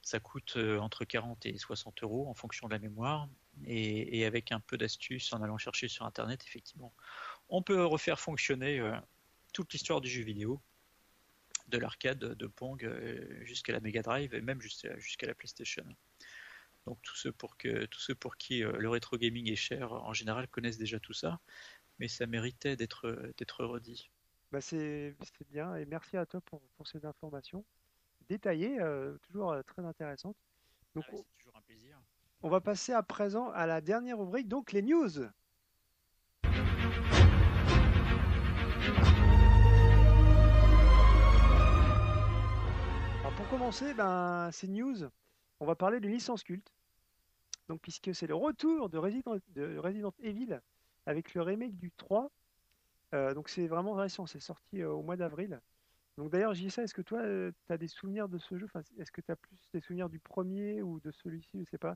ça 0.04 0.20
coûte 0.20 0.54
euh, 0.56 0.78
entre 0.78 1.04
40 1.04 1.46
et 1.46 1.56
60 1.56 2.02
euros 2.02 2.28
en 2.28 2.34
fonction 2.34 2.68
de 2.68 2.72
la 2.72 2.78
mémoire. 2.78 3.28
Et 3.66 4.24
avec 4.26 4.52
un 4.52 4.60
peu 4.60 4.76
d'astuce, 4.76 5.32
en 5.32 5.40
allant 5.40 5.58
chercher 5.58 5.88
sur 5.88 6.04
Internet, 6.04 6.44
effectivement, 6.46 6.92
on 7.48 7.62
peut 7.62 7.84
refaire 7.84 8.20
fonctionner 8.20 8.80
euh, 8.80 8.96
toute 9.52 9.72
l'histoire 9.72 10.00
du 10.00 10.08
jeu 10.08 10.22
vidéo, 10.22 10.60
de 11.68 11.78
l'arcade, 11.78 12.18
de 12.18 12.46
Pong, 12.46 12.84
euh, 12.84 13.44
jusqu'à 13.44 13.72
la 13.72 13.80
Mega 13.80 14.02
Drive 14.02 14.34
et 14.34 14.40
même 14.40 14.60
jusqu'à 14.60 15.26
la 15.26 15.34
PlayStation. 15.34 15.84
Donc 16.86 17.00
tous 17.02 17.16
ceux 17.16 17.32
pour, 17.32 17.56
que, 17.56 17.86
tous 17.86 18.00
ceux 18.00 18.14
pour 18.14 18.36
qui 18.36 18.60
le 18.60 18.88
rétro 18.90 19.16
gaming 19.16 19.50
est 19.50 19.56
cher, 19.56 19.92
en 19.92 20.12
général, 20.12 20.48
connaissent 20.48 20.76
déjà 20.76 21.00
tout 21.00 21.14
ça, 21.14 21.40
mais 21.98 22.08
ça 22.08 22.26
méritait 22.26 22.76
d'être 22.76 23.64
redit. 23.64 24.10
Bah 24.52 24.60
c'est 24.60 25.16
bien, 25.50 25.74
et 25.76 25.86
merci 25.86 26.18
à 26.18 26.26
toi 26.26 26.42
pour, 26.42 26.60
pour 26.76 26.86
ces 26.86 27.06
informations 27.06 27.64
détaillée, 28.28 28.80
euh, 28.80 29.16
toujours 29.22 29.52
euh, 29.52 29.62
très 29.62 29.84
intéressante. 29.84 30.36
Donc, 30.94 31.04
ah, 31.08 31.12
c'est 31.16 31.38
toujours 31.38 31.56
un 31.56 31.62
plaisir. 31.62 32.00
On 32.42 32.48
va 32.48 32.60
passer 32.60 32.92
à 32.92 33.02
présent 33.02 33.50
à 33.50 33.66
la 33.66 33.80
dernière 33.80 34.18
rubrique, 34.18 34.48
donc 34.48 34.72
les 34.72 34.82
news. 34.82 35.28
Commencer, 43.54 43.94
ben, 43.94 44.50
ces 44.50 44.66
news, 44.66 44.96
on 45.60 45.66
va 45.66 45.76
parler 45.76 46.00
d'une 46.00 46.10
licence 46.10 46.42
culte. 46.42 46.72
Donc, 47.68 47.80
puisque 47.80 48.12
c'est 48.12 48.26
le 48.26 48.34
retour 48.34 48.88
de 48.88 48.98
Resident, 48.98 49.36
de 49.54 49.78
Resident, 49.78 50.12
Evil 50.20 50.58
avec 51.06 51.34
le 51.34 51.42
remake 51.42 51.76
du 51.76 51.92
3. 51.92 52.32
Euh, 53.14 53.32
donc 53.32 53.48
c'est 53.48 53.68
vraiment 53.68 53.94
récent, 53.94 54.26
c'est 54.26 54.40
sorti 54.40 54.82
euh, 54.82 54.90
au 54.90 55.02
mois 55.02 55.16
d'avril. 55.16 55.60
Donc 56.18 56.32
d'ailleurs, 56.32 56.52
JSA, 56.52 56.82
est-ce 56.82 56.94
que 56.94 57.02
toi, 57.02 57.20
euh, 57.20 57.52
tu 57.68 57.72
as 57.72 57.78
des 57.78 57.86
souvenirs 57.86 58.28
de 58.28 58.38
ce 58.38 58.58
jeu? 58.58 58.64
Enfin, 58.64 58.82
Est-ce 58.98 59.12
que 59.12 59.20
tu 59.20 59.30
as 59.30 59.36
plus 59.36 59.56
des 59.72 59.80
souvenirs 59.80 60.08
du 60.08 60.18
premier 60.18 60.82
ou 60.82 60.98
de 60.98 61.12
celui-ci? 61.12 61.64
Je 61.64 61.70
sais 61.70 61.78
pas. 61.78 61.94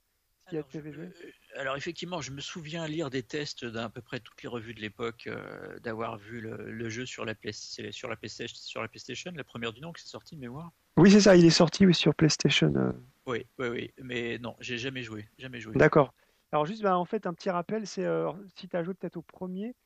Si 0.48 0.56
alors, 0.56 0.68
je, 0.72 0.92
joué. 0.92 1.10
alors 1.56 1.76
effectivement, 1.76 2.22
je 2.22 2.30
me 2.30 2.40
souviens 2.40 2.86
lire 2.86 3.10
des 3.10 3.22
tests 3.22 3.64
d'à 3.66 3.88
peu 3.90 4.00
près 4.00 4.20
toutes 4.20 4.42
les 4.42 4.48
revues 4.48 4.72
de 4.72 4.80
l'époque, 4.80 5.26
euh, 5.26 5.78
d'avoir 5.80 6.16
vu 6.16 6.40
le, 6.40 6.70
le, 6.70 6.88
jeu 6.88 7.04
sur 7.04 7.24
la, 7.24 7.34
play, 7.34 7.52
sur, 7.52 8.08
la 8.08 8.16
PlayStation, 8.16 8.56
sur 8.56 8.80
la 8.80 8.88
PlayStation, 8.88 9.30
la 9.34 9.44
première 9.44 9.72
du 9.72 9.80
nom 9.80 9.92
qui 9.92 10.02
s'est 10.02 10.08
sortie 10.08 10.36
de 10.36 10.40
mémoire. 10.40 10.72
Oui, 10.98 11.12
c'est 11.12 11.20
ça, 11.20 11.36
il 11.36 11.44
est 11.44 11.50
sorti 11.50 11.86
oui, 11.86 11.94
sur 11.94 12.12
PlayStation. 12.12 12.74
Euh... 12.74 12.90
Oui, 13.24 13.46
oui, 13.58 13.68
oui, 13.68 13.90
mais 14.02 14.38
non, 14.38 14.56
j'ai 14.58 14.78
jamais 14.78 15.04
joué, 15.04 15.28
jamais 15.38 15.60
joué. 15.60 15.72
D'accord. 15.74 16.12
Alors 16.50 16.66
juste, 16.66 16.82
bah, 16.82 16.98
en 16.98 17.04
fait, 17.04 17.26
un 17.26 17.34
petit 17.34 17.50
rappel, 17.50 17.86
c'est 17.86 18.04
euh, 18.04 18.32
si 18.56 18.68
tu 18.68 18.76
as 18.76 18.82
joué 18.82 18.94
peut-être 18.94 19.16
au 19.16 19.22
premier, 19.22 19.76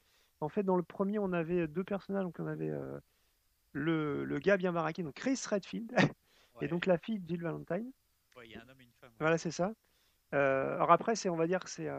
en 0.40 0.48
fait, 0.48 0.62
dans 0.62 0.76
le 0.76 0.82
premier, 0.82 1.18
on 1.18 1.34
avait 1.34 1.68
deux 1.68 1.84
personnages, 1.84 2.24
donc 2.24 2.36
on 2.38 2.46
avait 2.46 2.70
euh, 2.70 2.98
le, 3.72 4.24
le, 4.24 4.38
gars 4.38 4.56
bien 4.56 4.72
baraqué, 4.72 5.02
donc 5.02 5.12
Chris 5.12 5.38
Redfield, 5.46 5.92
ouais. 5.92 6.08
et 6.62 6.68
donc 6.68 6.86
la 6.86 6.96
fille 6.96 7.18
de 7.18 7.28
Jill 7.28 7.42
Valentine. 7.42 7.92
Ouais, 8.36 8.46
il 8.46 8.52
y 8.52 8.54
a 8.54 8.62
un 8.62 8.68
homme 8.70 8.80
et 8.80 8.84
une 8.84 8.92
femme. 8.98 9.10
Ouais. 9.10 9.16
Voilà, 9.20 9.36
c'est 9.36 9.50
ça. 9.50 9.70
Euh, 10.32 10.76
alors 10.76 10.92
après, 10.92 11.14
c'est, 11.14 11.28
on 11.28 11.36
va 11.36 11.46
dire 11.46 11.60
que 11.60 11.68
c'est, 11.68 11.90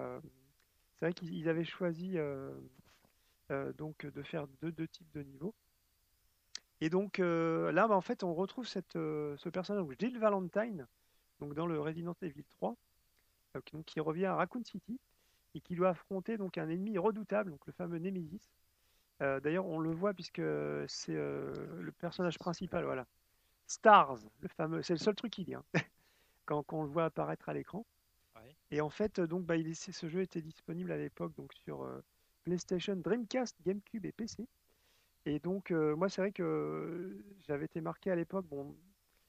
c'est 0.95 1.05
vrai 1.05 1.13
qu'ils 1.13 1.47
avaient 1.49 1.65
choisi 1.65 2.17
donc 3.77 4.07
de 4.07 4.23
faire 4.23 4.47
deux, 4.63 4.71
deux 4.71 4.87
types 4.87 5.11
de 5.13 5.21
niveaux. 5.21 5.53
Et 6.83 6.89
donc 6.89 7.19
là, 7.19 7.87
bah, 7.87 7.95
en 7.95 8.01
fait, 8.01 8.23
on 8.23 8.33
retrouve 8.33 8.67
cette, 8.67 8.93
ce 8.93 9.49
personnage, 9.49 9.83
donc 9.83 9.95
Jill 9.97 10.19
Valentine, 10.19 10.85
donc 11.39 11.53
dans 11.53 11.65
le 11.65 11.79
Resident 11.79 12.15
Evil 12.21 12.43
3, 12.43 12.75
donc, 13.71 13.85
qui 13.85 13.99
revient 13.99 14.25
à 14.25 14.35
Raccoon 14.35 14.63
City 14.63 14.99
et 15.55 15.61
qui 15.61 15.75
doit 15.75 15.89
affronter 15.89 16.37
donc 16.37 16.57
un 16.57 16.69
ennemi 16.69 16.97
redoutable, 16.97 17.51
donc 17.51 17.65
le 17.67 17.73
fameux 17.73 17.99
Nemesis. 17.99 18.49
Euh, 19.21 19.39
D'ailleurs, 19.39 19.65
on 19.65 19.79
le 19.79 19.91
voit 19.91 20.13
puisque 20.13 20.41
c'est 20.87 21.15
euh, 21.15 21.53
le 21.81 21.91
personnage 21.91 22.39
principal, 22.39 22.83
voilà. 22.83 23.05
Stars, 23.67 24.17
le 24.39 24.47
fameux, 24.47 24.81
c'est 24.81 24.93
le 24.93 24.99
seul 24.99 25.15
truc 25.15 25.31
qu'il 25.31 25.53
a 25.53 25.59
hein, 25.59 25.63
quand, 26.45 26.63
quand, 26.63 26.79
on 26.79 26.83
le 26.83 26.89
voit 26.89 27.05
apparaître 27.05 27.47
à 27.47 27.53
l'écran. 27.53 27.85
Ouais. 28.35 28.55
Et 28.71 28.81
en 28.81 28.89
fait, 28.89 29.21
donc, 29.21 29.45
bah, 29.45 29.55
il 29.55 29.67
est, 29.67 29.73
ce 29.75 30.09
jeu 30.09 30.21
était 30.21 30.41
disponible 30.41 30.91
à 30.91 30.97
l'époque 30.97 31.33
donc 31.35 31.53
sur 31.53 31.83
euh, 31.83 32.03
PlayStation, 32.43 32.95
Dreamcast, 32.95 33.55
GameCube 33.63 34.05
et 34.05 34.11
PC. 34.11 34.47
Et 35.25 35.39
donc, 35.39 35.71
euh, 35.71 35.95
moi, 35.95 36.09
c'est 36.09 36.21
vrai 36.21 36.31
que 36.31 37.23
j'avais 37.47 37.65
été 37.65 37.81
marqué 37.81 38.11
à 38.11 38.15
l'époque. 38.15 38.45
Bon, 38.47 38.75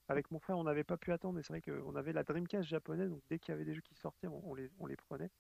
avec 0.09 0.31
mon 0.31 0.39
frère, 0.39 0.59
on 0.59 0.65
n'avait 0.65 0.85
pas 0.85 0.97
pu 0.97 1.13
attendre, 1.13 1.37
mais 1.37 1.43
c'est 1.43 1.53
vrai 1.53 1.63
qu'on 1.63 1.95
avait 1.95 2.13
la 2.13 2.25
Dreamcast 2.25 2.69
japonaise, 2.69 3.11
donc 3.11 3.23
dès 3.31 3.39
qu'il 3.39 3.53
y 3.53 3.55
avait 3.55 3.65
des 3.65 3.75
jeux 3.75 3.81
qui 3.81 3.95
sortaient, 3.95 4.27
on, 4.27 4.43
on, 4.45 4.55
les, 4.55 4.71
on 4.79 4.87
les, 4.87 4.97
prenait. 4.97 5.31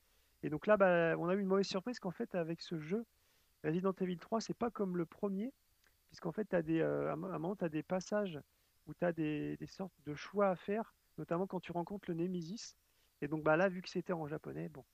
Et 0.42 0.50
donc 0.50 0.66
là, 0.66 0.76
bah, 0.76 1.16
on 1.18 1.28
a 1.28 1.34
eu 1.34 1.40
une 1.40 1.46
mauvaise 1.46 1.66
surprise 1.66 1.98
qu'en 1.98 2.11
fait, 2.11 2.34
avec 2.34 2.61
ce 2.61 2.78
jeu, 2.78 3.05
Resident 3.64 3.92
Evil 4.00 4.18
3, 4.18 4.40
c'est 4.40 4.55
pas 4.55 4.70
comme 4.70 4.96
le 4.96 5.07
premier, 5.07 5.52
puisqu'en 6.09 6.32
fait, 6.32 6.55
as 6.55 6.62
des, 6.62 6.80
euh, 6.80 7.11
à 7.11 7.14
un 7.14 7.16
moment, 7.16 7.57
tu 7.57 7.64
as 7.64 7.68
des 7.68 7.82
passages 7.82 8.40
où 8.86 8.94
tu 8.94 9.05
as 9.05 9.12
des, 9.12 9.57
des, 9.57 9.66
sortes 9.66 9.94
de 10.07 10.14
choix 10.14 10.48
à 10.48 10.57
faire, 10.57 10.94
notamment 11.18 11.46
quand 11.46 11.61
tu 11.61 11.72
rencontres 11.72 12.11
le 12.11 12.14
Nemesis. 12.14 12.76
Et 13.22 13.28
donc 13.28 13.42
bah, 13.42 13.57
là, 13.57 13.68
vu 13.68 13.82
que 13.82 13.88
c'était 13.88 14.12
en 14.12 14.26
japonais, 14.26 14.68
bon, 14.68 14.84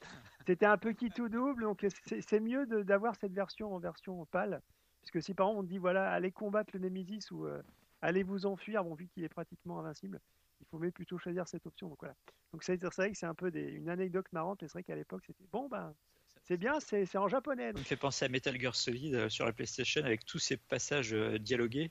c'était 0.46 0.66
un 0.66 0.76
peu 0.76 0.92
qui 0.92 1.10
tout 1.10 1.28
double, 1.28 1.62
donc 1.62 1.86
c'est 2.20 2.40
mieux 2.40 2.66
d'avoir 2.84 3.16
cette 3.16 3.32
version 3.32 3.74
en 3.74 3.78
version 3.78 4.24
pâle, 4.26 4.60
puisque 5.06 5.24
si 5.24 5.34
par 5.34 5.46
exemple 5.46 5.60
on 5.60 5.64
te 5.64 5.68
dit, 5.68 5.78
voilà, 5.78 6.10
allez 6.10 6.32
combattre 6.32 6.70
le 6.74 6.80
Nemesis 6.80 7.30
ou 7.30 7.46
euh, 7.46 7.62
allez 8.02 8.22
vous 8.22 8.46
enfuir, 8.46 8.82
bon, 8.84 8.94
vu 8.94 9.06
qu'il 9.06 9.22
est 9.22 9.28
pratiquement 9.28 9.78
invincible, 9.78 10.20
il 10.60 10.66
faut 10.66 10.78
mieux 10.78 10.90
plutôt 10.90 11.18
choisir 11.18 11.46
cette 11.46 11.66
option. 11.66 11.88
Donc 11.88 11.98
voilà. 12.00 12.16
Donc 12.52 12.64
c'est 12.64 12.82
vrai 12.82 13.10
que 13.10 13.16
c'est 13.16 13.26
un 13.26 13.34
peu 13.34 13.50
des, 13.50 13.62
une 13.62 13.88
anecdote 13.88 14.26
marrante, 14.32 14.62
mais 14.62 14.68
c'est 14.68 14.74
vrai 14.74 14.82
qu'à 14.82 14.96
l'époque, 14.96 15.22
c'était 15.26 15.46
bon, 15.52 15.68
ben. 15.68 15.94
C'est 16.42 16.56
bien, 16.56 16.78
c'est 16.78 17.16
en 17.16 17.26
japonais. 17.26 17.72
Donc. 17.72 17.78
Ça 17.78 17.80
me 17.80 17.84
fait 17.86 17.96
penser 17.96 18.24
à 18.24 18.28
Metal 18.28 18.60
Gear 18.60 18.74
Solid 18.76 19.14
euh, 19.14 19.28
sur 19.28 19.44
la 19.44 19.52
PlayStation 19.52 20.04
avec 20.04 20.24
tous 20.24 20.38
ces 20.38 20.56
passages 20.56 21.12
euh, 21.12 21.40
dialogués. 21.40 21.90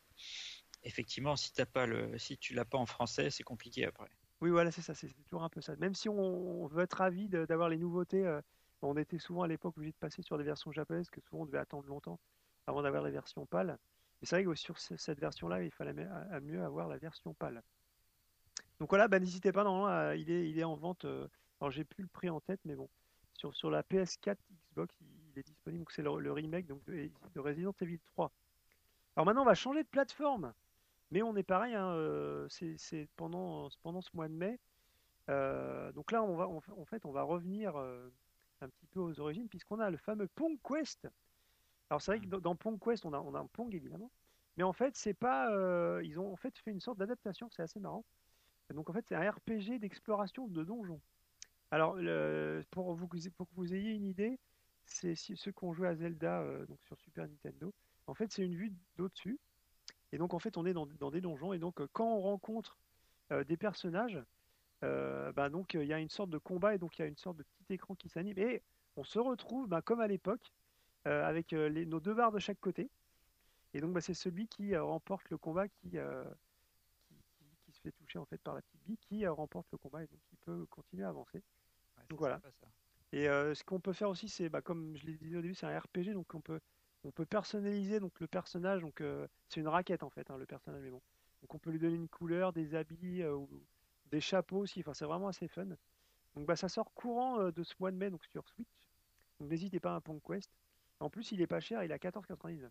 Effectivement, 0.83 1.35
si, 1.35 1.51
as 1.59 1.65
pas 1.65 1.85
le, 1.85 2.17
si 2.17 2.37
tu 2.37 2.53
l'as 2.53 2.63
pas 2.63 2.77
en 2.77 2.85
français, 2.85 3.29
c'est 3.31 3.43
compliqué 3.43 3.85
après. 3.85 4.07
Oui, 4.39 4.51
voilà, 4.51 4.71
c'est 4.71 4.81
ça, 4.81 4.93
c'est 4.93 5.11
toujours 5.25 5.43
un 5.43 5.49
peu 5.49 5.59
ça. 5.59 5.75
Même 5.75 5.93
si 5.93 6.07
on, 6.07 6.67
veut 6.67 6.83
être 6.83 6.93
ravi 6.93 7.27
d'avoir 7.27 7.67
les 7.67 7.77
nouveautés, 7.77 8.25
euh, 8.25 8.39
on 8.81 8.95
était 8.95 9.19
souvent 9.19 9.41
à 9.41 9.47
l'époque 9.47 9.75
obligé 9.77 9.91
de 9.91 9.97
passer 9.97 10.21
sur 10.21 10.37
des 10.37 10.45
versions 10.45 10.71
japonaises, 10.71 11.09
que 11.09 11.19
souvent 11.21 11.43
on 11.43 11.45
devait 11.45 11.57
attendre 11.57 11.87
longtemps 11.87 12.19
avant 12.67 12.81
d'avoir 12.81 13.03
les 13.03 13.11
versions 13.11 13.45
PAL. 13.45 13.77
Mais 14.21 14.27
c'est 14.27 14.35
vrai 14.35 14.45
que 14.45 14.55
sur 14.55 14.79
ce- 14.79 14.97
cette 14.97 15.19
version-là, 15.19 15.63
il 15.63 15.71
fallait 15.71 16.07
à, 16.31 16.39
mieux 16.39 16.63
avoir 16.63 16.87
la 16.87 16.97
version 16.97 17.33
PAL. 17.33 17.61
Donc 18.79 18.89
voilà, 18.89 19.07
bah, 19.07 19.19
n'hésitez 19.19 19.51
pas, 19.51 19.63
il 20.15 20.29
est, 20.31 20.63
en 20.63 20.75
vente. 20.75 21.05
euh, 21.05 21.27
alors 21.59 21.71
j'ai 21.71 21.83
plus 21.83 22.03
le 22.03 22.09
prix 22.09 22.29
en 22.29 22.41
tête, 22.41 22.59
mais 22.65 22.75
bon, 22.75 22.89
sur, 23.33 23.69
la 23.69 23.83
PS4 23.83 24.37
Xbox, 24.71 24.95
il, 25.01 25.39
est 25.39 25.43
disponible. 25.43 25.85
C'est 25.89 26.01
le, 26.01 26.31
remake 26.31 26.65
de, 26.65 26.75
de 27.33 27.39
Resident 27.39 27.73
Evil 27.81 27.99
3. 28.13 28.31
Alors 29.15 29.25
maintenant, 29.25 29.43
on 29.43 29.45
va 29.45 29.53
changer 29.53 29.83
de 29.83 29.87
plateforme. 29.87 30.53
Mais 31.11 31.21
on 31.21 31.35
est 31.35 31.43
pareil, 31.43 31.75
hein, 31.75 31.91
euh, 31.91 32.47
c'est 32.49 33.07
pendant, 33.15 33.69
ce 33.69 34.09
mois 34.13 34.27
de 34.27 34.33
mai. 34.33 34.59
Euh, 35.29 35.91
donc 35.91 36.11
là, 36.11 36.23
on 36.23 36.35
va, 36.35 36.47
en 36.47 36.85
fait, 36.85 37.05
on 37.05 37.11
va 37.11 37.23
revenir 37.23 37.77
un 37.77 38.69
petit 38.69 38.87
peu 38.87 38.99
aux 38.99 39.19
origines, 39.19 39.47
puisqu'on 39.47 39.79
a 39.79 39.89
le 39.89 39.97
fameux 39.97 40.27
Pong 40.27 40.57
Quest. 40.67 41.07
Alors 41.89 42.01
c'est 42.01 42.11
vrai 42.11 42.19
que 42.21 42.27
dans, 42.27 42.39
dans 42.39 42.55
Pong 42.55 42.79
Quest, 42.79 43.05
on 43.05 43.13
a, 43.13 43.19
on 43.19 43.33
a 43.35 43.39
un 43.39 43.47
Pong 43.47 43.73
évidemment, 43.73 44.11
mais 44.57 44.63
en 44.63 44.73
fait, 44.73 44.95
c'est 44.95 45.13
pas, 45.13 45.51
euh, 45.51 46.01
ils 46.03 46.19
ont 46.19 46.31
en 46.31 46.35
fait 46.35 46.57
fait 46.59 46.71
une 46.71 46.79
sorte 46.79 46.97
d'adaptation, 46.97 47.49
c'est 47.51 47.61
assez 47.63 47.79
marrant. 47.79 48.05
Donc 48.73 48.89
en 48.89 48.93
fait, 48.93 49.05
c'est 49.07 49.15
un 49.15 49.31
RPG 49.31 49.79
d'exploration 49.79 50.47
de 50.47 50.63
donjons. 50.63 51.01
Alors 51.71 51.95
le- 51.95 52.63
pour 52.71 52.93
vous, 52.95 53.07
pour 53.37 53.49
que 53.49 53.55
vous 53.55 53.73
ayez 53.75 53.91
une 53.93 54.05
idée, 54.05 54.39
c'est 54.85 55.15
si- 55.15 55.37
ceux 55.37 55.51
qui 55.51 55.65
ont 55.65 55.73
joué 55.73 55.87
à 55.89 55.95
Zelda 55.95 56.41
euh, 56.41 56.65
donc 56.67 56.79
sur 56.85 56.99
Super 56.99 57.27
Nintendo. 57.27 57.73
En 58.07 58.15
fait, 58.15 58.31
c'est 58.33 58.43
une 58.45 58.55
vue 58.55 58.73
d'au-dessus. 58.97 59.39
Et 60.13 60.17
donc 60.17 60.33
en 60.33 60.39
fait, 60.39 60.57
on 60.57 60.65
est 60.65 60.73
dans, 60.73 60.85
dans 60.87 61.11
des 61.11 61.21
donjons. 61.21 61.53
Et 61.53 61.59
donc 61.59 61.81
euh, 61.81 61.87
quand 61.93 62.07
on 62.15 62.21
rencontre 62.21 62.77
euh, 63.31 63.43
des 63.45 63.57
personnages, 63.57 64.19
bah, 64.81 65.49
donc 65.49 65.73
il 65.73 65.85
y 65.85 65.93
a 65.93 65.99
une 65.99 66.09
sorte 66.09 66.29
de 66.29 66.37
combat 66.37 66.75
et 66.75 66.77
donc 66.77 66.97
il 66.97 67.01
y 67.01 67.05
a 67.05 67.07
une 67.07 67.17
sorte 67.17 67.37
de 67.37 67.43
petit 67.43 67.73
écran 67.73 67.95
qui 67.95 68.09
s'anime. 68.09 68.37
Et 68.37 68.63
on 68.95 69.03
se 69.03 69.19
retrouve 69.19 69.67
bah, 69.67 69.81
comme 69.81 69.99
à 69.99 70.07
l'époque 70.07 70.51
avec 71.05 71.53
euh, 71.53 71.69
les- 71.69 71.85
nos 71.85 71.99
deux 71.99 72.13
barres 72.13 72.31
de 72.31 72.39
chaque 72.39 72.59
côté. 72.59 72.89
Et 73.73 73.81
donc 73.81 73.93
bah, 73.93 74.01
c'est 74.01 74.13
celui 74.13 74.47
qui 74.47 74.73
euh, 74.75 74.83
remporte 74.83 75.29
le 75.29 75.37
combat 75.37 75.67
qui, 75.67 75.97
euh, 75.97 76.23
qui, 77.07 77.15
qui- 77.15 77.55
qui 77.65 77.71
se 77.73 77.81
fait 77.81 77.91
toucher 77.91 78.19
en 78.19 78.25
fait 78.25 78.37
par 78.41 78.55
la 78.55 78.61
petite 78.61 78.81
bille 78.85 78.97
qui 78.97 79.25
euh, 79.25 79.31
remporte 79.33 79.67
le 79.71 79.77
combat 79.77 80.03
et 80.03 80.07
donc 80.07 80.19
qui 80.29 80.35
peut 80.37 80.65
continuer 80.67 81.03
à 81.03 81.09
avancer. 81.09 81.41
Donc 82.09 82.19
voilà. 82.19 82.39
Et 83.11 83.29
euh, 83.29 83.53
ce 83.55 83.63
qu'on 83.63 83.79
peut 83.79 83.93
faire 83.93 84.09
aussi, 84.09 84.29
c'est 84.29 84.49
bah, 84.49 84.61
comme 84.61 84.95
je 84.97 85.05
l'ai 85.05 85.13
dit 85.17 85.35
au 85.37 85.41
début, 85.41 85.55
c'est 85.55 85.65
un 85.67 85.79
RPG, 85.79 86.13
donc 86.13 86.33
on 86.33 86.41
peut 86.41 86.59
on 87.03 87.11
peut 87.11 87.25
personnaliser 87.25 87.99
donc 87.99 88.19
le 88.19 88.27
personnage. 88.27 88.81
Donc 88.81 89.01
euh, 89.01 89.27
c'est 89.49 89.59
une 89.61 89.67
raquette 89.67 90.03
en 90.03 90.09
fait, 90.09 90.29
hein, 90.31 90.37
le 90.37 90.45
personnage, 90.45 90.81
mais 90.83 90.89
bon. 90.91 91.01
Donc 91.41 91.53
on 91.55 91.59
peut 91.59 91.69
lui 91.71 91.79
donner 91.79 91.95
une 91.95 92.09
couleur, 92.09 92.53
des 92.53 92.75
habits 92.75 93.21
euh, 93.21 93.35
ou 93.35 93.49
des 94.11 94.21
chapeaux 94.21 94.59
aussi. 94.59 94.79
Enfin, 94.81 94.93
c'est 94.93 95.05
vraiment 95.05 95.27
assez 95.29 95.47
fun. 95.47 95.65
Donc 96.35 96.45
bah 96.47 96.55
ça 96.55 96.67
sort 96.69 96.93
courant 96.93 97.39
euh, 97.41 97.51
de 97.51 97.63
ce 97.63 97.73
mois 97.79 97.91
de 97.91 97.97
mai 97.97 98.09
donc 98.09 98.25
sur 98.25 98.47
Switch. 98.49 98.67
Donc 99.39 99.49
n'hésitez 99.49 99.79
pas 99.79 99.91
à 99.93 99.95
un 99.95 100.01
Pong 100.01 100.19
Quest. 100.25 100.51
En 100.99 101.09
plus, 101.09 101.31
il 101.31 101.41
est 101.41 101.47
pas 101.47 101.59
cher, 101.59 101.83
il 101.83 101.91
est 101.91 101.93
à 101.93 101.97
14,99. 101.97 102.69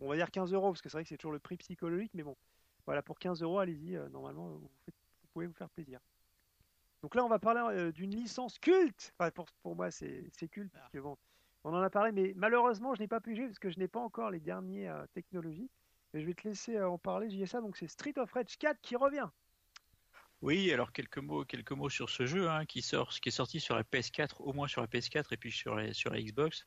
On 0.00 0.08
va 0.08 0.16
dire 0.16 0.30
15 0.30 0.52
euros 0.52 0.70
parce 0.72 0.82
que 0.82 0.88
c'est 0.88 0.96
vrai 0.96 1.02
que 1.04 1.08
c'est 1.08 1.16
toujours 1.16 1.32
le 1.32 1.38
prix 1.38 1.56
psychologique, 1.56 2.12
mais 2.14 2.22
bon, 2.22 2.36
voilà 2.84 3.02
pour 3.02 3.18
15 3.18 3.42
euros, 3.42 3.58
allez-y. 3.58 3.96
euh, 3.96 4.08
normalement, 4.08 4.48
vous, 4.48 4.70
faites- 4.84 4.94
vous 5.22 5.28
pouvez 5.32 5.46
vous 5.46 5.54
faire 5.54 5.70
plaisir. 5.70 6.00
Donc 7.02 7.14
là, 7.14 7.24
on 7.24 7.28
va 7.28 7.38
parler 7.38 7.60
euh, 7.76 7.92
d'une 7.92 8.14
licence 8.14 8.58
culte. 8.58 9.12
Enfin, 9.18 9.30
pour, 9.30 9.46
pour 9.62 9.76
moi, 9.76 9.90
c'est 9.90 10.24
c'est 10.32 10.48
culte 10.48 10.72
parce 10.72 10.90
que 10.90 10.98
bon, 10.98 11.16
on 11.64 11.72
en 11.74 11.82
a 11.82 11.90
parlé, 11.90 12.12
mais 12.12 12.32
malheureusement, 12.36 12.94
je 12.94 13.00
n'ai 13.00 13.08
pas 13.08 13.20
pu 13.20 13.34
jouer 13.36 13.46
parce 13.46 13.58
que 13.58 13.70
je 13.70 13.78
n'ai 13.78 13.88
pas 13.88 14.00
encore 14.00 14.30
les 14.30 14.40
dernières 14.40 14.96
euh, 14.96 15.06
technologies. 15.14 15.70
Mais 16.14 16.20
je 16.20 16.26
vais 16.26 16.34
te 16.34 16.46
laisser 16.46 16.80
en 16.80 16.98
parler, 16.98 17.28
j'y 17.30 17.42
ai 17.42 17.46
ça. 17.46 17.60
Donc 17.60 17.76
c'est 17.76 17.88
Street 17.88 18.14
of 18.16 18.32
Rage 18.32 18.56
4 18.58 18.80
qui 18.80 18.96
revient. 18.96 19.28
Oui, 20.42 20.70
alors 20.72 20.92
quelques 20.92 21.18
mots, 21.18 21.44
quelques 21.44 21.72
mots 21.72 21.88
sur 21.88 22.10
ce 22.10 22.26
jeu 22.26 22.48
hein, 22.48 22.64
qui 22.66 22.82
sort, 22.82 23.10
qui 23.10 23.30
est 23.30 23.32
sorti 23.32 23.58
sur 23.58 23.74
la 23.74 23.82
PS4, 23.82 24.36
au 24.40 24.52
moins 24.52 24.68
sur 24.68 24.80
la 24.82 24.86
PS4 24.86 25.32
et 25.32 25.36
puis 25.36 25.50
sur 25.50 25.78
sur 25.94 26.10
la 26.12 26.20
Xbox. 26.20 26.66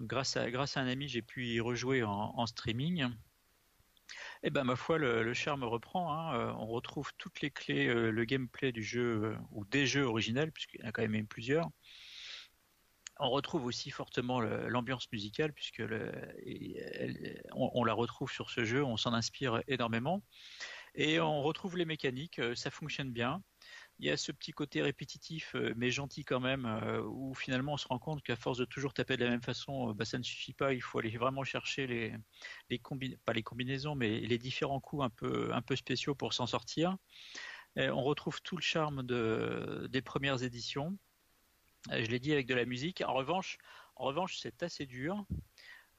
Grâce 0.00 0.36
à 0.36 0.50
grâce 0.50 0.76
à 0.76 0.80
un 0.80 0.88
ami, 0.88 1.08
j'ai 1.08 1.22
pu 1.22 1.46
y 1.46 1.60
rejouer 1.60 2.02
en, 2.02 2.46
streaming. 2.46 3.08
Et 4.42 4.50
ben 4.50 4.64
ma 4.64 4.76
foi, 4.76 4.98
le, 4.98 5.32
charme 5.34 5.64
reprend. 5.64 6.12
hein. 6.12 6.36
Euh, 6.36 6.52
On 6.58 6.66
retrouve 6.66 7.12
toutes 7.16 7.40
les 7.40 7.50
clés, 7.50 7.86
euh, 7.86 8.10
le 8.10 8.24
gameplay 8.24 8.72
du 8.72 8.82
jeu 8.82 9.24
euh, 9.24 9.36
ou 9.52 9.64
des 9.64 9.86
jeux 9.86 10.04
originels, 10.04 10.52
puisqu'il 10.52 10.80
y 10.80 10.84
en 10.84 10.88
a 10.88 10.92
quand 10.92 11.02
même 11.02 11.14
eu 11.14 11.24
plusieurs. 11.24 11.68
On 13.20 13.30
retrouve 13.30 13.64
aussi 13.66 13.90
fortement 13.90 14.40
l'ambiance 14.40 15.10
musicale, 15.12 15.52
puisque 15.52 15.82
on, 17.52 17.84
la 17.84 17.92
retrouve 17.92 18.30
sur 18.32 18.50
ce 18.50 18.64
jeu, 18.64 18.82
on 18.84 18.96
s'en 18.96 19.14
inspire 19.14 19.62
énormément. 19.68 20.24
Et 20.96 21.20
on 21.20 21.40
retrouve 21.42 21.76
les 21.76 21.84
mécaniques, 21.84 22.40
ça 22.56 22.72
fonctionne 22.72 23.12
bien. 23.12 23.40
Il 24.00 24.06
y 24.06 24.10
a 24.10 24.16
ce 24.16 24.32
petit 24.32 24.50
côté 24.50 24.82
répétitif, 24.82 25.54
euh, 25.54 25.72
mais 25.76 25.90
gentil 25.90 26.24
quand 26.24 26.40
même, 26.40 26.66
euh, 26.66 27.00
où 27.02 27.32
finalement 27.34 27.74
on 27.74 27.76
se 27.76 27.86
rend 27.86 28.00
compte 28.00 28.22
qu'à 28.22 28.34
force 28.34 28.58
de 28.58 28.64
toujours 28.64 28.92
taper 28.92 29.16
de 29.16 29.24
la 29.24 29.30
même 29.30 29.42
façon, 29.42 29.90
euh, 29.90 29.94
bah, 29.94 30.04
ça 30.04 30.18
ne 30.18 30.24
suffit 30.24 30.52
pas. 30.52 30.74
Il 30.74 30.82
faut 30.82 30.98
aller 30.98 31.16
vraiment 31.16 31.44
chercher 31.44 31.86
les, 31.86 32.12
pas 33.24 33.32
les 33.32 33.42
combinaisons, 33.42 33.94
mais 33.94 34.20
les 34.20 34.38
différents 34.38 34.80
coups 34.80 35.04
un 35.04 35.10
peu, 35.10 35.76
spéciaux 35.76 36.14
pour 36.14 36.32
s'en 36.34 36.46
sortir. 36.46 36.96
On 37.76 38.02
retrouve 38.04 38.40
tout 38.42 38.56
le 38.56 38.62
charme 38.62 39.02
de, 39.02 39.88
des 39.90 40.02
premières 40.02 40.42
éditions. 40.44 40.96
Je 41.90 42.06
l'ai 42.06 42.20
dit 42.20 42.32
avec 42.32 42.46
de 42.46 42.54
la 42.54 42.64
musique. 42.64 43.02
En 43.04 43.14
revanche, 43.14 43.58
c'est 44.38 44.62
assez 44.62 44.86
dur. 44.86 45.24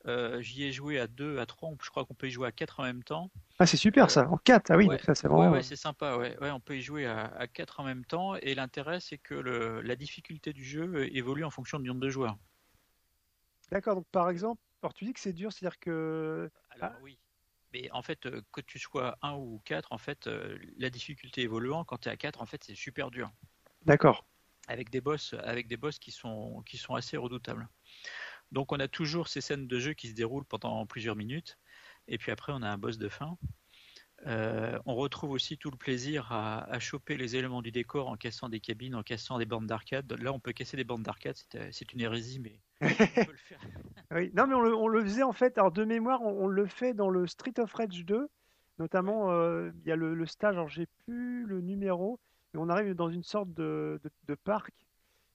Euh, 0.07 0.39
J'y 0.41 0.63
ai 0.63 0.71
joué 0.71 0.99
à 0.99 1.07
2, 1.07 1.39
à 1.39 1.45
3, 1.47 1.71
je 1.81 1.89
crois 1.89 2.05
qu'on 2.05 2.13
peut 2.13 2.27
y 2.27 2.31
jouer 2.31 2.47
à 2.47 2.51
4 2.51 2.79
en 2.79 2.83
même 2.83 3.03
temps. 3.03 3.31
Ah, 3.57 3.65
c'est 3.65 3.77
super 3.77 4.11
ça. 4.11 4.29
En 4.29 4.37
4, 4.37 4.69
ah 4.69 4.77
oui, 4.77 4.85
Ouais, 4.85 4.99
ça 4.99 5.15
c'est 5.15 5.27
vraiment. 5.27 5.51
ouais, 5.51 5.63
c'est 5.63 5.75
sympa. 5.75 6.17
Ouais. 6.17 6.37
Ouais, 6.39 6.51
on 6.51 6.59
peut 6.59 6.77
y 6.77 6.81
jouer 6.81 7.05
à, 7.07 7.25
à 7.25 7.47
4 7.47 7.79
en 7.79 7.83
même 7.83 8.05
temps. 8.05 8.35
Et 8.35 8.53
l'intérêt, 8.53 8.99
c'est 8.99 9.17
que 9.17 9.33
le, 9.33 9.81
la 9.81 9.95
difficulté 9.95 10.53
du 10.53 10.63
jeu 10.63 10.83
euh, 10.83 11.15
évolue 11.15 11.43
en 11.43 11.49
fonction 11.49 11.79
du 11.79 11.87
nombre 11.87 12.01
de 12.01 12.09
joueurs. 12.09 12.37
D'accord, 13.71 13.95
donc 13.95 14.07
par 14.11 14.29
exemple, 14.29 14.61
alors 14.83 14.93
tu 14.93 15.05
dis 15.05 15.13
que 15.13 15.19
c'est 15.19 15.33
dur, 15.33 15.51
c'est-à-dire 15.51 15.79
que. 15.79 16.51
Alors 16.69 16.91
oui. 17.01 17.17
Mais 17.73 17.89
en 17.91 18.01
fait, 18.03 18.25
euh, 18.27 18.41
que 18.53 18.61
tu 18.61 18.77
sois 18.79 19.17
1 19.23 19.33
ou 19.33 19.59
4, 19.65 19.91
en 19.91 19.97
fait, 19.97 20.29
la 20.77 20.89
difficulté 20.89 21.41
évoluant, 21.41 21.83
quand 21.83 21.97
tu 21.97 22.09
es 22.09 22.11
à 22.11 22.15
4, 22.17 22.41
en 22.41 22.45
fait, 22.45 22.63
c'est 22.63 22.75
super 22.75 23.09
dur. 23.11 23.31
D'accord. 23.85 24.25
Avec 24.67 24.89
des 24.91 25.01
boss, 25.01 25.35
avec 25.43 25.67
des 25.67 25.77
boss 25.77 25.99
qui 25.99 26.11
sont, 26.11 26.61
qui 26.65 26.77
sont 26.77 26.95
assez 26.95 27.17
redoutables. 27.17 27.67
Donc 28.51 28.71
on 28.71 28.79
a 28.79 28.87
toujours 28.87 29.27
ces 29.27 29.41
scènes 29.41 29.67
de 29.67 29.79
jeu 29.79 29.93
qui 29.93 30.09
se 30.09 30.13
déroulent 30.13 30.45
pendant 30.45 30.85
plusieurs 30.85 31.15
minutes. 31.15 31.57
Et 32.07 32.17
puis 32.17 32.31
après, 32.31 32.53
on 32.53 32.61
a 32.61 32.69
un 32.69 32.77
boss 32.77 32.97
de 32.97 33.09
fin. 33.09 33.37
Euh, 34.27 34.79
on 34.85 34.95
retrouve 34.95 35.31
aussi 35.31 35.57
tout 35.57 35.69
le 35.69 35.77
plaisir 35.77 36.31
à, 36.31 36.63
à 36.71 36.79
choper 36.79 37.17
les 37.17 37.35
éléments 37.35 37.61
du 37.61 37.71
décor 37.71 38.07
en 38.07 38.15
cassant 38.15 38.49
des 38.49 38.59
cabines, 38.59 38.95
en 38.95 39.03
cassant 39.03 39.37
des 39.37 39.45
bandes 39.45 39.67
d'arcade. 39.67 40.11
Là, 40.13 40.33
on 40.33 40.39
peut 40.39 40.53
casser 40.53 40.77
des 40.77 40.83
bandes 40.83 41.03
d'arcade, 41.03 41.35
c'est 41.51 41.71
c'est 41.71 41.93
une 41.93 42.01
hérésie, 42.01 42.39
mais 42.39 42.61
on 43.11 43.19
peut 43.19 43.31
le 43.31 43.37
faire. 43.37 43.59
Oui, 44.11 44.31
non, 44.33 44.47
mais 44.47 44.55
on 44.55 44.61
le, 44.61 44.75
on 44.75 44.87
le 44.87 45.03
faisait 45.03 45.23
en 45.23 45.33
fait, 45.33 45.57
alors 45.57 45.71
de 45.71 45.83
mémoire, 45.85 46.21
on, 46.21 46.45
on 46.45 46.47
le 46.47 46.65
fait 46.67 46.93
dans 46.93 47.09
le 47.09 47.27
Street 47.27 47.53
of 47.59 47.73
Rage 47.73 48.05
2, 48.05 48.27
notamment 48.79 49.31
euh, 49.31 49.71
il 49.83 49.87
y 49.87 49.91
a 49.91 49.95
le, 49.95 50.15
le 50.15 50.25
stage, 50.25 50.55
alors 50.55 50.69
j'ai 50.69 50.87
plus 51.05 51.45
le 51.45 51.61
numéro, 51.61 52.19
mais 52.53 52.59
on 52.61 52.69
arrive 52.69 52.93
dans 52.95 53.09
une 53.09 53.23
sorte 53.23 53.53
de, 53.53 53.99
de, 54.03 54.11
de 54.23 54.35
parc, 54.35 54.84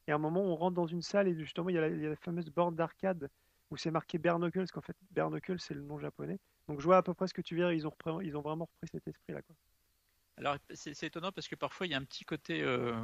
et 0.07 0.13
à 0.13 0.15
un 0.15 0.19
moment 0.19 0.43
on 0.43 0.57
rentre 0.57 0.75
dans 0.75 0.87
une 0.87 1.03
salle, 1.03 1.29
et 1.29 1.39
justement 1.39 1.69
il 1.69 1.77
y 1.77 1.79
a 1.79 1.89
la, 1.89 2.17
fameuse 2.17 2.51
borne 2.51 2.75
d'arcade 2.75 3.29
où 3.71 3.77
c'est 3.77 3.91
marqué 3.91 4.19
Bernacle, 4.19 4.59
parce 4.59 4.73
qu'en 4.73 4.81
fait 4.81 4.97
Bernacle 5.11 5.57
c'est 5.59 5.75
le 5.75 5.83
nom 5.83 5.99
japonais. 5.99 6.39
Donc 6.69 6.81
je 6.81 6.85
vois 6.85 6.99
à 6.99 7.03
peu 7.03 7.15
près 7.15 7.29
ce 7.29 7.35
que 7.35 7.43
tu 7.43 7.55
dire, 7.57 7.73
ils 7.73 7.87
ont, 7.87 7.95
vraiment 8.41 8.65
repris 8.65 8.89
cet 8.93 9.07
esprit-là. 9.09 9.41
Alors, 10.37 10.57
c'est 10.73 11.03
étonnant 11.03 11.33
parce 11.33 11.49
que 11.49 11.55
parfois 11.55 11.87
il 11.87 11.91
y 11.91 11.95
a 11.95 11.99
un 11.99 12.05
petit 12.05 12.25
côté 12.25 12.63
euh, 12.63 12.97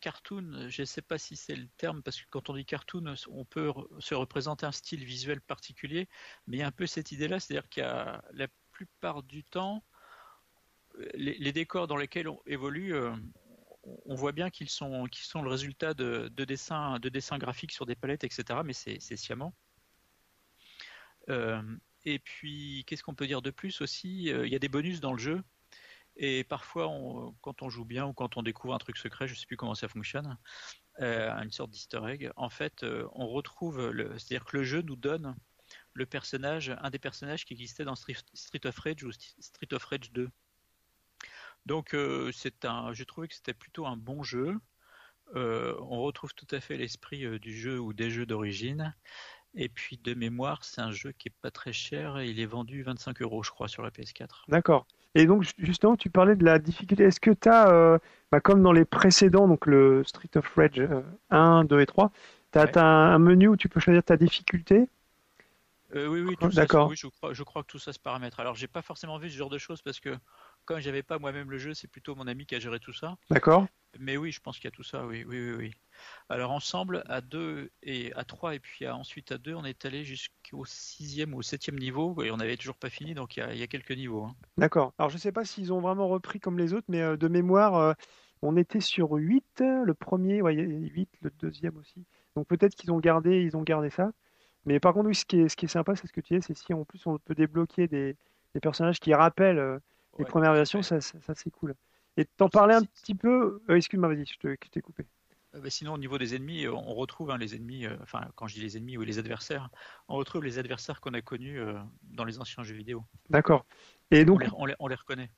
cartoon. 0.00 0.68
Je 0.68 0.82
ne 0.82 0.86
sais 0.86 1.02
pas 1.02 1.18
si 1.18 1.36
c'est 1.36 1.56
le 1.56 1.68
terme 1.76 2.02
parce 2.02 2.20
que 2.20 2.26
quand 2.30 2.50
on 2.50 2.54
dit 2.54 2.64
cartoon, 2.64 3.14
on 3.28 3.44
peut 3.44 3.72
se 3.98 4.14
représenter 4.14 4.66
un 4.66 4.72
style 4.72 5.04
visuel 5.04 5.40
particulier, 5.40 6.08
mais 6.46 6.58
il 6.58 6.60
y 6.60 6.62
a 6.62 6.66
un 6.66 6.72
peu 6.72 6.86
cette 6.86 7.12
idée-là, 7.12 7.40
c'est-à-dire 7.40 7.68
qu'il 7.68 7.82
y 7.82 7.86
a 7.86 8.24
la 8.32 8.48
plupart 8.72 9.22
du 9.22 9.44
temps, 9.44 9.84
euh, 10.98 11.08
les, 11.14 11.36
les 11.38 11.52
décors 11.52 11.86
dans 11.86 11.96
lesquels 11.96 12.28
on 12.28 12.40
évolue, 12.46 12.94
euh, 12.94 13.12
on- 14.04 14.14
voit 14.14 14.32
bien 14.32 14.50
qu'ils 14.50 14.68
sont, 14.70 15.04
qu'ils 15.06 15.24
sont 15.24 15.42
le 15.42 15.50
résultat 15.50 15.94
de, 15.94 16.28
de 16.34 16.44
dessins, 16.44 16.98
de 16.98 17.08
dessins 17.08 17.38
graphiques 17.38 17.72
sur 17.72 17.86
des 17.86 17.94
palettes, 17.96 18.24
etc. 18.24 18.62
Mais 18.64 18.72
c'est 18.72 18.98
sciemment. 19.16 19.54
Euh, 21.28 21.62
et 22.04 22.18
puis, 22.18 22.84
qu'est-ce 22.86 23.02
qu'on 23.02 23.14
peut 23.14 23.26
dire 23.26 23.42
de 23.42 23.50
plus 23.50 23.80
aussi? 23.80 24.30
Euh, 24.32 24.46
Il 24.46 24.52
y 24.52 24.56
a 24.56 24.58
des 24.58 24.68
bonus 24.68 25.00
dans 25.00 25.12
le 25.12 25.18
jeu. 25.18 25.42
Et 26.16 26.42
parfois, 26.44 26.90
quand 27.42 27.62
on 27.62 27.70
joue 27.70 27.84
bien 27.84 28.06
ou 28.06 28.12
quand 28.12 28.36
on 28.36 28.42
découvre 28.42 28.74
un 28.74 28.78
truc 28.78 28.96
secret, 28.96 29.28
je 29.28 29.34
ne 29.34 29.38
sais 29.38 29.46
plus 29.46 29.56
comment 29.56 29.76
ça 29.76 29.86
fonctionne, 29.88 30.36
euh, 31.00 31.30
une 31.42 31.52
sorte 31.52 31.70
d'easter 31.70 32.00
egg, 32.08 32.32
en 32.34 32.50
fait, 32.50 32.84
on 33.12 33.28
retrouve, 33.28 33.92
c'est-à-dire 34.18 34.44
que 34.44 34.56
le 34.56 34.64
jeu 34.64 34.82
nous 34.82 34.96
donne 34.96 35.36
le 35.92 36.06
personnage, 36.06 36.74
un 36.80 36.90
des 36.90 36.98
personnages 36.98 37.44
qui 37.44 37.52
existait 37.52 37.84
dans 37.84 37.94
Street, 37.94 38.16
of 38.64 38.78
Rage 38.78 39.04
ou 39.04 39.10
St- 39.12 39.34
Street 39.40 39.72
of 39.72 39.84
Rage 39.84 40.10
2. 40.12 40.28
Donc, 41.68 41.94
euh, 41.94 42.32
c'est 42.32 42.64
un, 42.64 42.92
j'ai 42.94 43.04
trouvé 43.06 43.28
que 43.28 43.34
c'était 43.34 43.54
plutôt 43.54 43.86
un 43.86 43.96
bon 43.96 44.22
jeu. 44.24 44.56
Euh, 45.36 45.76
on 45.80 46.02
retrouve 46.02 46.34
tout 46.34 46.46
à 46.52 46.60
fait 46.60 46.76
l'esprit 46.76 47.24
euh, 47.26 47.38
du 47.38 47.56
jeu 47.56 47.78
ou 47.80 47.92
des 47.92 48.10
jeux 48.10 48.26
d'origine. 48.26 48.94
Et 49.54 49.68
puis 49.68 49.98
de 49.98 50.14
mémoire, 50.14 50.64
c'est 50.64 50.80
un 50.82 50.92
jeu 50.92 51.12
qui 51.12 51.28
est 51.28 51.36
pas 51.42 51.50
très 51.52 51.72
cher 51.72 52.18
et 52.18 52.30
il 52.30 52.40
est 52.40 52.46
vendu 52.46 52.82
25 52.82 53.22
euros, 53.22 53.42
je 53.42 53.50
crois, 53.50 53.68
sur 53.68 53.82
la 53.82 53.90
PS4. 53.90 54.48
D'accord. 54.48 54.86
Et 55.14 55.26
donc 55.26 55.42
ju- 55.42 55.52
justement, 55.58 55.96
tu 55.96 56.10
parlais 56.10 56.36
de 56.36 56.44
la 56.44 56.58
difficulté. 56.58 57.04
Est-ce 57.04 57.20
que 57.20 57.30
tu 57.30 57.48
as, 57.48 57.98
comme 58.42 58.62
dans 58.62 58.72
les 58.72 58.84
précédents, 58.84 59.48
donc 59.48 59.66
le 59.66 60.04
Street 60.04 60.30
of 60.36 60.46
Rage 60.54 60.80
euh, 60.80 61.02
1, 61.30 61.64
2 61.64 61.80
et 61.80 61.86
3, 61.86 62.12
tu 62.52 62.58
as, 62.58 62.64
Ouais. 62.64 62.72
un, 62.76 63.14
un 63.14 63.18
menu 63.18 63.48
où 63.48 63.56
tu 63.56 63.68
peux 63.68 63.80
choisir 63.80 64.02
ta 64.02 64.16
difficulté? 64.16 64.88
Euh, 65.94 66.06
oui, 66.06 66.20
oui, 66.20 66.36
tout 66.36 66.50
ça, 66.50 66.64
D'accord. 66.64 66.86
oui, 66.86 66.96
je 66.96 67.06
crois, 67.06 67.32
je 67.32 67.42
crois 67.42 67.62
que 67.62 67.68
tout 67.68 67.78
ça 67.78 67.92
se 67.92 67.98
paramètre. 67.98 68.40
Alors, 68.40 68.54
j'ai 68.54 68.68
pas 68.68 68.82
forcément 68.82 69.18
vu 69.18 69.30
ce 69.30 69.36
genre 69.36 69.48
de 69.48 69.56
choses 69.58 69.80
parce 69.80 70.00
que 70.00 70.14
comme 70.68 70.80
j'avais 70.80 71.02
pas 71.02 71.18
moi-même 71.18 71.50
le 71.50 71.58
jeu, 71.58 71.74
c'est 71.74 71.88
plutôt 71.88 72.14
mon 72.14 72.26
ami 72.26 72.46
qui 72.46 72.54
a 72.54 72.60
géré 72.60 72.78
tout 72.80 72.92
ça. 72.92 73.16
D'accord 73.30 73.66
Mais 73.98 74.16
oui, 74.16 74.32
je 74.32 74.40
pense 74.40 74.56
qu'il 74.58 74.66
y 74.66 74.68
a 74.68 74.72
tout 74.72 74.82
ça, 74.82 75.06
oui, 75.06 75.24
oui, 75.26 75.40
oui, 75.40 75.56
oui. 75.56 75.70
Alors 76.28 76.52
ensemble, 76.52 77.02
à 77.06 77.20
2 77.20 77.70
et 77.82 78.12
à 78.14 78.24
3 78.24 78.54
et 78.54 78.60
puis 78.60 78.86
à- 78.86 78.94
ensuite 78.96 79.32
à 79.32 79.38
2, 79.38 79.54
on 79.54 79.64
est 79.64 79.84
allé 79.84 80.04
jusqu'au 80.04 80.64
sixième 80.64 81.34
ou 81.34 81.38
au 81.38 81.42
septième 81.42 81.78
niveau 81.78 82.22
et 82.22 82.30
on 82.30 82.36
n'avait 82.36 82.56
toujours 82.56 82.76
pas 82.76 82.90
fini, 82.90 83.14
donc 83.14 83.36
il 83.36 83.40
y 83.40 83.42
a, 83.42 83.52
il 83.54 83.58
y 83.58 83.62
a 83.62 83.66
quelques 83.66 83.92
niveaux. 83.92 84.24
hein. 84.24 84.36
D'accord. 84.56 84.92
Alors, 84.98 85.10
je 85.10 85.18
sais 85.18 85.32
pas 85.32 85.44
s'ils 85.44 85.72
ont 85.72 85.80
vraiment 85.80 86.08
repris 86.08 86.40
comme 86.40 86.58
les 86.58 86.74
autres, 86.74 86.86
mais 86.88 87.00
euh, 87.02 87.16
de 87.16 87.28
mémoire, 87.28 87.74
euh, 87.76 87.92
on 88.42 88.56
était 88.56 88.80
sur 88.80 89.12
8, 89.12 89.62
le 89.62 89.94
premier, 89.94 90.42
ouais, 90.42 90.54
il 90.54 90.58
y 90.60 90.62
a 90.62 90.66
8, 90.88 91.10
le 91.22 91.30
deuxième 91.30 91.76
aussi. 91.76 92.04
Donc, 92.36 92.46
peut-être 92.48 92.74
qu'ils 92.74 92.92
ont 92.92 92.98
gardé, 92.98 93.42
ils 93.42 93.56
ont 93.56 93.62
gardé 93.62 93.90
ça. 93.90 94.12
Mais 94.66 94.80
par 94.80 94.94
contre, 94.94 95.08
oui, 95.08 95.14
ce 95.14 95.24
qui 95.24 95.40
est, 95.40 95.48
ce 95.48 95.56
qui 95.56 95.66
est 95.66 95.68
sympa, 95.68 95.96
c'est 95.96 96.06
ce 96.06 96.12
que 96.12 96.20
tu 96.20 96.34
dis, 96.38 96.42
c'est 96.46 96.56
si 96.56 96.74
en 96.74 96.84
plus 96.84 97.06
on 97.06 97.18
peut 97.18 97.34
débloquer 97.34 97.88
des, 97.88 98.16
des 98.54 98.60
personnages 98.60 99.00
qui 99.00 99.14
rappellent 99.14 99.58
euh, 99.58 99.78
les 100.18 100.24
Ouais, 100.24 100.26
premières 100.26 100.54
versions, 100.54 100.82
ça, 100.82 101.00
ça, 101.00 101.20
ça, 101.20 101.34
c'est 101.34 101.50
cool. 101.50 101.74
Et 102.16 102.24
t'en 102.24 102.48
parlais 102.48 102.74
un 102.74 102.84
petit 102.84 103.14
peu. 103.14 103.62
euh, 103.70 103.76
excuse-moi, 103.76 104.08
vas-y, 104.08 104.26
je 104.26 104.54
t'ai 104.70 104.80
coupé. 104.80 105.06
Euh, 105.54 105.60
bah, 105.60 105.70
sinon, 105.70 105.94
au 105.94 105.98
niveau 105.98 106.16
des 106.18 106.34
ennemis, 106.34 106.64
euh, 106.66 106.72
on 106.72 106.94
retrouve 106.94 107.30
hein, 107.30 107.38
les 107.38 107.54
ennemis, 107.54 107.86
euh, 107.86 107.96
enfin, 108.02 108.28
quand 108.36 108.46
je 108.46 108.54
dis 108.54 108.60
les 108.60 108.76
ennemis 108.76 108.96
ou 108.98 109.02
les 109.02 109.18
adversaires, 109.18 109.68
on 110.08 110.16
retrouve 110.16 110.44
les 110.44 110.58
adversaires 110.58 111.00
qu'on 111.00 111.14
a 111.14 111.22
connus 111.22 111.58
euh, 111.60 111.78
dans 112.02 112.24
les 112.24 112.38
anciens 112.38 112.62
jeux 112.64 112.74
vidéo. 112.74 113.04
D'accord. 113.30 113.66
Et 114.10 114.24
On 114.32 114.38
donc, 114.38 114.40
les, 114.40 114.48
on 114.54 114.64
les- 114.64 114.74
on 114.78 114.88
les 114.88 114.94
reconnaît. 114.94 115.30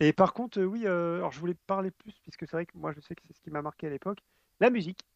et 0.00 0.12
par 0.12 0.32
contre, 0.34 0.58
euh, 0.60 0.64
oui, 0.64 0.86
alors 0.86 1.32
je 1.32 1.40
voulais 1.40 1.54
parler 1.66 1.90
plus, 1.90 2.12
puisque 2.22 2.40
c'est 2.46 2.52
vrai 2.56 2.66
que 2.66 2.76
moi, 2.76 2.92
je 2.92 3.00
sais 3.00 3.14
que 3.14 3.22
c'est 3.26 3.34
ce 3.34 3.40
qui 3.40 3.50
m'a 3.50 3.62
marqué 3.62 3.86
à 3.86 3.90
l'époque, 3.90 4.18
la 4.60 4.70
musique. 4.70 5.06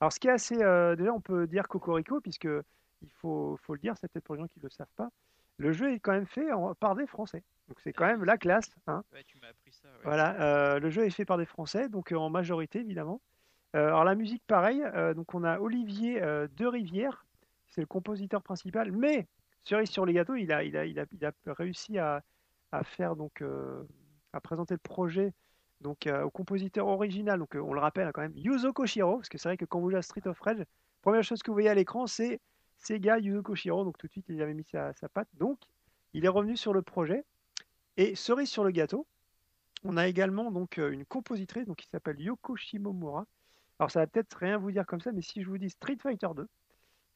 Alors, 0.00 0.12
ce 0.12 0.20
qui 0.20 0.28
est 0.28 0.30
assez, 0.32 0.56
déjà, 0.56 1.12
on 1.12 1.20
peut 1.20 1.46
dire 1.46 1.68
Cocorico, 1.68 2.20
puisque 2.20 2.48
il 3.02 3.10
faut, 3.20 3.58
faut 3.62 3.74
le 3.74 3.80
dire, 3.80 3.94
c'est 4.00 4.08
peut-être 4.10 4.24
pour 4.24 4.34
les 4.34 4.40
gens 4.42 4.48
qui 4.48 4.58
ne 4.58 4.64
le 4.64 4.70
savent 4.70 4.86
pas. 4.96 5.10
Le 5.58 5.72
jeu 5.72 5.92
est 5.92 6.00
quand 6.00 6.12
même 6.12 6.26
fait 6.26 6.52
en- 6.52 6.74
par 6.74 6.94
des 6.96 7.06
Français, 7.06 7.42
donc 7.72 7.80
c'est 7.80 7.94
quand 7.94 8.04
même 8.04 8.22
la 8.22 8.36
classe. 8.36 8.70
Hein. 8.86 9.02
Ouais, 9.14 9.24
tu 9.24 9.38
m'as 9.40 9.48
appris 9.48 9.72
ça. 9.72 9.88
ouais. 9.88 10.00
Voilà, 10.04 10.38
euh, 10.42 10.78
le 10.78 10.90
jeu 10.90 11.06
est 11.06 11.10
fait 11.10 11.24
par 11.24 11.38
des 11.38 11.46
Français, 11.46 11.88
donc 11.88 12.12
euh, 12.12 12.16
en 12.16 12.28
majorité 12.28 12.80
évidemment. 12.80 13.22
Euh, 13.74 13.86
alors 13.86 14.04
la 14.04 14.14
musique, 14.14 14.42
pareil, 14.46 14.84
donc 15.16 15.32
on 15.34 15.42
a 15.42 15.58
Olivier 15.58 16.20
De 16.20 16.66
Rivière, 16.66 17.24
c'est 17.68 17.80
le 17.80 17.86
compositeur 17.86 18.42
principal, 18.42 18.92
mais 18.92 19.26
cerise 19.64 19.88
sur 19.88 20.04
les 20.04 20.12
gâteaux, 20.12 20.34
il 20.34 20.52
a, 20.52 20.64
il 20.64 20.76
a, 20.76 20.84
il 20.84 21.00
a, 21.00 21.06
il 21.12 21.24
a 21.24 21.32
réussi 21.46 21.96
à, 21.96 22.22
à 22.72 22.84
faire 22.84 23.16
donc 23.16 23.42
à 24.34 24.40
présenter 24.42 24.74
le 24.74 24.78
projet 24.78 25.32
donc 25.80 26.06
au 26.22 26.28
compositeur 26.28 26.88
original. 26.88 27.38
Donc 27.38 27.54
on 27.54 27.72
le 27.72 27.80
rappelle 27.80 28.06
hein, 28.06 28.12
quand 28.12 28.20
même, 28.20 28.36
Yuzo 28.36 28.74
Koshiro, 28.74 29.16
parce 29.16 29.30
que 29.30 29.38
c'est 29.38 29.48
vrai 29.48 29.56
que 29.56 29.64
quand 29.64 29.80
vous 29.80 29.88
jouez 29.88 29.98
à 29.98 30.02
Street 30.02 30.26
of 30.26 30.38
Rage, 30.40 30.62
première 31.00 31.24
chose 31.24 31.42
que 31.42 31.50
vous 31.50 31.54
voyez 31.54 31.70
à 31.70 31.74
l'écran, 31.74 32.06
c'est 32.06 32.38
Sega 32.76 33.18
Yuzo 33.18 33.42
Koshiro. 33.42 33.84
Donc 33.84 33.96
tout 33.96 34.06
de 34.06 34.12
suite, 34.12 34.26
il 34.28 34.42
avait 34.42 34.52
mis 34.52 34.64
sa, 34.64 34.92
sa 34.92 35.08
patte. 35.08 35.28
Donc 35.32 35.58
il 36.12 36.26
est 36.26 36.28
revenu 36.28 36.58
sur 36.58 36.74
le 36.74 36.82
projet. 36.82 37.24
Et 37.96 38.14
cerise 38.14 38.48
sur 38.48 38.64
le 38.64 38.70
gâteau, 38.70 39.06
on 39.84 39.96
a 39.96 40.06
également 40.06 40.50
donc 40.50 40.78
euh, 40.78 40.90
une 40.90 41.04
compositrice 41.04 41.66
donc, 41.66 41.76
qui 41.76 41.88
s'appelle 41.88 42.20
Yoko 42.20 42.56
Shimomura. 42.56 43.26
Alors 43.78 43.90
ça 43.90 44.00
va 44.00 44.06
peut-être 44.06 44.34
rien 44.34 44.58
vous 44.58 44.70
dire 44.70 44.86
comme 44.86 45.00
ça, 45.00 45.12
mais 45.12 45.22
si 45.22 45.42
je 45.42 45.48
vous 45.48 45.58
dis 45.58 45.70
Street 45.70 45.98
Fighter 46.00 46.28
2, 46.34 46.46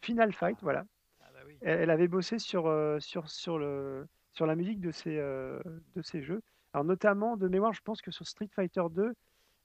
Final 0.03 0.33
Fight, 0.33 0.59
voilà. 0.63 0.85
Ah 1.21 1.29
bah 1.33 1.41
oui. 1.47 1.57
Elle, 1.61 1.81
elle 1.83 1.91
avait 1.91 2.09
bossé 2.09 2.39
sur, 2.39 2.67
euh, 2.67 2.99
sur, 3.01 3.31
sur, 3.31 3.59
le, 3.59 4.07
sur 4.33 4.47
la 4.47 4.57
musique 4.57 4.81
de 4.81 4.91
ces, 4.91 5.17
euh, 5.19 5.61
de 5.95 6.03
ces 6.03 6.23
jeux. 6.23 6.43
Alors 6.73 6.85
notamment, 6.85 7.37
de 7.37 7.49
mémoire, 7.49 7.73
je 7.73 7.83
pense 7.83 8.03
que 8.03 8.11
sur 8.11 8.27
Street 8.27 8.49
Fighter 8.53 8.83
2, 8.91 9.15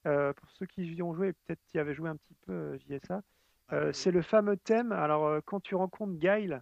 euh, 0.08 0.34
pour 0.34 0.50
ceux 0.52 0.66
qui 0.66 0.86
y 0.86 1.02
ont 1.02 1.14
joué, 1.14 1.30
et 1.30 1.34
peut-être 1.34 1.62
qui 1.68 1.80
avaient 1.80 1.94
joué 1.94 2.10
un 2.10 2.16
petit 2.16 2.36
peu 2.46 2.78
JSA, 2.78 3.22
Ah 3.70 3.86
oui, 3.86 3.90
c'est 3.94 4.12
le 4.12 4.22
fameux 4.22 4.58
thème. 4.58 4.92
Alors 4.92 5.42
quand 5.46 5.60
tu 5.60 5.76
rencontres 5.76 6.14
Guile, 6.14 6.62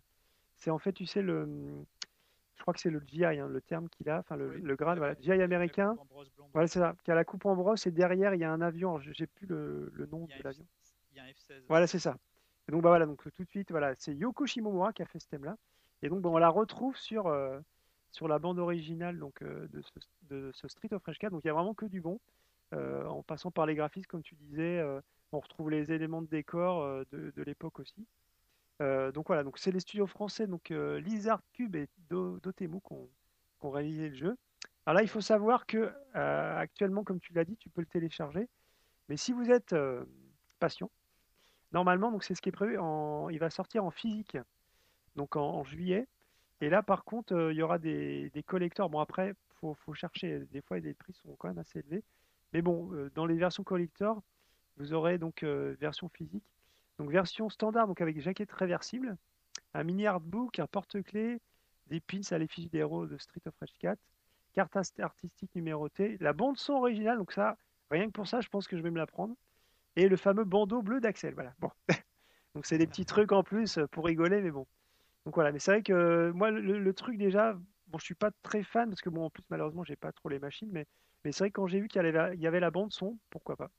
c'est 0.56 0.72
en 0.72 0.80
fait, 0.80 0.94
tu 0.94 1.06
sais, 1.06 1.22
le... 1.22 1.48
Je 2.60 2.64
crois 2.64 2.74
que 2.74 2.82
c'est 2.82 2.90
le 2.90 3.02
GI, 3.08 3.24
hein, 3.24 3.48
le 3.48 3.62
terme 3.62 3.88
qu'il 3.88 4.10
a, 4.10 4.20
enfin 4.20 4.36
le, 4.36 4.50
oui, 4.50 4.62
le 4.62 4.76
grade, 4.76 4.98
voilà. 4.98 5.16
GI 5.22 5.32
américain. 5.32 5.96
Voilà, 6.52 6.68
c'est 6.68 6.80
ça, 6.80 6.94
qui 7.06 7.10
a 7.10 7.16
la 7.16 7.24
coupe 7.24 7.46
en 7.46 7.56
brosse 7.56 7.88
et 7.88 7.92
derrière 7.92 8.36
il 8.36 8.42
y 8.42 8.44
a 8.44 8.52
un 8.52 8.60
avion. 8.60 9.00
J'ai 9.00 9.28
plus 9.28 9.48
le, 9.48 9.90
le 9.94 10.06
nom 10.08 10.26
de 10.26 10.44
l'avion. 10.44 10.66
Il 11.14 11.18
y 11.18 11.20
a 11.22 11.24
un 11.24 11.28
F16. 11.28 11.64
Voilà, 11.70 11.88
c'est 11.88 12.00
ça. 12.00 12.18
Et 12.68 12.74
donc 12.74 12.82
bah 12.82 12.90
voilà, 12.90 13.06
donc 13.06 13.24
tout 13.34 13.44
de 13.44 13.50
suite, 13.50 13.72
voilà, 13.72 13.96
c'est 13.98 14.14
Yoko 14.14 14.46
Shimomura 14.46 14.92
qui 14.92 15.02
a 15.02 15.06
fait 15.06 15.20
ce 15.20 15.28
thème-là. 15.30 15.56
Et 16.02 16.10
donc 16.10 16.26
on 16.26 16.38
la 16.38 16.50
retrouve 16.50 16.98
sur 16.98 17.28
euh, 17.28 17.60
sur 18.12 18.28
la 18.28 18.40
bande 18.40 18.60
originale 18.60 19.18
donc 19.20 19.42
euh, 19.42 19.68
de, 19.70 19.82
ce, 19.82 19.92
de 20.30 20.52
ce 20.54 20.68
Street 20.68 20.94
of 20.94 21.04
Rage 21.06 21.18
4. 21.18 21.32
Donc 21.32 21.46
il 21.46 21.48
y 21.48 21.50
a 21.50 21.54
vraiment 21.54 21.74
que 21.74 21.86
du 21.86 22.02
bon. 22.02 22.20
Euh, 22.74 23.06
en 23.06 23.24
passant 23.24 23.52
par 23.52 23.66
les 23.66 23.74
graphismes, 23.74 24.08
comme 24.08 24.22
tu 24.22 24.36
disais, 24.36 24.84
on 25.32 25.40
retrouve 25.40 25.72
les 25.72 25.94
éléments 25.94 26.22
de 26.22 26.28
décor 26.28 27.06
de, 27.12 27.32
de 27.36 27.44
l'époque 27.44 27.80
aussi. 27.80 28.06
Euh, 28.82 29.12
donc 29.12 29.28
voilà, 29.28 29.44
donc 29.44 29.58
c'est 29.58 29.72
les 29.72 29.80
studios 29.80 30.08
français, 30.08 30.48
donc 30.48 30.72
euh, 30.72 31.00
Lizard 31.00 31.42
Cube 31.54 31.76
et 31.76 31.88
Do- 32.10 32.40
Dotemu 32.40 32.80
qui 32.80 32.94
ont, 32.94 33.10
réalisé 33.72 34.10
le 34.10 34.16
jeu. 34.16 34.38
Alors 34.86 34.96
là, 34.96 35.04
il 35.04 35.10
faut 35.10 35.22
savoir 35.22 35.66
que 35.66 35.92
euh, 36.16 36.58
actuellement, 36.58 37.04
comme 37.04 37.20
tu 37.20 37.34
l'as 37.34 37.44
dit, 37.44 37.58
tu 37.58 37.70
peux 37.70 37.82
le 37.82 37.88
télécharger. 37.88 38.48
Mais 39.10 39.18
si 39.18 39.34
vous 39.34 39.52
êtes 39.52 39.76
patient, 40.60 40.92
normalement, 41.74 42.12
donc 42.12 42.24
c'est 42.24 42.36
ce 42.36 42.42
qui 42.42 42.50
est 42.50 42.54
prévu. 42.54 42.78
Il 43.32 43.40
va 43.40 43.50
sortir 43.50 43.84
en 43.84 43.92
physique, 43.92 44.38
donc 45.16 45.36
en, 45.36 45.64
juillet. 45.64 46.08
Et 46.62 46.70
là, 46.70 46.84
par 46.84 47.04
contre, 47.04 47.50
il 47.52 47.58
y 47.58 47.62
aura 47.62 47.80
des, 47.80 48.32
collecteurs. 48.46 48.90
Bon, 48.90 49.00
après, 49.00 49.34
faut, 49.60 49.74
faut 49.74 49.94
chercher. 49.94 50.40
Des 50.52 50.62
fois, 50.62 50.80
les 50.80 50.94
prix 50.94 51.14
sont 51.14 51.36
quand 51.38 51.48
même 51.48 51.58
assez 51.58 51.80
élevés. 51.80 52.04
Mais 52.54 52.62
bon, 52.62 52.92
dans 53.16 53.26
les 53.26 53.36
versions 53.36 53.64
collector, 53.64 54.22
vous 54.78 54.94
aurez 54.94 55.18
donc 55.18 55.44
version 55.44 56.08
physique. 56.10 56.46
Donc 57.00 57.10
version 57.10 57.50
standard, 57.50 57.88
donc 57.88 58.02
avec 58.02 58.20
jaquette 58.20 58.52
réversible, 58.52 59.18
un 59.74 59.84
mini 59.84 60.06
artbook, 60.06 60.60
un 60.60 60.68
porte-clés, 60.68 61.40
des 61.88 62.02
pins 62.02 62.20
à 62.32 62.38
l'effigie 62.38 62.70
des 62.70 62.80
héros 62.80 63.08
de 63.08 63.18
Street 63.18 63.42
of 63.48 63.54
Rage 63.60 63.74
4, 63.80 63.98
carte 64.54 64.76
artistique 65.00 65.56
numérotée, 65.56 66.18
la 66.20 66.34
bande 66.34 66.58
son 66.58 66.74
originale, 66.74 67.18
donc 67.18 67.32
ça, 67.32 67.58
rien 67.90 68.06
que 68.08 68.12
pour 68.12 68.28
ça, 68.28 68.42
je 68.42 68.50
pense 68.50 68.68
que 68.68 68.78
je 68.78 68.82
vais 68.82 68.92
me 68.92 68.98
la 68.98 69.08
prendre, 69.08 69.34
et 69.96 70.10
le 70.10 70.18
fameux 70.18 70.44
bandeau 70.44 70.82
bleu 70.82 71.00
d'Axel. 71.00 71.34
Voilà. 71.34 71.54
Bon. 71.60 71.72
donc 72.56 72.66
c'est 72.66 72.78
des 72.78 72.86
petits 72.86 73.06
trucs 73.06 73.32
en 73.32 73.44
plus 73.44 73.78
euh, 73.78 73.88
pour 73.88 74.06
rigoler, 74.06 74.42
mais 74.42 74.52
bon. 74.52 74.68
Donc 75.26 75.36
voilà, 75.36 75.54
mais 75.54 75.60
c'est 75.60 75.72
vrai 75.72 75.84
que 75.84 75.94
euh, 75.94 76.34
moi, 76.34 76.52
le, 76.52 76.94
truc 76.94 77.18
déjà, 77.18 77.54
bon, 77.88 77.98
je 77.98 78.04
suis 78.04 78.16
pas 78.16 78.32
très 78.44 78.62
fan 78.64 78.90
parce 78.90 79.02
que 79.02 79.10
bon, 79.10 79.26
en 79.26 79.30
plus 79.30 79.44
malheureusement, 79.50 79.86
j'ai 79.86 79.96
pas 79.96 80.12
trop 80.12 80.28
les 80.28 80.40
machines, 80.40 80.70
mais, 80.72 80.86
mais 81.24 81.32
c'est 81.32 81.46
vrai 81.46 81.50
que 81.50 81.56
quand 81.56 81.68
j'ai 81.68 81.80
vu 81.80 81.88
qu'il 81.88 82.02
y 82.04 82.48
avait 82.48 82.60
la 82.60 82.72
bande 82.72 82.92
son, 82.92 83.18
pourquoi 83.30 83.56
pas. 83.56 83.72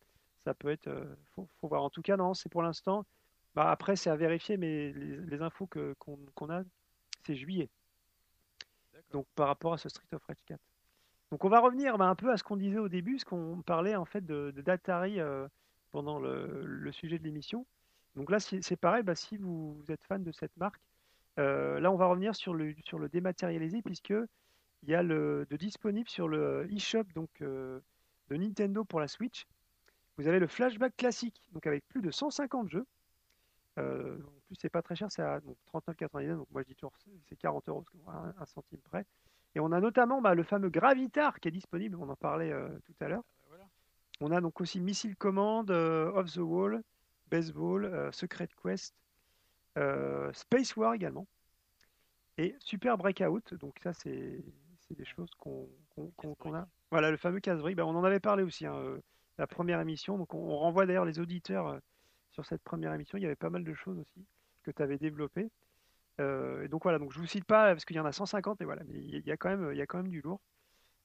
Ça 0.44 0.54
peut 0.54 0.70
être, 0.70 0.88
euh, 0.88 1.04
faut, 1.34 1.48
faut 1.60 1.68
voir. 1.68 1.82
En 1.82 1.90
tout 1.90 2.02
cas, 2.02 2.16
non, 2.16 2.34
c'est 2.34 2.48
pour 2.48 2.62
l'instant. 2.62 3.04
Bah, 3.54 3.70
après, 3.70 3.96
c'est 3.96 4.10
à 4.10 4.16
vérifier, 4.16 4.56
mais 4.56 4.92
les, 4.92 5.16
les 5.16 5.42
infos 5.42 5.66
que, 5.66 5.94
qu'on, 5.98 6.18
qu'on 6.34 6.50
a, 6.50 6.62
c'est 7.24 7.34
juillet. 7.34 7.68
Donc 9.12 9.26
par 9.34 9.48
rapport 9.48 9.72
à 9.72 9.78
ce 9.78 9.88
Street 9.88 10.06
of 10.12 10.22
Rage 10.24 10.42
4. 10.46 10.60
Donc 11.30 11.44
on 11.44 11.48
va 11.48 11.60
revenir 11.60 11.96
bah, 11.98 12.06
un 12.06 12.14
peu 12.14 12.30
à 12.32 12.36
ce 12.36 12.42
qu'on 12.42 12.56
disait 12.56 12.78
au 12.78 12.88
début, 12.88 13.18
ce 13.18 13.24
qu'on 13.24 13.62
parlait 13.62 13.96
en 13.96 14.04
fait 14.04 14.24
de, 14.24 14.52
de 14.54 14.62
d'Atari 14.62 15.20
euh, 15.20 15.46
pendant 15.90 16.18
le, 16.18 16.64
le 16.64 16.92
sujet 16.92 17.18
de 17.18 17.24
l'émission. 17.24 17.66
Donc 18.16 18.30
là, 18.30 18.40
c'est, 18.40 18.62
c'est 18.62 18.76
pareil, 18.76 19.02
bah, 19.02 19.14
si 19.14 19.36
vous, 19.36 19.74
vous 19.74 19.92
êtes 19.92 20.02
fan 20.04 20.22
de 20.22 20.32
cette 20.32 20.56
marque, 20.56 20.80
euh, 21.38 21.78
là 21.80 21.92
on 21.92 21.96
va 21.96 22.06
revenir 22.06 22.34
sur 22.34 22.54
le, 22.54 22.74
sur 22.84 22.98
le 22.98 23.08
dématérialisé 23.08 23.82
puisque 23.82 24.10
il 24.82 24.88
y 24.88 24.94
a 24.94 25.02
le 25.02 25.46
de 25.48 25.56
disponible 25.56 26.08
sur 26.08 26.26
le 26.26 26.66
eShop 26.72 27.04
donc 27.14 27.30
euh, 27.42 27.80
de 28.28 28.36
Nintendo 28.36 28.84
pour 28.84 29.00
la 29.00 29.08
Switch. 29.08 29.46
Vous 30.20 30.28
avez 30.28 30.38
le 30.38 30.46
flashback 30.46 30.94
classique, 30.98 31.40
donc 31.52 31.66
avec 31.66 31.82
plus 31.88 32.02
de 32.02 32.10
150 32.10 32.68
jeux. 32.68 32.86
Euh, 33.78 34.18
en 34.18 34.40
plus, 34.46 34.56
c'est 34.60 34.68
pas 34.68 34.82
très 34.82 34.94
cher, 34.94 35.10
c'est 35.10 35.22
à 35.22 35.40
donc, 35.40 35.56
39,99. 35.72 36.36
Donc 36.36 36.46
moi 36.50 36.60
je 36.62 36.68
dis 36.68 36.74
toujours 36.74 36.92
c'est- 37.02 37.10
c'est 37.28 37.36
40 37.36 37.66
euros, 37.70 37.84
un, 38.06 38.34
un 38.38 38.44
centime 38.44 38.80
près. 38.80 39.06
Et 39.54 39.60
on 39.60 39.72
a 39.72 39.80
notamment 39.80 40.20
bah, 40.20 40.34
le 40.34 40.42
fameux 40.42 40.68
Gravitar 40.68 41.40
qui 41.40 41.48
est 41.48 41.52
disponible, 41.52 41.96
on 41.96 42.08
en 42.10 42.16
parlait 42.16 42.52
euh, 42.52 42.68
tout 42.84 42.92
à 43.00 43.08
l'heure. 43.08 43.22
Voilà. 43.48 43.64
On 44.20 44.30
a 44.30 44.42
donc 44.42 44.60
aussi 44.60 44.78
Missile 44.78 45.16
Command, 45.16 45.70
euh, 45.70 46.12
Off 46.12 46.32
the 46.34 46.38
Wall, 46.38 46.82
Baseball, 47.30 47.86
euh, 47.86 48.12
Secret 48.12 48.48
Quest, 48.62 48.94
euh, 49.78 50.30
Space 50.34 50.76
War 50.76 50.92
également. 50.92 51.26
Et 52.36 52.54
Super 52.60 52.98
Breakout, 52.98 53.54
donc 53.54 53.78
ça 53.82 53.94
c'est 53.94 54.44
des 54.90 55.04
choses 55.06 55.30
qu'on 55.38 55.66
a. 56.54 56.68
Voilà, 56.90 57.10
le 57.10 57.16
fameux 57.16 57.40
casse-brique, 57.40 57.76
bah, 57.76 57.86
on 57.86 57.94
en 57.96 58.04
avait 58.04 58.20
parlé 58.20 58.42
aussi, 58.42 58.66
hein, 58.66 58.74
euh, 58.74 59.00
la 59.40 59.46
première 59.46 59.80
émission. 59.80 60.18
Donc 60.18 60.34
on, 60.34 60.38
on 60.38 60.58
renvoie 60.58 60.86
d'ailleurs 60.86 61.04
les 61.04 61.18
auditeurs 61.18 61.66
euh, 61.68 61.78
sur 62.30 62.44
cette 62.44 62.62
première 62.62 62.94
émission. 62.94 63.18
Il 63.18 63.22
y 63.22 63.26
avait 63.26 63.34
pas 63.36 63.50
mal 63.50 63.64
de 63.64 63.74
choses 63.74 63.98
aussi 63.98 64.24
que 64.62 64.70
tu 64.70 64.82
avais 64.82 64.98
développées. 64.98 65.50
Euh, 66.20 66.62
et 66.64 66.68
donc 66.68 66.82
voilà, 66.82 66.98
donc 66.98 67.12
je 67.12 67.18
vous 67.18 67.26
cite 67.26 67.46
pas 67.46 67.72
parce 67.72 67.84
qu'il 67.84 67.96
y 67.96 68.00
en 68.00 68.04
a 68.04 68.12
150 68.12 68.60
et 68.60 68.64
voilà, 68.64 68.82
mais 68.86 68.98
il 68.98 69.26
y 69.26 69.32
a 69.32 69.36
quand 69.36 69.48
même, 69.48 69.70
il 69.72 69.78
y 69.78 69.82
a 69.82 69.86
quand 69.86 69.98
même 69.98 70.10
du 70.10 70.20
lourd. 70.20 70.40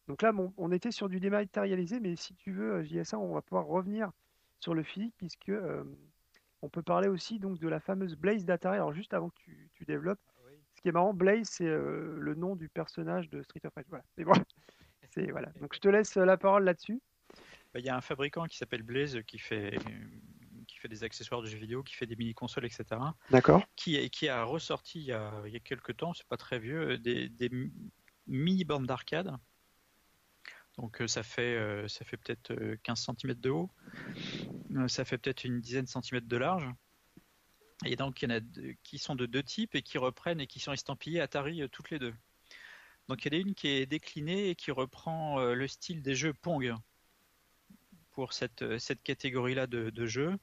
Donc 0.07 0.21
là, 0.21 0.31
bon, 0.31 0.53
on 0.57 0.71
était 0.71 0.91
sur 0.91 1.09
du 1.09 1.19
dématérialisé, 1.19 1.99
mais 1.99 2.15
si 2.15 2.35
tu 2.35 2.51
veux, 2.51 2.75
euh, 2.75 2.83
JSA, 2.83 3.17
on 3.17 3.33
va 3.33 3.41
pouvoir 3.41 3.65
revenir 3.65 4.11
sur 4.59 4.73
le 4.73 4.83
physique 4.83 5.15
puisque 5.17 5.49
euh, 5.49 5.83
On 6.61 6.69
peut 6.69 6.83
parler 6.83 7.07
aussi 7.07 7.39
donc 7.39 7.59
de 7.59 7.67
la 7.67 7.79
fameuse 7.79 8.15
Blaze 8.15 8.45
d'Atari. 8.45 8.75
Alors 8.75 8.93
juste 8.93 9.13
avant 9.13 9.29
que 9.29 9.35
tu, 9.37 9.69
tu 9.73 9.85
développes, 9.85 10.19
ce 10.75 10.81
qui 10.81 10.89
est 10.89 10.91
marrant, 10.91 11.13
Blaze 11.13 11.47
c'est 11.47 11.67
euh, 11.67 12.17
le 12.19 12.35
nom 12.35 12.55
du 12.55 12.69
personnage 12.69 13.29
de 13.29 13.41
Street 13.43 13.61
of 13.65 13.73
Rage. 13.73 13.85
Voilà. 13.87 14.43
C'est 15.11 15.31
voilà. 15.31 15.49
Donc 15.61 15.73
je 15.73 15.79
te 15.79 15.87
laisse 15.87 16.15
la 16.15 16.35
parole 16.35 16.65
là-dessus. 16.65 16.99
Bah, 17.75 17.81
Il 17.81 17.85
y 17.85 17.89
a 17.89 17.95
un 17.97 17.99
fabricant 18.01 18.45
qui 18.45 18.55
s'appelle 18.55 18.83
Blaze 18.83 19.19
qui 19.27 19.37
fait 19.37 19.77
qui 20.65 20.77
fait 20.77 20.87
des 20.87 21.03
accessoires 21.03 21.41
de 21.41 21.47
jeux 21.47 21.57
vidéo, 21.57 21.83
qui 21.83 21.93
fait 21.93 22.05
des 22.07 22.15
mini 22.15 22.33
consoles, 22.33 22.65
etc. 22.65 22.85
D'accord. 23.29 23.61
Qui, 23.75 24.09
qui 24.09 24.29
a 24.29 24.43
ressorti 24.45 24.99
il 24.99 25.05
y 25.07 25.11
a, 25.11 25.43
il 25.45 25.51
y 25.51 25.57
a 25.57 25.59
quelques 25.59 25.97
temps, 25.97 26.13
c'est 26.13 26.25
pas 26.25 26.37
très 26.37 26.57
vieux, 26.57 26.97
des, 26.97 27.27
des 27.27 27.51
mini 28.27 28.63
bornes 28.63 28.85
d'arcade. 28.87 29.35
Donc 30.77 31.01
euh, 31.01 31.07
ça 31.07 31.21
fait 31.21 31.55
euh, 31.55 31.87
ça 31.89 32.05
fait 32.05 32.15
peut-être 32.17 32.51
euh, 32.51 32.77
15 32.83 33.07
cm 33.07 33.33
de 33.33 33.49
haut, 33.49 33.69
Euh, 34.71 34.87
ça 34.87 35.03
fait 35.03 35.17
peut-être 35.17 35.43
une 35.43 35.59
dizaine 35.59 35.83
de 35.83 35.89
centimètres 35.89 36.27
de 36.27 36.37
large. 36.37 36.69
Et 37.85 37.97
donc 37.97 38.21
il 38.21 38.29
y 38.29 38.33
en 38.33 38.35
a 38.37 38.39
deux- 38.39 38.73
qui 38.83 38.99
sont 38.99 39.15
de 39.15 39.25
deux 39.25 39.43
types 39.43 39.75
et 39.75 39.81
qui 39.81 39.97
reprennent 39.97 40.39
et 40.39 40.47
qui 40.47 40.59
sont 40.61 40.71
estampillés 40.71 41.19
Atari 41.19 41.61
euh, 41.61 41.67
toutes 41.67 41.89
les 41.91 41.99
deux. 41.99 42.15
Donc 43.09 43.23
il 43.25 43.33
y 43.33 43.35
en 43.35 43.39
a 43.39 43.41
une 43.41 43.53
qui 43.53 43.67
est 43.67 43.85
déclinée 43.85 44.49
et 44.49 44.55
qui 44.55 44.71
reprend 44.71 45.39
euh, 45.41 45.53
le 45.53 45.67
style 45.67 46.01
des 46.01 46.15
jeux 46.15 46.33
Pong 46.33 46.73
pour 48.15 48.33
cette, 48.33 48.61
euh, 48.63 48.79
cette 48.79 49.03
catégorie-là 49.03 49.67
de, 49.67 49.89
de 49.91 50.05
jeux. 50.07 50.35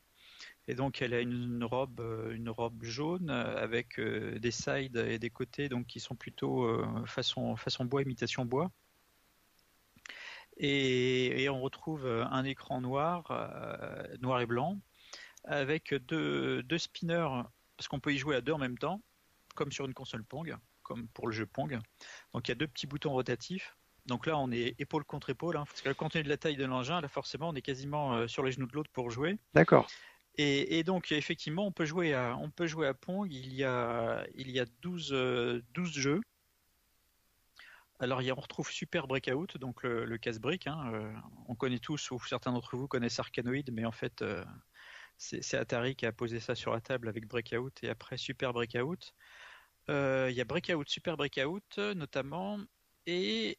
Et 0.68 0.74
donc 0.74 1.02
elle 1.02 1.14
a 1.14 1.20
une 1.20 1.64
robe, 1.64 2.00
euh, 2.00 2.32
une 2.32 2.50
robe 2.50 2.84
jaune 2.84 3.30
euh, 3.30 3.56
avec 3.56 3.98
des 3.98 4.50
sides 4.52 4.96
et 4.96 5.18
des 5.18 5.30
côtés 5.30 5.68
donc 5.68 5.86
qui 5.86 5.98
sont 5.98 6.14
plutôt 6.14 6.68
façon, 7.06 7.56
façon 7.56 7.84
bois, 7.84 8.02
imitation 8.02 8.44
bois. 8.44 8.70
Et, 10.58 11.48
on 11.48 11.60
retrouve 11.60 12.06
un 12.06 12.44
écran 12.44 12.80
noir, 12.82 13.24
noir 14.20 14.40
et 14.42 14.46
blanc, 14.46 14.78
avec 15.44 15.94
deux, 15.94 16.62
deux 16.62 16.78
spinners, 16.78 17.42
parce 17.76 17.88
qu'on 17.88 18.00
peut 18.00 18.12
y 18.12 18.18
jouer 18.18 18.36
à 18.36 18.42
deux 18.42 18.52
en 18.52 18.58
même 18.58 18.78
temps, 18.78 19.00
comme 19.54 19.72
sur 19.72 19.86
une 19.86 19.94
console 19.94 20.24
Pong, 20.24 20.54
comme 20.82 21.08
pour 21.08 21.26
le 21.26 21.32
jeu 21.32 21.46
Pong. 21.46 21.80
Donc 22.32 22.46
il 22.46 22.50
y 22.50 22.52
a 22.52 22.54
deux 22.54 22.68
petits 22.68 22.86
boutons 22.86 23.12
rotatifs. 23.12 23.74
Donc 24.06 24.26
là, 24.26 24.36
on 24.38 24.50
est 24.50 24.74
épaule 24.78 25.04
contre 25.04 25.30
épaule, 25.30 25.56
hein, 25.56 25.64
parce 25.66 25.80
que 25.82 25.90
compte 25.92 26.12
tenu 26.12 26.24
de 26.24 26.28
la 26.28 26.36
taille 26.36 26.56
de 26.56 26.64
l'engin, 26.64 27.00
là 27.00 27.08
forcément, 27.08 27.50
on 27.50 27.54
est 27.54 27.62
quasiment 27.62 28.14
euh, 28.14 28.26
sur 28.26 28.42
les 28.42 28.52
genoux 28.52 28.66
de 28.66 28.72
l'autre 28.72 28.90
pour 28.92 29.10
jouer. 29.10 29.38
D'accord. 29.54 29.88
Et, 30.36 30.78
et 30.78 30.82
donc, 30.82 31.12
effectivement, 31.12 31.66
on 31.66 31.72
peut 31.72 31.84
jouer 31.84 32.14
à, 32.14 32.36
on 32.36 32.50
peut 32.50 32.66
jouer 32.66 32.86
à 32.86 32.94
Pong. 32.94 33.32
Il 33.32 33.54
y 33.54 33.64
a, 33.64 34.26
il 34.34 34.50
y 34.50 34.58
a 34.58 34.64
12, 34.80 35.10
euh, 35.12 35.62
12 35.72 35.92
jeux. 35.92 36.20
Alors, 38.00 38.20
on 38.20 38.40
retrouve 38.40 38.68
Super 38.68 39.06
Breakout, 39.06 39.58
donc 39.58 39.84
le, 39.84 40.04
le 40.04 40.18
casse-brique. 40.18 40.66
hein, 40.66 40.90
euh, 40.92 41.12
on 41.46 41.54
connaît 41.54 41.78
tous, 41.78 42.10
ou 42.10 42.18
certains 42.18 42.50
d'entre 42.52 42.76
vous 42.76 42.88
connaissent 42.88 43.20
Arkanoid, 43.20 43.70
mais 43.70 43.84
en 43.84 43.92
fait, 43.92 44.22
euh, 44.22 44.44
c'est 45.18 45.54
Atari 45.54 45.94
qui 45.94 46.06
a 46.06 46.12
posé 46.12 46.40
ça 46.40 46.56
sur 46.56 46.72
la 46.72 46.80
table 46.80 47.08
avec 47.08 47.28
Breakout 47.28 47.70
et 47.82 47.88
après 47.88 48.16
Super 48.16 48.52
Breakout. 48.52 49.14
Euh, 49.88 50.26
il 50.30 50.36
y 50.36 50.40
a 50.40 50.44
Breakout, 50.44 50.88
Super 50.88 51.16
Breakout, 51.16 51.78
notamment, 51.94 52.58
et 53.06 53.58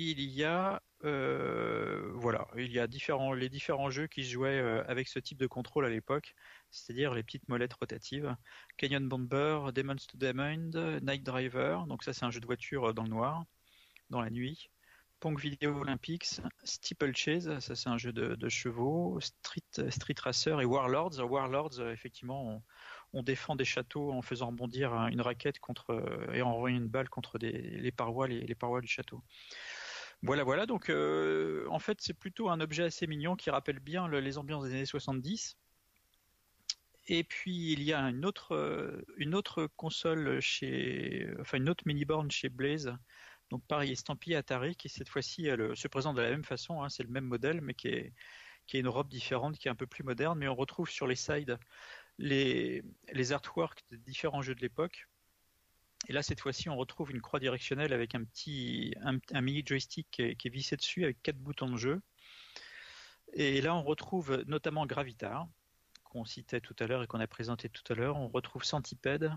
il 0.00 0.20
y 0.30 0.44
a 0.44 0.82
euh, 1.04 2.10
voilà, 2.14 2.46
il 2.56 2.72
y 2.72 2.78
a 2.78 2.86
différents, 2.86 3.32
les 3.32 3.48
différents 3.48 3.90
jeux 3.90 4.06
qui 4.06 4.24
se 4.24 4.30
jouaient 4.30 4.60
euh, 4.60 4.84
avec 4.86 5.08
ce 5.08 5.18
type 5.18 5.38
de 5.38 5.46
contrôle 5.46 5.86
à 5.86 5.88
l'époque, 5.88 6.34
c'est-à-dire 6.70 7.14
les 7.14 7.22
petites 7.22 7.48
molettes 7.48 7.72
rotatives. 7.74 8.36
Canyon 8.76 9.08
Bomber, 9.08 9.72
Demons 9.74 9.96
to 9.96 10.18
Diamond, 10.18 11.00
Night 11.02 11.22
Driver, 11.22 11.86
donc 11.86 12.02
ça 12.02 12.12
c'est 12.12 12.24
un 12.24 12.30
jeu 12.30 12.40
de 12.40 12.46
voiture 12.46 12.90
euh, 12.90 12.92
dans 12.92 13.04
le 13.04 13.08
noir, 13.08 13.44
dans 14.10 14.20
la 14.20 14.30
nuit. 14.30 14.68
Pong 15.20 15.38
Video 15.38 15.78
Olympics, 15.78 16.40
Steeplechase, 16.64 17.58
ça 17.60 17.76
c'est 17.76 17.90
un 17.90 17.98
jeu 17.98 18.12
de, 18.12 18.48
chevaux, 18.48 19.20
Street, 19.20 19.90
Street 19.90 20.14
Racer 20.18 20.62
et 20.62 20.64
Warlords. 20.64 21.18
Warlords, 21.20 21.78
effectivement, 21.92 22.62
on, 23.12 23.22
défend 23.22 23.54
des 23.54 23.66
châteaux 23.66 24.12
en 24.12 24.22
faisant 24.22 24.46
rebondir 24.46 24.94
un- 24.94 25.08
une 25.08 25.20
raquette 25.20 25.56
et 26.32 26.40
en 26.40 26.50
envoyant 26.52 26.78
une 26.78 26.88
balle 26.88 27.10
contre 27.10 27.36
les 27.38 27.92
parois, 27.92 28.28
les 28.28 28.54
parois 28.54 28.80
du 28.80 28.88
château. 28.88 29.22
Voilà, 30.22 30.44
voilà. 30.44 30.64
Donc, 30.66 30.88
euh, 30.90 31.66
en 31.68 31.78
fait, 31.78 32.00
c'est 32.00 32.14
plutôt 32.14 32.48
un 32.50 32.60
objet 32.60 32.84
assez 32.84 33.06
mignon 33.06 33.36
qui 33.36 33.50
rappelle 33.50 33.80
bien 33.80 34.06
le- 34.08 34.20
les 34.20 34.38
ambiances 34.38 34.64
des 34.64 34.70
années 34.74 34.86
70. 34.86 35.56
Et 37.08 37.24
puis, 37.24 37.72
il 37.72 37.82
y 37.82 37.92
a 37.92 38.00
une 38.08 38.24
autre, 38.24 38.52
euh, 38.54 39.02
une 39.16 39.34
autre 39.34 39.66
console 39.76 40.40
chez, 40.40 41.28
enfin, 41.40 41.58
une 41.58 41.68
autre 41.68 41.84
mini-borne 41.86 42.30
chez 42.30 42.48
Blaze. 42.48 42.94
Donc, 43.50 43.66
pareil, 43.66 43.90
estampillé 43.92 44.36
Atari, 44.36 44.76
qui 44.76 44.88
cette 44.88 45.08
fois-ci 45.08 45.44
se 45.74 45.88
présente 45.88 46.16
de 46.16 46.22
la 46.22 46.30
même 46.30 46.44
façon. 46.44 46.82
hein, 46.82 46.88
c'est 46.88 47.02
le 47.02 47.08
même 47.10 47.24
modèle, 47.24 47.60
mais 47.62 47.74
qui 47.74 47.88
est, 47.88 48.14
qui 48.66 48.78
est 48.78 48.80
une 48.80 48.88
robe 48.88 49.08
différente, 49.08 49.58
qui 49.58 49.68
est 49.68 49.72
un 49.72 49.76
peu 49.76 49.86
plus 49.88 50.04
moderne. 50.04 50.38
Mais 50.38 50.48
on 50.48 50.56
retrouve 50.56 50.90
sur 50.90 51.06
les 51.08 51.16
sides 51.16 51.58
les, 52.18 52.82
les 53.12 53.32
artworks 53.32 53.82
de 53.90 53.96
différents 53.98 54.42
jeux 54.42 54.56
de 54.56 54.62
l'époque. 54.62 55.08
Et 56.08 56.12
là, 56.12 56.22
cette 56.22 56.40
fois-ci, 56.40 56.68
on 56.68 56.76
retrouve 56.76 57.10
une 57.10 57.20
croix 57.20 57.40
directionnelle 57.40 57.92
avec 57.92 58.14
un 58.14 58.24
petit, 58.24 58.94
un, 59.02 59.40
mini 59.40 59.62
joystick 59.64 60.08
qui 60.10 60.22
est, 60.22 60.34
qui 60.34 60.48
est 60.48 60.50
vissé 60.50 60.76
dessus 60.76 61.04
avec 61.04 61.22
quatre 61.22 61.38
boutons 61.38 61.68
de 61.68 61.76
jeu. 61.76 62.00
Et 63.32 63.60
là, 63.60 63.74
on 63.74 63.82
retrouve 63.82 64.42
notamment 64.46 64.86
Gravitar, 64.86 65.46
qu'on 66.04 66.24
citait 66.24 66.60
tout 66.60 66.74
à 66.80 66.86
l'heure 66.86 67.02
et 67.02 67.06
qu'on 67.06 67.20
a 67.20 67.26
présenté 67.26 67.68
tout 67.68 67.84
à 67.92 67.94
l'heure. 67.94 68.16
On 68.16 68.28
retrouve 68.28 68.64
Centipede, 68.64 69.32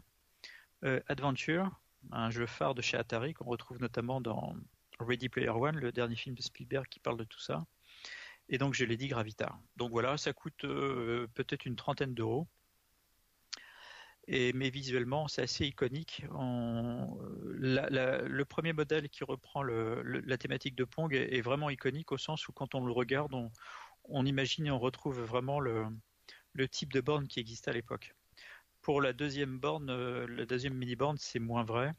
euh, 0.83 0.99
Adventure, 1.07 1.69
un 2.11 2.31
jeu 2.31 2.45
phare 2.45 2.73
de 2.73 2.81
chez 2.81 2.97
Atari 2.97 3.33
qu'on 3.33 3.45
retrouve 3.45 3.79
notamment 3.79 4.19
dans 4.19 4.55
Ready 4.99 5.29
Player 5.29 5.49
One, 5.49 5.77
le 5.77 5.91
dernier 5.91 6.15
film 6.15 6.35
de 6.35 6.41
Spielberg 6.41 6.87
qui 6.89 6.99
parle 6.99 7.17
de 7.17 7.23
tout 7.23 7.39
ça. 7.39 7.65
Et 8.49 8.57
donc, 8.57 8.73
je 8.73 8.83
l'ai 8.83 8.97
dit, 8.97 9.07
Gravitar. 9.07 9.59
Donc 9.77 9.91
voilà, 9.91 10.17
ça 10.17 10.33
coûte 10.33 10.65
euh, 10.65 11.27
peut-être 11.33 11.65
une 11.65 11.75
trentaine 11.75 12.13
d'euros. 12.13 12.47
Mais 14.27 14.69
visuellement, 14.69 15.27
c'est 15.27 15.41
assez 15.41 15.65
iconique. 15.65 16.25
La- 17.59 18.21
le 18.21 18.45
premier 18.45 18.73
modèle 18.73 19.09
qui 19.09 19.23
reprend 19.23 19.63
la 19.63 20.37
thématique 20.37 20.75
de 20.75 20.85
Pong 20.85 21.13
est, 21.13 21.41
vraiment 21.41 21.69
iconique 21.69 22.11
au 22.11 22.17
sens 22.17 22.47
où 22.47 22.53
quand 22.53 22.75
on 22.75 22.85
le 22.85 22.93
regarde, 22.93 23.33
on, 24.05 24.25
imagine 24.25 24.67
et 24.67 24.71
on 24.71 24.79
retrouve 24.79 25.21
vraiment 25.21 25.59
le, 25.59 25.87
type 26.71 26.93
de 26.93 27.01
borne 27.01 27.27
qui 27.27 27.39
existait 27.39 27.71
à 27.71 27.73
l'époque. 27.73 28.15
Pour 28.81 29.01
la 29.01 29.13
deuxième 29.13 29.59
borne, 29.59 29.89
euh, 29.89 30.27
la 30.27 30.45
deuxième 30.45 30.73
mini-borne, 30.73 31.17
c'est 31.17 31.39
moins 31.39 31.63
vrai. 31.63 31.93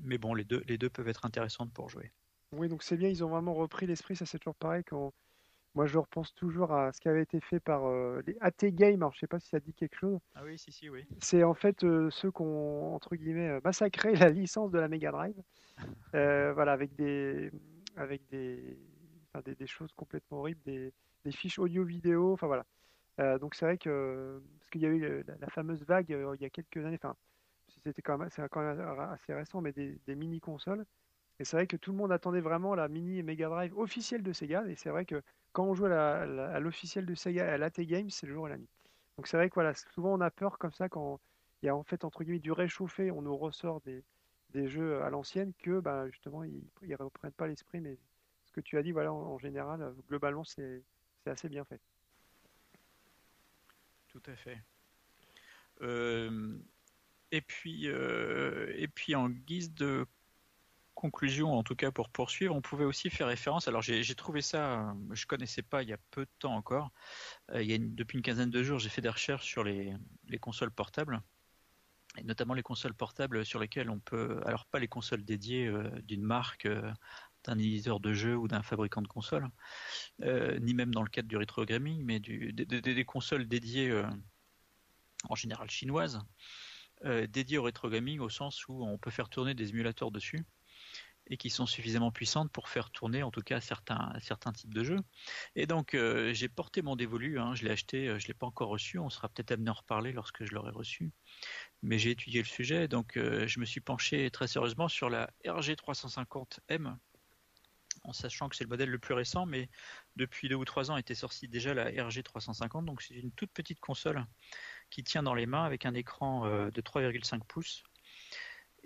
Mais 0.00 0.16
bon, 0.16 0.32
les 0.32 0.44
deux, 0.44 0.62
les 0.66 0.78
deux 0.78 0.88
peuvent 0.88 1.08
être 1.08 1.26
intéressantes 1.26 1.70
pour 1.72 1.90
jouer. 1.90 2.12
Oui, 2.52 2.68
donc 2.68 2.82
c'est 2.82 2.96
bien, 2.96 3.08
ils 3.08 3.22
ont 3.22 3.28
vraiment 3.28 3.52
repris 3.52 3.86
l'esprit, 3.86 4.16
ça 4.16 4.24
c'est 4.24 4.38
toujours 4.38 4.54
pareil 4.54 4.84
quand 4.84 5.12
moi 5.76 5.86
je 5.86 5.98
repense 5.98 6.34
toujours 6.34 6.72
à 6.72 6.90
ce 6.92 7.00
qui 7.00 7.08
avait 7.08 7.22
été 7.22 7.38
fait 7.40 7.60
par 7.60 7.86
euh, 7.86 8.22
les 8.26 8.36
AT 8.40 8.70
Games, 8.72 8.96
alors 8.96 9.12
je 9.12 9.20
sais 9.20 9.26
pas 9.26 9.38
si 9.38 9.48
ça 9.48 9.60
dit 9.60 9.74
quelque 9.74 9.94
chose. 9.96 10.18
Ah 10.34 10.40
oui, 10.42 10.58
si, 10.58 10.72
si, 10.72 10.88
oui. 10.88 11.04
C'est 11.20 11.44
en 11.44 11.54
fait 11.54 11.84
euh, 11.84 12.10
ceux 12.10 12.32
qui 12.32 12.40
ont 12.40 12.94
entre 12.94 13.14
guillemets 13.14 13.50
euh, 13.50 13.60
massacré 13.62 14.14
la 14.28 14.30
licence 14.30 14.72
de 14.72 14.78
la 14.78 14.88
Mega 14.88 15.12
Drive. 15.12 15.36
Euh, 16.14 16.54
voilà, 16.54 16.72
avec 16.72 16.96
des 16.96 17.50
avec 17.96 18.26
des, 18.30 18.78
enfin, 19.28 19.42
des, 19.44 19.54
des 19.54 19.66
choses 19.66 19.92
complètement 19.92 20.38
horribles, 20.38 20.62
des, 20.64 20.94
des 21.26 21.30
fiches 21.30 21.58
audio-vidéo, 21.58 22.32
enfin 22.32 22.46
voilà. 22.46 22.64
Donc 23.38 23.54
c'est 23.54 23.66
vrai 23.66 23.76
que 23.76 24.40
parce 24.58 24.70
qu'il 24.70 24.80
y 24.80 24.86
a 24.86 24.88
eu 24.88 25.22
la, 25.24 25.34
la 25.38 25.46
fameuse 25.48 25.84
vague 25.84 26.08
il 26.08 26.42
y 26.42 26.46
a 26.46 26.50
quelques 26.50 26.82
années, 26.84 26.98
enfin 27.02 27.14
c'était 27.84 28.00
quand 28.02 28.16
même 28.16 28.30
c'est 28.30 28.48
quand 28.48 28.62
même 28.62 28.80
assez 28.80 29.34
récent, 29.34 29.60
mais 29.60 29.72
des, 29.72 29.98
des 30.06 30.14
mini 30.14 30.40
consoles. 30.40 30.86
Et 31.38 31.44
c'est 31.44 31.56
vrai 31.56 31.66
que 31.66 31.76
tout 31.76 31.92
le 31.92 31.98
monde 31.98 32.12
attendait 32.12 32.40
vraiment 32.40 32.74
la 32.74 32.88
mini 32.88 33.22
Mega 33.22 33.48
Drive 33.48 33.76
officielle 33.76 34.22
de 34.22 34.32
Sega. 34.32 34.64
Et 34.68 34.76
c'est 34.76 34.90
vrai 34.90 35.04
que 35.04 35.22
quand 35.56 35.64
on 35.64 35.74
joue 35.74 35.86
à 35.86 36.60
l'officielle 36.60 37.06
de 37.06 37.14
Sega, 37.14 37.50
à 37.50 37.56
l'AT 37.56 37.80
Games, 37.80 38.10
c'est 38.10 38.26
le 38.26 38.34
jour 38.34 38.46
et 38.46 38.50
la 38.50 38.58
nuit. 38.58 38.68
Donc 39.16 39.26
c'est 39.26 39.38
vrai 39.38 39.48
que 39.48 39.54
voilà, 39.54 39.72
souvent 39.94 40.12
on 40.12 40.20
a 40.20 40.30
peur 40.30 40.58
comme 40.58 40.72
ça 40.74 40.90
quand 40.90 41.18
il 41.62 41.66
y 41.66 41.68
a 41.70 41.74
en 41.74 41.82
fait 41.82 42.04
entre 42.04 42.24
guillemets 42.24 42.40
du 42.40 42.52
réchauffé, 42.52 43.10
on 43.10 43.22
nous 43.22 43.34
ressort 43.34 43.80
des, 43.80 44.04
jeux 44.68 45.00
à 45.02 45.08
l'ancienne 45.08 45.54
que 45.58 45.80
bah, 45.80 46.10
justement 46.10 46.44
ils 46.44 46.62
ne 46.82 46.96
reprennent 46.96 47.32
pas 47.32 47.46
l'esprit. 47.46 47.80
Mais 47.80 47.96
ce 48.44 48.52
que 48.52 48.60
tu 48.60 48.76
as 48.76 48.82
dit, 48.82 48.92
voilà, 48.92 49.14
en, 49.14 49.38
général, 49.38 49.80
euh, 49.80 49.92
globalement, 50.10 50.44
c'est 50.44 50.82
c'est 51.24 51.30
assez 51.30 51.48
bien 51.48 51.64
fait. 51.64 51.80
Tout 54.08 54.22
à 54.26 54.36
fait. 54.36 54.58
Euh, 55.80 56.58
et 57.30 57.40
puis, 57.40 57.88
euh, 57.88 58.74
et 58.76 58.88
puis 58.88 59.14
en 59.14 59.30
guise 59.30 59.72
de 59.72 60.06
conclusion, 60.96 61.52
en 61.52 61.62
tout 61.62 61.76
cas 61.76 61.92
pour 61.92 62.08
poursuivre, 62.08 62.56
on 62.56 62.60
pouvait 62.60 62.84
aussi 62.84 63.10
faire 63.10 63.28
référence. 63.28 63.68
Alors 63.68 63.82
j'ai 63.82 64.14
trouvé 64.16 64.42
ça, 64.42 64.80
euh, 64.80 64.94
je 65.12 65.26
connaissais 65.26 65.62
pas 65.62 65.84
il 65.84 65.90
y 65.90 65.92
a 65.92 65.98
peu 66.10 66.24
de 66.24 66.30
temps 66.40 66.56
encore. 66.56 66.90
Euh, 67.52 67.78
depuis 67.78 68.16
une 68.16 68.22
quinzaine 68.22 68.50
de 68.50 68.62
jours, 68.64 68.80
j'ai 68.80 68.88
fait 68.88 69.02
des 69.02 69.08
recherches 69.08 69.46
sur 69.46 69.62
les, 69.62 69.94
les 70.26 70.38
consoles 70.38 70.72
portables, 70.72 71.20
et 72.18 72.24
notamment 72.24 72.54
les 72.54 72.64
consoles 72.64 72.94
portables 72.94 73.44
sur 73.44 73.60
lesquelles 73.60 73.90
on 73.90 74.00
peut, 74.00 74.40
alors 74.46 74.66
pas 74.66 74.80
les 74.80 74.88
consoles 74.88 75.24
dédiées 75.24 75.68
euh, 75.68 75.88
d'une 76.02 76.24
marque, 76.24 76.66
d'un 77.44 77.58
éditeur 77.58 78.00
de 78.00 78.12
jeux 78.12 78.36
ou 78.36 78.48
d'un 78.48 78.62
fabricant 78.62 79.02
de 79.02 79.06
consoles, 79.06 79.48
ni 80.60 80.74
même 80.74 80.92
dans 80.92 81.02
le 81.04 81.10
cadre 81.10 81.28
du 81.28 81.36
rétro 81.36 81.64
gaming, 81.64 82.02
mais 82.04 82.18
du, 82.18 82.52
des, 82.52 82.64
des- 82.80 83.04
consoles 83.04 83.46
dédiées 83.46 84.02
en 85.28 85.34
général 85.36 85.70
chinoises, 85.70 86.18
dédiées 87.28 87.58
au 87.58 87.62
rétro 87.62 87.88
gaming 87.88 88.18
au 88.18 88.30
sens 88.30 88.66
où 88.66 88.84
on 88.84 88.98
peut 88.98 89.12
faire 89.12 89.28
tourner 89.28 89.54
des 89.54 89.70
émulateurs 89.70 90.10
dessus. 90.10 90.44
Et 91.28 91.36
qui 91.36 91.50
sont 91.50 91.66
suffisamment 91.66 92.10
puissantes 92.10 92.50
pour 92.52 92.68
faire 92.68 92.90
tourner 92.90 93.22
en 93.22 93.30
tout 93.30 93.42
cas 93.42 93.60
certains, 93.60 94.12
certains 94.20 94.52
types 94.52 94.72
de 94.72 94.84
jeux. 94.84 95.00
Et 95.54 95.66
donc 95.66 95.94
euh, 95.94 96.32
j'ai 96.32 96.48
porté 96.48 96.82
mon 96.82 96.96
dévolu, 96.96 97.38
hein, 97.38 97.54
je 97.54 97.64
l'ai 97.64 97.70
acheté, 97.70 98.08
euh, 98.08 98.18
je 98.18 98.28
l'ai 98.28 98.34
pas 98.34 98.46
encore 98.46 98.68
reçu, 98.68 98.98
on 98.98 99.10
sera 99.10 99.28
peut-être 99.28 99.52
amené 99.52 99.68
à 99.68 99.72
en 99.72 99.74
reparler 99.74 100.12
lorsque 100.12 100.44
je 100.44 100.54
l'aurai 100.54 100.70
reçu. 100.70 101.12
Mais 101.82 101.98
j'ai 101.98 102.10
étudié 102.10 102.40
le 102.40 102.46
sujet, 102.46 102.88
donc 102.88 103.16
euh, 103.16 103.46
je 103.46 103.60
me 103.60 103.64
suis 103.64 103.80
penché 103.80 104.30
très 104.30 104.46
sérieusement 104.46 104.88
sur 104.88 105.10
la 105.10 105.30
RG350M, 105.44 106.96
en 108.04 108.12
sachant 108.12 108.48
que 108.48 108.54
c'est 108.54 108.64
le 108.64 108.70
modèle 108.70 108.90
le 108.90 108.98
plus 108.98 109.14
récent, 109.14 109.46
mais 109.46 109.68
depuis 110.14 110.48
deux 110.48 110.54
ou 110.54 110.64
trois 110.64 110.90
ans 110.90 110.96
était 110.96 111.14
sorti 111.14 111.48
déjà 111.48 111.74
la 111.74 111.90
RG350, 111.90 112.84
donc 112.84 113.02
c'est 113.02 113.14
une 113.14 113.32
toute 113.32 113.50
petite 113.50 113.80
console 113.80 114.24
qui 114.90 115.02
tient 115.02 115.24
dans 115.24 115.34
les 115.34 115.46
mains 115.46 115.64
avec 115.64 115.86
un 115.86 115.94
écran 115.94 116.46
de 116.46 116.80
3,5 116.80 117.40
pouces 117.48 117.82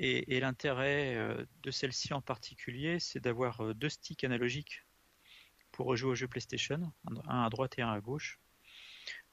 et, 0.02 0.40
l'intérêt 0.40 1.14
euh, 1.16 1.44
de 1.62 1.70
celle-ci 1.70 2.14
en 2.14 2.22
particulier, 2.22 2.98
c'est 2.98 3.20
d'avoir 3.20 3.60
euh, 3.60 3.74
deux 3.74 3.90
sticks 3.90 4.24
analogiques 4.24 4.82
pour 5.72 5.94
jouer 5.94 6.12
aux 6.12 6.14
jeux 6.14 6.27
PlayStation, 6.27 6.90
un 7.27 7.44
à 7.44 7.51
droite 7.51 7.78
et 7.78 7.82
un 7.82 7.93
à 7.93 8.01
gauche. 8.01 8.40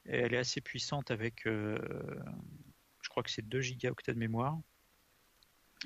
elle 0.04 0.34
est 0.34 0.38
assez 0.38 0.60
puissante 0.60 1.10
avec, 1.10 1.46
euh, 1.46 1.78
je 3.00 3.08
crois 3.08 3.22
que 3.22 3.30
c'est 3.30 3.48
2 3.48 3.60
gigaoctets 3.62 4.12
de 4.12 4.18
mémoire. 4.18 4.58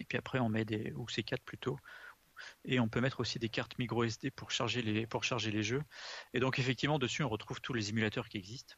Et 0.00 0.04
puis 0.04 0.18
après, 0.18 0.40
on 0.40 0.48
met 0.48 0.64
des, 0.64 0.92
ou 0.96 1.08
c'est 1.08 1.22
4 1.22 1.42
plutôt. 1.44 1.78
Et 2.64 2.80
on 2.80 2.88
peut 2.88 3.00
mettre 3.00 3.20
aussi 3.20 3.38
des 3.38 3.48
cartes 3.48 3.78
micro 3.78 4.02
SD 4.02 4.32
pour 4.32 4.50
charger 4.50 4.82
les, 4.82 5.06
pour 5.06 5.22
charger 5.22 5.52
les 5.52 5.62
jeux. 5.62 5.82
Et 6.34 6.40
donc 6.40 6.58
effectivement, 6.58 6.98
dessus, 6.98 7.22
on 7.22 7.28
retrouve 7.28 7.60
tous 7.60 7.72
les 7.72 7.90
émulateurs 7.90 8.28
qui 8.28 8.36
existent 8.36 8.74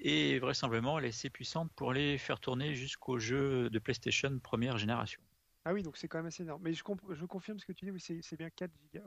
et 0.00 0.38
vraisemblablement 0.38 0.98
elle 0.98 1.06
est 1.06 1.08
assez 1.08 1.30
puissante 1.30 1.70
pour 1.74 1.92
les 1.92 2.18
faire 2.18 2.40
tourner 2.40 2.74
jusqu'aux 2.74 3.18
jeux 3.18 3.70
de 3.70 3.78
PlayStation 3.78 4.38
première 4.38 4.78
génération. 4.78 5.20
Ah 5.64 5.72
oui, 5.72 5.82
donc 5.82 5.96
c'est 5.96 6.08
quand 6.08 6.18
même 6.18 6.26
assez 6.26 6.42
énorme. 6.42 6.62
Mais 6.62 6.72
je, 6.72 6.82
je 7.10 7.24
confirme 7.26 7.58
ce 7.58 7.66
que 7.66 7.72
tu 7.72 7.84
dis, 7.84 7.90
oui, 7.90 8.00
c'est 8.00 8.36
bien 8.36 8.50
4 8.50 8.70
Go. 8.94 9.00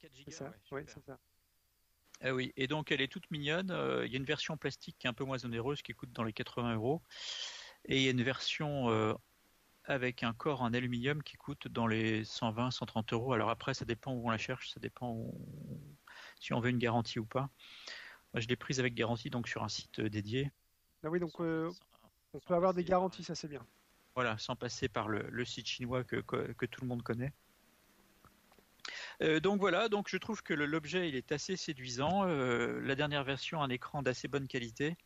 4 0.00 0.12
Go, 0.12 0.22
c'est 0.86 1.04
ça. 1.04 1.18
Ah 2.20 2.32
oui, 2.32 2.52
et 2.56 2.68
donc 2.68 2.92
elle 2.92 3.00
est 3.00 3.08
toute 3.08 3.28
mignonne. 3.30 3.70
Euh, 3.70 4.06
il 4.06 4.12
y 4.12 4.14
a 4.14 4.18
une 4.18 4.24
version 4.24 4.56
plastique 4.56 4.96
qui 4.98 5.06
est 5.06 5.10
un 5.10 5.14
peu 5.14 5.24
moins 5.24 5.44
onéreuse 5.44 5.82
qui 5.82 5.92
coûte 5.92 6.12
dans 6.12 6.22
les 6.22 6.32
80 6.32 6.74
euros. 6.74 7.02
Et 7.86 7.96
il 7.96 8.02
y 8.02 8.08
a 8.08 8.12
une 8.12 8.22
version 8.22 8.88
euh, 8.90 9.14
avec 9.84 10.22
un 10.22 10.32
corps 10.32 10.62
en 10.62 10.72
aluminium 10.72 11.22
qui 11.22 11.36
coûte 11.36 11.66
dans 11.66 11.88
les 11.88 12.22
120-130 12.24 13.12
euros. 13.12 13.32
Alors 13.32 13.50
après, 13.50 13.74
ça 13.74 13.84
dépend 13.84 14.12
où 14.12 14.26
on 14.26 14.30
la 14.30 14.38
cherche, 14.38 14.70
ça 14.70 14.80
dépend 14.80 15.34
si 16.38 16.52
on 16.52 16.60
veut 16.60 16.70
une 16.70 16.78
garantie 16.78 17.18
ou 17.18 17.26
pas 17.26 17.50
je 18.40 18.48
l'ai 18.48 18.56
prise 18.56 18.80
avec 18.80 18.94
garantie 18.94 19.30
donc 19.30 19.48
sur 19.48 19.62
un 19.62 19.68
site 19.68 20.00
euh, 20.00 20.10
dédié. 20.10 20.50
Ah 21.04 21.10
oui, 21.10 21.20
donc 21.20 21.40
euh, 21.40 21.70
on 22.32 22.40
peut 22.40 22.54
avoir 22.54 22.74
des 22.74 22.84
garanties, 22.84 23.24
ça 23.24 23.34
c'est 23.34 23.48
bien. 23.48 23.64
Voilà, 24.14 24.38
sans 24.38 24.56
passer 24.56 24.88
par 24.88 25.08
le, 25.08 25.44
site 25.44 25.66
chinois 25.66 26.04
que, 26.04 26.20
tout 26.66 26.80
le 26.82 26.86
monde 26.86 27.02
connaît. 27.02 27.32
Euh, 29.22 29.40
donc 29.40 29.60
voilà, 29.60 29.88
donc 29.88 30.08
je 30.08 30.16
trouve 30.16 30.42
que 30.42 30.54
l'objet 30.54 31.08
il 31.08 31.16
est 31.16 31.32
assez 31.32 31.56
séduisant. 31.56 32.24
la 32.24 32.94
dernière 32.94 33.24
version 33.24 33.60
a 33.60 33.64
un 33.64 33.70
écran 33.70 34.02
d'assez 34.02 34.28
bonne 34.28 34.46
qualité. 34.46 34.96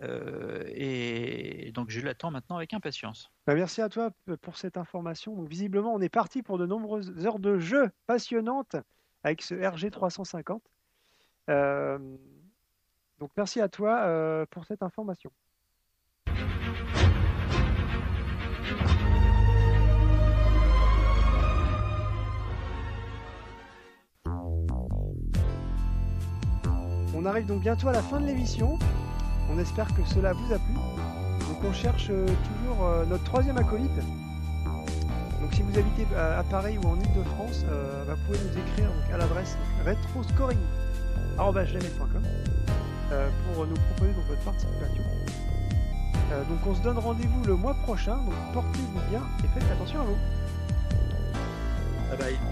et 0.00 1.72
donc 1.74 1.90
je 1.90 2.00
l'attends 2.00 2.30
maintenant 2.30 2.56
avec 2.56 2.72
impatience. 2.72 3.30
Bah, 3.46 3.54
merci 3.54 3.82
à 3.82 3.90
toi 3.90 4.12
pour 4.40 4.56
cette 4.56 4.78
information. 4.78 5.36
Donc 5.36 5.48
visiblement 5.48 5.94
on 5.94 6.00
est 6.00 6.08
parti 6.08 6.42
pour 6.42 6.56
de 6.56 6.64
nombreuses 6.64 7.26
heures 7.26 7.38
de 7.38 7.58
jeu 7.58 7.90
passionnantes 8.06 8.76
avec 9.24 9.42
ce 9.42 9.54
RG 9.54 9.90
350. 9.90 10.62
Donc 13.22 13.30
merci 13.36 13.60
à 13.60 13.68
toi 13.68 14.00
euh, 14.00 14.44
pour 14.50 14.64
cette 14.64 14.82
information. 14.82 15.30
On 27.14 27.24
arrive 27.24 27.46
donc 27.46 27.60
bientôt 27.60 27.86
à 27.86 27.92
la 27.92 28.02
fin 28.02 28.20
de 28.20 28.26
l'émission. 28.26 28.76
On 29.48 29.56
espère 29.60 29.86
que 29.94 30.02
cela 30.04 30.32
vous 30.32 30.52
a 30.52 30.58
plu. 30.58 30.74
Donc 30.74 31.62
on 31.62 31.72
cherche 31.72 32.08
euh, 32.10 32.26
toujours 32.26 32.84
euh, 32.84 33.04
notre 33.04 33.22
troisième 33.22 33.56
acolyte. 33.56 33.94
Donc 35.40 35.54
si 35.54 35.62
vous 35.62 35.78
habitez 35.78 36.12
à 36.16 36.42
Paris 36.42 36.76
ou 36.78 36.88
en 36.88 36.96
Ile-de-France, 36.96 37.64
bah, 38.04 38.14
vous 38.16 38.26
pouvez 38.26 38.38
nous 38.50 38.58
écrire 38.58 38.90
à 39.12 39.16
l'adresse 39.16 39.56
retroscoring.com 39.86 40.56
euh, 41.38 42.61
pour 43.54 43.66
nous 43.66 43.74
proposer 43.74 44.12
donc, 44.12 44.26
votre 44.26 44.42
participation. 44.42 45.02
Euh, 46.32 46.44
donc 46.44 46.66
on 46.66 46.74
se 46.74 46.80
donne 46.80 46.98
rendez-vous 46.98 47.44
le 47.44 47.56
mois 47.56 47.74
prochain, 47.74 48.16
donc 48.16 48.34
portez-vous 48.54 49.00
bien 49.10 49.22
et 49.44 49.48
faites 49.48 49.70
attention 49.70 50.00
à 50.00 50.04
vous. 50.04 50.16
Bye 52.10 52.18
bye. 52.18 52.51